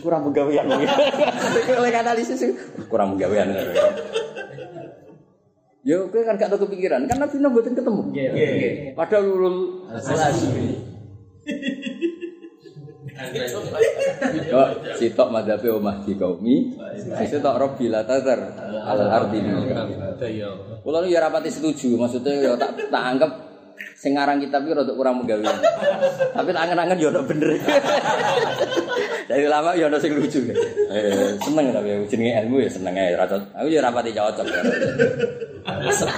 kurang 0.00 0.30
penggawean 0.30 0.66
oleh 0.68 1.92
analisis 1.92 2.40
kurang 2.88 3.16
penggawean 3.16 3.52
Yo, 5.82 6.06
kowe 6.14 6.22
kan 6.22 6.38
gak 6.38 6.46
tau 6.46 6.62
kepikiran, 6.62 7.10
kan 7.10 7.18
Nabi 7.18 7.42
Nuh 7.42 7.50
mboten 7.50 7.74
ketemu. 7.74 8.14
Padahal 8.94 9.34
ulul 9.34 9.82
Kok 13.12 14.68
sitok 14.96 15.28
madhabe 15.28 15.68
omah 15.68 16.00
di 16.00 16.16
kaumi, 16.16 16.76
sisi 16.96 17.36
tok 17.44 17.60
Rabbi 17.60 17.92
la 17.92 18.00
tazar 18.08 18.40
alal 18.88 19.10
ardi 19.12 19.38
Kulo 20.82 20.98
nu 21.04 21.08
ya 21.12 21.20
rapati 21.20 21.52
setuju, 21.52 22.00
maksudnya 22.00 22.32
ya 22.40 22.52
tak 22.56 22.88
tak 22.88 23.02
anggap 23.04 23.30
sing 24.02 24.18
ngarang 24.18 24.42
kitab 24.42 24.66
iki 24.66 24.74
rada 24.74 24.92
kurang 24.96 25.22
menggawe. 25.22 25.46
Tapi 26.34 26.48
tak 26.50 26.62
angen-angen 26.66 26.98
ya 26.98 27.08
ono 27.14 27.20
bener. 27.22 27.54
Dari 29.30 29.46
lama 29.46 29.78
ya 29.78 29.86
ono 29.86 29.98
sing 30.02 30.18
lucu. 30.18 30.42
Eh, 30.90 31.38
seneng 31.38 31.70
tapi 31.70 31.88
ya, 31.92 31.96
jenenge 32.10 32.32
ilmu 32.42 32.66
ya 32.66 32.70
seneng 32.72 32.98
ae 32.98 33.14
ra. 33.14 33.30
Aku 33.30 33.68
ya 33.70 33.78
rapati 33.78 34.10
cocok. 34.10 34.46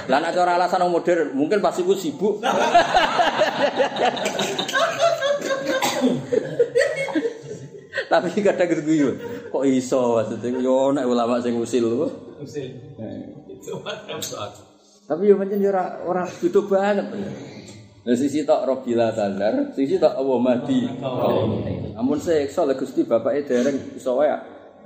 Lah 0.09 0.17
nek 0.17 0.33
cara 0.33 0.57
alasan 0.57 0.89
modern, 0.89 1.37
mungkin 1.37 1.61
pas 1.61 1.77
iku 1.77 1.93
sibuk. 1.93 2.41
Tapi 8.11 8.29
kadang 8.41 8.67
gitu 8.69 8.81
guyu. 8.85 9.09
Kok 9.49 9.63
iso 9.65 10.19
maksudnya 10.19 10.61
yo 10.61 10.93
nek 10.93 11.05
ulama 11.05 11.41
sing 11.41 11.57
usil 11.57 11.85
lho. 11.85 12.07
Tapi 15.05 15.21
yo 15.29 15.35
pancen 15.37 15.59
yo 15.61 15.69
ora 15.73 15.85
ora 16.05 16.23
butuh 16.27 16.65
banget. 16.69 17.07
Nah, 18.05 18.13
sisi 18.13 18.45
tok 18.45 18.69
Robila 18.69 19.09
Tandar, 19.09 19.73
sisi 19.73 19.97
tok 19.97 20.13
Allah 20.13 20.37
Mahdi. 20.37 20.85
Amun 21.97 22.21
seksa 22.21 22.61
lek 22.69 22.77
Gusti 22.77 23.01
bapake 23.01 23.49
dereng 23.49 23.97
iso 23.97 24.21
wae. 24.21 24.29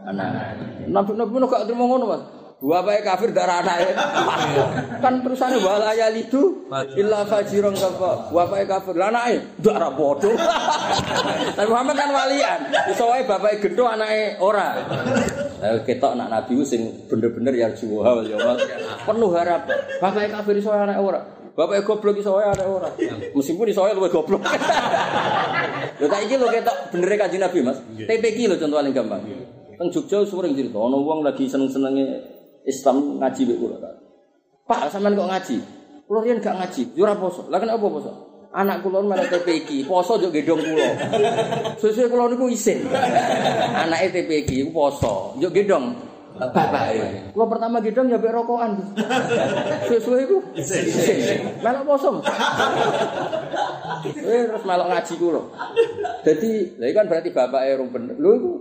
Anak. 0.08 0.56
Nabi-nabi 0.88 1.44
gak 1.44 1.68
terima 1.68 1.84
ngono, 1.84 2.06
Mas. 2.08 2.24
Bapake 2.60 3.08
kafir 3.08 3.32
darah 3.32 3.64
anake. 3.64 3.96
kan 5.00 5.24
terusane 5.24 5.64
wala 5.64 5.96
ya 5.96 6.12
lidu 6.12 6.68
illa 7.00 7.24
fajirun 7.24 7.72
kafa. 7.72 8.36
Bapake 8.36 8.68
kafir, 8.68 9.00
lah 9.00 9.08
anake 9.16 9.64
darah 9.64 9.88
bodoh. 9.96 10.36
Tapi 11.56 11.68
Muhammad 11.72 11.96
kan 11.96 12.12
walian. 12.12 12.60
Iso 12.92 13.08
wae 13.08 13.24
bapake 13.24 13.64
gendho 13.64 13.88
anake 13.88 14.36
ora. 14.44 14.76
Ketok 15.88 16.20
anak 16.20 16.28
nabi 16.28 16.60
ku 16.60 16.68
sing 16.68 17.08
bener-bener 17.08 17.56
ya 17.56 17.72
juwa 17.72 18.20
yaumil 18.28 18.60
penuh 19.08 19.32
harap. 19.40 19.64
Bapake 20.04 20.28
kafir 20.28 20.60
iso 20.60 20.76
wae 20.76 20.84
anake 20.84 21.00
ora. 21.00 21.24
Bapake 21.56 21.88
goblok 21.88 22.20
iso 22.20 22.36
wae 22.36 22.44
anake 22.44 22.68
ora. 22.68 22.92
Meskipun 23.40 23.72
iso 23.72 23.88
wae 23.88 23.96
luwih 23.96 24.12
goblok. 24.12 24.44
Lho 25.96 26.08
tak 26.12 26.28
iki 26.28 26.36
lho 26.36 26.52
ketok 26.52 26.92
bener 26.92 27.08
kanjeng 27.16 27.40
Nabi, 27.40 27.60
Mas. 27.64 27.80
TPQ 28.04 28.52
lho 28.52 28.56
contoh 28.60 28.84
paling 28.84 28.92
gampang. 28.92 29.24
Teng 29.80 29.88
Jogja 29.96 30.28
sering 30.28 30.60
cerita, 30.60 30.76
ana 30.76 31.00
wong 31.00 31.24
lagi 31.24 31.48
seneng-senenge 31.48 32.39
Islam 32.68 33.20
ngaji 33.20 33.42
mek 33.48 33.58
kula. 33.60 33.78
Pak, 34.70 34.94
sampean 34.94 35.18
kok 35.18 35.30
ngaji? 35.30 35.58
Kula 36.10 36.20
riyen 36.26 36.42
gak 36.42 36.58
ngaji, 36.58 36.98
yo 36.98 37.06
ora 37.06 37.14
poso. 37.14 37.46
Lah 37.54 37.62
kenapa 37.62 37.86
poso? 37.86 38.12
Anak 38.50 38.82
kula 38.82 39.06
malah 39.06 39.30
TPQ, 39.30 39.86
poso 39.86 40.18
yo 40.18 40.34
gendong 40.34 40.58
kula. 40.58 40.90
Sesuk 41.78 42.10
kula 42.10 42.34
niku 42.34 42.50
isin. 42.50 42.82
Anake 43.78 44.10
TPQ 44.10 44.70
ku 44.70 44.72
poso, 44.74 45.38
yo 45.38 45.54
gendong 45.54 45.94
bapak 46.34 46.96
Kula 47.36 47.46
pertama 47.46 47.78
gendong 47.78 48.10
ya 48.10 48.18
mek 48.18 48.34
rokokan. 48.34 48.82
Sesuk 49.86 50.18
iku 50.18 50.38
isin. 50.58 51.62
Melok 51.62 51.84
poso. 51.86 52.26
Eh 54.18 54.50
terus 54.50 54.64
melok 54.66 54.88
ngaji 54.90 55.14
kula. 55.14 55.42
Dadi, 56.26 56.52
lha 56.82 56.90
kan 56.90 57.06
berarti 57.06 57.30
bapake 57.30 57.78
rung 57.78 57.94
bener. 57.94 58.18
Lho 58.18 58.30
iku 58.34 58.52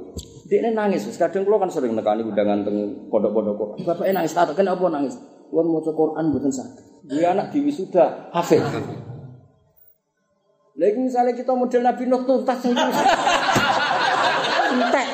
Dekne 0.49 0.73
nangis, 0.73 1.05
kadang 1.21 1.45
kula 1.45 1.61
kan 1.61 1.69
sering 1.69 1.93
nekani 1.93 2.25
undangan 2.25 2.65
teng 2.65 3.05
pondok-pondok. 3.13 3.85
Bapake 3.85 4.17
nangis, 4.17 4.33
tak 4.33 4.57
kenapa 4.57 4.89
nangis? 4.89 5.21
Kuwi 5.53 5.61
maca 5.61 5.93
Quran 5.93 6.25
mboten 6.33 6.49
saged. 6.49 6.85
Dia 7.05 7.37
anak 7.37 7.53
di 7.53 7.69
wisuda, 7.69 8.33
hafid. 8.33 8.65
Lagi 10.79 10.95
misalnya 10.97 11.37
kita 11.37 11.53
model 11.53 11.85
Nabi 11.85 12.09
Nuh 12.09 12.23
tuntas 12.25 12.65
itu. 12.65 12.87
Entek. 14.69 15.07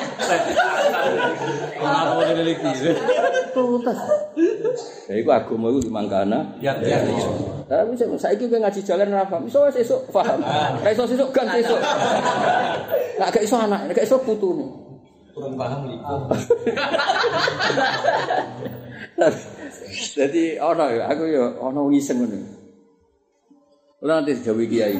Ora 1.83 1.99
mau 2.15 2.21
diliki. 2.21 2.95
Tuntas. 3.51 3.99
Ya 5.09 5.13
iku 5.19 5.29
agama 5.33 5.73
iku 5.73 5.79
dimangkana. 5.89 6.59
Ya 6.61 6.77
ya. 6.79 7.01
Tapi 7.65 7.97
saya 7.97 8.13
saiki 8.13 8.45
kowe 8.45 8.61
ngaji 8.61 8.79
jalan 8.85 9.09
ra 9.09 9.25
paham. 9.25 9.49
Iso 9.49 9.65
wis 9.65 9.81
esuk 9.81 10.05
paham. 10.13 10.37
Ra 10.79 10.89
iso 10.93 11.09
sesuk 11.09 11.33
gan 11.33 11.49
sesuk. 11.49 11.81
Lah 13.17 13.27
gak 13.33 13.41
iso 13.41 13.57
anak, 13.57 13.89
gak 13.89 14.05
iso 14.05 14.21
putune. 14.21 14.84
Kurang 15.35 15.59
paham 15.59 15.91
liku. 15.91 16.15
Jadi 20.15 20.55
ono 20.55 20.85
ya, 20.87 21.11
aku 21.11 21.23
ya 21.27 21.43
ono 21.59 21.91
ngiseng 21.91 22.23
ngono. 22.23 22.39
Ora 23.99 24.23
nanti 24.23 24.39
digawe 24.39 24.63
kiai. 24.63 24.95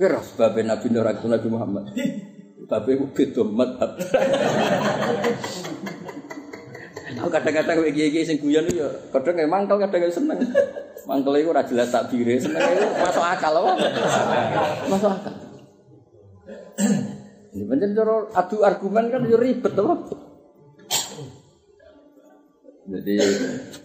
Kira 0.00 0.24
sebab 0.24 0.56
Nabi 0.64 0.86
Nur 0.88 1.04
Nabi 1.04 1.48
Muhammad. 1.52 1.92
Tapi 2.64 2.96
aku 2.96 3.04
beda 3.12 3.44
madhab. 3.44 4.00
Aku 7.14 7.28
kadang-kadang 7.28 7.84
kayak 7.84 7.94
kiai 7.94 8.24
sing 8.24 8.40
guyon 8.40 8.64
ya, 8.72 8.88
kadang 9.12 9.36
ya 9.36 9.44
mangkel 9.44 9.76
kadang 9.76 10.08
seneng. 10.08 10.40
Mangkel 11.04 11.44
iku 11.44 11.52
ora 11.52 11.62
jelas 11.68 11.92
takbire, 11.92 12.40
seneng 12.40 12.64
iku 12.64 12.84
masuk 12.96 13.24
akal 13.24 13.60
apa? 13.60 13.72
Masuk 14.88 15.12
akal. 15.12 15.34
Ini 17.54 17.64
pancen 17.70 17.94
cara 17.94 18.26
adu 18.34 18.66
argumen 18.66 19.14
kan 19.14 19.22
yo 19.30 19.38
ribet 19.38 19.78
apa? 19.78 19.94
Jadi 22.84 23.14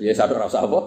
ya 0.02 0.12
satu 0.18 0.34
rasa 0.34 0.66
apa? 0.66 0.80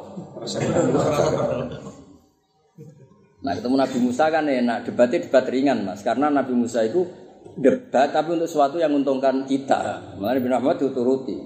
Nah 3.43 3.53
ketemu 3.55 3.75
Nabi 3.79 3.99
Musa 4.03 4.25
kan 4.35 4.51
enak 4.51 4.91
debatnya 4.91 5.23
debat 5.23 5.47
ringan 5.47 5.87
mas 5.87 6.03
karena 6.03 6.27
Nabi 6.27 6.59
Musa 6.59 6.83
itu 6.83 7.07
debat 7.55 8.11
tapi 8.11 8.35
untuk 8.35 8.51
sesuatu 8.51 8.83
yang 8.83 8.91
menguntungkan 8.91 9.47
kita. 9.47 10.03
Makanya 10.19 10.43
Nabi 10.43 10.49
Muhammad 10.51 10.77
dituruti. 10.83 11.39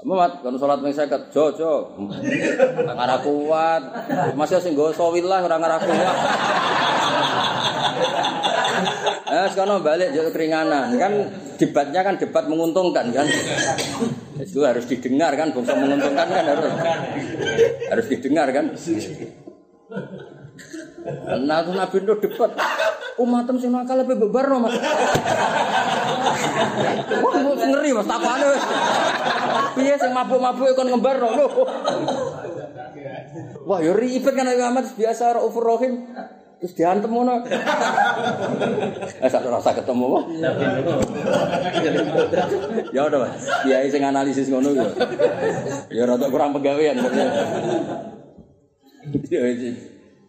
Muhammad 0.00 0.40
kalau 0.40 0.56
sholat 0.56 0.80
yang 0.80 0.96
saya 0.96 1.12
jo 1.28 1.52
jo 1.52 1.72
ngara 2.88 3.20
kuat 3.20 3.82
masih 4.32 4.56
sing 4.64 4.72
gue 4.72 4.96
sawillah 4.96 5.44
orang 5.44 5.76
kuat. 5.76 6.16
Eh 9.30 9.46
sekarang 9.54 9.78
balik 9.86 10.10
jadi 10.10 10.30
keringanan 10.34 10.90
kan 10.98 11.12
debatnya 11.54 12.00
kan 12.02 12.14
debat 12.18 12.50
menguntungkan 12.50 13.14
kan. 13.14 13.26
Itu 14.42 14.66
harus 14.66 14.88
didengar 14.90 15.36
kan, 15.38 15.54
bangsa 15.54 15.78
menguntungkan 15.78 16.26
kan 16.26 16.44
harus 16.50 16.72
harus 17.94 18.06
didengar 18.10 18.48
kan. 18.50 18.74
Nah, 21.40 21.58
itu 21.62 21.70
Nabi 21.72 21.96
Nuh 22.02 22.18
debat. 22.18 22.50
Umatem 23.20 23.60
sing 23.60 23.68
nakal 23.68 24.00
lebih 24.00 24.16
bebar 24.16 24.48
no, 24.48 24.64
Mas. 24.64 24.74
Wah, 27.20 27.32
ngeri 27.36 27.90
Mas, 27.92 28.08
takane 28.08 28.46
wis. 28.48 28.64
Piye 29.76 29.94
sing 30.00 30.10
mabuk-mabuk 30.16 30.72
kon 30.72 30.88
ngembar 30.88 31.20
no. 31.20 31.28
lho. 31.36 31.46
Wah, 33.68 33.78
yo 33.84 33.92
ribet 33.92 34.32
kan 34.32 34.48
Nabi 34.48 34.58
Muhammad 34.58 34.86
biasa 34.96 35.36
Raufur. 35.36 35.64
Terus 36.60 36.76
diantem 36.76 37.08
ngono. 37.08 37.40
Eh 39.24 39.30
sak 39.32 39.48
rasa 39.48 39.72
ketemu 39.72 40.04
kok. 40.12 40.24
Ya 42.96 43.08
udah, 43.08 43.18
Mas. 43.24 43.48
Kiai 43.64 43.88
sing 43.88 44.04
analisis 44.04 44.52
ngono 44.52 44.76
yo. 44.76 44.84
Ya 45.88 46.04
rada 46.04 46.28
kurang 46.28 46.52
pegawean. 46.52 47.00
Ya 49.32 49.40
wis. 49.40 49.72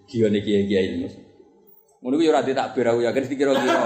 Gione 0.07 0.39
kiai-kiai 0.39 0.95
ini, 0.95 1.03
Mas. 1.03 1.19
Ngono 2.01 2.17
ku 2.17 2.23
yo 2.23 2.31
ora 2.31 2.41
ditakbir 2.41 2.87
aku 2.87 3.03
yakin 3.03 3.27
dikira-kira. 3.27 3.83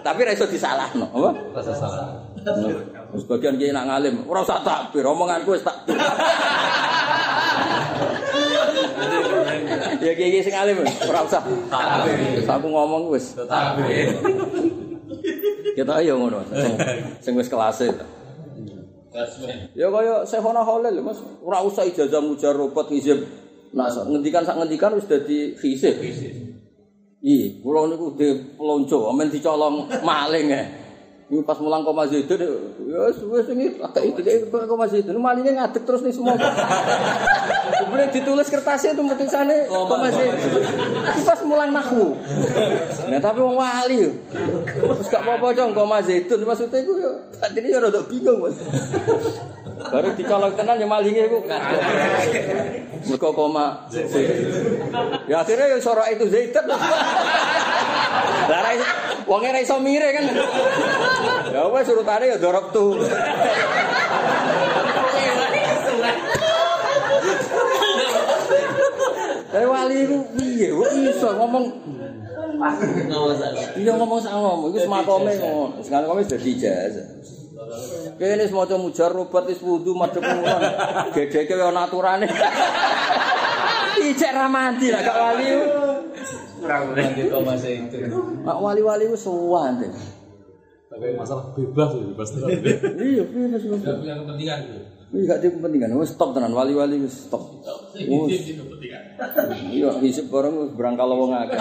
Tapi 0.00 0.20
ra 0.24 0.32
iso 0.32 0.48
disalahno, 0.48 1.12
apa? 1.12 1.30
Rasa 1.60 1.72
salah. 1.76 2.08
Terus 3.12 3.24
bagian 3.28 3.60
kiai 3.60 3.76
nak 3.76 3.86
ngalim, 3.86 4.24
ora 4.26 4.42
usah 4.42 4.64
takbir, 4.64 5.04
omonganku 5.04 5.54
wis 5.54 5.62
takbir. 5.62 5.94
ya 10.06 10.14
kiai 10.14 10.38
sing 10.38 10.54
ngalim, 10.54 10.86
ora 10.86 11.26
usah 11.26 11.42
aku 12.46 12.66
ngomong 12.70 13.10
wis 13.10 13.34
Takbir. 13.34 14.14
Kita 15.74 15.98
ayo 15.98 16.22
ngono, 16.22 16.46
sing, 17.18 17.34
wis 17.34 17.50
kelas. 17.50 17.82
Ya 19.74 19.90
kaya 19.90 20.22
Syekhona 20.22 20.62
Khalil 20.62 21.02
Mas, 21.02 21.18
ora 21.42 21.58
usah 21.66 21.82
ijazah 21.82 22.22
mujarrabat 22.22 22.86
hizib. 22.94 23.26
Nah, 23.74 23.90
sak 23.90 24.06
ngendikan 24.06 24.46
sak 24.46 24.62
ngendikan 24.62 24.94
wis 24.94 25.10
dadi 25.10 25.58
hizib. 25.58 25.98
Iya, 27.26 27.58
kula 27.58 27.90
niku 27.90 28.14
de 28.14 28.54
pelonco, 28.54 29.10
amen 29.10 29.26
dicolong 29.26 29.90
maling 30.06 30.46
ya. 30.46 30.62
Ini 31.26 31.42
pas 31.42 31.58
mulang 31.58 31.82
koma 31.82 32.06
zaitun, 32.06 32.38
ya 32.38 32.54
wis 33.10 33.50
ini 33.50 33.74
agak 33.82 34.14
iki 34.14 34.46
koma 34.46 34.86
zaitun, 34.86 35.18
malingnya 35.18 35.58
ngadeg 35.58 35.82
terus 35.82 36.06
nih 36.06 36.14
semua. 36.14 36.38
Kemudian 37.82 38.14
ditulis 38.14 38.46
kertasnya 38.46 38.94
itu 38.94 39.02
tulisannya 39.02 39.66
koma 39.66 40.06
zaitun. 40.06 40.62
Tapi 41.02 41.20
pas 41.26 41.42
mulang 41.42 41.74
nahu. 41.74 42.14
Nah 43.10 43.18
tapi 43.18 43.42
wong 43.42 43.58
wali, 43.58 44.06
terus 44.70 45.10
gak 45.10 45.26
apa-apa 45.26 45.50
dong 45.50 45.74
koma 45.74 45.98
zaitun, 45.98 46.46
maksudnya 46.46 46.78
itu 46.78 46.94
ya, 46.94 47.10
tadi 47.42 47.58
ini 47.58 47.74
rada 47.74 48.06
bingung 48.06 48.46
mas. 48.46 48.62
Baru 49.90 50.14
dicolong 50.14 50.54
tenan 50.54 50.78
ya 50.78 50.86
malingnya 50.86 51.26
itu 51.26 51.42
ngadeg. 51.42 51.82
Mereka 53.02 53.28
koma 53.34 53.82
zaitun. 53.90 54.30
Ya 55.26 55.42
akhirnya 55.42 55.74
ya 55.74 55.78
suara 55.82 56.06
itu 56.06 56.30
zaitun. 56.30 56.70
Lah 56.70 56.78
Wonge 59.26 59.50
ra 59.50 59.58
iso 59.58 59.76
mire 59.82 60.08
kan. 60.14 60.24
Ya 61.50 61.66
wes 61.66 61.90
urutane 61.90 62.30
ya 62.30 62.38
dorok 62.38 62.70
tuh. 62.70 63.02
Tapi 69.50 69.66
wali 69.66 69.96
itu 70.06 70.16
piye? 70.36 70.68
Kok 70.70 70.90
iso 70.94 71.28
ngomong 71.34 71.64
Iya 73.76 73.92
ngomong 74.00 74.20
sak 74.20 74.32
ngomong, 74.32 74.72
iku 74.72 74.78
semakome 74.80 75.32
ngono. 75.36 75.76
Sekarang 75.84 76.08
kami 76.08 76.24
sudah 76.24 76.40
ijazah. 76.40 77.06
Kene 78.16 78.48
semua 78.48 78.64
mujar 78.80 79.12
rubat 79.12 79.44
wis 79.50 79.60
wudu 79.60 79.92
madhep 79.92 80.24
ngono. 80.24 80.56
Gedeke 81.12 81.52
ana 81.52 81.84
aturane. 81.84 82.24
Ijek 83.96 84.32
ra 84.32 84.48
mandi 84.48 84.88
lah 84.92 85.00
gak 85.04 85.16
wali. 85.16 85.46
Nanti 86.66 87.22
Thomas 87.30 87.62
itu. 87.64 87.96
Mak 88.42 88.58
wali-wali 88.58 89.04
wis 89.08 89.22
suwan 89.22 89.78
deh. 89.80 89.90
Tapi 90.86 91.18
masalah 91.18 91.50
bebas 91.54 91.90
ya, 91.92 92.02
bebas. 92.08 92.28
Iya, 92.94 93.22
bebas 93.26 93.62
bebas. 93.66 93.96
Punya 94.00 94.14
kepentingan 94.22 94.58
gitu. 94.66 94.80
Wis 95.06 95.22
gak 95.30 95.38
ada 95.38 95.48
kepentingan, 95.54 95.94
wis 96.02 96.10
stop 96.14 96.30
tenan 96.34 96.50
wali-wali 96.54 96.98
wis 97.02 97.30
stop. 97.30 97.42
Kepentingan. 97.94 99.02
Iya, 99.70 99.90
hisip 100.02 100.26
bareng 100.30 100.54
wis 100.66 100.70
berangkal 100.74 101.10
wong 101.10 101.34
akeh. 101.34 101.58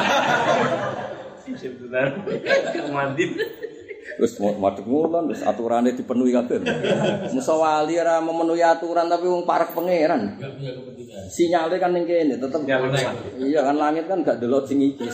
Sebentar, 1.45 2.09
mandi. 2.89 3.25
Wis 4.21 4.37
madhep 4.37 4.85
ngono, 4.85 5.27
wis 5.33 5.41
aturane 5.41 5.91
dipenuhi 5.97 6.29
kabeh. 6.29 6.61
Musa 7.33 7.53
wali 7.57 7.97
ora 7.97 8.21
memenuhi 8.21 8.61
aturan 8.61 9.09
tapi 9.09 9.25
wong 9.25 9.43
parek 9.43 9.73
pangeran. 9.73 10.37
Sinyalnya 11.25 11.77
kan 11.81 11.91
ning 11.91 12.05
kene 12.05 12.37
tetep 12.37 12.61
Iya 13.41 13.59
kan 13.65 13.75
langit 13.75 14.05
kan 14.05 14.21
gak 14.21 14.37
delok 14.37 14.69
sing 14.69 14.79
iki. 14.79 15.09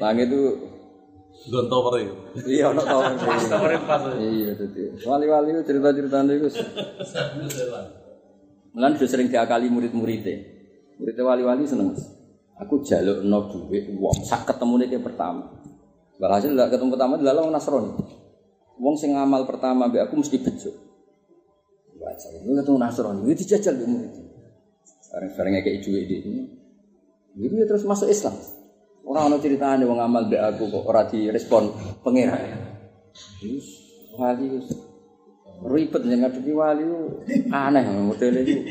langit 0.00 0.32
itu 0.32 0.72
Don 1.42 1.66
tower 1.66 1.98
ya. 1.98 2.06
iya 2.46 2.64
ono 2.70 2.82
tower. 2.86 3.18
Tower 3.18 3.70
pas. 3.82 4.02
Iya 4.14 4.54
dadi. 4.54 4.94
Wali-wali 5.02 5.58
cerita-ceritane 5.66 6.38
iku. 6.38 6.48
Mulan 8.72 8.94
sudah 8.94 9.10
sering 9.10 9.26
diakali 9.26 9.66
murid-muridnya. 9.66 10.38
Muridnya 11.02 11.24
wali-wali 11.26 11.66
seneng. 11.66 11.92
Mas. 11.92 12.14
Aku 12.62 12.78
jaluk 12.86 13.26
no 13.26 13.50
duit 13.50 13.90
wong 13.90 14.22
sak 14.22 14.46
ketemu 14.46 14.86
nih 14.86 15.02
pertama. 15.02 15.50
Walhasil 16.22 16.54
ketemu 16.54 16.94
pertama 16.94 17.18
adalah 17.18 17.42
wong 17.42 17.50
Nasrani. 17.50 17.92
Wong 18.78 18.94
sing 18.94 19.18
ngamal 19.18 19.42
pertama 19.42 19.90
be 19.90 19.98
aku 19.98 20.22
mesti 20.22 20.38
bejo. 20.38 20.70
Saya 21.98 22.38
ini 22.46 22.54
ketemu 22.54 22.78
Nasrani, 22.78 23.26
ini 23.26 23.34
dijajal 23.34 23.74
be 23.74 23.86
murid. 23.90 24.14
Sekarang-sekarang 25.02 25.58
kayak 25.66 25.82
duit 25.82 26.06
di 26.06 26.16
ini. 26.22 26.44
Jadi 27.34 27.54
dia 27.58 27.66
terus 27.66 27.82
masuk 27.82 28.06
Islam. 28.06 28.38
Orang 29.02 29.34
ono 29.34 29.42
ceritanya 29.42 29.82
wong 29.82 29.98
ngamal 29.98 30.30
be 30.30 30.38
aku 30.38 30.70
kok 30.70 30.86
ora 30.86 31.10
direspon 31.10 31.74
pangeran. 32.06 32.70
Terus 33.42 33.66
wali 34.14 34.62
ribet 35.62 36.02
yang 36.06 36.22
ngadepi 36.22 36.52
wali 36.54 36.86
aneh 37.50 37.82
model 37.98 38.34
itu. 38.46 38.62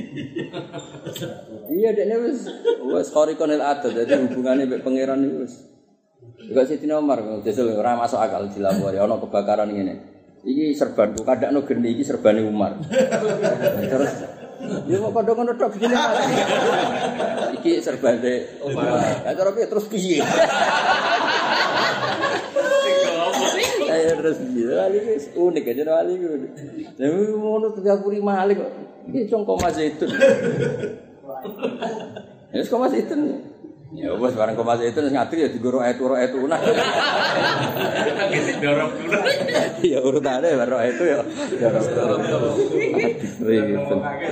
iya 1.75 1.91
dekne 1.91 2.15
wis 2.31 2.47
wis 2.87 3.07
qorikonil 3.11 3.59
adat 3.59 3.91
jadi 3.91 4.23
hubungannya 4.23 4.71
mbek 4.71 4.87
pangeran 4.87 5.19
itu. 5.27 5.70
Juga 6.21 6.61
Sidina 6.69 7.01
Umar 7.01 7.21
justru 7.41 7.73
ora 7.73 7.97
masuk 7.97 8.21
akal 8.21 8.45
dilapori 8.49 8.97
ana 8.97 9.17
kebakaran 9.17 9.69
ngene. 9.73 9.95
Iki 10.41 10.73
serbanku 10.77 11.25
kadakno 11.25 11.65
geni 11.65 11.97
iki 11.97 12.05
serbane 12.05 12.41
Umar. 12.45 12.77
Terus 13.91 14.13
Ya 14.61 15.01
mau 15.01 15.09
padha 15.09 15.33
ngono 15.33 15.57
tok 15.57 15.73
malah. 15.81 16.21
Iki 17.57 17.81
serbane 17.81 18.61
Umar. 18.61 19.01
Ya 19.25 19.33
cara 19.33 19.49
piye 19.57 19.65
terus 19.65 19.85
piye? 19.89 20.21
Ayo 23.89 24.11
terus 24.21 24.37
piye? 24.37 24.69
Wali 24.69 24.97
wis 25.01 25.25
unik 25.33 25.65
aja 25.65 25.83
wali 25.89 26.13
ku. 26.21 26.27
Tapi 26.93 27.21
ngono 27.33 27.73
35 27.73 28.21
malik 28.21 28.61
kok. 28.61 28.71
Iki 29.09 29.19
congko 29.33 29.53
Mas 29.57 29.77
itu. 29.81 30.05
Ya 32.53 32.61
kok 32.61 32.77
Mas 32.77 32.93
itu. 32.93 33.15
Ya 33.91 34.15
wis 34.15 34.31
bareng 34.39 34.55
kok 34.55 34.63
Mas 34.63 34.79
itu 34.87 35.03
ngatri 35.03 35.43
ya 35.43 35.49
digoro 35.51 35.83
ayat 35.83 35.99
uro 35.99 36.15
ayat 36.15 36.31
una. 36.31 36.55
Dorong 38.63 38.91
dulu. 38.95 39.19
Ya 39.83 39.99
urutane 39.99 40.55
baru 40.55 40.79
itu 40.87 41.03
ya. 41.11 41.19
Dorong. 41.59 42.55
Ribet. 43.43 43.83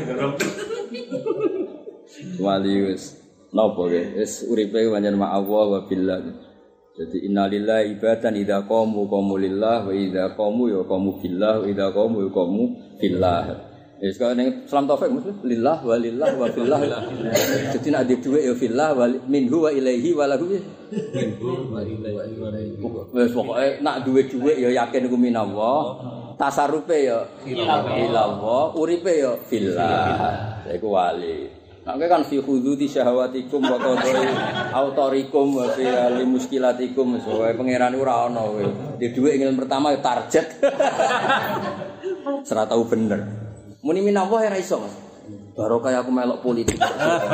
Dorong. 0.07 0.33
Wali 2.39 2.73
wis 2.87 3.19
napa 3.51 3.81
ge 3.91 4.15
wis 4.15 4.47
uripe 4.47 4.79
pancen 4.87 5.19
ma 5.19 5.35
Allah 5.35 5.65
wa 5.75 5.79
billah. 5.83 6.23
Jadi 6.95 7.27
innalillahi 7.27 7.99
ibadan 7.99 8.39
idza 8.39 8.63
qamu 8.63 9.11
qamu 9.11 9.35
lillah 9.39 9.87
wa 9.87 9.91
idza 9.91 10.39
qamu 10.39 10.71
ya 10.71 10.87
qamu 10.87 11.19
billah 11.19 11.63
wa 11.63 11.65
idza 11.67 11.87
qamu 11.91 12.15
ya 12.23 12.29
qamu 12.31 12.63
billah. 12.95 13.68
Wis 13.99 14.15
kok 14.15 14.31
ning 14.31 14.63
Islam 14.63 14.87
taufik 14.87 15.11
mesti 15.11 15.43
lillah 15.43 15.83
wa 15.83 15.99
lillah 15.99 16.31
wa 16.39 16.47
billah. 16.47 16.79
Jadi 17.75 17.87
nek 17.91 18.07
ada 18.07 18.15
dhuwit 18.15 18.47
ya 18.47 18.53
billah 18.55 18.89
wa 18.95 19.05
minhu 19.27 19.67
wa 19.67 19.75
ilaihi 19.75 20.15
wa 20.15 20.23
lahu. 20.23 20.55
Wis 23.11 23.31
pokoke 23.35 23.83
nak 23.83 24.07
duwe 24.07 24.23
dhuwit 24.23 24.55
ya 24.55 24.71
yakin 24.71 25.03
iku 25.03 25.19
minallah. 25.19 25.99
Tasarufe 26.39 27.11
ya 27.11 27.27
ilallah, 27.43 28.71
uripe 28.79 29.11
ya 29.19 29.35
billah. 29.51 30.63
Iku 30.71 30.87
wali. 30.95 31.51
Kowe 31.83 32.05
kan 32.05 32.23
fi 32.23 32.39
khududi 32.39 32.87
syahwatikum 32.87 33.65
wa 33.65 33.75
qadri 33.81 34.31
autorikum 34.71 35.59
wa 35.59 35.67
fi 35.75 35.83
ali 35.89 36.23
muskilatikum 36.23 37.19
soe 37.19 37.51
pangeran 37.51 37.99
ora 37.99 38.31
ana 38.31 38.47
kowe. 38.47 38.63
Di 38.95 39.11
dhuwit 39.11 39.43
ingin 39.43 39.59
pertama 39.59 39.91
ya 39.91 39.99
target. 39.99 40.47
Serah 42.47 42.63
tahu 42.63 42.87
bener. 42.87 43.38
Muni 43.79 44.03
minallah 44.03 44.39
ya 44.43 44.59
iso, 44.59 44.79
Mas. 44.83 44.95
Baru 45.55 45.79
kayak 45.79 46.03
aku 46.03 46.11
melok 46.11 46.39
politik. 46.43 46.75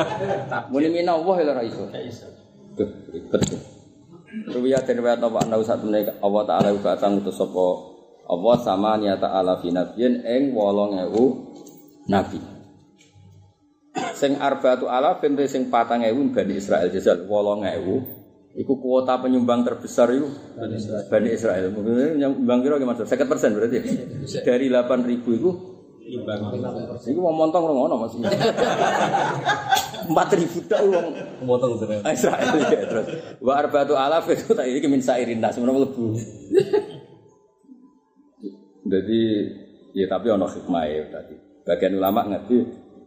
Muni 0.72 0.88
minallah 0.94 1.36
ya 1.42 1.54
ra 1.54 1.64
iso. 1.66 1.90
Duh, 2.76 2.90
ribet. 3.10 3.42
Ruwiyah 4.46 4.84
dan 4.84 5.00
riwayat 5.00 5.24
apa 5.24 5.48
anda 5.48 5.56
usah 5.56 5.80
temne 5.80 6.04
Allah 6.20 6.44
Ta'ala 6.44 6.76
uga 6.76 7.00
atang 7.00 7.24
utus 7.24 7.40
sapa 7.40 7.96
Allah 8.28 8.56
sama 8.60 9.00
niata 9.00 9.32
ala 9.32 9.64
fi 9.64 9.72
nabiyyin 9.72 10.28
ing 10.28 10.44
8000 10.52 12.12
nabi. 12.12 12.40
Sing 14.12 14.36
arba'atu 14.36 14.92
alafin 14.92 15.40
te 15.40 15.48
sing 15.48 15.72
4000 15.72 16.36
Bani 16.36 16.54
Israel 16.60 16.92
jajal 16.92 17.24
8000 17.24 18.60
iku 18.60 18.74
kuota 18.80 19.20
penyumbang 19.24 19.64
terbesar 19.64 20.12
itu 20.12 20.28
Bani 21.08 21.30
Israel. 21.32 21.72
Mungkin 21.72 22.20
nyumbang 22.20 22.60
kira 22.60 22.76
gimana? 22.76 23.08
50% 23.08 23.56
berarti. 23.56 23.76
ya? 23.80 24.42
Dari 24.44 24.68
8000 24.68 25.40
itu 25.40 25.75
Iku 26.06 27.20
mau 27.20 27.34
montong 27.34 27.66
orang 27.66 27.78
ngono 27.82 27.96
Mas. 28.06 28.14
4000 30.06 30.70
tok 30.70 30.82
wong 30.86 31.08
Motong 31.50 31.82
terus. 31.82 32.06
Israel 32.06 32.62
ya 32.62 32.86
terus. 32.86 33.08
Wa 33.42 33.58
arba'atu 33.58 33.98
alaf 33.98 34.30
itu 34.30 34.54
tak 34.54 34.70
iki 34.70 34.86
min 34.86 35.02
sairin 35.02 35.42
nas 35.42 35.58
menawa 35.58 35.82
mlebu. 35.82 36.14
Jadi 38.86 39.22
ya 39.98 40.06
tapi 40.06 40.28
ono 40.30 40.46
hikmah 40.46 40.86
tadi. 41.10 41.36
Bagian 41.66 41.98
ulama 41.98 42.22
ngerti 42.30 42.58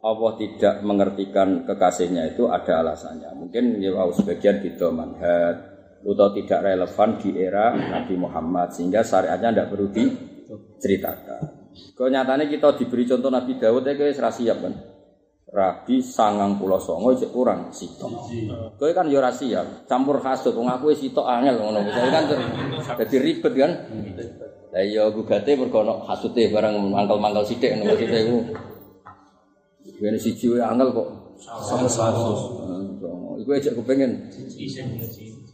Allah 0.02 0.32
tidak 0.38 0.74
mengertikan 0.82 1.62
kekasihnya 1.62 2.34
itu 2.34 2.50
ada 2.50 2.82
alasannya. 2.82 3.30
Mungkin 3.38 3.78
ya 3.78 3.94
sebagian 4.10 4.58
gitu 4.66 4.90
manhat 4.90 5.78
atau 5.98 6.30
tidak 6.30 6.62
relevan 6.62 7.10
di 7.18 7.30
era 7.34 7.74
Nabi 7.74 8.14
Muhammad 8.14 8.70
sehingga 8.70 9.02
syariatnya 9.02 9.50
tidak 9.54 9.70
perlu 9.70 9.86
diceritakan. 9.90 11.57
Kenyataannya 11.98 12.46
kita 12.46 12.78
diberi 12.78 13.04
contoh 13.08 13.30
Nabi 13.30 13.58
Dawud 13.58 13.82
ya 13.82 13.94
guys 13.98 14.18
siap 14.18 14.58
kan. 14.62 14.74
Rabi 15.48 16.04
sangang 16.04 16.60
pulau 16.60 16.76
songo 16.76 17.16
cek 17.16 17.32
kurang 17.32 17.72
sitok. 17.72 18.28
Kowe 18.76 18.92
kan 18.92 19.08
yo 19.08 19.16
ora 19.16 19.32
siap, 19.32 19.88
campur 19.88 20.20
hasud 20.20 20.52
wong 20.52 20.68
aku 20.68 20.92
wis 20.92 21.00
sitok 21.00 21.24
angel 21.24 21.56
ngono. 21.56 21.88
Misalnya 21.88 22.20
kan 22.20 22.24
jadi 23.00 23.16
ribet 23.16 23.56
kan. 23.56 23.72
Lah 24.68 24.84
iya 24.84 25.08
gugate 25.08 25.56
mergo 25.56 25.80
ono 25.80 26.04
hasude 26.04 26.52
barang 26.52 26.92
mangkel-mangkel 26.92 27.48
sithik 27.48 27.80
ngono 27.80 27.96
maksudnya 27.96 28.20
iku. 28.28 28.38
Yen 30.04 30.20
siji 30.20 30.52
wae 30.52 30.60
angel 30.60 30.92
kok 30.92 31.08
sama 31.40 31.88
satu. 31.88 32.60
Iku 33.40 33.48
aja 33.56 33.72
kepengen. 33.72 34.28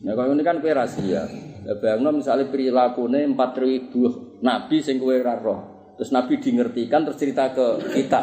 Ya 0.02 0.12
kalau 0.18 0.34
ini 0.34 0.42
kan 0.42 0.58
kowe 0.58 0.74
ra 0.74 0.90
siap. 0.90 1.30
Ya 1.64 1.72
bayangno 1.78 2.18
misalnya 2.18 2.50
perilakune 2.50 3.30
4000 3.30 4.42
nabi 4.42 4.76
sing 4.82 4.98
kowe 4.98 5.14
ora 5.14 5.38
roh. 5.38 5.73
Terus 5.94 6.10
nabi 6.10 6.42
dingertikan 6.42 7.06
terus 7.06 7.18
cerita 7.18 7.54
ke 7.54 7.94
kita. 7.94 8.22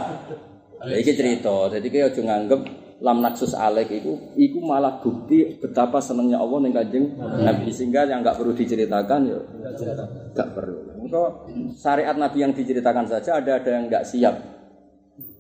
Ya 0.88 0.96
iki 0.98 1.14
cerita. 1.14 1.72
Jadi 1.72 1.88
kowe 1.88 2.04
aja 2.10 2.22
nganggep 2.22 2.62
lam 3.02 3.18
naksus 3.18 3.58
alek 3.58 3.90
itu 3.90 4.14
iku 4.38 4.62
malah 4.62 5.02
bukti 5.02 5.58
betapa 5.58 5.98
senengnya 5.98 6.38
Allah 6.38 6.62
ning 6.62 6.70
Kanjeng 6.70 7.18
Nabi 7.18 7.74
sehingga 7.74 8.06
yang 8.06 8.22
enggak 8.22 8.38
perlu 8.38 8.54
diceritakan 8.54 9.20
ya 9.26 9.40
enggak 10.32 10.50
perlu. 10.54 10.78
Maka 11.02 11.50
syariat 11.74 12.14
Nabi 12.14 12.38
yang 12.46 12.54
diceritakan 12.54 13.10
saja 13.10 13.42
ada 13.42 13.58
ada 13.58 13.70
yang 13.74 13.90
enggak 13.90 14.06
siap. 14.06 14.36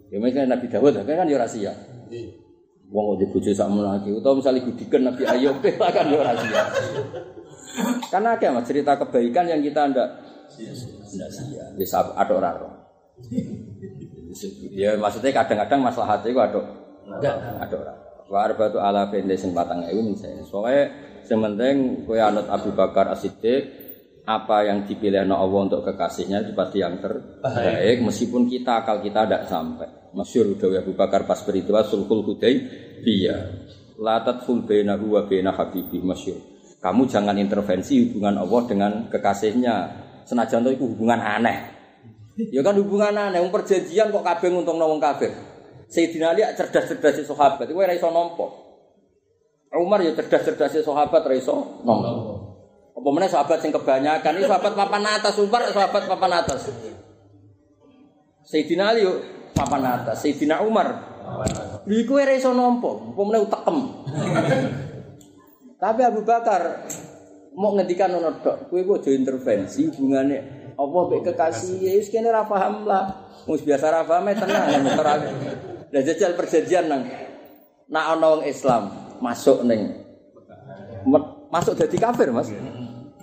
Ya 0.10 0.18
misalnya 0.18 0.58
Nabi 0.58 0.68
Dawud 0.68 0.94
kan 1.06 1.30
ya 1.30 1.36
ora 1.38 1.48
siap. 1.48 1.78
Wong 2.92 3.16
kok 3.16 3.30
bojo 3.32 3.52
sak 3.56 3.72
lagi 3.72 4.10
utawa 4.12 4.36
misalnya 4.36 4.68
gudikan 4.68 5.02
Nabi 5.08 5.24
Ayub 5.24 5.58
kan 5.96 6.06
ya 6.10 6.34
siap. 6.36 6.68
Karena 8.12 8.36
ada 8.36 8.48
mas 8.52 8.66
cerita 8.68 9.00
kebaikan 9.00 9.48
yang 9.48 9.62
kita 9.64 9.88
ndak 9.96 10.10
ndak 10.60 11.30
sia. 11.32 11.64
Bisa 11.78 12.02
ada 12.16 12.34
orang 12.34 12.56
roh. 12.60 12.74
Ya 14.72 14.96
maksudnya 14.96 15.32
kadang-kadang 15.36 15.80
masalah 15.84 16.18
hati 16.18 16.32
itu 16.32 16.40
ada 16.42 16.60
ada 17.62 17.76
orang. 17.76 17.98
Warba 18.32 18.72
tu 18.72 18.80
ala 18.80 19.12
bende 19.12 19.36
sing 19.36 19.52
patang 19.52 19.84
ewu 19.92 20.16
misalnya. 20.16 20.44
Soalnya 20.48 20.84
sementing 21.28 22.08
kue 22.08 22.16
anut 22.16 22.48
Abu 22.48 22.72
Bakar 22.72 23.12
As-Siddiq 23.12 23.82
apa 24.24 24.64
yang 24.70 24.86
dipilih 24.86 25.28
Allah 25.28 25.60
untuk 25.66 25.82
kekasihnya 25.84 26.46
itu 26.46 26.54
pasti 26.54 26.80
yang 26.80 27.02
terbaik 27.02 28.06
meskipun 28.06 28.48
kita 28.48 28.86
akal 28.86 29.04
kita 29.04 29.28
tidak 29.28 29.44
sampai. 29.52 29.90
Masyur 30.12 30.60
Dawi 30.60 30.80
Abu 30.80 30.94
Bakar 30.96 31.24
pas 31.24 31.40
berituah 31.44 31.84
sulhul 31.88 32.24
hudai 32.24 32.56
biya. 33.04 33.68
Latat 34.00 34.48
full 34.48 34.64
bena 34.64 34.96
huwa 34.96 35.28
bena 35.28 35.52
habibi 35.56 36.00
masyur. 36.00 36.40
Kamu 36.82 37.06
jangan 37.06 37.38
intervensi 37.38 38.10
hubungan 38.10 38.42
Allah 38.42 38.62
dengan 38.66 38.92
kekasihnya. 39.12 39.76
Senajan 40.26 40.66
itu 40.70 40.86
hubungan 40.86 41.20
aneh. 41.20 41.58
Ya 42.50 42.64
kan 42.64 42.74
hubungan 42.80 43.14
aneh, 43.14 43.44
wong 43.44 43.52
perjanjian 43.52 44.10
kok 44.10 44.24
kabeh 44.24 44.50
nguntungno 44.50 44.88
wong 44.88 45.02
kafir. 45.04 45.30
Sayyidina 45.92 46.32
Ali 46.32 46.48
cerdas-cerdas 46.56 47.20
si 47.20 47.24
sahabat, 47.28 47.68
kowe 47.68 47.84
ora 47.84 47.92
iso 47.92 48.08
nampa. 48.08 48.48
Umar 49.76 50.00
ya 50.00 50.16
cerdas-cerdas 50.16 50.72
si 50.72 50.80
sahabat 50.80 51.22
ora 51.28 51.36
iso 51.36 51.84
nampa. 51.84 52.10
Apa 52.96 53.10
meneh 53.12 53.28
sahabat 53.28 53.60
sing 53.60 53.76
kebanyakan 53.76 54.40
iki 54.40 54.48
sahabat 54.48 54.72
papan 54.72 55.04
atas, 55.04 55.36
Umar 55.44 55.68
sahabat 55.68 56.08
papan 56.08 56.32
atas. 56.40 56.72
Sayyidina 58.48 58.96
Ali 58.96 59.04
papan 59.52 59.84
atas, 59.84 60.24
Sayyidina 60.24 60.64
Umar. 60.64 60.88
Lha 61.84 61.96
iku 62.00 62.16
ora 62.16 62.34
iso 62.34 62.56
nampa, 62.56 63.12
apa 63.12 63.22
meneh 63.28 63.42
utekem. 63.44 63.78
Tapi 65.76 66.02
Abu 66.08 66.22
Bakar 66.24 66.88
mau 67.52 67.76
ngendikan 67.76 68.12
ngono 68.12 68.40
tok, 68.40 68.72
kowe 68.72 68.80
aja 68.96 69.12
intervensi 69.12 69.92
hubungane 69.92 70.62
Allah 70.80 71.02
mbek 71.08 71.22
kekasih 71.32 71.78
ya 71.84 71.92
wis 72.00 72.08
kene 72.08 72.32
ra 72.32 72.48
paham 72.48 72.88
lah. 72.88 73.30
Wis 73.46 73.62
biasa 73.62 73.92
ra 73.92 74.02
paham 74.08 74.30
ya 74.32 74.36
tenang 74.40 74.82
motor 74.82 75.08
Lah 75.92 76.02
jajal 76.08 76.40
perjanjian 76.40 76.88
nang 76.88 77.04
nak 77.92 78.06
ana 78.16 78.26
wong 78.32 78.44
Islam 78.48 78.88
masuk 79.20 79.68
ning 79.68 79.92
masuk 81.52 81.76
dadi 81.76 82.00
kafir, 82.00 82.32
Mas. 82.32 82.48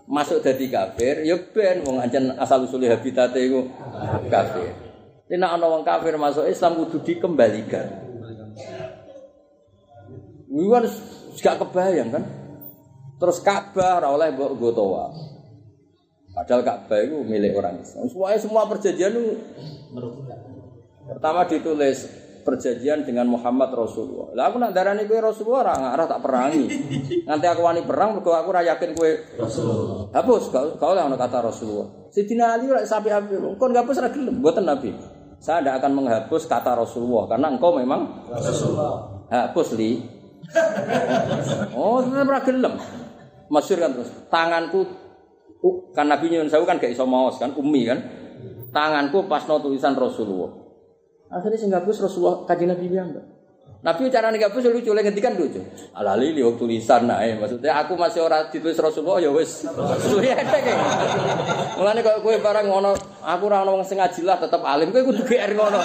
Masuk 0.05 0.45
dadi 0.45 0.69
kafir 0.69 1.25
ya 1.25 1.37
ben 1.41 1.81
wong 1.89 1.97
ancen 2.05 2.37
asal 2.37 2.69
usule 2.69 2.93
habitate 2.93 3.41
iku 3.41 3.65
kafir. 4.29 4.77
Nek 5.33 5.49
ana 5.49 5.67
wong 5.67 5.83
kafir 5.83 6.21
masuk 6.21 6.45
Islam 6.45 6.77
kudu 6.85 7.01
dikembalikan. 7.01 7.89
Wiwan 10.49 10.85
gak 11.39 11.61
kebayang 11.61 12.09
kan? 12.13 12.25
Terus 13.19 13.43
Ka'bah 13.43 13.99
ora 13.99 14.09
oleh 14.15 14.31
mbok 14.31 14.55
nggo 14.55 14.71
tawaf. 14.71 15.13
Padahal 16.39 16.63
Ka'bah 16.63 16.99
itu 17.03 17.19
milik 17.27 17.59
orang 17.59 17.83
Islam. 17.83 18.07
Semuanya 18.07 18.39
semua 18.39 18.63
perjanjian 18.71 19.11
itu 19.11 19.35
pertama 21.09 21.43
ditulis 21.51 22.07
perjanjian 22.49 23.05
dengan 23.05 23.29
Muhammad 23.29 23.75
Rasulullah. 23.77 24.33
Lah 24.33 24.45
aku 24.49 24.57
nak 24.57 24.73
darani 24.73 25.05
kowe 25.05 25.21
Rasulullah 25.21 25.69
ora 25.69 25.75
ngarah 25.77 26.07
tak 26.09 26.21
perangi. 26.25 26.65
Nanti 27.29 27.45
aku 27.45 27.61
wani 27.61 27.85
perang 27.85 28.17
mergo 28.17 28.33
aku 28.33 28.49
ora 28.55 28.65
yakin 28.65 28.97
kowe 28.97 29.11
Rasulullah. 29.37 30.09
Hapus 30.17 30.43
kau 30.49 30.67
kau 30.81 30.93
lah 30.97 31.05
kata 31.13 31.39
Rasulullah. 31.45 32.09
Sidina 32.09 32.57
Ali 32.57 32.73
ora 32.73 32.81
sampai 32.89 33.13
api. 33.13 33.37
Kon 33.61 33.77
hapus 33.77 34.01
ora 34.01 34.09
gelem 34.09 34.41
mboten 34.41 34.65
Nabi. 34.65 34.97
Saya 35.39 35.63
tidak 35.63 35.85
akan 35.85 35.93
menghapus 36.03 36.43
kata 36.49 36.73
Rasulullah 36.73 37.37
karena 37.37 37.47
engkau 37.53 37.77
memang 37.77 38.31
Rasulullah. 38.33 39.27
Hapus 39.29 39.77
li. 39.77 40.01
oh, 41.77 42.01
tetap 42.01 42.25
ora 42.25 42.41
gelem. 42.41 42.75
Masyur 43.49 43.79
kan 43.81 43.91
terus. 43.97 44.11
Tanganku 44.29 44.81
uh, 45.65 45.77
kan 45.97 46.07
Nabi 46.09 46.33
nyuwun 46.33 46.49
sewu 46.53 46.65
kan 46.69 46.77
gak 46.77 46.93
iso 46.93 47.09
maos 47.09 47.41
kan 47.41 47.53
ummi 47.57 47.89
kan. 47.89 47.99
Tanganku 48.73 49.25
pas 49.27 49.45
no 49.49 49.61
tulisan 49.61 49.97
Rasulullah. 49.97 50.53
Akhirnya 51.29 51.59
sing 51.61 51.69
gabus 51.73 52.01
Rasulullah 52.01 52.45
kaji 52.49 52.65
Nabi 52.69 52.85
bilang 52.89 53.13
Nabi 53.79 54.11
cara 54.11 54.35
nih 54.35 54.43
gabus 54.43 54.67
lucu 54.67 54.91
lagi 54.91 55.15
kan 55.23 55.39
lucu. 55.39 55.63
Alali 55.95 56.35
lihat 56.35 56.59
tulisan 56.59 57.07
nah, 57.07 57.23
maksudnya 57.23 57.79
aku 57.79 57.95
masih 57.95 58.27
orang 58.27 58.51
ditulis 58.51 58.75
Rasulullah 58.75 59.23
ya 59.23 59.31
wes. 59.31 59.63
Sudah 60.03 60.35
ada 60.35 60.59
kayak. 60.59 60.79
Mulane 61.79 62.01
kalau 62.03 62.19
kue 62.27 62.43
barang 62.43 62.67
ngono, 62.67 62.99
aku 63.23 63.43
orang 63.47 63.71
orang 63.71 63.87
sengaja 63.87 64.19
lah 64.27 64.37
tetap 64.43 64.67
alim, 64.67 64.91
kue 64.91 65.07
kudu 65.07 65.23
GR 65.23 65.55
ngono. 65.55 65.79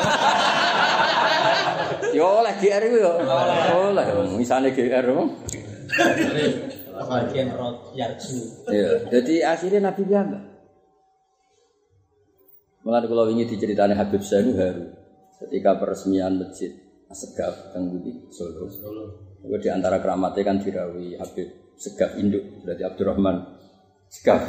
Yo 2.18 2.42
oleh 2.42 2.54
GR 2.58 2.84
yo. 2.98 3.14
Oleh, 3.94 4.06
misalnya 4.42 4.74
GR. 4.74 5.08
Rot 7.54 7.96
yarju. 7.98 8.40
Iya, 8.70 8.92
jadi 9.10 9.36
akhirnya 9.50 9.92
Nabi 9.92 10.04
bilang. 10.08 10.54
Mulai 12.84 13.08
kalau 13.08 13.32
ingin 13.32 13.48
diceritani 13.48 13.96
Habib 13.96 14.20
itu 14.20 14.52
haru. 14.60 14.92
Ketika 15.40 15.80
peresmian 15.80 16.40
masjid 16.40 16.72
Segaf 17.14 17.78
yang 17.78 17.94
di 18.02 18.12
Solo. 18.34 18.68
Itu 19.46 19.56
di 19.62 19.70
antara 19.70 20.02
keramatnya 20.02 20.42
kan 20.44 20.58
dirawi 20.60 21.14
Habib 21.16 21.78
Segaf 21.78 22.18
Induk, 22.18 22.66
berarti 22.66 22.84
Abdurrahman 22.84 23.38
Segaf. 24.10 24.42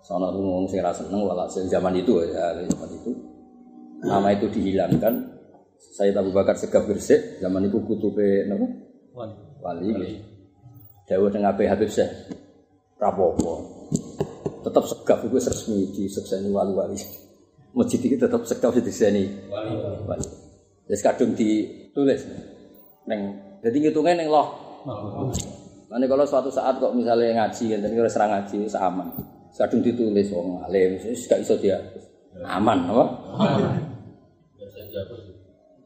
Soalnya 0.00 0.30
aku 0.32 0.38
ngomong 0.40 0.66
saya 0.70 0.90
rasa 0.90 1.06
seneng 1.06 1.26
walhasil 1.26 1.66
zaman 1.70 1.94
itu 1.98 2.22
ya 2.24 2.54
zaman 2.66 2.90
itu 2.94 3.10
nama 4.06 4.28
itu 4.32 4.46
dihilangkan. 4.48 5.14
Saya 5.80 6.14
Abu 6.16 6.30
Bakar 6.30 6.54
Segaf 6.54 6.86
Gresik 6.86 7.42
zaman 7.42 7.66
itu 7.66 7.82
kutube 7.82 8.46
nama 8.46 8.66
Wali. 9.10 9.34
wali. 9.92 10.12
Dawa 11.10 11.26
dengan 11.26 11.50
Habib 11.50 11.66
Habib 11.66 11.90
Syekh 11.90 12.30
Rapopo. 13.02 13.66
Tetap 14.62 14.86
segaf 14.86 15.18
itu 15.26 15.34
resmi 15.42 15.90
di 15.90 16.06
sekseni 16.06 16.54
wali-wali. 16.54 16.94
Masjid 17.74 17.98
ini 18.06 18.14
tetap 18.14 18.46
segaf 18.46 18.78
di 18.78 18.92
sini 18.94 19.26
Wali. 19.50 19.74
wali. 20.06 20.28
Jadi 20.86 21.02
kadung 21.02 21.34
ditulis. 21.34 22.22
Neng, 23.10 23.34
jadi 23.58 23.74
ngitungnya 23.74 24.22
neng 24.22 24.30
loh. 24.30 24.54
Nanti 25.90 26.06
kalau 26.06 26.22
suatu 26.22 26.46
saat 26.46 26.78
kok 26.78 26.94
misalnya 26.94 27.42
ngaji, 27.42 27.82
tadi 27.82 27.94
kalau 27.98 28.10
serang 28.10 28.30
ngaji, 28.30 28.70
seaman. 28.70 29.08
Kadung 29.50 29.82
ditulis, 29.82 30.30
wong 30.30 30.62
alim, 30.62 30.94
gak 31.02 31.42
iso 31.42 31.58
dia 31.58 31.82
aman, 32.46 32.86
apa? 32.86 33.04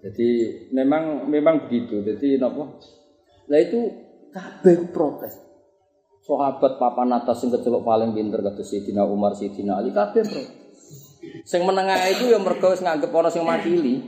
Jadi 0.04 0.28
memang 0.76 1.24
memang 1.32 1.64
begitu. 1.64 2.04
Jadi 2.04 2.36
nopo. 2.36 2.76
Lah 3.48 3.60
itu 3.60 4.03
kabeh 4.34 4.90
protes. 4.90 5.38
Sahabat 6.24 6.80
papan 6.80 7.14
atas 7.14 7.44
sing 7.44 7.54
kecelok 7.54 7.86
paling 7.86 8.10
pinter 8.16 8.42
kata 8.42 8.64
Sayyidina 8.66 9.06
Umar, 9.06 9.38
Sayyidina 9.38 9.78
Ali 9.78 9.94
kabeh 9.94 10.26
protes. 10.26 10.64
Sing 11.46 11.62
menengah 11.64 11.96
itu 12.10 12.28
ya 12.28 12.38
mergo 12.42 12.74
wis 12.74 12.82
nganggep 12.82 13.14
ana 13.14 13.30
sing 13.30 13.46
makili. 13.46 14.02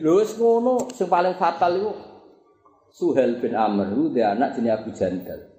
Lho 0.00 0.12
wis 0.18 0.32
ngono 0.40 0.88
sing 0.90 1.06
paling 1.06 1.36
fatal 1.36 1.72
iku 1.76 1.92
Suhel 2.94 3.42
bin 3.42 3.58
Amr 3.58 3.90
itu 3.90 4.14
dia 4.14 4.38
anak 4.38 4.54
jenis 4.54 4.70
Abu 4.70 4.94
Jandal. 4.94 5.50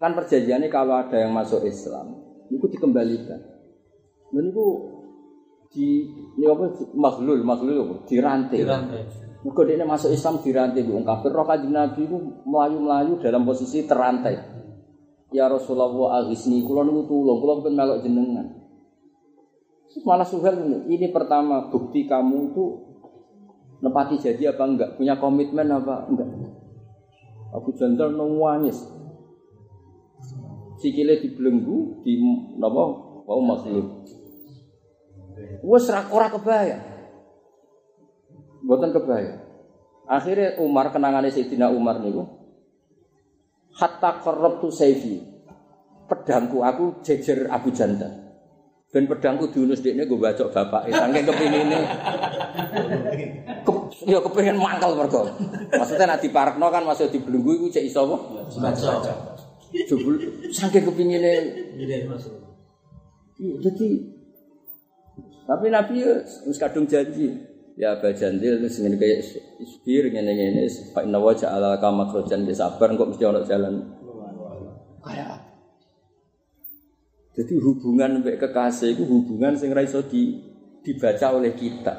Kan 0.00 0.16
perjanjiannya 0.16 0.72
kalau 0.72 0.96
ada 0.96 1.12
yang 1.12 1.28
masuk 1.36 1.60
Islam, 1.68 2.16
itu 2.48 2.64
dikembalikan. 2.72 3.36
Dan 4.32 4.48
itu 4.48 4.66
di 5.68 6.08
ini 6.40 6.48
apa 6.48 6.72
makhlul 6.96 7.44
makhlul 7.44 7.84
apa 7.84 7.94
dirantai. 8.08 8.64
Dirantai. 8.64 9.29
Muga 9.40 9.64
dia 9.64 9.80
masuk 9.88 10.12
Islam 10.12 10.44
dirantai 10.44 10.84
bu 10.84 11.00
kafir. 11.00 11.32
Roh 11.32 11.48
kanjeng 11.48 11.72
Nabi 11.72 12.04
itu 12.04 12.16
melayu 12.44 12.76
melayu 12.76 13.12
dalam 13.24 13.48
posisi 13.48 13.88
terantai. 13.88 14.36
Ya 15.32 15.48
Rasulullah 15.48 16.20
agisni 16.20 16.60
kulon 16.60 16.92
itu 16.92 17.08
tulung 17.08 17.40
kulon 17.40 17.64
pun 17.64 17.72
melok 17.72 18.04
jenengan. 18.04 18.46
Malah 20.04 20.26
Suhel 20.28 20.54
ini, 20.60 20.78
ini 20.94 21.06
pertama 21.10 21.66
bukti 21.66 22.06
kamu 22.06 22.54
itu 22.54 22.64
nepati 23.80 24.22
jadi 24.22 24.54
apa 24.54 24.62
enggak 24.62 24.90
punya 25.00 25.18
komitmen 25.18 25.66
apa 25.72 26.06
enggak. 26.06 26.28
Abu 27.50 27.74
Jandal 27.74 28.14
nangis. 28.14 28.76
Sikile 30.78 31.20
dibelenggu 31.20 32.04
di 32.04 32.20
napa 32.60 32.82
wau 33.24 33.40
makhluk. 33.40 34.04
Wes 35.64 35.88
ra 35.88 36.06
ora 36.12 36.28
kebayang. 36.28 36.89
Mboten 38.64 38.90
kebayang. 38.92 39.40
Akhirnya 40.10 40.58
Umar 40.58 40.90
kenangannya 40.90 41.30
Sayyidina 41.30 41.70
Umar 41.70 42.02
niku 42.02 42.40
hatta 43.80 44.20
qarrabtu 44.20 44.68
sayfi. 44.68 45.22
Pedangku 46.10 46.66
aku 46.66 47.06
jejer 47.06 47.46
Abu 47.46 47.70
Jandal. 47.70 48.10
Ben 48.90 49.06
pedangku 49.06 49.54
diunus 49.54 49.78
dekne 49.78 50.02
gue 50.02 50.18
bacok 50.18 50.50
bapak. 50.50 50.90
Saking 50.90 51.22
kepingine. 51.22 51.78
Ke, 53.62 53.72
ya 54.10 54.18
kepengin 54.18 54.58
mangkel 54.58 54.98
mergo. 54.98 55.30
Maksudnya 55.70 56.10
nek 56.10 56.26
diparekno 56.26 56.66
kan 56.74 56.82
masuk 56.82 57.14
dibelenggu 57.14 57.62
iku 57.62 57.66
cek 57.70 57.86
iso 57.86 58.10
apa? 58.10 58.16
Baca. 58.58 59.14
Jebul 59.70 60.18
Jadi 60.50 62.06
masuk. 62.10 62.34
Jadi 63.38 63.88
tapi 65.46 65.66
Nabi 65.70 65.94
ya 66.02 66.14
kadung 66.58 66.90
janji. 66.90 67.49
Ya 67.80 67.96
Aba 67.96 68.12
Jandil 68.12 68.60
terus 68.60 68.76
ngene 68.76 69.00
kaya 69.00 69.24
isbir 69.56 70.12
ngene 70.12 70.36
ngene 70.36 70.68
fa 70.92 71.00
inna 71.00 71.16
wa 71.16 71.32
ja'ala 71.32 71.80
ka 71.80 71.88
makhrajan 71.88 72.44
sabar 72.52 72.92
kok 72.92 73.08
mesti 73.08 73.24
ana 73.24 73.40
jalan. 73.48 73.80
Kayak? 75.00 75.40
Jadi 77.40 77.56
hubungan 77.56 78.20
mbek 78.20 78.36
kekasih 78.36 78.92
itu 78.92 79.08
hubungan 79.08 79.56
sing 79.56 79.72
ra 79.72 79.80
iso 79.80 80.04
di, 80.04 80.36
dibaca 80.84 81.32
oleh 81.32 81.56
kita. 81.56 81.94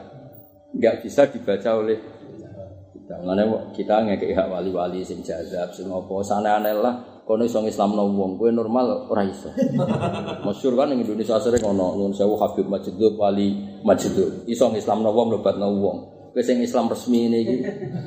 Enggak 0.78 1.02
bisa 1.02 1.26
dibaca 1.34 1.70
oleh 1.74 1.98
kita. 2.94 3.18
Ngene 3.18 3.74
kita 3.74 4.06
ngekek 4.06 4.38
hak 4.38 4.54
wali-wali 4.54 5.02
sing 5.02 5.26
jazab 5.26 5.74
sing 5.74 5.90
apa 5.90 6.14
sanane 6.22 6.78
lah 6.78 7.26
kono 7.26 7.42
iso 7.42 7.58
Islamno 7.66 8.06
wong 8.06 8.38
kowe 8.38 8.54
normal 8.54 9.10
ora 9.10 9.26
iso. 9.26 9.50
Masyhur 10.46 10.78
kan 10.78 10.94
ning 10.94 11.02
Indonesia 11.02 11.42
sering 11.42 11.66
ono 11.66 11.98
nyun 11.98 12.14
sewu 12.14 12.38
Habib 12.38 12.70
Majidub 12.70 13.18
wali 13.18 13.71
Majidub 13.84 14.46
iso 14.46 14.70
Islamno 14.74 15.10
wong 15.12 15.28
mlebatno 15.36 15.68
wong. 15.78 15.98
Kowe 16.32 16.40
sing 16.40 16.64
Islam 16.64 16.88
resmi 16.88 17.28
ini 17.28 17.38
iki 17.44 17.56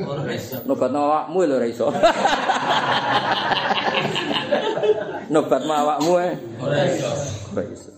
Ora 0.00 0.32
iso. 0.32 0.56
nobatno 0.64 0.98
awakmu 1.04 1.38
lho 1.44 1.54
ora 1.60 1.68
iso. 1.68 1.86
Nobatno 5.28 5.72
awakmu 5.72 6.12
e 6.20 6.28
Ora 6.60 6.78
iso. 6.88 7.10
ora 7.52 7.62
iso. 7.68 7.90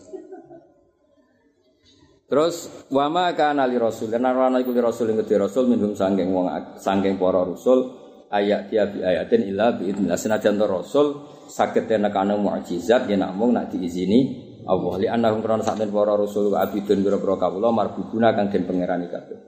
Terus 2.26 2.54
wama 2.90 3.30
kana 3.38 3.70
li 3.70 3.78
rasul 3.78 4.10
karena 4.10 4.34
ana 4.34 4.58
iku 4.58 4.74
li 4.74 4.82
rasul 4.82 5.14
ing 5.14 5.22
rasul 5.22 5.70
minhum 5.70 5.94
sangking 5.94 6.34
wong 6.34 6.50
sangking 6.74 7.22
para 7.22 7.46
rasul 7.46 7.94
ayat 8.26 8.66
dia 8.66 8.82
bi 8.90 8.98
ayatin 9.06 9.46
illa 9.46 9.70
bi 9.78 9.94
idznillah 9.94 10.18
senajan 10.18 10.58
rasul 10.58 11.22
saged 11.46 11.86
nekane 11.86 12.34
mukjizat 12.34 13.06
yen 13.06 13.22
namung 13.22 13.54
nak 13.54 13.70
diizini 13.70 14.45
Allah. 14.66 14.92
Li 14.98 15.06
annahum 15.06 15.40
kana 15.40 15.62
sakten 15.62 15.94
para 15.94 16.18
rasul 16.18 16.50
wa 16.50 16.66
abidun 16.66 17.06
biro-biro 17.06 17.38
kawula 17.38 17.70
marbuduna 17.70 18.34
kang 18.34 18.50
den 18.50 18.66
pangerani 18.66 19.06
kabeh. 19.06 19.38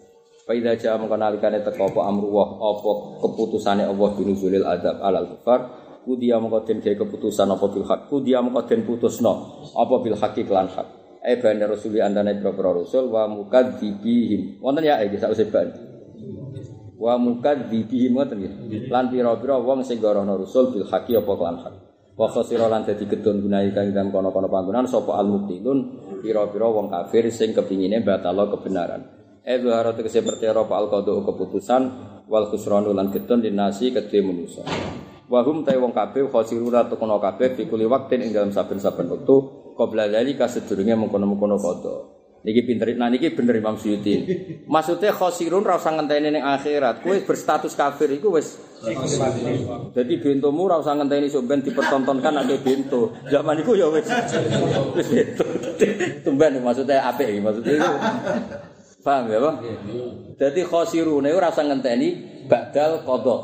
Fa 0.47 0.57
idza 0.57 0.97
nalikane 0.97 1.61
teka 1.61 1.83
apa 1.85 2.01
amruwah 2.09 2.57
apa 2.57 2.91
keputusane 3.21 3.85
Allah 3.85 4.09
binuzulil 4.17 4.65
adab 4.65 4.97
alal 5.05 5.37
kufar 5.37 5.61
kudia 6.09 6.41
mengko 6.41 6.65
den 6.65 6.81
gawe 6.81 6.97
keputusan 7.05 7.53
apa 7.53 7.67
bil 7.69 7.85
hak 7.85 8.01
kudia 8.09 8.41
den 8.65 8.81
putusno 8.89 9.67
apa 9.77 9.95
bil 10.01 10.17
haqi 10.17 10.49
lan 10.49 10.73
hak. 10.73 10.89
E 11.21 11.37
bane 11.37 11.67
rasuli 11.67 12.01
andane 12.01 12.39
boro 12.41 12.81
rasul 12.81 13.11
wa 13.13 13.29
mukadzibihim 13.29 14.63
wonten 14.63 14.87
ya 14.87 15.03
iki 15.05 15.19
sak 15.19 15.35
usih 15.35 15.51
ban 15.51 15.69
wa 16.99 17.15
mukadzibihim 17.15 18.19
ngoten 18.19 18.39
nggih 18.43 18.91
lan 18.91 19.07
pira-pira 19.11 19.55
wong 19.63 19.87
sing 19.87 20.03
gorono 20.03 20.35
rasul 20.35 20.75
bil 20.75 20.87
haqi 20.87 21.15
apa 21.15 21.33
lan 21.39 21.57
hak 21.63 21.75
wa 22.19 22.27
khasira 22.27 22.67
lan 22.67 22.83
dadi 22.83 23.07
gedon 23.07 23.39
gunai 23.39 23.71
kang 23.71 23.95
dalam 23.95 24.11
kono-kono 24.11 24.51
panggonan 24.51 24.91
sapa 24.91 25.15
al 25.15 25.31
mubtilun 25.31 25.79
pira-pira 26.19 26.67
wong 26.67 26.91
kafir 26.91 27.31
sing 27.31 27.55
kepingine 27.55 28.03
batalo 28.03 28.51
kebenaran. 28.51 29.07
E 29.47 29.55
zuhara 29.63 29.95
tegese 29.95 30.27
percaya 30.27 30.51
apa 30.51 30.75
al 30.75 30.91
qadu 30.91 31.23
keputusan 31.23 31.83
wal 32.27 32.51
khusranu 32.51 32.91
lan 32.91 33.15
gedon 33.15 33.39
dinasi 33.39 33.95
kedhe 33.95 34.19
manusa. 34.19 34.67
Wahum 35.31 35.63
ta 35.63 35.79
wong 35.79 35.95
kabeh 35.95 36.27
khosiruna 36.27 36.91
tukono 36.91 37.23
kabeh 37.23 37.55
fi 37.55 37.71
kulli 37.71 37.87
waqtin 37.87 38.27
ing 38.27 38.35
dalam 38.35 38.51
saben-saben 38.51 39.07
wektu 39.07 39.37
qabla 39.79 40.11
dzalika 40.11 40.51
sedurunge 40.51 40.99
mengkono-mengkono 40.99 41.55
qada. 41.55 42.18
Niki 42.39 42.63
pinter 42.63 42.95
nah 42.95 43.11
niki 43.11 43.35
bener 43.35 43.59
Imam 43.59 43.75
Suyuti. 43.75 44.23
Maksudnya 44.71 45.11
khosirun 45.11 45.67
ora 45.67 45.75
usah 45.75 45.99
ngenteni 45.99 46.31
ning 46.31 46.45
akhirat. 46.47 47.03
Kowe 47.03 47.19
berstatus 47.27 47.75
kafir 47.75 48.15
iku 48.15 48.39
wis 48.39 48.55
Jadi 49.91 50.23
bentomu 50.23 50.71
ora 50.71 50.79
usah 50.79 50.95
ngenteni 50.95 51.27
ben 51.43 51.67
dipertontonkan 51.67 52.39
nek 52.39 52.63
bento. 52.63 53.11
Zaman 53.27 53.59
iku 53.59 53.75
ya 53.75 53.91
bento. 53.91 54.15
Tumben 56.25 56.63
maksudnya 56.63 57.11
apik 57.11 57.27
iki 57.27 57.43
maksudnya 57.43 57.75
itu. 57.75 57.91
Paham 58.99 59.31
ya, 59.31 59.39
Pak? 59.39 59.55
Jadi 60.39 60.61
khosirune 60.63 61.31
ora 61.35 61.51
usah 61.51 61.67
ngenteni 61.67 62.09
badal 62.47 63.03
qada. 63.03 63.37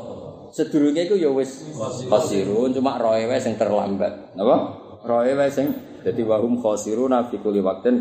Sedurunge 0.55 1.03
iku 1.03 1.19
ya 1.19 1.35
wis 1.35 1.67
khosirun 2.07 2.71
cuma 2.71 2.95
roe 2.95 3.27
wae 3.27 3.43
sing 3.43 3.59
terlambat. 3.59 4.39
Napa? 4.39 4.55
Roe 5.03 5.35
wae 5.35 5.51
sing 5.51 5.94
dadi 6.05 6.21
wahum 6.21 6.61
khosiruna 6.61 7.25
fi 7.29 7.41
kulli 7.41 7.61
waqtin. 7.65 7.95